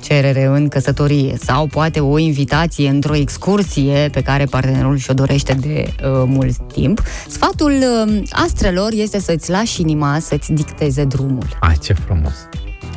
cerere 0.00 0.44
în 0.44 0.68
căsătorie 0.68 1.36
sau 1.44 1.66
poate 1.66 2.00
o 2.00 2.18
invitație 2.18 2.88
într-o 2.88 3.14
excursie 3.14 4.08
pe 4.12 4.22
care 4.22 4.44
partenerul 4.44 4.96
și-o 4.96 5.14
dorește 5.14 5.52
de 5.52 5.84
uh, 5.86 6.22
mult 6.26 6.72
timp, 6.72 7.02
sfatul 7.28 7.72
uh, 7.72 8.22
astrelor 8.30 8.92
este 8.92 9.20
să-ți 9.20 9.50
lași 9.50 9.80
inima 9.80 10.18
să-ți 10.18 10.52
dicteze 10.52 11.04
drumul. 11.04 11.56
Ai, 11.60 11.76
ce 11.82 11.92
frumos! 11.92 12.34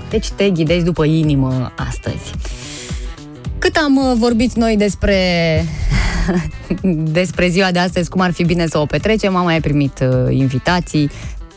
Deci 0.09 0.29
te 0.29 0.49
ghidezi 0.49 0.85
după 0.85 1.05
inimă 1.05 1.73
astăzi. 1.77 2.31
Cât 3.57 3.75
am 3.75 3.95
uh, 3.95 4.13
vorbit 4.17 4.53
noi 4.53 4.77
despre 4.77 5.15
despre 7.19 7.49
ziua 7.49 7.71
de 7.71 7.79
astăzi, 7.79 8.09
cum 8.09 8.21
ar 8.21 8.31
fi 8.31 8.43
bine 8.43 8.67
să 8.67 8.77
o 8.77 8.85
petrecem, 8.85 9.35
am 9.35 9.43
mai 9.43 9.61
primit 9.61 9.99
uh, 9.99 10.35
invitații. 10.35 11.09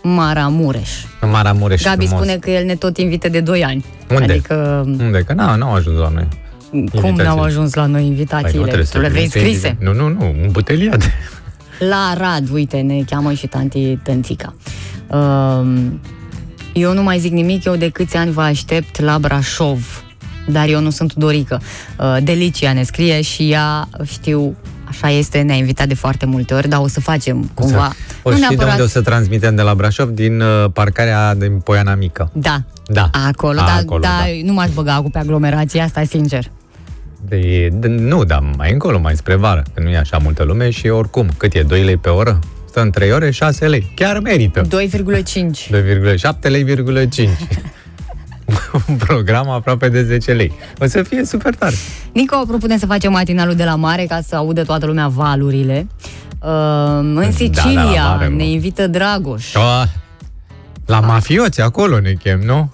Maramureș. 0.03 0.91
Maramureș 1.21 1.83
Gabi 1.83 2.07
frumos. 2.07 2.23
spune 2.23 2.39
că 2.39 2.51
el 2.51 2.65
ne 2.65 2.75
tot 2.75 2.99
invită 2.99 3.29
de 3.29 3.41
2 3.41 3.65
ani. 3.65 3.85
Unde? 4.21 4.33
Adică 4.33 4.83
Unde? 4.87 5.19
Că 5.27 5.33
n-au, 5.33 5.57
n-au 5.57 5.73
ajuns 5.75 5.99
la 5.99 6.09
noi. 6.09 6.29
cum 6.71 6.79
Invitațiile. 6.81 7.23
n-au 7.23 7.41
ajuns 7.41 7.75
la 7.75 7.87
noi 7.87 7.93
Păi 8.01 8.03
nu 8.03 8.09
invitațiile? 8.09 8.63
trebuie 8.65 8.85
să 8.87 8.93
tu 8.93 9.01
le 9.01 9.09
vei 9.09 9.29
trimiți 9.29 9.53
scrise. 9.59 9.69
invita- 9.77 9.83
Nu, 9.83 9.93
nu, 9.95 10.09
nu, 10.09 10.35
un 10.43 10.49
buteliat. 10.51 11.11
La 11.79 12.15
Rad, 12.19 12.49
uite, 12.53 12.77
ne 12.81 13.03
cheamă 13.11 13.33
și 13.33 13.47
tanti 13.47 13.97
Tănțica. 13.97 14.55
Um, 15.11 16.01
eu 16.73 16.93
nu 16.93 17.03
mai 17.03 17.19
zic 17.19 17.33
nimic, 17.33 17.65
eu 17.65 17.77
de 17.77 17.89
câți 17.89 18.17
ani 18.17 18.31
vă 18.33 18.41
aștept 18.41 19.01
la 19.01 19.19
Brașov, 19.19 20.05
dar 20.49 20.69
eu 20.69 20.81
nu 20.81 20.91
sunt 20.91 21.15
Dorică. 21.15 21.61
Uh, 21.99 22.17
Delicia 22.23 22.73
ne 22.73 22.83
scrie 22.83 23.21
și 23.23 23.51
ea, 23.51 23.89
știu, 24.05 24.57
așa 24.93 25.11
este, 25.11 25.41
ne-a 25.41 25.57
invitat 25.57 25.87
de 25.89 25.95
foarte 25.95 26.27
multe 26.27 26.55
ori, 26.55 26.69
dar 26.69 26.81
o 26.81 26.89
să 26.89 27.01
facem 27.01 27.51
cumva. 27.55 27.93
O 28.23 28.31
nu 28.31 28.37
știi 28.37 28.57
de 28.57 28.65
unde 28.65 28.83
o 28.83 28.87
să 28.87 29.01
transmitem 29.01 29.55
de 29.55 29.63
la 29.63 29.75
Brașov? 29.75 30.09
Din 30.09 30.41
uh, 30.41 30.71
parcarea 30.73 31.35
din 31.35 31.59
Poiana 31.59 31.95
Mică. 31.95 32.31
Da, 32.33 32.63
Da. 32.87 33.11
acolo, 33.29 33.61
A, 33.61 33.65
dar 33.65 33.79
acolo, 33.83 34.01
da, 34.01 34.09
da. 34.09 34.25
nu 34.45 34.53
m-aș 34.53 34.71
băga 34.71 35.01
cu 35.03 35.11
pe 35.11 35.19
aglomerație, 35.19 35.81
asta 35.81 36.03
sincer. 36.05 36.51
De, 37.29 37.69
de, 37.73 37.89
nu, 37.89 38.25
dar 38.25 38.43
mai 38.57 38.73
încolo, 38.73 38.99
mai 39.01 39.17
spre 39.17 39.35
vară, 39.35 39.63
că 39.75 39.83
nu 39.83 39.89
e 39.89 39.97
așa 39.97 40.19
multă 40.23 40.43
lume 40.43 40.71
și 40.71 40.89
oricum, 40.89 41.29
cât 41.37 41.55
e? 41.55 41.63
2 41.63 41.83
lei 41.83 41.97
pe 41.97 42.09
oră? 42.09 42.39
Stă 42.69 42.81
în 42.81 42.91
3 42.91 43.13
ore, 43.13 43.31
6 43.31 43.67
lei. 43.67 43.93
Chiar 43.95 44.19
merită. 44.19 44.63
2,5. 44.63 44.69
2,7 44.71 46.41
lei, 46.43 47.09
5. 47.09 47.29
Un 48.89 48.97
program 49.07 49.49
aproape 49.51 49.89
de 49.89 50.03
10 50.05 50.33
lei. 50.33 50.53
O 50.81 50.87
să 50.87 51.03
fie 51.03 51.25
super 51.25 51.55
tare. 51.55 51.75
Nico, 52.13 52.37
propune 52.47 52.79
să 52.79 52.87
facem 52.87 53.13
matinalul 53.13 53.55
de 53.55 53.65
la 53.65 53.75
mare 53.75 54.05
ca 54.09 54.21
să 54.27 54.37
audă 54.37 54.63
toată 54.65 54.87
lumea 54.87 55.09
valurile. 55.09 55.87
Uh, 56.43 56.49
în 57.15 57.33
Sicilia 57.33 57.75
Da, 57.75 57.83
la 58.03 58.15
mare, 58.15 58.29
mă. 58.29 58.37
ne 58.37 58.45
invită 58.47 58.87
Dragoș. 58.87 59.55
Oh, 59.55 59.83
la 60.87 61.01
mafioți, 61.01 61.61
acolo 61.61 62.01
ne 62.01 62.13
chem, 62.13 62.41
nu? 62.41 62.71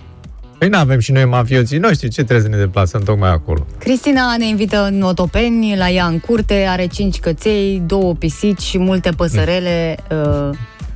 Păi 0.58 0.68
nu 0.68 0.78
avem 0.78 0.98
și 0.98 1.12
noi 1.12 1.24
mafioții 1.24 1.78
noștri, 1.78 2.08
ce 2.08 2.22
trebuie 2.22 2.40
să 2.40 2.48
ne 2.48 2.56
deplasăm 2.56 3.00
tocmai 3.02 3.30
acolo? 3.30 3.66
Cristina 3.78 4.34
ne 4.38 4.46
invită 4.48 4.84
în 4.86 5.02
Otopeni, 5.02 5.76
la 5.76 5.88
ea 5.90 6.06
în 6.06 6.18
curte, 6.18 6.66
are 6.68 6.86
cinci 6.86 7.18
căței, 7.18 7.82
două 7.86 8.14
pisici 8.14 8.60
și 8.62 8.78
multe 8.78 9.10
păsărele, 9.10 9.96
uh, 10.10 10.16
De 10.18 10.54
cine 10.54 10.87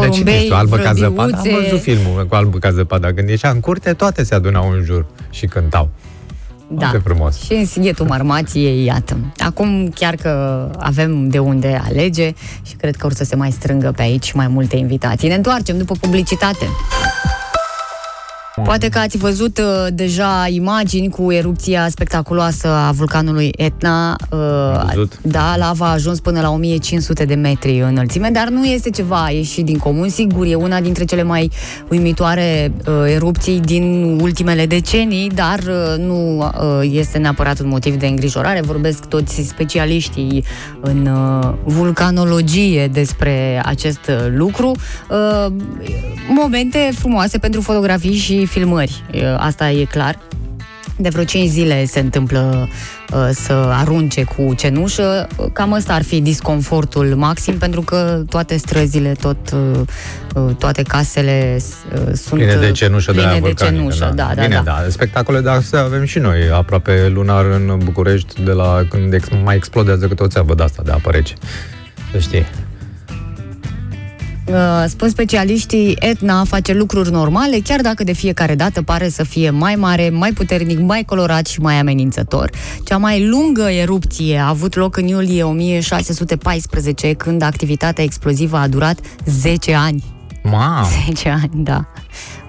porumbei, 0.00 0.34
ești 0.34 0.48
tu? 0.48 0.54
Albă 0.54 0.76
ca 0.76 0.92
zăpada? 0.92 1.36
Am 1.36 1.42
vrăbiuțe. 1.42 1.68
văzut 1.68 1.80
filmul 1.80 2.26
cu 2.26 2.34
albă 2.34 2.58
ca 2.58 2.70
zăpada. 2.70 3.12
Când 3.12 3.28
ieșea 3.28 3.50
în 3.50 3.60
curte, 3.60 3.92
toate 3.92 4.24
se 4.24 4.34
adunau 4.34 4.70
în 4.70 4.82
jur 4.84 5.06
și 5.30 5.46
cântau. 5.46 5.88
Da. 6.68 6.86
Foarte 6.88 7.08
frumos. 7.08 7.42
Și 7.42 7.52
în 7.52 7.66
Sighetul 7.66 8.06
Marmației, 8.06 8.84
iată. 8.84 9.16
Acum 9.38 9.88
chiar 9.94 10.14
că 10.14 10.70
avem 10.78 11.28
de 11.28 11.38
unde 11.38 11.80
alege 11.84 12.32
și 12.62 12.74
cred 12.74 12.96
că 12.96 13.06
or 13.06 13.12
să 13.12 13.24
se 13.24 13.36
mai 13.36 13.50
strângă 13.50 13.92
pe 13.96 14.02
aici 14.02 14.32
mai 14.32 14.48
multe 14.48 14.76
invitații. 14.76 15.28
Ne 15.28 15.34
întoarcem 15.34 15.78
după 15.78 15.94
publicitate. 16.00 16.66
Poate 18.64 18.88
că 18.88 18.98
ați 18.98 19.16
văzut 19.16 19.58
uh, 19.58 19.86
deja 19.92 20.46
imagini 20.48 21.08
cu 21.08 21.32
erupția 21.32 21.88
spectaculoasă 21.88 22.68
a 22.68 22.90
vulcanului 22.90 23.50
Etna. 23.56 24.16
Uh, 24.30 24.38
văzut. 24.86 25.18
da, 25.22 25.56
lava 25.56 25.86
a 25.86 25.92
ajuns 25.92 26.20
până 26.20 26.40
la 26.40 26.50
1500 26.50 27.24
de 27.24 27.34
metri 27.34 27.80
înălțime, 27.80 28.28
dar 28.32 28.48
nu 28.48 28.64
este 28.64 28.90
ceva 28.90 29.28
ieșit 29.30 29.64
din 29.64 29.78
comun. 29.78 30.08
Sigur, 30.08 30.46
e 30.46 30.54
una 30.54 30.80
dintre 30.80 31.04
cele 31.04 31.22
mai 31.22 31.50
uimitoare 31.90 32.72
uh, 32.86 32.94
erupții 33.06 33.60
din 33.60 34.18
ultimele 34.20 34.66
decenii, 34.66 35.28
dar 35.28 35.58
uh, 35.58 36.04
nu 36.04 36.38
uh, 36.38 36.88
este 36.92 37.18
neapărat 37.18 37.60
un 37.60 37.68
motiv 37.68 37.94
de 37.94 38.06
îngrijorare. 38.06 38.60
Vorbesc 38.60 39.04
toți 39.04 39.34
specialiștii 39.34 40.44
în 40.80 41.06
uh, 41.06 41.52
vulcanologie 41.64 42.86
despre 42.86 43.62
acest 43.64 44.00
uh, 44.08 44.26
lucru. 44.34 44.70
Uh, 45.10 45.52
momente 46.28 46.90
frumoase 46.94 47.38
pentru 47.38 47.60
fotografii 47.60 48.16
și 48.16 48.45
filmări, 48.46 49.02
uh, 49.14 49.20
asta 49.38 49.70
e 49.70 49.84
clar. 49.84 50.18
De 50.98 51.08
vreo 51.08 51.24
5 51.24 51.48
zile 51.48 51.84
se 51.84 52.00
întâmplă 52.00 52.68
uh, 53.12 53.28
să 53.32 53.52
arunce 53.52 54.24
cu 54.24 54.54
cenușă. 54.54 55.28
Cam 55.52 55.72
ăsta 55.72 55.92
ar 55.92 56.02
fi 56.02 56.20
disconfortul 56.20 57.14
maxim, 57.16 57.58
pentru 57.58 57.80
că 57.80 58.22
toate 58.28 58.56
străzile, 58.56 59.12
tot, 59.20 59.36
uh, 59.52 59.80
uh, 60.34 60.54
toate 60.58 60.82
casele 60.82 61.56
uh, 61.56 62.00
sunt 62.12 62.40
Pline 62.40 62.54
de 62.54 62.70
cenușă 62.70 63.12
de 63.12 63.16
pline 63.16 63.32
aia 63.32 63.40
de 63.40 63.46
vulcanică, 63.46 63.76
cenușă, 63.76 64.12
da, 64.14 64.32
da, 64.34 64.42
Bine, 64.42 64.62
da. 64.64 64.72
da. 64.82 64.84
Spectacole 64.88 65.40
de 65.40 65.48
astea 65.50 65.80
avem 65.80 66.04
și 66.04 66.18
noi, 66.18 66.50
aproape 66.52 67.08
lunar 67.14 67.44
în 67.44 67.80
București, 67.84 68.42
de 68.42 68.52
la 68.52 68.82
când 68.90 69.12
ex- 69.12 69.28
mai 69.44 69.56
explodează 69.56 70.06
câte 70.06 70.22
o 70.22 70.26
țeavă 70.26 70.54
de 70.54 70.62
asta 70.62 70.82
de 70.84 70.90
apă 70.90 71.10
rece. 71.10 71.34
Să 72.12 72.18
știi. 72.18 72.46
Uh, 74.48 74.84
Spun 74.88 75.08
specialiștii, 75.08 75.96
Etna 75.98 76.44
face 76.44 76.72
lucruri 76.74 77.10
normale, 77.10 77.58
chiar 77.58 77.80
dacă 77.80 78.04
de 78.04 78.12
fiecare 78.12 78.54
dată 78.54 78.82
pare 78.82 79.08
să 79.08 79.24
fie 79.24 79.50
mai 79.50 79.74
mare, 79.74 80.10
mai 80.10 80.32
puternic, 80.32 80.78
mai 80.78 81.04
colorat 81.04 81.46
și 81.46 81.60
mai 81.60 81.74
amenințător. 81.74 82.50
Cea 82.84 82.96
mai 82.96 83.26
lungă 83.26 83.62
erupție 83.62 84.38
a 84.38 84.48
avut 84.48 84.74
loc 84.74 84.96
în 84.96 85.06
iulie 85.06 85.42
1614, 85.42 87.12
când 87.12 87.42
activitatea 87.42 88.04
explozivă 88.04 88.56
a 88.56 88.68
durat 88.68 88.98
10 89.24 89.74
ani. 89.74 90.04
Mamă! 90.42 90.86
10 91.06 91.28
ani, 91.28 91.50
da. 91.64 91.88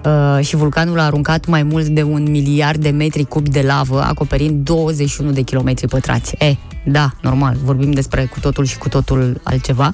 Uh, 0.04 0.44
și 0.44 0.56
vulcanul 0.56 0.98
a 0.98 1.04
aruncat 1.04 1.46
mai 1.46 1.62
mult 1.62 1.86
de 1.86 2.02
un 2.02 2.26
miliard 2.30 2.82
de 2.82 2.90
metri 2.90 3.24
cubi 3.24 3.50
de 3.50 3.60
lavă, 3.60 4.02
acoperind 4.02 4.64
21 4.64 5.30
de 5.30 5.42
kilometri 5.42 5.88
pătrați. 5.88 6.34
E, 6.38 6.56
da, 6.90 7.12
normal, 7.20 7.56
vorbim 7.62 7.92
despre 7.92 8.24
cu 8.24 8.40
totul 8.40 8.64
și 8.64 8.78
cu 8.78 8.88
totul 8.88 9.40
altceva. 9.42 9.92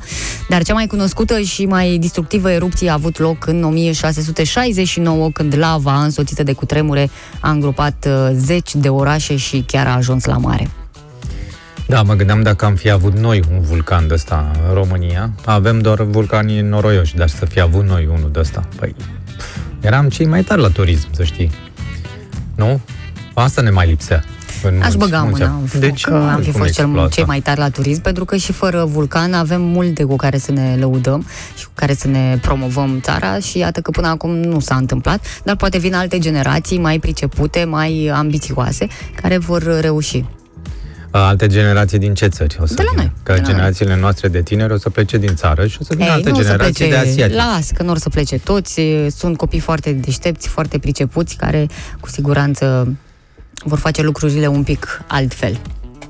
Dar 0.49 0.63
cea 0.63 0.75
mai 0.75 0.87
cunoscută 0.87 1.41
și 1.41 1.67
mai 1.67 1.97
distructivă 1.99 2.51
erupție 2.51 2.91
a 2.91 2.93
avut 2.93 3.19
loc 3.19 3.47
în 3.47 3.63
1669, 3.63 5.31
când 5.31 5.57
lava, 5.57 6.03
însoțită 6.03 6.43
de 6.43 6.53
cutremure, 6.53 7.11
a 7.41 7.51
îngropat 7.51 8.07
uh, 8.09 8.31
zeci 8.33 8.75
de 8.75 8.89
orașe 8.89 9.37
și 9.37 9.65
chiar 9.67 9.87
a 9.87 9.95
ajuns 9.95 10.25
la 10.25 10.37
mare. 10.37 10.71
Da, 11.87 12.03
mă 12.03 12.15
gândeam 12.15 12.43
dacă 12.43 12.65
am 12.65 12.75
fi 12.75 12.91
avut 12.91 13.19
noi 13.19 13.43
un 13.51 13.61
vulcan 13.61 14.07
de 14.07 14.15
ăsta 14.15 14.51
în 14.69 14.75
România. 14.75 15.31
Avem 15.45 15.81
doar 15.81 16.03
vulcanii 16.03 16.61
noroioși, 16.61 17.17
dar 17.17 17.29
să 17.29 17.45
fi 17.45 17.61
avut 17.61 17.85
noi 17.85 18.09
unul 18.17 18.31
de 18.33 18.39
ăsta. 18.39 18.69
Păi, 18.77 18.95
pf, 19.37 19.57
eram 19.81 20.09
cei 20.09 20.27
mai 20.27 20.43
tari 20.43 20.61
la 20.61 20.69
turism, 20.69 21.09
să 21.11 21.25
știi. 21.25 21.51
Nu? 22.55 22.81
Asta 23.35 23.63
ne 23.63 23.71
mai 23.71 23.87
lipsea. 23.87 24.25
În 24.69 24.75
Aș 24.75 24.81
mulți- 24.81 24.97
băga 24.97 25.23
mulți 25.23 25.39
mâna 25.41 25.53
ani. 25.53 25.61
în 25.61 25.67
foc 25.67 25.81
De 25.81 25.91
ce 25.91 26.07
că 26.07 26.15
nu? 26.15 26.23
am 26.25 26.41
fi 26.41 26.51
Cum 26.51 26.61
fost 26.61 26.73
cel, 26.73 26.85
exploata? 26.85 27.09
cei 27.15 27.25
mai 27.25 27.41
tari 27.41 27.59
la 27.59 27.69
turism, 27.69 28.01
pentru 28.01 28.25
că 28.25 28.37
și 28.37 28.53
fără 28.53 28.85
vulcan 28.85 29.33
avem 29.33 29.63
multe 29.63 30.05
cu 30.05 30.17
care 30.17 30.39
să 30.39 30.53
ne 30.53 30.77
lăudăm 30.79 31.25
și 31.59 31.65
cu 31.65 31.71
care 31.75 31.95
să 31.95 32.09
ne 32.09 32.39
promovăm 32.43 33.01
țara 33.03 33.39
și 33.39 33.59
iată 33.59 33.81
că 33.81 33.91
până 33.91 34.09
acum 34.09 34.31
nu 34.37 34.61
s-a 34.61 34.77
întâmplat, 34.77 35.27
dar 35.45 35.57
poate 35.57 35.79
vin 35.79 35.95
alte 35.95 36.19
generații 36.19 36.79
mai 36.79 36.99
pricepute, 36.99 37.65
mai 37.65 38.11
ambițioase, 38.15 38.87
care 39.23 39.39
vor 39.39 39.81
reuși. 39.81 40.25
Alte 41.11 41.47
generații 41.47 41.99
din 41.99 42.15
ce 42.15 42.27
țări 42.27 42.57
o 42.61 42.67
să 42.67 42.75
De 42.75 42.83
la 42.83 42.91
vină? 42.91 43.03
noi, 43.03 43.13
Că 43.23 43.33
de 43.33 43.39
la 43.41 43.47
generațiile 43.47 43.97
noastre 43.97 44.29
de 44.29 44.43
tineri 44.43 44.73
o 44.73 44.77
să 44.79 44.91
plece 44.91 45.19
din 45.19 45.35
țară 45.35 45.67
și 45.67 45.77
o 45.81 45.85
să 45.85 45.95
vină 45.97 46.11
alte 46.11 46.31
nu 46.31 46.35
o 46.37 46.39
să 46.39 46.45
generații 46.45 46.87
plece, 46.87 46.91
de 47.05 47.11
asiatici. 47.11 47.37
Las, 47.37 47.71
că 47.71 47.83
nu 47.83 47.91
or 47.91 47.99
să 47.99 48.09
plece 48.09 48.39
toți, 48.39 48.81
sunt 49.17 49.37
copii 49.37 49.59
foarte 49.61 49.93
deștepți, 49.93 50.49
foarte 50.49 50.79
pricepuți, 50.79 51.37
care 51.37 51.67
cu 52.01 52.09
siguranță 52.09 52.97
vor 53.65 53.79
face 53.79 54.03
lucrurile 54.03 54.47
un 54.47 54.63
pic 54.63 55.03
altfel. 55.07 55.61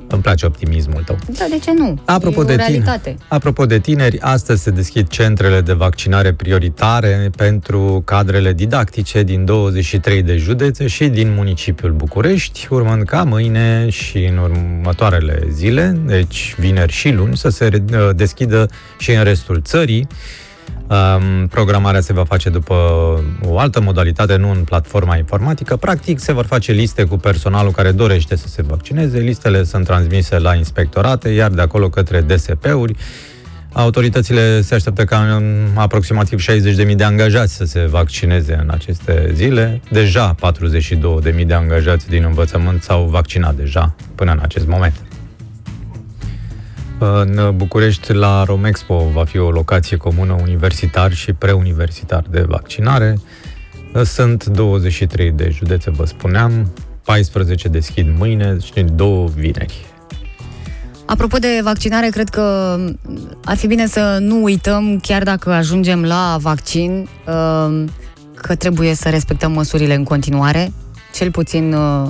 Îmi 0.09 0.23
place 0.23 0.47
optimismul 0.47 1.03
tău. 1.03 1.19
Da, 1.39 1.45
de 1.51 1.59
ce 1.59 1.73
nu? 1.73 1.99
Apropo 2.05 2.43
e 2.43 2.45
de 2.45 2.53
o 2.53 2.57
tine. 2.57 2.69
realitate. 2.69 3.17
Apropo 3.29 3.67
de 3.67 3.79
tineri, 3.79 4.21
astăzi 4.21 4.63
se 4.63 4.71
deschid 4.71 5.09
centrele 5.09 5.61
de 5.61 5.73
vaccinare 5.73 6.33
prioritare 6.33 7.31
pentru 7.37 8.03
cadrele 8.05 8.53
didactice 8.53 9.23
din 9.23 9.45
23 9.45 10.23
de 10.23 10.37
județe 10.37 10.87
și 10.87 11.07
din 11.09 11.35
municipiul 11.35 11.93
București, 11.93 12.67
urmând 12.71 13.03
ca 13.03 13.23
mâine 13.23 13.89
și 13.89 14.25
în 14.25 14.37
următoarele 14.37 15.43
zile, 15.51 15.99
deci 16.07 16.55
vineri 16.59 16.93
și 16.93 17.11
luni, 17.11 17.37
să 17.37 17.49
se 17.49 17.83
uh, 17.93 18.09
deschidă 18.17 18.69
și 18.99 19.11
în 19.11 19.23
restul 19.23 19.61
țării. 19.65 20.07
Um, 20.89 21.47
programarea 21.47 22.01
se 22.01 22.13
va 22.13 22.25
face 22.25 22.49
după 22.49 22.75
o 23.45 23.59
altă 23.59 23.81
modalitate, 23.81 24.37
nu 24.37 24.51
în 24.51 24.65
platforma 24.65 25.17
informatică. 25.17 25.77
Practic, 25.77 26.19
se 26.19 26.33
vor 26.33 26.47
face 26.47 26.73
liste 26.73 27.05
cu 27.05 27.17
personalul 27.17 27.73
care 27.73 27.93
dorește 27.93 28.37
să 28.37 28.49
se 28.49 28.63
vaccineze. 28.63 29.19
Listele 29.19 29.65
sunt 29.65 29.85
transmise 29.85 30.39
la 30.39 30.55
inspectorate, 30.55 31.29
iar 31.29 31.51
de 31.51 31.61
acolo 31.61 31.89
către 31.89 32.21
DSP-uri. 32.21 32.95
Autoritățile 33.73 34.61
se 34.61 34.75
așteaptă 34.75 35.05
ca 35.05 35.35
în 35.35 35.67
aproximativ 35.75 36.41
60.000 36.41 36.95
de 36.97 37.05
angajați 37.05 37.55
să 37.55 37.65
se 37.65 37.87
vaccineze 37.87 38.59
în 38.63 38.71
aceste 38.71 39.31
zile. 39.33 39.81
Deja 39.91 40.35
42.000 41.35 41.47
de 41.47 41.55
angajați 41.55 42.09
din 42.09 42.25
învățământ 42.25 42.83
s-au 42.83 43.05
vaccinat 43.05 43.55
deja 43.55 43.95
până 44.15 44.33
în 44.33 44.39
acest 44.43 44.67
moment. 44.67 45.04
În 46.99 47.57
București, 47.57 48.13
la 48.13 48.45
Romexpo, 48.45 49.11
va 49.13 49.25
fi 49.25 49.39
o 49.39 49.51
locație 49.51 49.97
comună 49.97 50.37
universitar 50.41 51.13
și 51.13 51.33
preuniversitar 51.33 52.25
de 52.31 52.41
vaccinare. 52.41 53.19
Sunt 54.05 54.45
23 54.45 55.31
de 55.31 55.49
județe, 55.53 55.91
vă 55.91 56.05
spuneam, 56.05 56.73
14 57.05 57.69
deschid 57.69 58.07
mâine 58.19 58.57
și 58.63 58.83
două 58.83 59.29
vineri. 59.29 59.85
Apropo 61.07 61.37
de 61.39 61.61
vaccinare, 61.63 62.09
cred 62.09 62.29
că 62.29 62.77
ar 63.45 63.57
fi 63.57 63.67
bine 63.67 63.87
să 63.87 64.19
nu 64.21 64.43
uităm, 64.43 64.99
chiar 65.03 65.23
dacă 65.23 65.51
ajungem 65.53 66.05
la 66.05 66.37
vaccin, 66.41 67.09
uh, 67.27 67.85
că 68.35 68.55
trebuie 68.55 68.95
să 68.95 69.09
respectăm 69.09 69.53
măsurile 69.53 69.95
în 69.95 70.05
continuare, 70.05 70.73
cel 71.13 71.31
puțin 71.31 71.73
uh, 71.73 72.09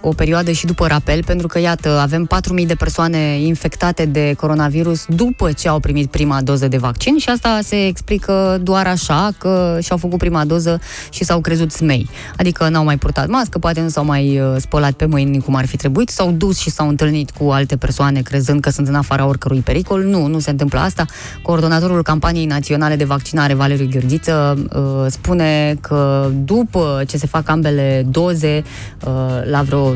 o 0.00 0.12
perioadă 0.12 0.50
și 0.50 0.66
după 0.66 0.86
rapel, 0.86 1.24
pentru 1.24 1.46
că, 1.46 1.58
iată, 1.58 1.98
avem 2.00 2.28
4.000 2.60 2.66
de 2.66 2.74
persoane 2.74 3.40
infectate 3.40 4.04
de 4.04 4.34
coronavirus 4.36 5.04
după 5.08 5.52
ce 5.52 5.68
au 5.68 5.80
primit 5.80 6.10
prima 6.10 6.42
doză 6.42 6.68
de 6.68 6.76
vaccin 6.76 7.18
și 7.18 7.28
asta 7.28 7.58
se 7.62 7.86
explică 7.86 8.60
doar 8.62 8.86
așa 8.86 9.30
că 9.38 9.78
și-au 9.82 9.98
făcut 9.98 10.18
prima 10.18 10.44
doză 10.44 10.80
și 11.10 11.24
s-au 11.24 11.40
crezut 11.40 11.72
smei. 11.72 12.08
Adică 12.36 12.68
n-au 12.68 12.84
mai 12.84 12.98
purtat 12.98 13.28
mască, 13.28 13.58
poate 13.58 13.80
nu 13.80 13.88
s-au 13.88 14.04
mai 14.04 14.40
uh, 14.40 14.56
spălat 14.58 14.92
pe 14.92 15.04
mâini 15.04 15.40
cum 15.40 15.54
ar 15.54 15.66
fi 15.66 15.76
trebuit, 15.76 16.08
s-au 16.08 16.30
dus 16.30 16.58
și 16.58 16.70
s-au 16.70 16.88
întâlnit 16.88 17.30
cu 17.30 17.50
alte 17.50 17.76
persoane 17.76 18.20
crezând 18.20 18.60
că 18.60 18.70
sunt 18.70 18.88
în 18.88 18.94
afara 18.94 19.26
oricărui 19.26 19.60
pericol. 19.60 20.02
Nu, 20.02 20.26
nu 20.26 20.38
se 20.38 20.50
întâmplă 20.50 20.78
asta. 20.78 21.04
Coordonatorul 21.42 22.02
campaniei 22.02 22.46
naționale 22.46 22.96
de 22.96 23.04
vaccinare, 23.04 23.54
Valeriu 23.54 23.88
Gheorghiță, 23.90 24.64
uh, 24.74 25.06
spune 25.10 25.76
că 25.80 26.30
după 26.44 27.02
ce 27.06 27.16
se 27.16 27.26
fac 27.26 27.48
ambele 27.48 28.06
doze, 28.10 28.62
uh, 29.04 29.12
la 29.50 29.62
vreo 29.62 29.87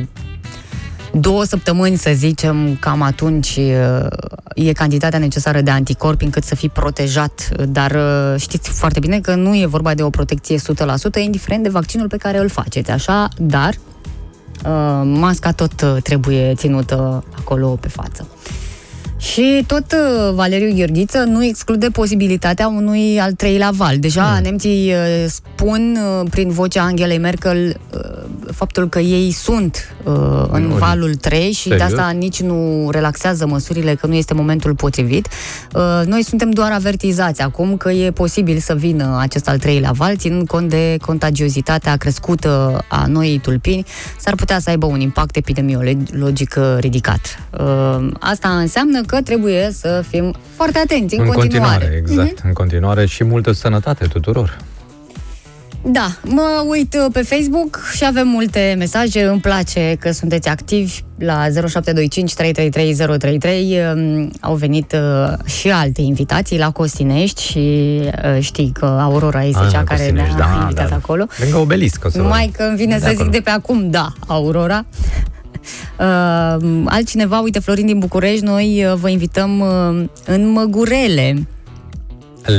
două 1.12 1.44
săptămâni, 1.44 1.97
să 1.97 2.10
zicem, 2.14 2.77
cam 2.81 3.02
atunci 3.02 3.59
e 4.55 4.73
cantitatea 4.73 5.19
necesară 5.19 5.60
de 5.60 5.70
anticorpi 5.70 6.24
încât 6.24 6.44
să 6.44 6.55
fii 6.55 6.69
protejat, 6.69 7.48
dar 7.69 7.97
știți 8.39 8.70
foarte 8.70 9.01
bine 9.01 9.20
că 9.20 9.35
nu 9.35 9.56
e 9.56 9.66
vorba 9.66 9.94
de 9.94 10.02
o 10.02 10.10
protecție 10.10 10.59
100%, 10.59 10.60
indiferent 11.24 11.62
de 11.62 11.69
vaccinul 11.69 12.09
pe 12.09 12.16
care 12.16 12.39
îl 12.39 12.48
faceți, 12.48 12.90
așa, 12.90 13.28
dar 13.36 13.74
masca 15.05 15.52
tot 15.52 16.02
trebuie 16.02 16.55
ținută 16.55 17.24
acolo 17.39 17.69
pe 17.69 17.89
față. 17.89 18.28
Și 19.22 19.64
tot 19.66 19.94
Valeriu 20.34 20.74
Gheorghiță 20.74 21.18
nu 21.18 21.44
exclude 21.44 21.88
posibilitatea 21.88 22.68
unui 22.68 23.20
al 23.20 23.32
treilea 23.32 23.70
val. 23.76 23.98
Deja 23.98 24.34
mm. 24.36 24.42
nemții 24.42 24.92
spun 25.26 25.98
prin 26.30 26.50
vocea 26.50 26.82
Angelei 26.82 27.18
Merkel 27.18 27.76
faptul 28.52 28.88
că 28.88 28.98
ei 28.98 29.32
sunt 29.32 29.94
uh, 30.04 30.12
în 30.50 30.70
Ori. 30.70 30.78
valul 30.78 31.14
3 31.14 31.52
și 31.52 31.68
Serios? 31.68 31.78
de 31.78 31.84
asta 31.84 32.10
nici 32.10 32.42
nu 32.42 32.88
relaxează 32.90 33.46
măsurile, 33.46 33.94
că 33.94 34.06
nu 34.06 34.14
este 34.14 34.34
momentul 34.34 34.74
potrivit. 34.74 35.28
Uh, 35.74 36.02
noi 36.06 36.22
suntem 36.22 36.50
doar 36.50 36.72
avertizați 36.72 37.42
acum 37.42 37.76
că 37.76 37.90
e 37.90 38.10
posibil 38.10 38.58
să 38.58 38.74
vină 38.74 39.16
acest 39.20 39.48
al 39.48 39.58
treilea 39.58 39.90
val, 39.90 40.16
ținând 40.16 40.46
cont 40.46 40.68
de 40.68 40.96
contagiozitatea 41.00 41.96
crescută 41.96 42.84
a 42.88 43.06
noii 43.06 43.38
tulpini, 43.38 43.84
s-ar 44.18 44.34
putea 44.34 44.58
să 44.58 44.70
aibă 44.70 44.86
un 44.86 45.00
impact 45.00 45.36
epidemiologic 45.36 46.54
uh, 46.58 46.76
ridicat. 46.78 47.20
Uh, 47.60 48.08
asta 48.20 48.48
înseamnă 48.48 49.00
că 49.00 49.11
trebuie 49.20 49.70
să 49.72 50.05
fim 50.09 50.34
foarte 50.56 50.78
atenți 50.78 51.14
în, 51.14 51.20
în 51.24 51.30
continuare. 51.30 51.72
continuare 51.72 51.97
exact. 52.09 52.39
Mhm. 52.39 52.47
În 52.47 52.52
continuare 52.52 53.06
și 53.06 53.24
multă 53.24 53.52
sănătate 53.52 54.06
tuturor. 54.06 54.59
Da, 55.84 56.06
mă 56.24 56.64
uit 56.68 56.94
uh, 56.94 57.06
pe 57.12 57.22
Facebook 57.22 57.80
și 57.94 58.05
avem 58.06 58.28
multe 58.28 58.74
mesaje. 58.78 59.22
Îmi 59.22 59.40
place 59.40 59.97
că 60.01 60.10
sunteți 60.12 60.48
activi 60.48 61.01
la 61.18 61.34
0725 61.68 62.34
333 62.34 62.94
033. 63.18 63.78
Um, 63.94 64.30
Au 64.40 64.55
venit 64.55 64.93
uh, 64.93 65.32
și 65.48 65.70
alte 65.70 66.01
invitații 66.01 66.59
la 66.59 66.70
Costinești 66.70 67.43
și 67.43 67.59
uh, 68.05 68.39
știi 68.40 68.70
că 68.78 68.84
Aurora 69.01 69.44
este 69.44 69.60
Ah, 69.62 69.70
cea 69.70 69.78
la 69.78 69.84
care 69.84 70.01
Costinești, 70.01 70.34
ne-a 70.36 70.47
da, 70.47 70.60
invitat 70.60 70.89
da. 70.89 70.94
acolo. 70.94 71.26
Lângă 71.39 71.56
obelisc, 71.56 72.05
o 72.05 72.09
să 72.09 72.18
Numai 72.18 72.52
că 72.56 72.62
îmi 72.62 72.76
vine 72.76 72.94
De 72.94 73.01
să 73.01 73.06
zic 73.09 73.16
acolo. 73.18 73.30
de 73.30 73.40
pe 73.40 73.51
acum, 73.51 73.90
da, 73.90 74.12
Aurora. 74.26 74.84
Uh, 75.98 76.82
altcineva, 76.84 77.40
uite, 77.40 77.59
Florin 77.59 77.86
din 77.86 77.98
București, 77.98 78.44
noi 78.44 78.84
uh, 78.84 78.94
vă 78.94 79.09
invităm 79.09 79.60
uh, 79.60 80.05
în 80.26 80.48
Măgurele. 80.48 81.47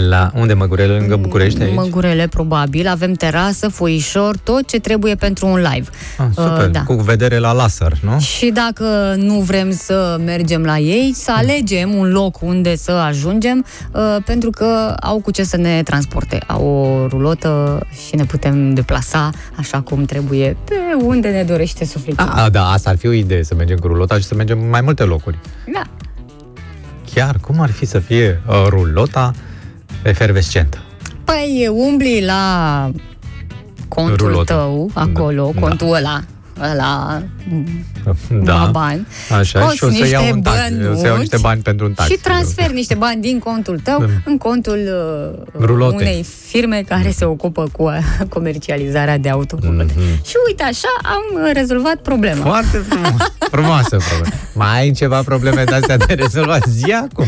La 0.09 0.31
unde 0.35 0.53
Măgurele? 0.53 0.97
Lângă 0.97 1.15
București 1.15 1.61
aici? 1.61 1.75
Măgurele, 1.75 2.27
probabil. 2.27 2.87
Avem 2.87 3.13
terasă, 3.13 3.67
foișor, 3.67 4.37
tot 4.37 4.67
ce 4.67 4.79
trebuie 4.79 5.15
pentru 5.15 5.47
un 5.47 5.55
live. 5.55 5.89
Ah, 6.17 6.25
super, 6.35 6.65
Uh, 6.65 6.71
da. 6.71 6.83
cu 6.83 6.93
vedere 6.93 7.37
la 7.37 7.51
laser, 7.51 7.93
nu? 8.01 8.19
Și 8.19 8.49
dacă 8.53 9.13
nu 9.17 9.39
vrem 9.39 9.71
să 9.71 10.17
mergem 10.25 10.63
la 10.63 10.77
ei, 10.77 11.11
să 11.15 11.31
alegem 11.35 11.93
un 11.95 12.11
loc 12.11 12.41
unde 12.41 12.75
să 12.75 12.91
ajungem, 12.91 13.65
uh, 13.91 14.17
pentru 14.25 14.49
că 14.49 14.95
au 15.01 15.19
cu 15.19 15.31
ce 15.31 15.43
să 15.43 15.57
ne 15.57 15.83
transporte. 15.83 16.39
Au 16.47 16.65
o 16.65 17.07
rulotă 17.07 17.85
și 18.07 18.15
ne 18.15 18.23
putem 18.23 18.73
deplasa 18.73 19.29
așa 19.55 19.81
cum 19.81 20.05
trebuie, 20.05 20.57
pe 20.65 20.75
unde 21.05 21.27
ne 21.29 21.43
dorește 21.43 21.85
sufletul. 21.85 22.27
A, 22.35 22.49
da, 22.49 22.69
asta 22.71 22.89
ar 22.89 22.97
fi 22.97 23.07
o 23.07 23.11
idee, 23.11 23.43
să 23.43 23.55
mergem 23.55 23.77
cu 23.77 23.87
rulota 23.87 24.17
și 24.17 24.23
să 24.23 24.35
mergem 24.35 24.59
în 24.61 24.69
mai 24.69 24.81
multe 24.81 25.03
locuri. 25.03 25.37
Da. 25.73 25.81
Chiar, 27.13 27.37
cum 27.41 27.59
ar 27.61 27.71
fi 27.71 27.85
să 27.85 27.99
fie 27.99 28.41
uh, 28.47 28.65
rulota 28.69 29.33
efervescentă? 30.03 30.77
Păi 31.23 31.69
umbli 31.71 32.23
la 32.25 32.89
contul 33.87 34.27
Rulotă. 34.27 34.53
tău, 34.53 34.89
acolo, 34.93 35.51
Da. 35.53 35.59
contul 35.59 35.93
ăla, 35.93 36.23
ăla, 36.71 37.23
Da. 38.43 38.69
bani, 38.71 39.07
Așa, 39.39 39.59
scoți 39.59 39.75
și 39.75 39.83
o 39.83 39.87
să 39.87 39.93
niște 39.93 40.07
iau 40.09 40.29
un 40.31 40.41
taxi, 40.41 40.73
o 40.91 40.95
să 40.95 41.05
iau 41.07 41.17
niște 41.17 41.37
bani 41.41 41.61
pentru 41.61 41.85
un 41.85 41.93
taxi. 41.93 42.11
și 42.11 42.17
transferi 42.19 42.73
niște 42.73 42.93
bani 42.95 43.21
din 43.21 43.39
contul 43.39 43.79
tău 43.79 43.99
Da. 43.99 44.05
în 44.25 44.37
contul 44.37 44.79
uh, 45.55 45.61
Rulote. 45.65 45.95
unei 45.95 46.25
firme 46.47 46.83
care 46.87 47.11
se 47.11 47.25
ocupă 47.25 47.69
cu 47.71 47.83
uh, 47.83 47.97
comercializarea 48.29 49.17
de 49.17 49.29
autocumplete. 49.29 49.93
Mhm. 49.95 50.25
Și 50.25 50.33
uite, 50.47 50.63
așa 50.63 50.87
am 51.03 51.43
uh, 51.43 51.49
rezolvat 51.53 51.95
problema. 51.95 52.43
Foarte 52.45 52.77
frumos. 52.77 53.21
Frumoasă 53.51 53.97
problemă. 54.09 54.35
Mai 54.53 54.79
ai 54.79 54.91
ceva 54.91 55.21
probleme 55.23 55.63
de 55.63 55.73
astea 55.75 55.97
de 55.97 56.13
rezolvat? 56.13 56.65
Zi 56.67 56.91
acum. 56.91 57.25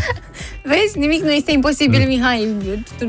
Vezi, 0.66 0.98
nimic 1.00 1.22
nu 1.22 1.32
este 1.32 1.52
imposibil, 1.52 2.00
Mm. 2.00 2.08
Mihai. 2.08 2.48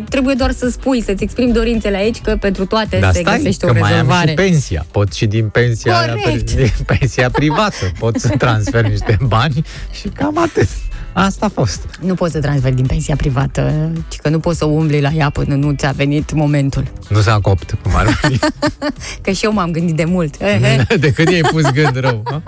Trebuie 0.09 0.35
doar 0.35 0.51
să 0.51 0.69
spui, 0.69 1.03
să-ți 1.03 1.23
exprimi 1.23 1.53
dorințele 1.53 1.97
aici, 1.97 2.21
că 2.21 2.37
pentru 2.41 2.67
toate 2.67 2.99
Dar 2.99 3.13
se 3.13 3.21
stai, 3.21 3.37
găsește 3.37 3.67
că 3.67 3.71
o 3.77 3.79
mai 3.81 3.91
am 3.91 3.97
rezolvare. 3.97 4.29
și 4.29 4.35
pensia. 4.35 4.87
Pot 4.91 5.13
și 5.13 5.27
din 5.27 5.49
pensia, 5.49 5.99
aia, 5.99 6.15
Corect. 6.15 6.53
din 6.53 6.73
pensia 6.87 7.31
privată. 7.31 7.91
Pot 7.99 8.17
să 8.19 8.29
transfer 8.39 8.89
niște 8.89 9.19
bani 9.27 9.63
și 10.01 10.09
cam 10.09 10.39
atât. 10.39 10.69
Asta 11.13 11.47
a 11.47 11.49
fost. 11.49 11.81
Nu 12.01 12.15
poți 12.15 12.33
să 12.33 12.41
transferi 12.41 12.75
din 12.75 12.87
pensia 12.87 13.17
privată, 13.17 13.91
ci 14.09 14.17
că 14.17 14.29
nu 14.29 14.39
poți 14.39 14.59
să 14.59 14.65
umbli 14.65 15.01
la 15.01 15.11
ea 15.17 15.31
până 15.31 15.55
nu 15.55 15.73
ți-a 15.73 15.91
venit 15.91 16.33
momentul. 16.33 16.85
Nu 17.09 17.21
s-a 17.21 17.39
copt, 17.43 17.77
cum 17.83 17.93
ar 17.95 18.07
fi. 18.07 18.39
Că 19.23 19.31
și 19.31 19.45
eu 19.45 19.53
m-am 19.53 19.71
gândit 19.71 19.97
de 19.97 20.05
mult. 20.05 20.35
Ehe. 20.41 20.87
De 21.01 21.11
când 21.11 21.29
i-ai 21.29 21.41
pus 21.41 21.63
gând 21.71 21.97
rău. 22.01 22.23
a? 22.25 22.43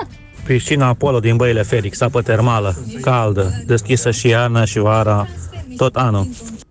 Piscina 0.48 0.86
Apollo 0.86 1.20
din 1.20 1.36
Băile 1.36 1.62
Felix, 1.62 2.00
apă 2.00 2.22
termală, 2.22 2.76
caldă, 3.00 3.62
deschisă 3.66 4.10
și 4.10 4.28
iarna 4.28 4.64
și 4.64 4.78
vara, 4.78 5.28
tot 5.76 5.96
anul. 5.96 6.28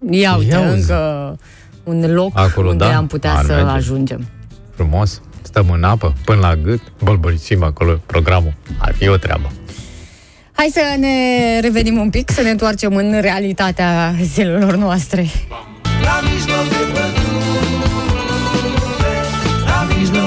Ia 0.09 0.35
uite, 0.37 0.51
Ia 0.55 0.59
uzi. 0.61 0.79
încă 0.79 1.35
un 1.83 2.13
loc 2.13 2.31
Acolo, 2.33 2.69
unde 2.69 2.83
da? 2.85 2.95
am 2.97 3.07
putea 3.07 3.33
Ar 3.35 3.45
să 3.45 3.51
merge. 3.53 3.69
ajungem. 3.69 4.27
Frumos. 4.75 5.21
Stăm 5.41 5.69
în 5.69 5.83
apă, 5.83 6.13
până 6.25 6.39
la 6.39 6.55
gât, 6.55 6.81
bălbăricim 7.03 7.63
acolo 7.63 7.99
programul. 8.05 8.53
Ar 8.77 8.93
fi 8.93 9.07
o 9.07 9.15
treabă. 9.17 9.51
Hai 10.51 10.69
să 10.73 10.81
ne 10.99 11.09
revenim 11.61 11.97
un 11.97 12.09
pic, 12.09 12.29
să 12.29 12.41
ne 12.41 12.49
întoarcem 12.49 12.95
în 12.95 13.21
realitatea 13.21 14.13
zilelor 14.21 14.75
noastre. 14.75 15.25
La 16.03 16.19
mijloc 16.31 16.67
de 16.69 17.01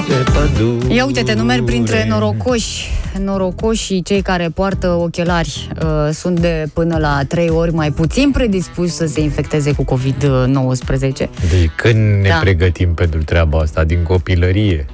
la 0.09 0.15
mijloc 0.15 0.25
de 0.25 0.31
pădure. 0.31 0.93
Ia 0.93 1.05
uite-te, 1.05 1.33
nu 1.33 1.43
merg 1.43 1.63
printre 1.65 2.05
norocoși. 2.09 2.89
Norocoșii, 3.19 4.01
cei 4.01 4.21
care 4.21 4.49
poartă 4.53 4.87
ochelari, 4.89 5.69
uh, 5.83 6.09
sunt 6.13 6.39
de 6.39 6.65
până 6.73 6.97
la 6.97 7.19
3 7.27 7.49
ori 7.49 7.73
mai 7.73 7.91
puțin 7.91 8.31
predispuși 8.31 8.91
să 8.91 9.05
se 9.05 9.21
infecteze 9.21 9.71
cu 9.71 9.83
COVID-19. 9.95 11.29
De 11.49 11.69
când 11.75 12.21
ne 12.21 12.29
Da. 12.29 12.37
pregătim 12.41 12.93
pentru 12.93 13.23
treaba 13.23 13.57
asta? 13.59 13.83
Din 13.83 14.03
copilărie. 14.03 14.85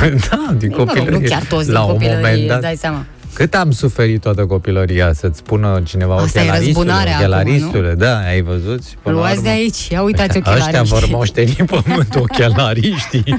da, 0.30 0.52
din 0.58 0.68
Mă 0.70 0.76
rog, 0.76 0.86
copilărie. 0.86 1.18
nu 1.18 1.20
chiar 1.28 1.42
toți 1.42 1.70
La 1.70 1.80
din 1.80 1.88
un 1.88 1.92
moment 1.94 2.12
copilărie, 2.12 2.46
dat. 2.48 2.60
dai 2.60 2.76
seama. 2.76 3.04
Cât 3.38 3.54
am 3.54 3.70
suferit 3.70 4.20
toată 4.20 4.46
copilăria 4.46 5.12
să-ți 5.12 5.38
spună 5.38 5.80
cineva 5.84 6.14
Asta 6.16 6.38
e 6.38 6.42
ochelaristule, 6.42 6.74
răzbunarea 6.86 7.12
acum, 7.14 7.24
ochelaristule, 7.26 7.94
da, 7.94 8.16
ai 8.18 8.42
văzut? 8.42 8.84
Și 8.84 8.94
până 9.02 9.14
la 9.14 9.20
Luați 9.20 9.36
urmă- 9.36 9.42
de 9.42 9.48
aici, 9.48 9.88
ia 9.88 10.02
uitați 10.02 10.38
Ăștia 10.38 10.52
ochelarii. 10.60 10.88
vor 10.88 11.06
moșteni 11.10 11.50
pământul 11.66 12.20
ochelariștii. 12.20 13.24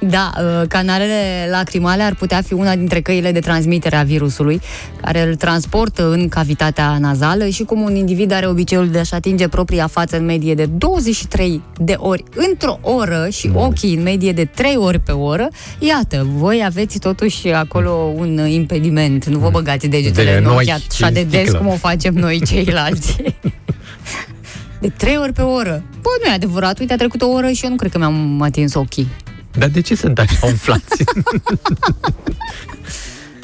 Da, 0.00 0.32
uh, 0.36 0.68
canalele 0.68 1.48
lacrimale 1.50 2.02
ar 2.02 2.14
putea 2.14 2.42
fi 2.42 2.52
una 2.52 2.76
dintre 2.76 3.00
căile 3.00 3.32
de 3.32 3.40
transmitere 3.40 3.96
a 3.96 4.02
virusului, 4.02 4.60
care 5.00 5.22
îl 5.22 5.34
transportă 5.34 6.10
în 6.10 6.28
cavitatea 6.28 6.98
nazală 6.98 7.46
și 7.48 7.62
cum 7.62 7.80
un 7.80 7.94
individ 7.96 8.32
are 8.32 8.46
obiceiul 8.46 8.88
de 8.88 8.98
a-și 8.98 9.14
atinge 9.14 9.48
propria 9.48 9.86
față 9.86 10.16
în 10.16 10.24
medie 10.24 10.54
de 10.54 10.66
23 10.66 11.62
de 11.76 11.94
ori 11.98 12.22
într-o 12.34 12.78
oră 12.82 13.28
și 13.30 13.50
ochii 13.54 13.94
în 13.94 14.02
medie 14.02 14.32
de 14.32 14.44
3 14.44 14.76
ori 14.76 14.98
pe 14.98 15.12
oră, 15.12 15.48
iată, 15.78 16.26
voi 16.34 16.62
aveți 16.64 16.98
totuși 16.98 17.48
acolo 17.48 17.90
un 18.16 18.46
impediment. 18.46 19.26
Nu 19.26 19.38
vă 19.38 19.48
băgați 19.50 19.86
degetele 19.86 20.30
De 20.30 20.36
în 20.36 20.42
noi 20.42 20.54
ochi 20.54 20.68
așa 20.68 21.10
de 21.10 21.18
și 21.18 21.24
des 21.26 21.40
sticlă. 21.40 21.58
cum 21.58 21.66
o 21.66 21.76
facem 21.76 22.14
noi 22.14 22.42
ceilalți. 22.46 23.16
De 24.80 24.88
trei 24.96 25.16
ori 25.16 25.32
pe 25.32 25.42
oră. 25.42 25.82
Bă, 26.02 26.08
nu 26.24 26.30
e 26.30 26.34
adevărat. 26.34 26.78
Uite, 26.78 26.92
a 26.92 26.96
trecut 26.96 27.22
o 27.22 27.26
oră 27.28 27.50
și 27.50 27.64
eu 27.64 27.70
nu 27.70 27.76
cred 27.76 27.90
că 27.90 27.98
mi-am 27.98 28.42
atins 28.42 28.74
ochii. 28.74 29.08
Dar 29.52 29.68
de 29.68 29.80
ce 29.80 29.94
sunt 29.94 30.18
așa 30.18 30.46
umflați? 30.46 31.04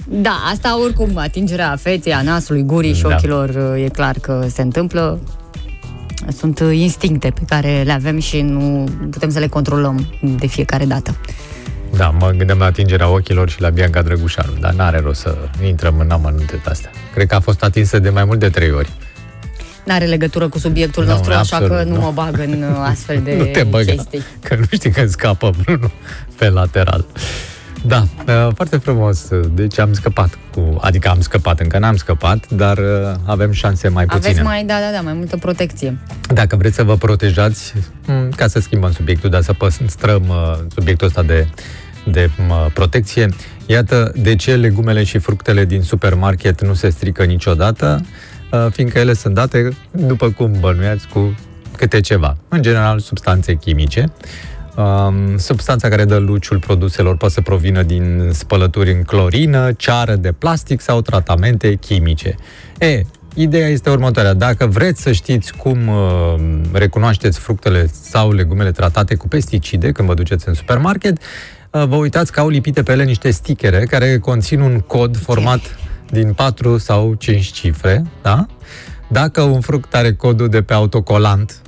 Da, 0.09 0.43
asta 0.53 0.81
oricum, 0.81 1.17
atingerea 1.17 1.77
feței, 1.81 2.13
a 2.13 2.23
nasului, 2.23 2.63
gurii 2.63 2.95
și 2.95 3.03
Da. 3.03 3.15
ochilor, 3.15 3.77
e 3.77 3.89
clar 3.89 4.17
că 4.21 4.47
se 4.51 4.63
întâmplă. 4.63 5.21
Sunt 6.37 6.59
instincte 6.73 7.31
pe 7.31 7.41
care 7.49 7.83
le 7.85 7.93
avem 7.93 8.19
și 8.21 8.41
nu 8.41 8.89
putem 9.11 9.31
să 9.31 9.39
le 9.39 9.47
controlăm 9.47 10.07
de 10.39 10.47
fiecare 10.47 10.85
dată. 10.85 11.17
Da, 11.97 12.09
mă 12.09 12.31
gândeam 12.37 12.59
la 12.59 12.65
atingerea 12.65 13.09
ochilor 13.09 13.49
și 13.51 13.61
la 13.61 13.69
Bianca 13.69 14.03
Drăgușaru, 14.03 14.53
dar 14.61 14.73
n-are 14.73 15.01
rost 15.01 15.21
să 15.21 15.37
intrăm 15.67 15.99
în 15.99 16.11
amănunte 16.11 16.61
de 16.65 16.71
astea. 16.71 16.91
Cred 17.15 17.27
că 17.27 17.35
a 17.35 17.41
fost 17.41 17.63
atinsă 17.63 17.99
de 17.99 18.09
mai 18.11 18.25
mult 18.25 18.39
de 18.39 18.49
trei 18.49 18.71
ori. 18.71 18.91
N-are 19.85 20.05
legătură 20.05 20.49
cu 20.49 20.59
subiectul 20.59 21.05
Nu, 21.05 21.11
nostru, 21.11 21.33
așa 21.33 21.57
absolut, 21.57 21.77
că 21.77 21.83
nu, 21.83 21.95
nu. 21.95 22.01
mă 22.01 22.11
bag 22.15 22.39
în 22.39 22.63
uh, 22.63 22.87
astfel 22.93 23.21
de 23.25 23.35
nu 23.37 23.45
te 23.45 23.63
băga, 23.63 23.93
chestii. 23.93 24.23
că 24.43 24.55
nu 24.55 24.65
știi 24.71 24.91
când 24.91 25.09
scapă 25.09 25.51
Bruno 25.63 25.91
pe 26.39 26.49
lateral. 26.49 27.05
Da, 27.87 28.07
uh, 28.27 28.49
foarte 28.55 28.77
frumos. 28.77 29.29
Deci 29.51 29.79
am 29.79 29.93
scăpat 29.93 30.39
cu... 30.55 30.79
Adică 30.81 31.09
am 31.09 31.21
scăpat, 31.21 31.61
încă 31.61 31.79
n-am 31.79 31.97
scăpat, 31.97 32.51
dar 32.51 32.79
uh, 32.79 32.85
avem 33.25 33.53
șanse 33.53 33.89
mai 33.89 34.05
puține. 34.05 34.29
Aveți 34.29 34.45
mai, 34.45 34.65
da, 34.65 34.75
da, 34.75 34.91
da, 34.93 35.01
mai 35.01 35.13
multă 35.13 35.37
protecție. 35.37 35.99
Dacă 36.33 36.57
vreți 36.57 36.75
să 36.75 36.83
vă 36.83 36.97
protejați, 36.97 37.73
m, 38.07 38.29
ca 38.37 38.47
să 38.47 38.61
schimbăm 38.61 38.93
subiectul, 38.93 39.31
dar 39.31 39.43
să 39.43 39.53
păstrăm 39.53 40.23
uh, 40.29 40.59
subiectul 40.75 41.07
ăsta 41.07 41.23
de, 41.23 41.49
de 42.07 42.31
m, 42.49 42.71
protecție, 42.73 43.29
iată 43.67 44.13
de 44.17 44.37
ce 44.37 44.57
legumele 44.57 45.05
și 45.05 45.19
fructele 45.19 45.65
din 45.65 45.83
supermarket 45.83 46.63
nu 46.67 46.75
se 46.75 46.89
strică 46.91 47.25
niciodată, 47.25 48.01
uh, 48.01 48.07
fiindcă 48.71 48.99
ele 48.99 49.15
sunt 49.15 49.35
date, 49.35 49.69
după 49.91 50.31
cum 50.31 50.53
bănuiați, 50.61 51.09
cu 51.09 51.35
câte 51.77 52.01
ceva. 52.01 52.37
În 52.49 52.63
general, 52.63 52.99
substanțe 52.99 53.55
chimice. 53.55 54.13
Um, 54.77 55.39
substanța 55.39 55.89
care 55.89 56.05
dă 56.05 56.17
luciul 56.17 56.59
produselor 56.59 57.17
poate 57.17 57.35
să 57.35 57.41
provină 57.41 57.83
din 57.83 58.31
spălături 58.33 58.93
în 58.93 59.03
clorină, 59.03 59.73
ceară 59.73 60.15
de 60.15 60.33
plastic 60.33 60.81
sau 60.81 61.01
tratamente 61.01 61.75
chimice. 61.75 62.35
E, 62.79 63.03
ideea 63.35 63.69
este 63.69 63.91
următoarea. 63.91 64.35
Dacă 64.35 64.67
vreți 64.67 65.03
să 65.03 65.13
știți 65.13 65.57
cum 65.57 65.89
uh, 65.89 66.35
recunoașteți 66.73 67.39
fructele 67.39 67.87
sau 68.03 68.33
legumele 68.33 68.71
tratate 68.71 69.15
cu 69.15 69.29
pesticide 69.29 69.93
când 69.93 70.09
vă 70.09 70.15
duceți 70.15 70.49
în 70.49 70.55
supermarket, 70.55 71.19
uh, 71.71 71.85
vă 71.87 71.97
uitați 71.97 72.33
că 72.33 72.41
au 72.41 72.49
lipite 72.49 72.83
pe 72.83 72.93
ele 72.93 73.05
niște 73.05 73.31
stichere 73.31 73.85
care 73.85 74.19
conțin 74.19 74.61
un 74.61 74.79
cod 74.81 75.17
format 75.17 75.61
din 76.11 76.33
4 76.33 76.79
sau 76.79 77.15
5 77.15 77.53
cifre, 77.53 78.05
da? 78.23 78.47
Dacă 79.09 79.41
un 79.43 79.61
fruct 79.61 79.95
are 79.95 80.15
codul 80.15 80.49
de 80.49 80.63
pe 80.63 80.73
autocolant, 80.73 81.63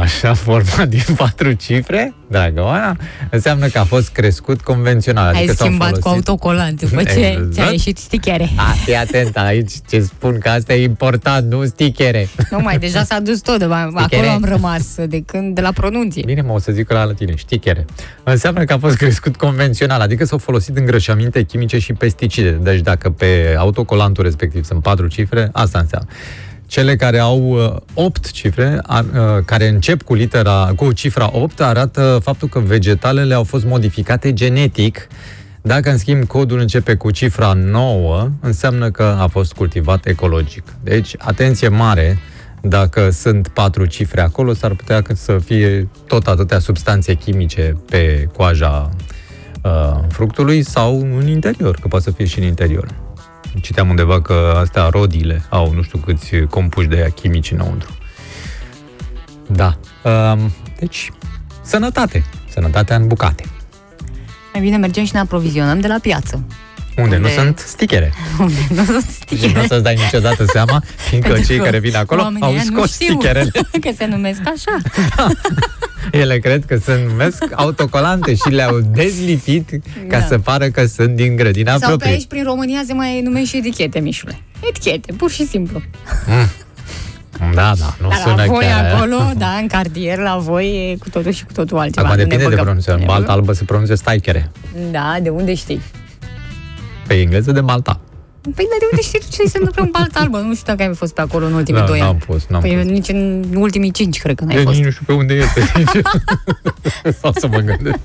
Așa, 0.00 0.34
format 0.34 0.88
din 0.96 1.14
patru 1.16 1.52
cifre, 1.52 2.14
dragă 2.28 2.62
Oana, 2.62 2.96
înseamnă 3.30 3.66
că 3.66 3.78
a 3.78 3.84
fost 3.84 4.08
crescut 4.10 4.60
convențional. 4.60 5.34
Ai 5.34 5.38
adică 5.38 5.52
s-au 5.52 5.66
schimbat 5.66 5.92
cu 5.92 5.98
folosit- 6.00 6.28
autocolant 6.28 6.82
după 6.82 7.02
ce 7.02 7.26
Exact. 7.26 7.52
ți-a 7.52 7.64
ieșit 7.70 7.98
stichere. 7.98 8.48
A, 8.56 8.62
fii 8.84 8.96
atent 8.96 9.36
aici 9.36 9.72
ce 9.88 10.00
spun 10.00 10.38
că 10.38 10.48
asta 10.48 10.74
e 10.74 10.82
important, 10.82 11.52
nu 11.52 11.64
stichere. 11.64 12.28
Nu 12.50 12.58
mai, 12.60 12.78
deja 12.78 13.02
s-a 13.04 13.20
dus 13.20 13.40
tot, 13.40 13.58
de, 13.58 13.64
acolo 13.94 14.28
am 14.28 14.44
rămas 14.44 14.94
de 15.06 15.22
când, 15.26 15.54
de 15.54 15.60
la 15.60 15.72
pronunție. 15.72 16.22
Bine, 16.26 16.40
mă, 16.42 16.52
o 16.52 16.58
să 16.58 16.72
zic 16.72 16.90
la 16.90 17.12
tine, 17.16 17.34
stichere. 17.36 17.84
Înseamnă 18.22 18.64
că 18.64 18.72
a 18.72 18.78
fost 18.78 18.96
crescut 18.96 19.36
convențional, 19.36 20.00
adică 20.00 20.24
s-au 20.24 20.38
folosit 20.38 20.76
îngrășăminte 20.76 21.42
chimice 21.42 21.78
și 21.78 21.92
pesticide. 21.92 22.50
Deci 22.50 22.80
dacă 22.80 23.10
pe 23.10 23.54
autocolantul 23.58 24.24
respectiv 24.24 24.64
sunt 24.64 24.82
patru 24.82 25.06
cifre, 25.06 25.48
asta 25.52 25.78
înseamnă. 25.78 26.08
Cele 26.74 26.96
care 26.96 27.18
au 27.18 27.50
uh, 27.50 27.76
8 27.94 28.30
cifre, 28.30 28.78
ar, 28.82 29.04
uh, 29.04 29.44
care 29.44 29.68
încep 29.68 30.02
cu 30.02 30.14
litera, 30.14 30.72
cu 30.76 30.92
cifra 30.92 31.30
8, 31.32 31.60
arată 31.60 32.20
faptul 32.22 32.48
că 32.48 32.58
vegetalele 32.58 33.34
au 33.34 33.44
fost 33.44 33.64
modificate 33.64 34.32
genetic. 34.32 35.06
Dacă, 35.62 35.90
în 35.90 35.98
schimb, 35.98 36.24
codul 36.24 36.58
începe 36.58 36.94
cu 36.94 37.10
cifra 37.10 37.52
9, 37.52 38.30
înseamnă 38.40 38.90
că 38.90 39.16
a 39.18 39.26
fost 39.26 39.52
cultivat 39.52 40.06
ecologic. 40.06 40.64
Deci, 40.82 41.14
atenție 41.18 41.68
mare, 41.68 42.18
dacă 42.62 43.10
sunt 43.10 43.48
patru 43.48 43.86
cifre 43.86 44.20
acolo, 44.20 44.52
s-ar 44.52 44.74
putea 44.74 45.02
că 45.02 45.14
să 45.14 45.38
fie 45.44 45.88
tot 46.06 46.26
atâtea 46.26 46.58
substanțe 46.58 47.14
chimice 47.14 47.76
pe 47.90 48.28
coaja 48.36 48.90
uh, 49.62 49.98
fructului 50.08 50.62
sau 50.62 51.00
în 51.18 51.26
interior, 51.26 51.78
că 51.80 51.88
poate 51.88 52.04
să 52.04 52.10
fie 52.10 52.26
și 52.26 52.38
în 52.38 52.44
interior. 52.44 53.03
Citeam 53.60 53.88
undeva 53.88 54.22
că 54.22 54.58
astea 54.60 54.88
rodile 54.88 55.44
au 55.48 55.72
nu 55.72 55.82
știu 55.82 55.98
câți 55.98 56.36
compuși 56.50 56.88
de 56.88 56.96
aia 56.96 57.08
chimici 57.08 57.50
înăuntru. 57.50 57.96
Da. 59.46 59.78
Um, 60.02 60.52
deci, 60.78 61.10
sănătate. 61.62 62.24
Sănătatea 62.48 62.96
în 62.96 63.06
bucate. 63.06 63.44
Mai 64.52 64.62
bine 64.62 64.76
mergem 64.76 65.04
și 65.04 65.14
ne 65.14 65.18
aprovizionăm 65.18 65.80
de 65.80 65.86
la 65.86 65.98
piață. 66.02 66.44
Unde, 66.96 67.16
nu 67.16 67.22
Unde- 67.28 67.34
sunt 67.40 67.58
stichere. 67.58 68.12
Unde 68.40 68.54
nu 68.68 68.84
sunt 68.84 69.04
Și 69.04 69.10
stichere. 69.10 69.52
nu 69.52 69.60
o 69.60 69.66
să-ți 69.66 69.82
dai 69.82 69.94
niciodată 69.94 70.44
seama, 70.52 70.82
fiindcă 70.96 71.28
Pentru 71.32 71.46
cei 71.48 71.56
că 71.58 71.64
care 71.64 71.78
vin 71.78 71.96
acolo 71.96 72.20
oamenii 72.22 72.42
au 72.42 72.50
ăia 72.52 72.62
nu 72.64 72.76
scos 72.76 72.92
știu 72.92 73.06
stickerele. 73.06 73.50
că 73.84 73.90
se 73.96 74.06
numesc 74.06 74.40
așa. 74.40 74.76
Ele 76.20 76.38
cred 76.38 76.64
că 76.64 76.76
se 76.76 77.04
numesc 77.08 77.44
autocolante 77.54 78.34
și 78.34 78.48
le-au 78.48 78.80
dezlipit 78.80 79.68
ca 80.08 80.18
Da. 80.18 80.24
să 80.26 80.38
pară 80.38 80.66
că 80.68 80.86
sunt 80.86 81.16
din 81.16 81.36
grădina 81.36 81.70
Sau 81.70 81.78
pe 81.80 81.86
proprie. 81.86 82.10
aici, 82.12 82.26
prin 82.26 82.42
România, 82.44 82.82
se 82.86 82.92
mai 82.92 83.20
numește 83.20 83.46
și 83.48 83.56
etichete, 83.56 83.98
Mișule. 83.98 84.38
Etichete, 84.68 85.12
pur 85.12 85.30
și 85.30 85.46
simplu. 85.46 85.82
Da, 87.54 87.72
da, 87.78 87.94
nu 88.00 88.08
Dar 88.08 88.18
sună 88.18 88.34
la 88.36 88.44
voi 88.44 88.64
chiar... 88.64 88.94
acolo, 88.94 89.32
da, 89.36 89.48
în 89.60 89.66
cartier, 89.66 90.18
la 90.18 90.36
voi 90.36 90.90
e 90.92 90.96
cu 90.96 91.08
totul 91.10 91.32
și 91.32 91.44
cu 91.44 91.52
totul 91.52 91.78
altceva. 91.78 92.06
Acum 92.06 92.18
Nu 92.20 92.22
ne 92.22 92.28
depinde 92.28 92.42
de 92.44 92.48
băgăm. 92.50 92.64
pronunție. 92.64 92.92
În 92.92 93.02
balta 93.06 93.32
albă 93.32 93.52
se 93.52 93.64
pronunță 93.64 93.94
staichere. 93.94 94.50
Da, 94.90 95.16
de 95.22 95.28
unde 95.28 95.54
știi? 95.54 95.80
Pe 97.06 97.14
engleză 97.14 97.52
de 97.52 97.60
Malta. 97.60 98.00
Păi, 98.42 98.66
dar 98.70 98.78
de 98.78 98.86
unde 98.90 99.02
știi 99.02 99.18
tu 99.18 99.26
ce 99.30 99.48
se 99.48 99.58
întâmplă 99.58 99.82
în 99.82 99.90
Balta 99.92 100.20
Albă? 100.20 100.38
Nu 100.38 100.54
știu 100.54 100.74
dacă 100.74 100.88
ai 100.88 100.94
fost 100.94 101.14
pe 101.14 101.20
acolo 101.20 101.46
în 101.46 101.52
ultimii 101.52 101.80
Da, 101.80 101.86
doi 101.86 101.98
n-am 101.98 102.08
ani. 102.08 102.20
fost, 102.20 102.48
n-am 102.48 102.60
păi 102.60 102.74
fost. 102.74 102.88
nici 102.88 103.08
în 103.08 103.44
ultimii 103.54 103.90
cinci, 103.90 104.20
cred 104.20 104.36
că 104.36 104.44
n-ai 104.44 104.56
Eu 104.56 104.62
fost. 104.62 104.74
nici 104.76 104.84
nu 104.84 104.90
știu 104.90 105.04
pe 105.06 105.12
unde 105.12 105.34
este. 105.34 105.60
Sau 107.20 107.32
să 107.34 107.46
mă 107.46 107.56
gândesc. 107.58 107.98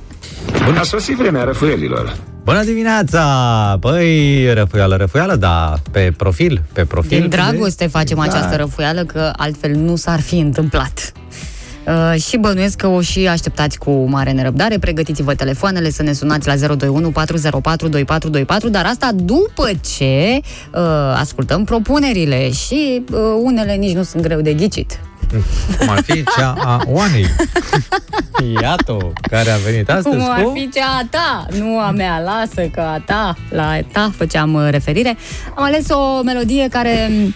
A 0.80 0.84
sosit 0.84 1.16
vremea 1.16 1.44
răfuielilor. 1.44 2.18
Bună 2.44 2.64
dimineața! 2.64 3.78
Băi, 3.80 4.54
răfuială, 4.54 4.96
răfuială, 4.96 5.36
da, 5.36 5.74
pe 5.92 6.14
profil, 6.18 6.62
pe 6.74 6.86
profil. 6.86 7.20
Din 7.20 7.30
dragoste 7.30 7.88
facem 7.88 8.18
Da. 8.18 8.24
această 8.24 8.56
răfuială, 8.56 9.04
că 9.04 9.32
altfel 9.38 9.72
nu 9.76 9.96
s-ar 9.96 10.20
fi 10.20 10.38
întâmplat. 10.38 11.12
Uh, 11.88 12.22
și 12.22 12.38
bănuiesc 12.38 12.78
că 12.78 12.88
o 12.88 13.02
și 13.02 13.28
așteptați 13.28 13.78
cu 13.78 13.92
mare 13.92 14.32
nerăbdare. 14.32 14.80
Pregătiți-vă 14.80 15.36
telefoanele 15.36 15.90
să 15.90 16.04
ne 16.04 16.14
sunați 16.14 16.48
la 16.48 16.56
021 16.56 17.10
404 17.10 17.88
2424, 17.88 18.70
dar 18.70 18.86
asta 18.86 19.12
după 19.14 19.70
ce 19.96 20.40
uh, 20.74 20.82
ascultăm 21.16 21.64
propunerile 21.64 22.52
și 22.52 23.04
uh, 23.12 23.20
unele 23.44 23.74
nici 23.74 23.96
nu 23.96 24.04
sunt 24.04 24.24
greu 24.24 24.42
de 24.42 24.54
ghicit. 24.54 25.00
Cum 25.80 25.90
ar 25.90 26.02
fi 26.04 26.24
cea 26.38 26.56
a 26.58 26.82
Oanei. 26.88 27.26
Iată, 28.62 29.12
care 29.22 29.50
a 29.50 29.58
venit 29.58 29.90
astăzi 29.90 30.16
Cum 30.16 30.30
ar 30.32 30.42
cu... 30.42 30.52
fi 30.56 30.70
cea 30.74 30.98
a 31.02 31.08
ta, 31.10 31.46
nu 31.58 31.80
a 31.80 31.92
mea, 31.92 32.20
lasă 32.20 32.68
că 32.68 32.80
a 32.80 33.02
ta, 33.06 33.36
la 33.50 33.78
ta 33.92 34.12
făceam 34.18 34.54
uh, 34.54 34.68
referire. 34.70 35.18
Am 35.56 35.64
ales 35.64 35.86
o 35.90 36.24
melodie 36.24 36.68
care 36.68 37.10
uh, 37.12 37.28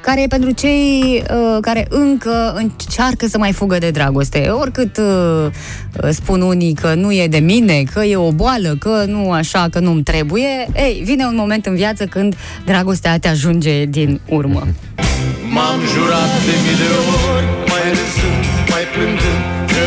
care 0.00 0.22
e 0.22 0.26
pentru 0.26 0.50
cei 0.50 1.22
uh, 1.30 1.58
care 1.60 1.86
încă 1.88 2.52
încearcă 2.56 3.26
să 3.26 3.38
mai 3.38 3.52
fugă 3.52 3.78
de 3.78 3.90
dragoste. 3.90 4.48
Oricât 4.48 4.96
uh, 4.96 5.46
spun 6.10 6.40
unii 6.40 6.74
că 6.74 6.94
nu 6.94 7.12
e 7.12 7.26
de 7.26 7.38
mine, 7.38 7.82
că 7.92 8.04
e 8.04 8.16
o 8.16 8.32
boală, 8.32 8.76
că 8.78 9.04
nu 9.06 9.30
așa, 9.30 9.68
că 9.70 9.78
nu-mi 9.78 10.02
trebuie, 10.02 10.66
ei, 10.76 11.02
vine 11.04 11.24
un 11.24 11.36
moment 11.36 11.66
în 11.66 11.74
viață 11.74 12.04
când 12.04 12.36
dragostea 12.64 13.18
te 13.18 13.28
ajunge 13.28 13.84
din 13.84 14.20
urmă. 14.28 14.66
M-am 15.54 15.80
jurat 15.94 16.32
de 16.46 16.54
mii 16.64 16.76
de 16.82 16.90
ori 17.34 17.46
Mai 17.70 17.86
râzând, 17.96 18.44
mai 18.70 18.84
plângând 18.92 19.42
Că 19.72 19.86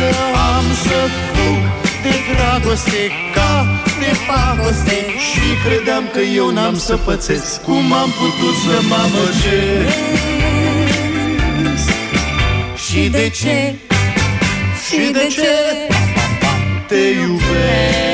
am 0.54 0.66
să 0.84 0.98
fug 1.32 1.62
de 1.82 1.87
dragoste 2.58 3.10
Ca 3.34 3.66
de 4.00 4.16
pacoste 4.26 5.04
Și 5.30 5.40
credeam 5.64 6.04
că 6.12 6.20
eu 6.20 6.50
n-am 6.50 6.78
să 6.78 6.96
pățesc 6.96 7.62
Cum 7.62 7.92
am 7.92 8.10
putut 8.18 8.54
să 8.66 8.80
mă 8.88 8.94
amăgesc. 8.94 9.98
Și 12.76 13.08
de 13.08 13.28
ce? 13.28 13.74
Și 14.88 15.12
de 15.12 15.28
ce? 15.30 15.48
Te 16.86 16.96
iubesc 16.96 18.07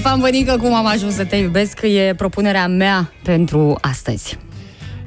Ștefan 0.00 0.20
Bănică, 0.20 0.56
cum 0.56 0.74
am 0.74 0.86
ajuns 0.86 1.14
să 1.14 1.24
te 1.24 1.36
iubesc, 1.36 1.78
e 1.82 2.14
propunerea 2.16 2.66
mea 2.68 3.12
pentru 3.22 3.78
astăzi. 3.80 4.38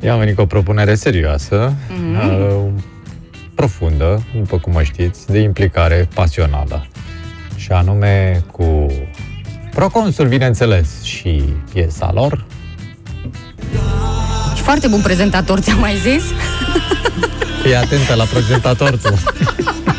Eu 0.02 0.12
am 0.14 0.20
venit 0.20 0.36
cu 0.36 0.42
o 0.42 0.46
propunere 0.46 0.96
serioasă, 0.96 1.74
Mhm. 1.90 2.28
uh, 2.30 2.82
profundă, 3.56 4.24
după 4.36 4.58
cum 4.58 4.72
mă 4.74 4.84
știți, 4.84 5.28
de 5.28 5.40
implicare 5.40 6.08
pasională. 6.14 6.86
Și 7.56 7.72
anume 7.72 8.44
cu 8.52 8.86
proconsul, 9.76 10.28
bineînțeles, 10.28 11.02
și 11.04 11.44
piesa 11.74 12.12
lor. 12.14 12.46
Și 14.56 14.62
foarte 14.62 14.88
bun 14.88 15.02
prezentator, 15.02 15.60
ți-am 15.60 15.80
mai 15.80 15.96
zis? 15.96 16.24
Fii 17.64 17.76
atentă 17.76 18.14
la 18.16 18.24
prezentator 18.24 18.98
tu. 18.98 19.14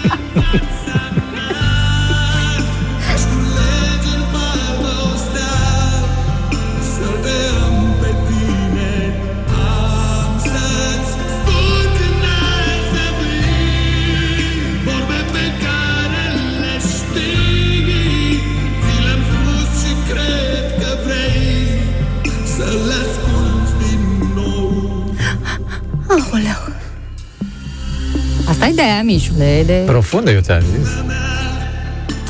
Asta 28.55 28.67
e 28.67 28.73
de 28.73 28.83
aia, 28.83 29.03
Mișule, 29.03 29.63
de... 29.67 29.83
Profundă, 29.87 30.31
eu 30.31 30.41
ți-am 30.41 30.61
zis. 30.61 30.89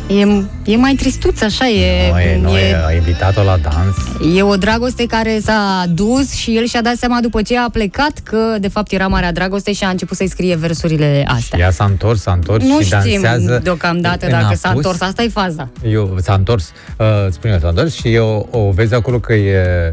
E, 0.06 0.44
e 0.72 0.76
mai 0.76 0.94
tristuț, 0.94 1.42
așa, 1.42 1.68
e... 1.68 2.10
Nu, 2.10 2.18
e, 2.18 2.38
nu, 2.42 2.56
e, 2.56 2.84
a 2.86 2.92
invitat-o 2.92 3.42
la 3.42 3.56
dans. 3.56 3.96
E 4.36 4.42
o 4.42 4.56
dragoste 4.56 5.06
care 5.06 5.38
s-a 5.42 5.84
dus 5.88 6.32
și 6.32 6.56
el 6.56 6.66
și-a 6.66 6.82
dat 6.82 6.94
seama 6.94 7.18
după 7.20 7.42
ce 7.42 7.58
a 7.58 7.68
plecat 7.68 8.12
că 8.22 8.56
de 8.60 8.68
fapt 8.68 8.92
era 8.92 9.06
marea 9.06 9.32
dragoste 9.32 9.72
și 9.72 9.84
a 9.84 9.88
început 9.88 10.16
să-i 10.16 10.28
scrie 10.28 10.56
versurile 10.56 11.24
astea. 11.28 11.58
Ea 11.58 11.70
s-a 11.70 11.84
întors, 11.84 12.20
s-a 12.20 12.32
întors 12.32 12.64
nu 12.64 12.80
și 12.80 12.84
știm 12.84 13.20
dansează. 13.22 13.60
deocamdată 13.62 14.24
în 14.24 14.30
dacă 14.30 14.54
s-a 14.54 14.68
apus. 14.68 14.84
întors, 14.84 15.00
asta 15.00 15.22
e 15.22 15.28
faza. 15.28 15.68
Eu, 15.86 16.16
s-a 16.22 16.34
întors, 16.34 16.72
uh, 16.98 17.06
spune 17.30 17.52
eu, 17.52 17.58
s-a 17.58 17.68
întors 17.68 17.94
și 17.94 18.14
eu 18.14 18.48
o 18.50 18.70
vezi 18.70 18.94
acolo 18.94 19.18
că 19.18 19.32
e, 19.32 19.92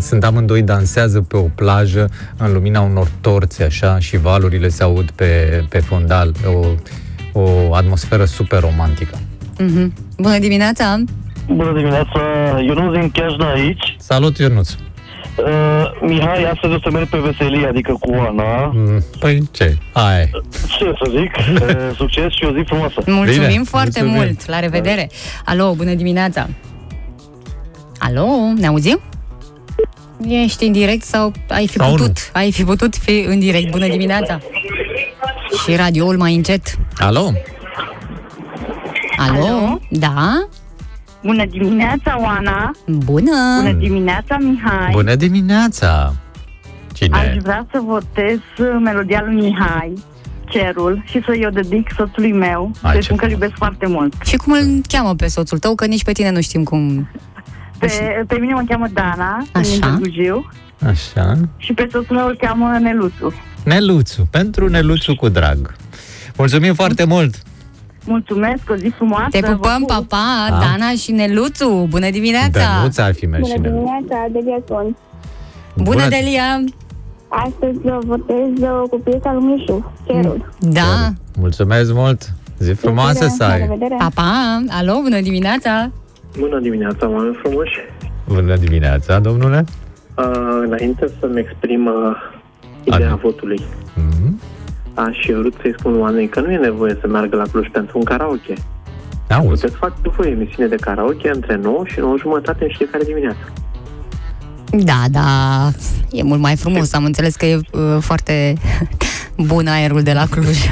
sunt 0.00 0.24
amândoi 0.24 0.62
dansează 0.62 1.20
pe 1.20 1.36
o 1.36 1.46
plajă 1.54 2.10
în 2.36 2.52
lumina 2.52 2.80
unor 2.80 3.08
torțe 3.20 3.64
așa 3.64 3.98
și 3.98 4.16
valurile 4.16 4.68
se 4.68 4.82
aud 4.82 5.10
pe, 5.10 5.64
pe 5.68 5.78
fundal. 5.78 6.32
O, 6.46 6.66
o 7.40 7.74
atmosferă 7.74 8.24
super 8.24 8.60
romantică. 8.60 9.18
Mhm. 9.64 9.92
Bună 10.18 10.38
dimineața! 10.38 10.96
Bună 11.48 11.72
dimineața, 11.76 12.20
Ionuț 12.66 12.98
din 13.00 13.10
Chiajna 13.10 13.50
aici. 13.52 13.96
Salut, 13.98 14.38
Ionuț! 14.38 14.70
Uh, 14.72 15.46
Mihai, 16.00 16.44
astăzi 16.44 16.72
o 16.74 16.78
să 16.82 16.90
merg 16.92 17.08
pe 17.08 17.18
veselie, 17.18 17.66
adică 17.66 17.96
cu 18.00 18.12
Ana. 18.14 18.70
Mm, 18.74 19.02
Păi 19.18 19.48
ce? 19.50 19.76
Hai! 19.92 20.30
Ce 20.78 20.92
să 21.04 21.10
zic? 21.10 21.30
Uh, 21.62 21.96
succes 21.96 22.32
și 22.32 22.44
o 22.44 22.52
zi 22.52 22.62
frumoasă. 22.66 23.02
Mulțumim 23.06 23.48
Bine, 23.48 23.62
foarte 23.64 24.00
mulțumim. 24.02 24.24
mult! 24.26 24.46
La 24.46 24.58
revedere! 24.60 25.10
Alo, 25.44 25.72
bună 25.74 25.94
dimineața! 25.94 26.48
Alo, 27.98 28.26
ne 28.56 28.66
auzim? 28.66 29.00
Ești 30.28 30.64
în 30.64 30.72
direct 30.72 31.02
sau 31.04 31.32
ai 31.48 31.66
fi 31.66 31.76
Sau 31.76 31.90
nu. 31.90 31.96
putut? 31.96 32.30
Ai 32.32 32.52
fi 32.52 32.64
putut 32.64 32.96
fi 32.96 33.24
în 33.28 33.38
direct. 33.38 33.70
Bună 33.70 33.86
dimineața! 33.88 34.40
Și 35.64 35.76
radioul 35.76 36.16
mai 36.16 36.34
încet. 36.34 36.62
Alo? 36.98 37.32
Alo? 39.28 39.44
Alo? 39.46 39.80
Da? 39.90 40.46
Bună 41.22 41.44
dimineața, 41.46 42.20
Oana! 42.20 42.70
Bună! 42.86 43.60
Bună 43.62 43.72
dimineața, 43.78 44.36
Mihai! 44.40 44.90
Bună 44.92 45.14
dimineața! 45.14 46.14
Cine? 46.92 47.16
Aș 47.16 47.36
vrea 47.36 47.66
să 47.72 47.80
votez 47.86 48.36
uh, 48.58 48.66
melodia 48.82 49.22
lui 49.26 49.34
Mihai, 49.34 49.92
Cerul, 50.48 51.02
și 51.06 51.22
să-i 51.26 51.44
o 51.46 51.50
dedic 51.50 51.90
soțului 51.96 52.32
meu, 52.32 52.70
Ai, 52.82 52.92
să 52.92 52.96
ce 52.98 53.02
spun 53.04 53.16
că 53.16 53.24
îl 53.24 53.30
frumos. 53.30 53.42
iubesc 53.42 53.52
foarte 53.58 53.86
mult. 53.86 54.14
Și 54.24 54.36
cum 54.36 54.52
îl 54.52 54.80
cheamă 54.88 55.14
pe 55.14 55.26
soțul 55.26 55.58
tău? 55.58 55.74
Că 55.74 55.86
nici 55.86 56.04
pe 56.04 56.12
tine 56.12 56.30
nu 56.30 56.40
știm 56.40 56.64
cum... 56.64 57.08
Pe, 57.78 57.88
pe 58.26 58.36
mine 58.38 58.52
mă 58.52 58.62
cheamă 58.68 58.86
Dana, 58.92 59.46
Așa. 59.52 59.62
din 59.70 59.80
Târgujiu, 59.80 60.48
Așa. 60.86 61.34
și 61.56 61.72
pe 61.72 61.88
soțul 61.92 62.16
meu 62.16 62.26
îl 62.26 62.36
cheamă 62.40 62.78
Neluțu. 62.80 63.32
Neluțu, 63.64 64.26
pentru 64.30 64.68
Neluțu 64.68 65.14
cu 65.14 65.28
drag. 65.28 65.74
Mulțumim 66.36 66.74
foarte 66.74 67.04
mult! 67.04 67.34
Mulțumesc, 68.04 68.62
o 68.70 68.74
zi 68.74 68.88
frumoasă! 68.96 69.28
Te 69.30 69.40
vă 69.40 69.52
pupăm, 69.52 69.78
pup. 69.78 69.88
pa, 69.88 70.04
pa, 70.08 70.48
Dana 70.50 70.90
și 70.98 71.12
Neluțu! 71.12 71.86
Bună 71.88 72.10
dimineața! 72.10 72.60
Dănuța 72.78 73.04
ar 73.04 73.14
fi 73.14 73.26
mers 73.26 73.48
și 73.48 73.52
Neluțu. 73.58 73.68
dimineața, 73.74 74.26
Delia 74.32 74.58
sunt. 74.66 74.96
Bună, 75.76 76.08
Delia! 76.08 76.64
Astăzi 77.28 77.78
vă 77.82 77.98
votez 78.06 78.60
uh, 78.60 78.82
cu 78.90 79.00
piesa 79.04 79.32
lui 79.32 79.44
Mișu, 79.44 79.92
Cerul. 80.06 80.52
Da! 80.58 81.08
Mulțumesc 81.38 81.92
mult! 81.94 82.32
Zi 82.58 82.72
frumoasă 82.72 83.26
să 83.26 83.44
ai! 83.44 83.78
Pa, 83.98 84.08
pa! 84.14 84.62
Alo, 84.68 84.98
bună 85.02 85.20
dimineața! 85.20 85.90
Bună 86.38 86.58
dimineața, 86.60 87.08
oameni 87.08 87.34
frumoși. 87.42 87.76
Bună 88.28 88.56
dimineața, 88.56 89.18
domnule! 89.18 89.64
Uh, 90.16 90.24
înainte 90.66 91.06
să-mi 91.20 91.38
exprim 91.38 91.86
uh, 91.86 92.16
ideea 92.84 93.14
votului, 93.22 93.60
Mhm. 93.94 94.40
Aș 94.94 95.16
vrut 95.26 95.54
să-i 95.60 95.74
spun 95.78 96.00
oamenii 96.00 96.28
că 96.28 96.40
nu 96.40 96.50
e 96.50 96.56
nevoie 96.56 96.98
să 97.00 97.06
meargă 97.06 97.36
la 97.36 97.44
Cluj 97.52 97.68
pentru 97.68 97.98
un 97.98 98.04
karaoke. 98.04 98.54
Auzi. 99.28 99.60
Puteți 99.60 99.76
face 99.76 99.94
după 100.02 100.22
o 100.22 100.26
emisiune 100.26 100.68
de 100.68 100.76
karaoke 100.76 101.30
între 101.34 101.56
9 101.56 101.82
și 101.86 101.98
9 101.98 102.16
jumătate 102.18 102.64
în 102.64 102.70
fiecare 102.76 103.04
dimineață. 103.04 103.52
Da, 104.70 105.04
da, 105.10 105.70
e 106.10 106.22
mult 106.22 106.40
mai 106.40 106.56
frumos. 106.56 106.92
Am 106.92 107.04
înțeles 107.04 107.36
că 107.36 107.46
e 107.46 107.56
uh, 107.56 107.96
foarte 108.00 108.54
bun 109.50 109.66
aerul 109.66 110.02
de 110.02 110.12
la 110.12 110.26
Cluj. 110.30 110.58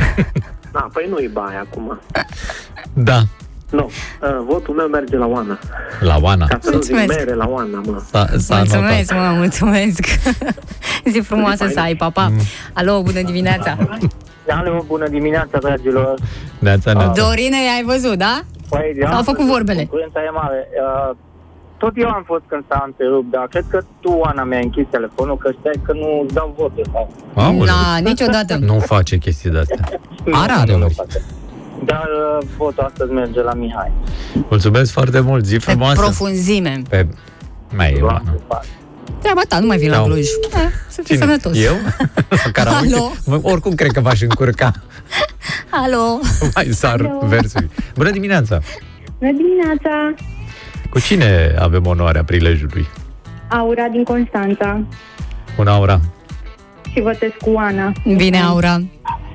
Da, 0.73 0.89
păi 0.93 1.07
nu-i 1.11 1.31
baia 1.33 1.61
acum. 1.61 2.01
Da, 2.93 3.23
Nu, 3.71 3.85
uh, 4.23 4.29
votul 4.47 4.75
meu 4.75 4.87
merge 4.87 5.17
la 5.17 5.27
Oana. 5.27 5.59
la 6.01 6.17
Oana. 6.21 6.47
Ca 6.47 6.59
să 6.61 6.71
nu 6.71 6.81
zic 6.81 6.95
Mulțumesc. 6.95 7.19
mere 7.25 7.35
la 7.37 7.47
Oana, 7.49 7.81
mă. 7.87 8.03
S-a, 8.11 8.27
s-a 8.37 8.57
mulțumesc, 8.57 9.13
notat. 9.13 9.31
mă, 9.33 9.37
mulțumesc. 9.39 10.05
Zi 11.13 11.21
frumoasă 11.21 11.67
să 11.73 11.81
ai, 11.81 11.95
papa. 11.95 12.29
Mm. 12.29 12.39
Alo, 12.73 13.03
bună 13.03 13.23
dimineața. 13.23 13.77
Alo, 14.49 14.85
bună 14.87 15.09
dimineața, 15.09 15.59
dragilor. 15.59 16.15
Neața, 16.59 16.93
neața. 16.93 17.23
Dorine, 17.23 17.57
ai 17.57 17.83
văzut, 17.87 18.15
da? 18.19 18.41
Păi, 18.69 18.97
S-au 19.11 19.23
făcut 19.23 19.45
vorbele. 19.45 19.79
Concurența 19.79 20.21
e 20.21 20.31
mare. 20.31 20.69
Uh, 21.11 21.17
tot 21.77 21.93
eu 21.97 22.09
am 22.09 22.23
fost 22.27 22.43
când 22.47 22.65
s-a 22.69 22.83
întrerupt, 22.87 23.31
dar 23.31 23.47
cred 23.47 23.65
că 23.71 23.81
tu, 24.01 24.21
Ana, 24.23 24.45
mi-ai 24.45 24.63
închis 24.63 24.87
telefonul, 24.91 25.37
că 25.37 25.51
știai 25.59 25.81
că 25.83 25.93
nu 25.93 26.27
dau 26.33 26.55
votul. 26.59 26.85
Sau... 26.93 27.13
Aoleu. 27.35 27.65
Na, 27.65 27.99
niciodată. 28.03 28.57
Nu 28.57 28.79
face 28.79 29.17
chestii 29.17 29.51
de-astea. 29.51 29.89
Are, 30.43 30.53
are 30.53 30.73
ori. 30.73 30.95
Dar 31.85 32.09
uh, 32.39 32.47
votul 32.57 32.85
astăzi 32.85 33.11
merge 33.13 33.43
la 33.43 33.53
Mihai. 33.55 33.93
Mulțumesc 34.49 34.93
foarte 34.93 35.21
mult, 35.21 35.45
zi 35.45 35.55
Pe 35.55 35.61
frumoasă. 35.61 36.01
profunzime. 36.01 36.83
Pe... 36.89 37.07
Mai 37.77 37.93
e, 37.99 38.03
Oana. 38.03 38.23
Treaba 39.21 39.41
ta, 39.49 39.59
nu 39.59 39.67
mai 39.67 39.79
vin 39.79 39.91
la 39.91 39.97
Da. 39.97 40.03
Cluj. 40.03 40.19
Eh, 40.19 40.27
Să 40.89 41.03
fii 41.03 41.05
Cine? 41.05 41.19
sănătos. 41.19 41.65
Eu? 41.65 41.73
La 42.45 42.51
karaoke? 42.53 42.87
Alo? 42.95 43.11
Mă, 43.27 43.39
Oricum 43.43 43.75
cred 43.75 43.91
că 43.93 44.01
v-aș 44.01 44.21
încurca. 44.21 44.73
Alo. 45.71 46.21
Mai 46.55 46.65
sar 46.71 47.01
Alo. 47.01 47.27
versuri. 47.27 47.69
Bună 47.95 48.11
dimineața! 48.11 48.59
Bună 49.19 49.33
dimineața, 49.33 50.15
Cu 50.91 51.01
cine 51.01 51.55
avem 51.59 51.87
onoarea 51.87 52.25
prilejului? 52.25 52.87
Aura 53.49 53.87
din 53.93 54.03
Constanța 54.05 54.81
Bună, 55.57 55.71
Aura. 55.71 56.01
și 56.93 57.01
votez 57.01 57.31
cu 57.41 57.55
Ana. 57.59 57.93
Bine, 58.17 58.41
Aura. 58.43 58.81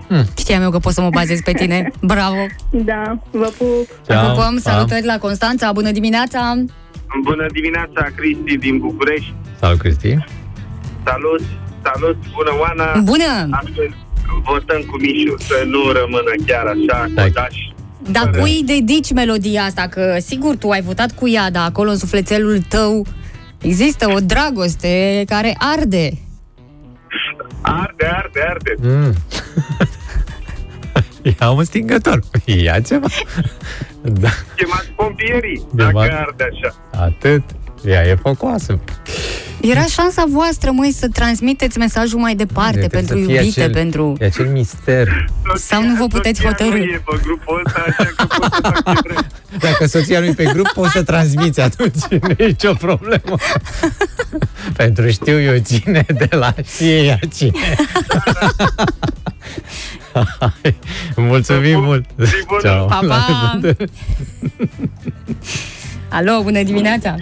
Hmm. 0.08 0.24
Știam 0.38 0.62
eu 0.62 0.70
că 0.70 0.80
pot 0.80 0.94
să 0.94 1.02
mă 1.02 1.10
bazez 1.10 1.40
pe 1.42 1.52
tine. 1.52 1.92
Bravo. 2.14 2.46
Da, 2.72 3.18
vă 3.32 3.52
pup. 3.58 3.88
Te 4.06 4.14
Ceau, 4.14 4.30
pupăm, 4.30 4.60
pa. 4.64 4.70
salutări 4.72 5.06
la 5.06 5.18
Constanța. 5.18 5.72
Bună 5.72 5.92
dimineața. 5.92 6.56
Bună 7.24 7.46
dimineața, 7.54 8.08
Cristi 8.16 8.58
din 8.58 8.78
București. 8.78 9.34
Salut, 9.60 9.80
Cristi. 9.80 10.18
Salut, 11.06 11.42
salut, 11.84 12.18
bună 12.36 12.52
Oana. 12.60 13.00
Bună. 13.02 13.48
Astăzi 13.52 13.94
votăm 14.44 14.82
cu 14.82 14.98
Mișu 14.98 15.36
să 15.38 15.64
nu 15.66 15.92
rămână 15.92 16.32
chiar 16.46 16.66
așa, 16.66 17.06
codaș. 17.16 17.56
Dar 18.12 18.30
cui 18.40 18.64
dedici 18.66 19.14
melodia 19.14 19.64
asta? 19.64 19.88
Că 19.88 20.16
sigur 20.20 20.56
tu 20.56 20.70
ai 20.70 20.82
votat 20.82 21.12
cu 21.16 21.28
ea, 21.30 21.52
dar 21.52 21.66
acolo 21.66 21.90
în 21.90 21.98
sufletelul 21.98 22.62
tău 22.70 23.06
există 23.62 24.12
o 24.16 24.20
dragoste 24.20 25.24
care 25.28 25.56
arde. 25.58 26.12
Arde, 27.62 28.06
arde, 28.06 28.42
arde. 28.50 28.74
Mm. 28.82 29.14
Ia 31.40 31.50
un 31.50 31.64
stingător. 31.64 32.20
Ia 32.46 32.80
ceva. 32.80 33.08
Da, 34.02 34.30
Chemați 34.56 34.88
pompierii, 34.96 35.66
Chemați- 35.78 35.94
dacă 36.10 36.26
arde 36.28 36.44
așa. 36.54 36.76
atât. 37.04 37.42
Ea 37.86 38.08
e 38.08 38.16
focoasă. 38.16 38.80
Era 39.62 39.84
șansa 39.84 40.24
voastră, 40.28 40.72
măi, 40.72 40.92
să 40.92 41.08
transmiteți 41.14 41.78
mesajul 41.78 42.20
mai 42.20 42.36
departe 42.36 42.72
Trebuie 42.72 42.90
pentru 43.02 43.18
să 43.18 43.26
fie 43.26 43.36
iubite, 43.40 43.60
acel, 43.62 43.74
pentru... 43.74 44.16
E 44.20 44.26
acel 44.26 44.46
mister. 44.48 45.26
Sau 45.56 45.84
nu 45.84 45.96
vă 45.96 46.08
puteți 46.08 46.42
Soția 46.42 46.58
hotărâ. 46.58 46.78
nu 46.78 46.84
e 46.84 47.02
pe 47.06 47.20
grupul 47.24 47.62
ăsta, 47.66 47.84
așa 47.88 48.10
că 48.16 48.26
pot 48.26 48.54
să 48.54 48.60
fac 48.62 48.94
ce 48.94 49.00
vrem. 49.04 49.26
Dacă 49.60 49.86
soția 49.86 50.20
nu 50.20 50.26
e 50.26 50.34
pe 50.34 50.44
grup, 50.54 50.68
poți 50.68 50.92
să 50.92 51.04
transmiți 51.04 51.60
atunci, 51.62 51.96
nu 52.22 52.30
e 52.38 52.46
nicio 52.46 52.74
problemă. 52.74 53.36
Pentru 54.78 55.10
știu 55.10 55.40
eu 55.42 55.58
cine, 55.58 56.06
de 56.08 56.28
la 56.32 56.54
știe 56.66 57.04
ea 57.04 57.20
cine. 57.36 57.76
Hai, 60.40 60.76
Mulțumim 61.16 61.84
mult! 61.84 62.06
Ceau! 62.62 62.86
Pa, 62.86 63.00
La 63.02 63.16
pa! 63.16 63.52
revedere! 63.54 63.90
Alo, 66.10 66.42
bună 66.44 66.64
dimineața! 66.64 67.16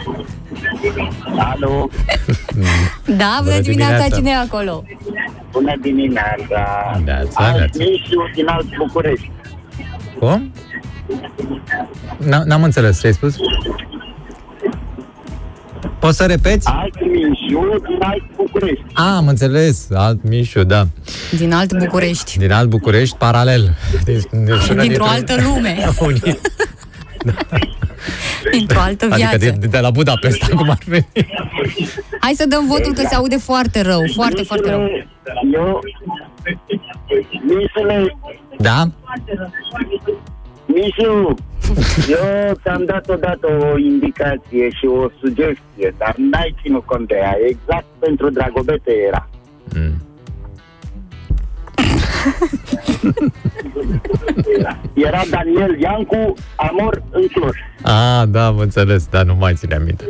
Alo, 1.38 1.90
Da, 3.06 3.40
bună, 3.40 3.44
Bună 3.44 3.60
dimineața, 3.60 3.62
dimineața. 3.62 4.16
cine 4.16 4.30
e 4.30 4.36
acolo? 4.36 4.84
bună 5.52 5.74
dimineața! 5.82 7.02
Neața, 7.06 7.30
Alt 7.44 7.56
neața. 7.58 7.78
Mișu 7.78 8.32
din 8.36 8.48
Alt 8.48 8.78
București. 8.78 9.32
Cum? 10.20 10.52
N- 12.22 12.44
N-am 12.46 12.64
înțeles 12.64 13.00
ce 13.00 13.08
ai 13.08 13.14
spus. 13.14 13.36
Poți 16.00 16.18
să 16.18 16.26
repeți? 16.26 16.68
Alt 16.68 16.94
Mișu 17.06 17.82
din 17.88 17.98
Alt 18.00 18.24
București. 18.36 18.84
A, 18.94 19.16
am 19.16 19.28
înțeles. 19.28 19.88
Alt 19.94 20.24
Mișu, 20.24 20.64
da. 20.64 20.88
Din 21.38 21.54
alt 21.54 21.78
București. 21.78 22.38
Din 22.38 22.52
alt 22.52 22.70
București, 22.70 23.16
paralel. 23.18 23.76
Din, 24.04 24.20
din, 24.32 24.44
Dintr-o 24.46 24.74
dintre- 24.82 25.04
altă 25.04 25.36
lume. 25.44 25.78
Unii- 26.08 26.40
Dintr-o 28.52 28.80
altă 28.80 29.06
Adică 29.12 29.38
viață. 29.38 29.58
de, 29.60 29.68
de 29.68 29.80
la 29.80 29.90
Budapesta, 29.90 30.48
cum 30.56 30.70
ar 30.70 30.78
veni. 30.86 31.08
Hai 32.20 32.34
să 32.36 32.46
dăm 32.48 32.68
votul 32.68 32.94
că 32.94 33.02
se 33.10 33.16
aude 33.16 33.38
foarte 33.38 33.82
rău, 33.82 34.02
foarte, 34.16 34.42
foarte 34.44 34.70
rău. 34.70 34.82
Eu, 35.54 35.80
Mișule, 37.44 38.18
Da? 38.58 38.88
Mișu, 40.74 41.34
eu 42.08 42.54
ți-am 42.64 42.86
dat 42.86 43.10
odată 43.10 43.48
o 43.74 43.78
indicație 43.78 44.70
și 44.70 44.86
o 44.86 45.08
sugestie, 45.22 45.94
dar 45.98 46.14
n-ai 46.18 46.56
ținut 46.62 46.86
cont 46.86 47.08
de 47.08 47.16
ea. 47.16 47.38
Exact 47.48 47.86
pentru 48.00 48.30
Dragobete 48.30 48.92
era. 49.08 49.30
Mm. 49.76 50.02
Era 54.94 55.22
Daniel 55.30 55.80
Iancu, 55.80 56.34
Amor 56.56 57.04
în 57.12 57.28
Cluj. 57.28 57.56
A, 57.82 58.26
da, 58.26 58.46
am 58.46 58.58
înțeles, 58.58 59.08
dar 59.08 59.24
nu 59.26 59.36
mai 59.40 59.54
ține 59.54 59.76
aminte. 59.76 60.06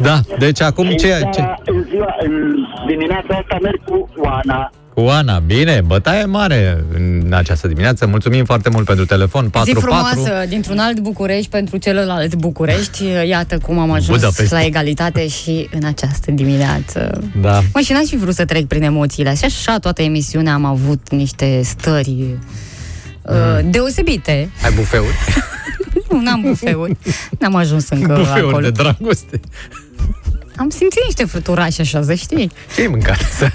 Da, 0.00 0.20
deci 0.38 0.60
acum 0.60 0.86
În 0.86 0.96
ce, 0.96 1.06
seara- 1.06 1.30
ce? 1.30 1.42
În, 1.64 1.84
ziua, 1.90 2.14
în 2.22 2.54
dimineața 2.86 3.34
asta 3.36 3.58
merg 3.62 3.84
cu 3.84 4.08
Oana. 4.16 4.70
Cu 5.00 5.06
Ana, 5.06 5.38
bine, 5.38 5.82
bătaie 5.86 6.24
mare 6.24 6.84
în 6.94 7.32
această 7.32 7.68
dimineață. 7.68 8.06
Mulțumim 8.06 8.44
foarte 8.44 8.68
mult 8.68 8.86
pentru 8.86 9.04
telefon. 9.06 9.44
Zi 9.44 9.50
44. 9.50 9.90
frumoasă 9.90 10.46
dintr-un 10.48 10.78
alt 10.78 10.98
București 10.98 11.48
pentru 11.50 11.76
celălalt 11.76 12.34
București. 12.34 13.04
Iată 13.26 13.58
cum 13.58 13.78
am 13.78 13.90
ajuns 13.90 14.18
Budapesta. 14.18 14.56
la 14.56 14.64
egalitate 14.64 15.28
și 15.28 15.68
în 15.72 15.84
această 15.84 16.30
dimineață. 16.30 17.22
Da. 17.40 17.62
Mă, 17.74 17.80
și 17.80 17.92
n-aș 17.92 18.04
fi 18.04 18.16
vrut 18.16 18.34
să 18.34 18.44
trec 18.44 18.66
prin 18.66 18.82
emoțiile 18.82 19.28
astea. 19.28 19.48
Și 19.48 19.56
așa 19.58 19.78
toată 19.78 20.02
emisiunea 20.02 20.54
am 20.54 20.64
avut 20.64 21.10
niște 21.10 21.60
stări 21.64 22.24
uh, 23.22 23.34
deosebite. 23.64 24.50
Ai 24.64 24.72
bufeuri? 24.72 25.14
Nu, 26.10 26.20
n-am 26.20 26.40
bufeuri. 26.40 26.96
N-am 27.38 27.54
ajuns 27.54 27.88
încă 27.88 28.14
bufeuri 28.14 28.48
acolo. 28.48 28.60
de 28.60 28.70
dragoste. 28.70 29.40
Am 30.56 30.68
simțit 30.68 31.04
niște 31.04 31.24
fruturași 31.24 31.80
așa, 31.80 32.02
să 32.02 32.14
știi. 32.14 32.50
Ce 32.74 32.80
ai 32.80 32.86
mâncat? 32.86 33.18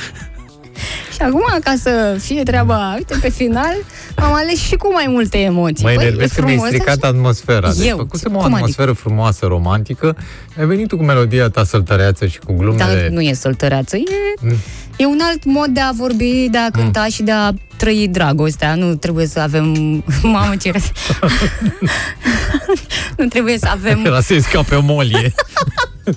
Și 1.14 1.26
acum, 1.26 1.44
ca 1.64 1.74
să 1.82 2.16
fie 2.22 2.42
treaba, 2.42 2.94
uite, 2.96 3.14
pe 3.20 3.28
final, 3.30 3.74
am 4.14 4.32
ales 4.34 4.58
și 4.60 4.74
cu 4.74 4.92
mai 4.92 5.04
multe 5.08 5.38
emoții. 5.38 5.84
Mă 5.84 5.90
Păi, 5.94 6.02
enervez 6.04 6.30
că 6.32 6.42
mi-ai 6.42 6.54
frumos, 6.56 6.72
stricat 6.74 7.02
așa. 7.02 7.06
atmosfera. 7.14 7.72
Deci 7.72 7.86
Eu? 7.88 7.96
făcusem 7.96 8.32
o 8.32 8.34
Cum 8.34 8.44
adică? 8.44 8.58
atmosferă 8.58 8.92
frumoasă, 8.92 9.46
romantică. 9.46 10.16
Ai 10.58 10.66
venit 10.66 10.88
tu 10.88 10.96
cu 10.96 11.02
melodia 11.02 11.48
ta 11.48 11.64
săltăreață 11.64 12.26
și 12.26 12.38
cu 12.38 12.52
glumele... 12.52 12.84
Dar 13.00 13.08
nu 13.10 13.20
e 13.20 13.32
săltăreață, 13.32 13.96
e, 13.96 14.02
Mm. 14.40 14.54
e 14.96 15.04
un 15.06 15.18
alt 15.22 15.44
mod 15.44 15.66
de 15.66 15.80
a 15.80 15.90
vorbi, 15.92 16.48
de 16.50 16.58
a 16.58 16.70
cânta 16.70 17.06
și 17.06 17.22
de 17.22 17.32
a 17.32 17.50
trăi 17.76 18.08
dragostea. 18.08 18.74
Nu 18.74 18.94
trebuie 18.94 19.26
să 19.26 19.40
avem... 19.40 19.64
Mamă, 20.22 20.56
ce 20.56 20.70
râs. 20.70 20.84
Nu 23.16 23.26
trebuie 23.26 23.58
să 23.58 23.68
avem... 23.70 24.04
Era 24.04 24.20
să-i 24.20 24.42
scape 24.42 24.74
o 24.74 24.80
molie 24.80 25.34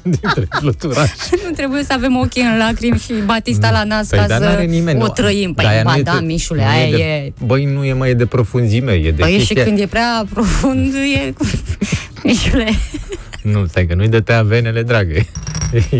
dintre 0.04 0.48
fluturași. 0.60 1.14
Nu 1.48 1.52
trebuie 1.56 1.84
să 1.84 1.94
avem 1.94 2.16
ochii 2.18 2.42
în 2.42 2.58
lacrimi 2.58 2.98
și 3.00 3.14
Batista 3.26 3.72
la 3.72 3.84
nas 3.84 4.08
Păi, 4.08 4.20
ca 4.20 4.28
dar 4.28 4.38
să 4.38 4.44
n-are 4.44 4.64
nimeni, 4.66 5.00
o 5.02 5.06
nu. 5.06 5.10
trăim. 5.10 5.54
Păi, 5.54 5.64
Dar 5.66 5.74
aia 5.74 5.84
ba 5.84 5.92
nu 5.94 5.98
e 5.98 6.02
da, 6.02 6.18
de- 6.20 6.26
Mișule, 6.26 6.62
nu 6.64 6.70
aia 6.70 6.90
de- 6.90 7.04
e... 7.04 7.34
Băi, 7.46 7.66
nu 7.66 7.84
e 7.84 7.94
mai 7.94 8.10
e 8.10 8.14
de 8.14 8.26
profunzime, 8.26 8.92
e 8.92 9.12
de 9.12 9.22
Păi 9.22 9.32
e 9.34 9.40
și 9.40 9.46
chestia... 9.46 9.64
când 9.64 9.80
e 9.80 9.86
prea 9.88 10.26
profund, 10.34 10.94
e... 10.94 11.34
Mișule... 12.24 12.68
Nu, 13.42 13.66
stai 13.66 13.86
că 13.86 13.96
nu-i 13.96 14.08
de 14.08 14.20
tăia 14.22 14.44
venele, 14.44 14.82
dragă. 14.84 15.14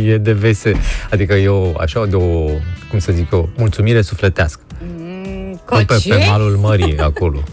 E 0.06 0.18
de 0.18 0.32
vese. 0.34 0.72
Adică 1.12 1.34
e 1.34 1.48
o, 1.48 1.72
așa, 1.80 2.06
de 2.06 2.16
o, 2.16 2.46
cum 2.90 3.00
să 3.00 3.12
zic 3.12 3.32
eu, 3.32 3.50
mulțumire 3.58 4.02
sufletească. 4.02 4.62
Cu 5.66 5.76
Nu 5.78 5.86
pe, 5.86 5.98
ce? 6.02 6.10
pe 6.10 6.26
malul 6.30 6.58
mării, 6.62 6.98
acolo, 6.98 7.44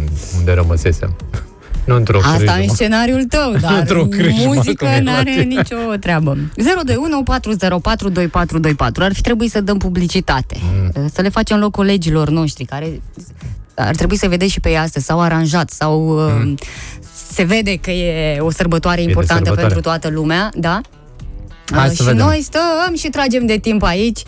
mm, 0.00 0.08
unde 0.38 0.52
rămăsesem. 0.52 1.16
Nu 1.88 1.94
într-o 1.94 2.18
Asta 2.18 2.36
crâjmă. 2.36 2.54
în 2.60 2.68
scenariul 2.68 3.24
tău, 3.24 3.52
dar 3.60 3.78
Într-o 3.78 4.04
crâjmă, 4.06 4.42
muzică 4.44 4.84
cum 4.84 4.94
e 4.94 5.02
la 5.02 5.10
n-are 5.12 5.30
tine. 5.30 5.42
nicio 5.42 5.76
treabă. 6.00 6.36
02140422424 6.36 6.40
Ar 8.98 9.12
fi 9.14 9.20
trebuit 9.20 9.50
să 9.50 9.60
dăm 9.60 9.78
publicitate. 9.78 10.56
Mm. 10.94 11.08
Să 11.12 11.22
le 11.22 11.28
facem 11.28 11.58
loc 11.58 11.70
colegilor 11.70 12.28
noștri 12.28 12.64
care 12.64 13.00
ar 13.74 13.94
trebui 13.94 14.16
să 14.16 14.28
vedeți 14.28 14.52
și 14.52 14.60
pe 14.60 14.68
ei 14.68 14.78
astăzi, 14.78 15.04
s-au 15.04 15.20
aranjat, 15.20 15.70
sau 15.70 16.18
mm. 16.18 16.54
se 17.32 17.42
vede 17.42 17.76
că 17.76 17.90
e 17.90 18.38
o 18.40 18.50
sărbătoare 18.50 18.96
de 19.02 19.08
importantă 19.08 19.44
sărbătoare. 19.44 19.74
pentru 19.74 19.90
toată 19.90 20.08
lumea, 20.08 20.50
da? 20.54 20.80
Hai 21.72 21.84
Uh, 21.84 21.88
să 21.88 21.94
și 21.94 22.02
vedem. 22.08 22.26
noi 22.26 22.40
stăm 22.42 22.94
și 22.96 23.08
tragem 23.08 23.46
de 23.46 23.56
timp 23.58 23.82
aici. 23.82 24.22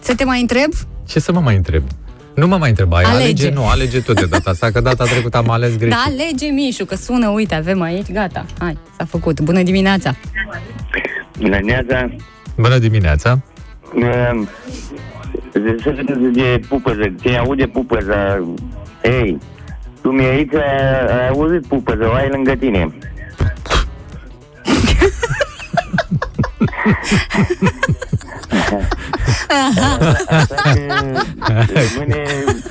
Să 0.00 0.14
te 0.14 0.24
mai 0.24 0.40
întreb? 0.40 0.72
Ce 1.08 1.20
să 1.20 1.32
mă 1.32 1.40
mai 1.40 1.56
întreb? 1.56 1.82
Nu 2.34 2.46
mă 2.46 2.56
mai 2.56 2.68
întreba. 2.68 2.96
Alege. 2.96 3.10
Alege. 3.14 3.42
alege, 3.42 3.50
nu, 3.50 3.68
alege 3.68 4.00
tu 4.00 4.12
de 4.12 4.26
data 4.26 4.50
asta, 4.50 4.70
că 4.70 4.80
data 4.80 5.04
trecută 5.04 5.36
am 5.36 5.50
ales 5.50 5.76
greșit. 5.76 5.94
Da, 5.94 6.04
alege 6.06 6.46
Mișu, 6.46 6.84
că 6.84 6.94
sună, 6.94 7.28
uite, 7.28 7.54
avem 7.54 7.80
aici, 7.80 8.12
gata, 8.12 8.44
hai, 8.58 8.78
s-a 8.98 9.04
făcut. 9.04 9.40
Bună 9.40 9.62
dimineața! 9.62 10.14
Bună 11.38 11.56
dimineața. 11.56 12.08
Bună 12.56 12.78
dimineața! 12.78 13.38
Um, 13.94 14.48
Să 15.52 15.60
vedeți 15.94 16.18
de 16.32 16.60
pupăză, 16.68 17.14
ce 17.22 17.36
aude 17.36 17.66
pupăza. 17.66 18.48
Ei, 19.02 19.38
tu 20.00 20.10
mi 20.10 20.24
aici 20.24 20.54
ai, 20.54 21.18
ai 21.18 21.28
auzit 21.28 21.66
pupăză, 21.66 22.08
o 22.10 22.14
ai 22.14 22.28
lângă 22.28 22.54
tine. 22.54 22.94
Rămâne 31.48 32.22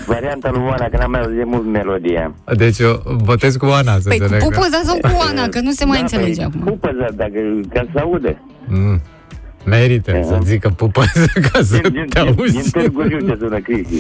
varianta 0.06 0.50
lui 0.50 0.62
Oana, 0.68 0.86
că 0.90 0.98
n-am 0.98 1.12
mai 1.12 1.22
auzit 1.22 1.46
mult 1.46 1.66
melodia. 1.66 2.34
Deci 2.56 2.80
eu 2.80 3.02
votez 3.06 3.56
cu 3.56 3.66
Ana, 3.66 3.94
să 3.94 4.08
Păi 4.08 4.18
cu 4.18 4.24
înțeleg. 4.24 4.44
pupăza 4.44 4.82
sau 4.84 4.98
cu 5.02 5.20
Ana, 5.30 5.48
că 5.48 5.60
nu 5.60 5.72
se 5.72 5.86
mai 5.86 5.98
Da, 5.98 6.02
înțelege 6.02 6.42
păi, 6.42 6.44
acum. 6.56 6.62
Pupăza, 6.74 7.06
dacă, 7.16 7.40
ca 7.74 7.86
să 7.94 8.00
aude. 8.00 8.42
Mm. 8.68 9.02
Merită 9.66 10.20
să 10.30 10.40
zică 10.44 10.70
pupăză 10.70 11.26
ca 11.52 11.60
să 11.64 11.78
Din, 11.78 11.82
te 11.82 11.90
din, 11.90 12.06
din 12.10 12.36
auzi. 12.38 12.72
Târgu 12.72 13.04
Jiu 13.10 13.18
te 13.18 13.36
sună 13.40 13.60
Cristi. 13.60 13.96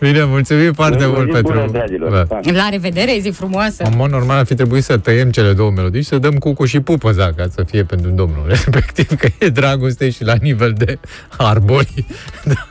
Bine, 0.00 0.24
mulțumim 0.24 0.72
foarte 0.72 0.98
Zi 1.04 1.06
mult 1.06 1.26
bună, 1.26 1.40
pentru... 1.40 1.70
dragilor. 1.72 2.26
Da. 2.26 2.38
La 2.52 2.68
revedere, 2.70 3.18
zi 3.20 3.30
frumoasă! 3.30 3.82
În 3.84 3.92
mod 3.96 4.10
normal 4.10 4.38
ar 4.38 4.46
fi 4.46 4.54
trebuit 4.54 4.84
să 4.84 4.96
tăiem 4.96 5.30
cele 5.30 5.52
două 5.52 5.70
melodii 5.70 6.02
și 6.02 6.08
să 6.08 6.18
dăm 6.18 6.34
cucu 6.34 6.64
și 6.64 6.80
pupăza 6.80 7.32
ca 7.36 7.46
să 7.54 7.62
fie 7.62 7.84
pentru 7.84 8.10
domnul 8.10 8.44
respectiv, 8.54 9.14
că 9.18 9.28
e 9.38 9.48
dragoste 9.48 10.10
și 10.10 10.24
la 10.24 10.34
nivel 10.40 10.74
de 10.76 10.98
arbori. 11.36 12.04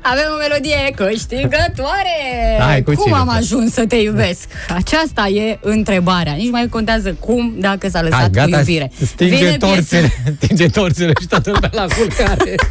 Avem 0.00 0.24
o 0.34 0.36
melodie 0.36 0.92
câștigătoare! 0.96 2.16
Hai, 2.60 2.82
cu 2.82 2.92
cum 2.92 3.04
cine? 3.04 3.16
am 3.16 3.28
ajuns 3.28 3.72
să 3.72 3.86
te 3.86 3.96
iubesc? 3.96 4.48
Aceasta 4.68 5.26
e 5.28 5.58
întrebarea. 5.60 6.32
Nici 6.32 6.50
mai 6.50 6.66
contează 6.68 7.16
cum, 7.20 7.54
dacă 7.58 7.88
s-a 7.88 8.02
lăsat 8.02 8.18
Hai, 8.18 8.26
cu 8.26 8.32
gata, 8.32 8.58
iubire. 8.58 8.90
stinge 9.06 9.34
Vine 9.36 9.56
torțele, 9.56 10.12
stinge 10.40 10.68
torțele 10.68 11.12
și 11.20 11.26
toată 11.26 11.50
lumea 11.50 11.70
la 11.72 11.86
culcare. 11.96 12.54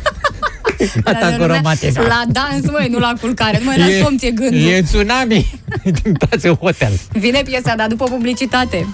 Gata 1.03 1.17
piesa- 1.27 1.37
cu 1.37 1.43
romantism. 1.43 2.01
La 2.01 2.21
dans, 2.27 2.71
măi, 2.71 2.87
nu 2.89 2.99
la 2.99 3.13
culcare. 3.21 3.57
Nu 3.57 3.65
mai 3.65 3.77
la 3.77 3.85
somn 4.03 4.17
ți-e 4.17 4.31
gândul. 4.31 4.59
e 4.69 4.81
tsunami. 4.81 5.59
Intrați 6.05 6.45
în 6.45 6.53
hotel. 6.55 6.91
Vine 7.11 7.41
piesa, 7.45 7.73
dar 7.77 7.87
după 7.87 8.03
publicitate. 8.05 8.87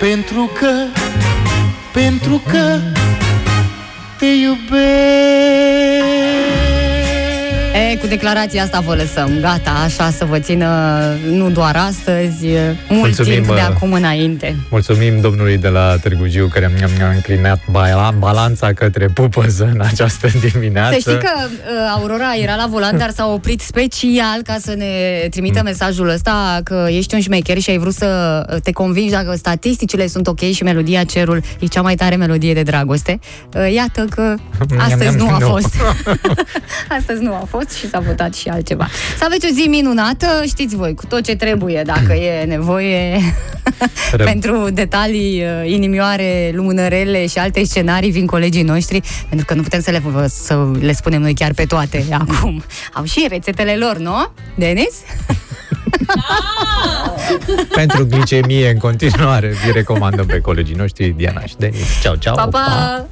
Pentru 0.00 0.50
că, 0.58 0.70
pentru 1.92 2.42
că 2.50 2.78
te 4.18 4.26
iubesc 4.34 5.96
E, 7.92 7.96
cu 7.96 8.06
declarația 8.06 8.62
asta 8.62 8.80
vă 8.80 8.94
lăsăm. 8.94 9.38
Gata, 9.40 9.70
așa 9.84 10.10
să 10.10 10.24
vă 10.24 10.38
țină 10.38 10.68
nu 11.30 11.50
doar 11.50 11.76
astăzi, 11.76 12.46
mult 12.88 13.02
Mulțumim, 13.02 13.32
timp 13.32 13.46
de 13.46 13.52
uh, 13.52 13.66
acum 13.68 13.92
înainte. 13.92 14.56
Mulțumim 14.70 15.20
domnului 15.20 15.56
de 15.58 15.68
la 15.68 15.96
Târgu 16.02 16.26
Jiu 16.26 16.46
care 16.46 16.70
mi-a, 16.76 16.88
mi-a 16.96 17.08
înclinat 17.10 17.58
bala- 17.70 18.14
balanța 18.18 18.72
către 18.72 19.06
pupăză 19.06 19.70
în 19.74 19.80
această 19.80 20.28
dimineață. 20.52 20.92
Să 20.92 20.98
știi 20.98 21.18
că 21.18 21.30
uh, 21.44 21.50
Aurora 21.96 22.34
era 22.42 22.54
la 22.54 22.66
volan, 22.70 22.98
dar 22.98 23.10
s-a 23.10 23.26
oprit 23.26 23.60
special 23.60 24.40
ca 24.44 24.56
să 24.60 24.74
ne 24.76 24.86
trimită 25.30 25.58
Mm. 25.58 25.64
mesajul 25.64 26.08
ăsta 26.08 26.60
că 26.64 26.86
ești 26.90 27.14
un 27.14 27.20
șmecher 27.20 27.58
și 27.58 27.70
ai 27.70 27.78
vrut 27.78 27.94
să 27.94 28.42
te 28.62 28.72
convingi 28.72 29.10
dacă 29.12 29.34
statisticile 29.36 30.06
sunt 30.06 30.26
ok 30.26 30.40
și 30.40 30.62
melodia 30.62 31.04
Cerul 31.04 31.42
e 31.58 31.66
cea 31.66 31.80
mai 31.80 31.94
tare 31.94 32.16
melodie 32.16 32.54
de 32.54 32.62
dragoste. 32.62 33.18
Uh, 33.54 33.72
iată 33.74 34.04
că 34.14 34.34
astăzi 34.88 35.16
nu 35.16 35.28
a 35.28 35.38
fost. 35.38 35.74
astăzi 36.98 37.22
nu 37.22 37.32
a 37.34 37.46
fost 37.48 37.74
și 37.76 37.88
s-a 37.88 37.98
votat 37.98 38.34
și 38.34 38.48
altceva. 38.48 38.88
Să 39.18 39.24
aveți 39.24 39.46
o 39.46 39.54
zi 39.54 39.68
minunată, 39.68 40.26
știți 40.46 40.76
voi, 40.76 40.94
cu 40.94 41.06
tot 41.06 41.22
ce 41.24 41.36
trebuie, 41.36 41.82
dacă 41.84 42.12
e 42.12 42.44
nevoie 42.44 43.16
Ră- 44.16 44.24
pentru 44.24 44.68
detalii 44.72 45.42
uh, 45.42 45.70
inimioare, 45.70 46.50
lumânărele 46.54 47.26
și 47.26 47.38
alte 47.38 47.64
scenarii 47.64 48.10
vin 48.10 48.26
colegii 48.26 48.62
noștri, 48.62 49.00
pentru 49.28 49.46
că 49.46 49.54
nu 49.54 49.62
putem 49.62 49.80
să 49.80 49.90
le, 49.90 50.02
să 50.28 50.66
le 50.80 50.92
spunem 50.92 51.20
noi 51.20 51.34
chiar 51.34 51.52
pe 51.52 51.64
toate 51.64 52.04
acum. 52.20 52.64
Au 52.92 53.04
și 53.04 53.26
rețetele 53.28 53.76
lor, 53.76 53.96
nu? 53.96 54.32
Denis? 54.54 54.94
Pentru 57.74 58.06
glicemie 58.06 58.70
în 58.70 58.78
continuare 58.78 59.48
vi 59.64 59.72
recomandăm 59.72 60.26
pe 60.26 60.40
colegii 60.40 60.74
noștri 60.74 61.14
Diana 61.16 61.44
și 61.44 61.54
Denis. 61.58 62.00
Ceau, 62.02 62.14
ceau! 62.14 62.34
Pa, 62.34 62.46
pa! 62.46 63.06